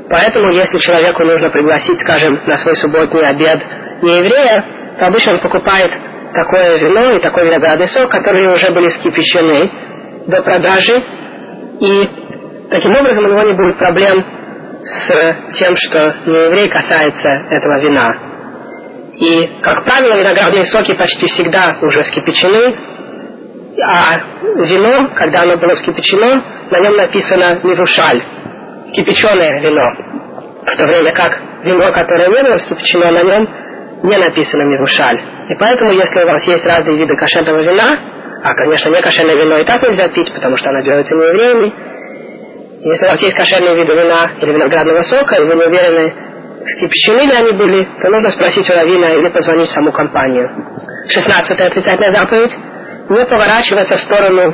Поэтому, 0.10 0.52
если 0.52 0.78
человеку 0.80 1.24
нужно 1.24 1.50
пригласить, 1.50 2.02
скажем, 2.02 2.38
на 2.46 2.58
свой 2.58 2.76
субботний 2.76 3.26
обед 3.26 3.62
не 4.02 4.18
еврея, 4.18 4.66
то 5.00 5.08
обычно 5.08 5.36
он 5.36 5.40
покупает 5.40 5.92
такое 6.34 6.78
вино 6.78 7.16
и 7.16 7.22
такой 7.22 7.46
виноградный 7.46 7.88
сок, 7.88 8.12
которые 8.12 8.54
уже 8.54 8.72
были 8.72 8.90
вскипячены 8.90 9.72
до 10.28 10.42
продажи, 10.42 11.02
и 11.80 12.10
таким 12.70 12.94
образом 12.94 13.24
у 13.24 13.30
него 13.30 13.42
не 13.44 13.54
будет 13.54 13.78
проблем 13.78 14.26
с 14.86 15.36
тем, 15.58 15.76
что 15.78 16.16
нееврей 16.28 16.70
касается 16.70 17.30
этого 17.50 17.82
вина. 17.82 18.18
И, 19.16 19.50
как 19.62 19.84
правило, 19.84 20.20
виноградные 20.20 20.66
соки 20.66 20.94
почти 20.94 21.26
всегда 21.28 21.78
уже 21.82 22.04
вскипячены, 22.04 22.76
а 23.82 24.20
вино, 24.44 25.10
когда 25.16 25.42
оно 25.42 25.58
было 25.58 25.76
вскипячено, 25.76 26.44
на 26.70 26.80
нем 26.80 26.96
написано 26.96 27.60
«мивушаль»– 27.64 28.22
кипяченое 28.94 29.62
вино. 29.62 30.42
В 30.66 30.78
то 30.78 30.86
время 30.86 31.12
как 31.14 31.40
вино, 31.64 31.92
которое 31.92 32.30
не 32.30 32.44
было 32.44 32.58
вскипячено, 32.58 33.12
на 33.12 33.24
нем 33.24 33.50
не 34.04 34.18
написано 34.18 34.64
«мивушаль». 34.64 35.20
И 35.50 35.56
поэтому, 35.60 35.92
если 35.94 36.24
у 36.24 36.28
вас 36.28 36.44
есть 36.44 36.66
разные 36.66 36.98
виды 36.98 37.16
кошерного 37.16 37.62
вина, 37.62 37.98
а, 38.44 38.54
конечно, 38.54 38.90
не 38.90 39.02
кошерное 39.02 39.36
вино 39.36 39.58
и 39.60 39.66
так 39.66 39.82
нельзя 39.82 40.10
пить, 40.10 40.32
потому 40.34 40.58
что 40.58 40.70
оно 40.70 40.82
делается 40.82 41.16
неевреями, 41.16 41.74
если 42.86 43.06
у 43.06 43.10
вас 43.10 43.22
есть 43.22 43.36
кошерные 43.36 43.76
виды 43.76 43.94
вина 43.94 44.30
или 44.40 44.52
виноградного 44.52 45.02
сока, 45.04 45.36
и 45.36 45.44
вы 45.44 45.56
не 45.56 45.66
уверены, 45.66 46.14
скипячены 46.68 47.26
ли 47.26 47.32
они 47.32 47.52
были, 47.54 47.84
то 47.84 48.10
нужно 48.10 48.30
спросить 48.32 48.70
у 48.70 48.74
равина 48.74 49.10
или 49.16 49.28
позвонить 49.30 49.70
в 49.70 49.74
саму 49.74 49.92
компанию. 49.92 50.50
Шестнадцатая 51.10 51.68
отрицательная 51.68 52.14
заповедь– 52.14 52.54
не 53.10 53.26
поворачиваться 53.26 53.98
в 53.98 54.02
сторону 54.02 54.54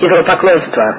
идолопоклонства. 0.00 0.96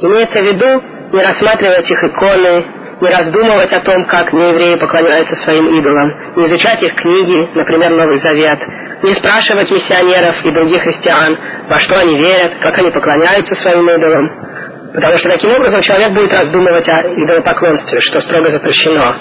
Имеется 0.00 0.40
в 0.40 0.44
виду 0.44 0.82
не 1.12 1.22
рассматривать 1.22 1.90
их 1.90 2.04
иконы, 2.04 2.64
не 3.00 3.08
раздумывать 3.10 3.72
о 3.72 3.80
том, 3.80 4.04
как 4.04 4.32
неевреи 4.32 4.76
поклоняются 4.76 5.36
своим 5.36 5.78
идолам, 5.78 6.14
не 6.36 6.46
изучать 6.46 6.82
их 6.82 6.94
книги, 6.94 7.50
например, 7.54 7.90
Новый 7.90 8.18
Завет, 8.20 8.60
не 9.02 9.14
спрашивать 9.14 9.70
миссионеров 9.70 10.36
и 10.44 10.50
других 10.50 10.82
христиан, 10.82 11.36
во 11.68 11.80
что 11.80 11.98
они 11.98 12.16
верят, 12.16 12.52
как 12.60 12.78
они 12.78 12.90
поклоняются 12.90 13.54
своим 13.56 13.88
идолам, 13.90 14.30
Потому 14.94 15.16
что 15.16 15.30
таким 15.30 15.50
образом 15.52 15.80
человек 15.80 16.12
будет 16.12 16.32
раздумывать 16.32 16.86
о 16.88 17.02
идолопоклонстве, 17.02 17.98
что 18.00 18.20
строго 18.20 18.50
запрещено. 18.50 19.16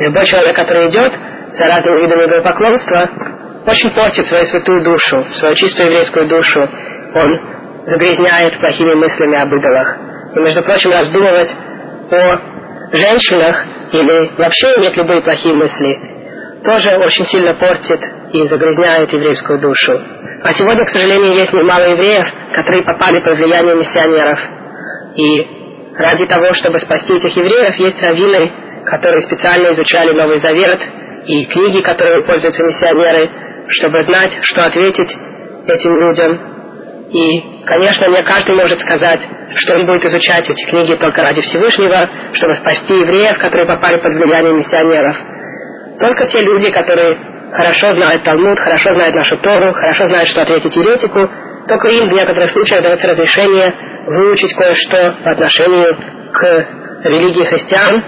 Любой 0.00 0.24
человек, 0.26 0.56
который 0.56 0.88
идет 0.88 1.12
за 1.52 1.64
разными 1.66 2.02
видами 2.02 2.26
идолопоклонства, 2.26 3.08
очень 3.64 3.90
портит 3.90 4.26
свою 4.26 4.44
святую 4.46 4.82
душу, 4.82 5.24
свою 5.38 5.54
чистую 5.54 5.90
еврейскую 5.90 6.26
душу. 6.26 6.68
Он 7.14 7.40
загрязняет 7.86 8.58
плохими 8.58 8.94
мыслями 8.94 9.40
об 9.40 9.54
идолах. 9.54 9.96
И, 10.34 10.40
между 10.40 10.62
прочим, 10.62 10.90
раздумывать 10.90 11.50
о 12.10 12.38
женщинах 12.92 13.64
или 13.92 14.30
вообще 14.36 14.66
иметь 14.78 14.96
любые 14.96 15.20
плохие 15.22 15.54
мысли, 15.54 15.94
тоже 16.64 16.96
очень 16.96 17.24
сильно 17.26 17.54
портит 17.54 18.00
и 18.32 18.48
загрязняет 18.48 19.12
еврейскую 19.12 19.60
душу. 19.60 20.00
А 20.42 20.52
сегодня, 20.54 20.84
к 20.84 20.88
сожалению, 20.88 21.36
есть 21.36 21.52
немало 21.52 21.84
евреев, 21.84 22.26
которые 22.52 22.82
попали 22.82 23.20
под 23.20 23.36
влияние 23.36 23.76
миссионеров– 23.76 24.40
и 25.16 25.46
ради 25.96 26.26
того, 26.26 26.52
чтобы 26.54 26.78
спасти 26.80 27.14
этих 27.14 27.36
евреев, 27.36 27.76
есть 27.76 28.02
раввины, 28.02 28.52
которые 28.84 29.20
специально 29.22 29.72
изучали 29.72 30.12
Новый 30.12 30.40
Завет 30.40 30.80
и 31.26 31.46
книги, 31.46 31.80
которыми 31.80 32.22
пользуются 32.22 32.62
миссионеры, 32.62 33.30
чтобы 33.68 34.02
знать, 34.02 34.32
что 34.42 34.62
ответить 34.66 35.16
этим 35.66 36.00
людям. 36.00 36.38
И, 37.10 37.40
конечно, 37.64 38.06
не 38.08 38.22
каждый 38.22 38.56
может 38.56 38.80
сказать, 38.80 39.20
что 39.56 39.74
он 39.76 39.86
будет 39.86 40.04
изучать 40.04 40.50
эти 40.50 40.68
книги 40.68 40.94
только 40.94 41.22
ради 41.22 41.40
Всевышнего, 41.42 42.08
чтобы 42.32 42.54
спасти 42.56 42.92
евреев, 42.92 43.38
которые 43.38 43.66
попали 43.66 43.96
под 43.96 44.14
влияние 44.14 44.52
миссионеров. 44.54 45.16
Только 46.00 46.26
те 46.26 46.40
люди, 46.40 46.70
которые 46.70 47.16
хорошо 47.52 47.92
знают 47.92 48.24
Талмуд, 48.24 48.58
хорошо 48.58 48.94
знают 48.94 49.14
нашу 49.14 49.36
Тору, 49.38 49.72
хорошо 49.72 50.08
знают, 50.08 50.28
что 50.28 50.42
ответить 50.42 50.74
еретику, 50.74 51.30
только 51.66 51.88
им 51.88 52.08
в 52.08 52.12
некоторых 52.12 52.50
случаях 52.50 52.82
дается 52.82 53.08
разрешение 53.08 53.72
выучить 54.06 54.54
кое-что 54.54 55.14
по 55.24 55.30
отношению 55.30 55.96
к 56.32 56.66
религии 57.04 57.44
христиан 57.44 58.04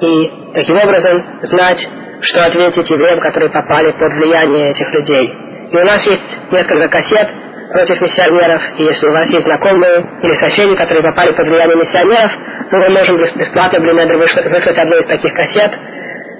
и 0.00 0.30
таким 0.54 0.76
образом 0.76 1.24
знать, 1.42 1.86
что 2.22 2.44
ответить 2.44 2.88
евреям, 2.88 3.20
которые 3.20 3.50
попали 3.50 3.92
под 3.92 4.12
влияние 4.14 4.70
этих 4.70 4.90
людей. 4.92 5.34
И 5.70 5.76
у 5.76 5.84
нас 5.84 6.06
есть 6.06 6.22
несколько 6.50 6.88
кассет 6.88 7.28
против 7.72 8.00
миссионеров, 8.00 8.62
и 8.78 8.84
если 8.84 9.06
у 9.06 9.12
вас 9.12 9.28
есть 9.28 9.44
знакомые 9.44 10.06
или 10.22 10.34
соседи, 10.34 10.74
которые 10.76 11.02
попали 11.02 11.32
под 11.32 11.48
влияние 11.48 11.76
миссионеров, 11.76 12.32
мы 12.70 12.80
вам 12.80 12.94
можем 12.94 13.18
бесплатно 13.18 13.80
Блинедер 13.80 14.16
выслать 14.16 14.78
одну 14.78 14.96
из 14.98 15.06
таких 15.06 15.34
кассет. 15.34 15.72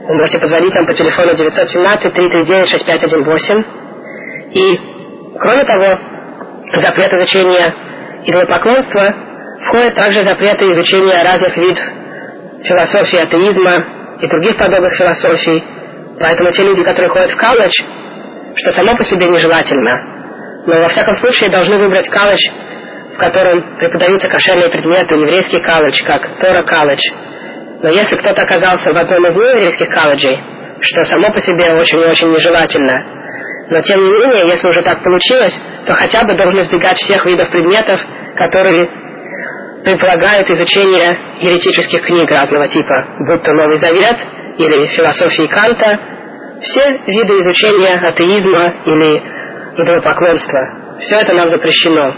Вы 0.09 0.15
можете 0.15 0.39
позвонить 0.39 0.75
нам 0.75 0.87
по 0.87 0.95
телефону 0.95 1.33
917-339-6518. 1.33 3.65
И, 4.53 4.81
кроме 5.39 5.65
того, 5.65 5.99
запрет 6.75 7.13
изучения 7.13 7.75
идолопоклонства 8.25 9.15
входят 9.67 9.95
также 9.95 10.23
запреты 10.23 10.65
изучения 10.73 11.23
разных 11.23 11.57
видов 11.57 11.85
философии 12.65 13.19
атеизма 13.19 13.85
и 14.21 14.27
других 14.27 14.57
подобных 14.57 14.95
философий. 14.95 15.65
Поэтому 16.19 16.51
те 16.53 16.63
люди, 16.63 16.83
которые 16.83 17.11
ходят 17.11 17.31
в 17.31 17.37
колледж, 17.37 17.73
что 18.57 18.73
само 18.73 18.97
по 18.97 19.05
себе 19.05 19.27
нежелательно, 19.27 20.65
но 20.67 20.81
во 20.81 20.89
всяком 20.89 21.15
случае 21.17 21.51
должны 21.51 21.77
выбрать 21.79 22.09
колледж, 22.11 22.41
в 23.15 23.19
котором 23.19 23.63
преподаются 23.79 24.29
кошерные 24.29 24.69
предметы, 24.69 25.15
еврейский 25.15 25.61
колледж, 25.61 26.03
как 26.07 26.39
Тора 26.41 26.63
колледж. 26.63 27.03
Но 27.83 27.91
если 27.91 28.17
кто-то 28.17 28.43
оказался 28.43 28.93
в 28.93 28.97
одном 28.97 29.27
из 29.27 29.37
нееврейских 29.37 29.89
колледжей, 29.91 30.39
что 30.81 31.05
само 31.05 31.31
по 31.31 31.41
себе 31.41 31.73
очень 31.75 32.01
и 32.01 32.07
очень 32.07 32.33
нежелательно, 32.33 33.05
но 33.69 33.81
тем 33.83 34.01
не 34.01 34.11
менее, 34.11 34.49
если 34.49 34.69
уже 34.69 34.83
так 34.83 35.03
получилось, 35.03 35.55
то 35.87 35.95
хотя 35.95 36.25
бы 36.25 36.35
должен 36.35 36.63
избегать 36.63 36.99
всех 36.99 37.25
видов 37.27 37.51
предметов, 37.51 38.01
которые 38.37 38.89
предполагают 39.85 40.49
изучение 40.51 41.17
еретических 41.41 42.03
книг 42.07 42.31
разного 42.31 42.69
типа, 42.69 42.95
будь 43.27 43.43
то 43.43 43.53
Новый 43.53 43.79
Завет 43.79 44.17
или 44.59 44.87
философии 44.87 45.47
Канта, 45.47 45.99
все 46.61 46.99
виды 47.07 47.41
изучения 47.41 48.09
атеизма 48.09 48.75
или 48.85 49.23
идолопоклонства. 49.77 50.61
Все 51.01 51.21
это 51.21 51.35
нам 51.35 51.49
запрещено. 51.49 52.15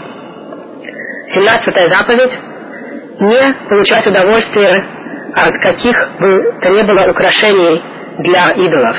Семнадцатая 1.33 1.89
заповедь– 1.89 2.39
не 3.19 3.53
получать 3.67 4.07
удовольствие 4.07 4.85
от 5.35 5.53
каких 5.61 6.09
бы 6.19 6.53
то 6.61 6.69
ни 6.69 6.83
было 6.83 7.09
украшений 7.09 7.81
для 8.19 8.51
идолов. 8.51 8.97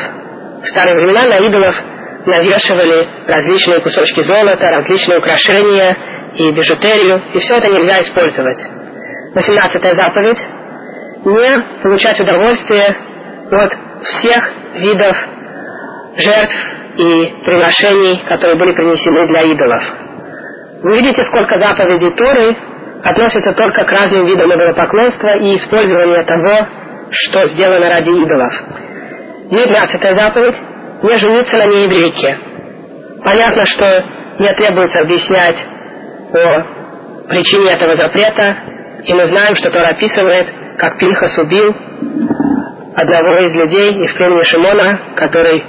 В 0.62 0.66
старые 0.68 0.97
времена 0.97 1.27
на 1.27 1.39
идолов 1.39 1.74
навешивали 2.26 3.06
различные 3.26 3.80
кусочки 3.80 4.22
золота, 4.22 4.70
различные 4.70 5.18
украшения 5.18 5.97
и 6.34 6.51
бижутерию, 6.52 7.20
и 7.34 7.38
все 7.38 7.56
это 7.56 7.68
нельзя 7.68 8.02
использовать. 8.02 8.59
Восемнадцатая 9.34 9.94
заповедь– 9.94 10.38
не 11.24 11.82
получать 11.82 12.18
удовольствие 12.20 12.97
от 13.51 13.72
всех 14.05 14.52
видов 14.74 15.16
жертв 16.16 16.56
и 16.97 17.26
приношений, 17.44 18.22
которые 18.26 18.56
были 18.56 18.72
принесены 18.72 19.26
для 19.28 19.42
идолов. 19.42 19.82
Вы 20.82 20.97
видите, 20.97 21.24
сколько 21.24 21.59
заповедей 21.59 22.10
Торы 22.12 22.56
относятся 23.05 23.52
только 23.52 23.84
к 23.84 23.92
разным 23.92 24.26
видам 24.26 24.51
идолопоклонства 24.51 25.36
и 25.36 25.56
использования 25.56 26.22
того, 26.24 26.68
что 27.10 27.47
сделано 27.48 27.88
ради 27.88 28.10
идолов. 28.10 28.52
Девятнадцатая 29.51 30.16
заповедь– 30.16 30.56
не 31.02 31.18
жениться 31.18 31.56
на 31.56 31.66
нееврейке. 31.66 32.39
Понятно, 33.24 33.66
что 33.66 34.05
не 34.39 34.55
требуется 34.55 35.01
объяснять 35.01 35.56
о 36.32 37.27
причине 37.28 37.72
этого 37.72 37.97
запрета, 37.97 38.56
и 39.05 39.14
мы 39.14 39.27
знаем, 39.27 39.56
что 39.56 39.70
Тора 39.70 39.89
описывает, 39.89 40.47
как 40.78 40.98
Пинхас 40.98 41.39
убил 41.39 41.74
одного 42.94 43.39
из 43.47 43.55
людей 43.55 44.05
из 44.05 44.12
племени 44.14 44.43
Шимона, 44.44 44.98
который 45.16 45.62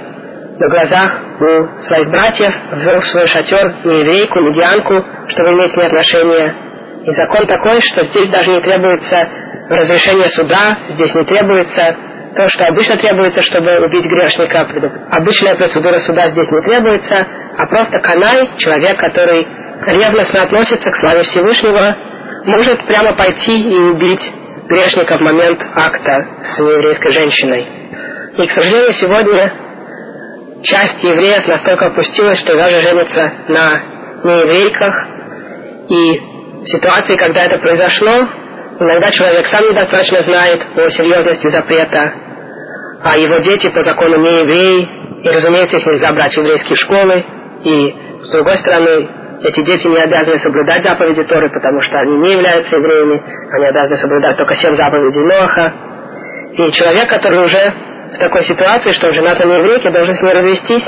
на 0.58 0.68
глазах 0.68 1.20
у 1.40 1.80
своих 1.82 2.10
братьев 2.10 2.54
ввел 2.72 3.00
в 3.00 3.06
свой 3.06 3.26
шатер 3.26 3.74
не 3.84 4.00
еврейку, 4.00 4.40
медианку, 4.40 4.94
чтобы 5.28 5.50
иметь 5.50 5.72
с 5.72 5.76
ней 5.76 5.86
отношения. 5.86 6.54
И 7.04 7.10
закон 7.12 7.46
такой, 7.46 7.80
что 7.80 8.04
здесь 8.04 8.28
даже 8.28 8.50
не 8.50 8.60
требуется 8.60 9.28
разрешение 9.68 10.28
суда, 10.28 10.76
здесь 10.90 11.14
не 11.14 11.24
требуется 11.24 11.96
то, 12.34 12.48
что 12.48 12.66
обычно 12.66 12.96
требуется, 12.96 13.42
чтобы 13.42 13.78
убить 13.84 14.06
грешника. 14.06 14.66
Обычная 15.10 15.54
процедура 15.56 15.98
суда 16.00 16.30
здесь 16.30 16.50
не 16.50 16.62
требуется, 16.62 17.26
а 17.58 17.66
просто 17.66 17.98
канай, 17.98 18.48
человек, 18.58 18.96
который 18.98 19.46
ревностно 19.86 20.42
относится 20.42 20.90
к 20.90 20.96
славе 20.96 21.22
Всевышнего, 21.22 21.96
может 22.44 22.84
прямо 22.86 23.12
пойти 23.12 23.52
и 23.52 23.74
убить 23.74 24.32
грешника 24.68 25.18
в 25.18 25.20
момент 25.20 25.60
акта 25.74 26.26
с 26.42 26.58
еврейской 26.58 27.12
женщиной. 27.12 27.66
И, 28.38 28.46
к 28.46 28.50
сожалению, 28.52 28.92
сегодня 28.92 29.52
часть 30.62 31.02
евреев 31.02 31.46
настолько 31.46 31.86
опустилась, 31.86 32.38
что 32.40 32.56
даже 32.56 32.80
женятся 32.80 33.32
на 33.48 33.80
нееврейках. 34.24 35.06
И 35.88 36.18
в 36.62 36.66
ситуации, 36.66 37.16
когда 37.16 37.44
это 37.44 37.58
произошло, 37.58 38.28
иногда 38.82 39.10
человек 39.10 39.46
сам 39.46 39.68
недостаточно 39.68 40.22
знает 40.22 40.62
о 40.76 40.88
серьезности 40.90 41.48
запрета, 41.48 42.12
а 43.02 43.18
его 43.18 43.38
дети 43.38 43.68
по 43.68 43.82
закону 43.82 44.16
не 44.16 44.40
евреи, 44.40 44.88
и, 45.24 45.28
разумеется, 45.28 45.76
их 45.76 45.86
нельзя 45.86 46.12
брать 46.12 46.32
в 46.32 46.36
еврейские 46.36 46.76
школы, 46.76 47.24
и, 47.64 47.94
с 48.24 48.30
другой 48.30 48.56
стороны, 48.58 49.08
эти 49.42 49.62
дети 49.62 49.86
не 49.86 49.98
обязаны 49.98 50.38
соблюдать 50.38 50.84
заповеди 50.84 51.24
Торы, 51.24 51.50
потому 51.50 51.80
что 51.82 51.98
они 51.98 52.16
не 52.18 52.32
являются 52.32 52.76
евреями, 52.76 53.22
они 53.52 53.66
обязаны 53.66 53.96
соблюдать 53.96 54.36
только 54.36 54.54
семь 54.54 54.74
заповедей 54.74 55.22
Ноха. 55.22 55.72
И 56.52 56.72
человек, 56.72 57.08
который 57.08 57.44
уже 57.44 57.72
в 58.14 58.18
такой 58.18 58.44
ситуации, 58.44 58.92
что 58.92 59.12
женат 59.12 59.38
на 59.38 59.52
еврейке, 59.54 59.90
должен 59.90 60.14
с 60.14 60.22
ней 60.22 60.32
развестись. 60.34 60.84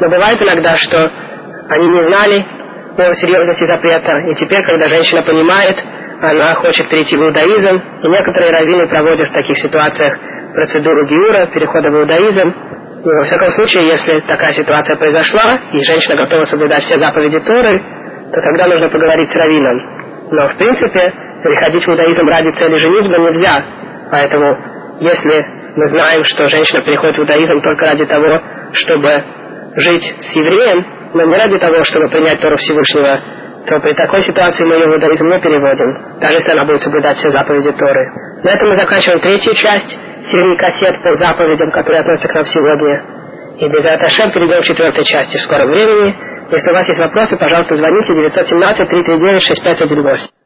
Но 0.00 0.08
бывает 0.08 0.42
иногда, 0.42 0.76
что 0.76 1.10
они 1.68 1.88
не 1.88 2.02
знали 2.02 2.44
о 2.96 3.14
серьезности 3.14 3.64
запрета, 3.66 4.12
и 4.30 4.34
теперь, 4.34 4.64
когда 4.64 4.88
женщина 4.88 5.22
понимает, 5.22 5.76
она 6.30 6.54
хочет 6.54 6.88
перейти 6.88 7.16
в 7.16 7.22
иудаизм, 7.22 7.82
и 8.02 8.08
некоторые 8.08 8.52
раввины 8.52 8.88
проводят 8.88 9.28
в 9.28 9.32
таких 9.32 9.58
ситуациях 9.58 10.18
процедуру 10.54 11.04
гиура, 11.04 11.46
перехода 11.52 11.90
в 11.90 11.94
иудаизм. 11.94 12.54
И 13.04 13.08
во 13.08 13.22
всяком 13.24 13.50
случае, 13.50 13.88
если 13.88 14.20
такая 14.20 14.52
ситуация 14.54 14.96
произошла, 14.96 15.58
и 15.72 15.80
женщина 15.82 16.16
готова 16.16 16.44
соблюдать 16.46 16.84
все 16.84 16.98
заповеди 16.98 17.40
Торы, 17.40 17.80
то 18.32 18.40
тогда 18.40 18.66
нужно 18.66 18.88
поговорить 18.88 19.30
с 19.30 19.34
раввином. 19.34 20.04
Но, 20.30 20.48
в 20.48 20.56
принципе, 20.56 21.12
переходить 21.42 21.84
в 21.84 21.88
иудаизм 21.88 22.26
ради 22.26 22.50
цели 22.50 22.78
женитьбы 22.78 23.30
нельзя. 23.30 23.62
Поэтому, 24.10 24.58
если 25.00 25.46
мы 25.76 25.88
знаем, 25.88 26.24
что 26.24 26.48
женщина 26.48 26.82
переходит 26.82 27.16
в 27.16 27.20
иудаизм 27.20 27.60
только 27.60 27.84
ради 27.84 28.06
того, 28.06 28.40
чтобы 28.72 29.22
жить 29.76 30.14
с 30.22 30.36
евреем, 30.36 30.86
но 31.14 31.24
не 31.24 31.36
ради 31.36 31.58
того, 31.58 31.84
чтобы 31.84 32.08
принять 32.08 32.40
Тору 32.40 32.56
Всевышнего, 32.56 33.20
то 33.66 33.80
при 33.80 33.94
такой 33.94 34.22
ситуации 34.22 34.64
мы 34.64 34.74
ее 34.74 34.86
в 34.86 34.92
иудаизм 34.92 35.26
не 35.26 35.38
переводим, 35.38 36.18
даже 36.20 36.34
если 36.34 36.50
она 36.52 36.64
будет 36.64 36.82
соблюдать 36.82 37.16
все 37.16 37.30
заповеди 37.30 37.72
Торы. 37.72 38.04
На 38.42 38.50
этом 38.50 38.68
мы 38.68 38.76
заканчиваем 38.76 39.20
третью 39.20 39.54
часть 39.54 39.90
серии 40.30 40.58
кассет 40.58 41.02
по 41.02 41.14
заповедям, 41.14 41.70
которые 41.70 42.00
относятся 42.00 42.28
к 42.28 42.34
нам 42.34 42.44
сегодня. 42.44 43.02
И 43.58 43.68
без 43.68 43.84
этого 43.84 44.10
Шем 44.10 44.30
перейдем 44.32 44.60
к 44.60 44.64
четвертой 44.64 45.04
части 45.04 45.36
в 45.36 45.42
скором 45.42 45.68
времени. 45.68 46.14
Если 46.50 46.70
у 46.70 46.74
вас 46.74 46.88
есть 46.88 47.00
вопросы, 47.00 47.36
пожалуйста, 47.38 47.76
звоните 47.76 48.14
917 48.14 48.88
339 48.88 49.42
6518. 49.42 50.43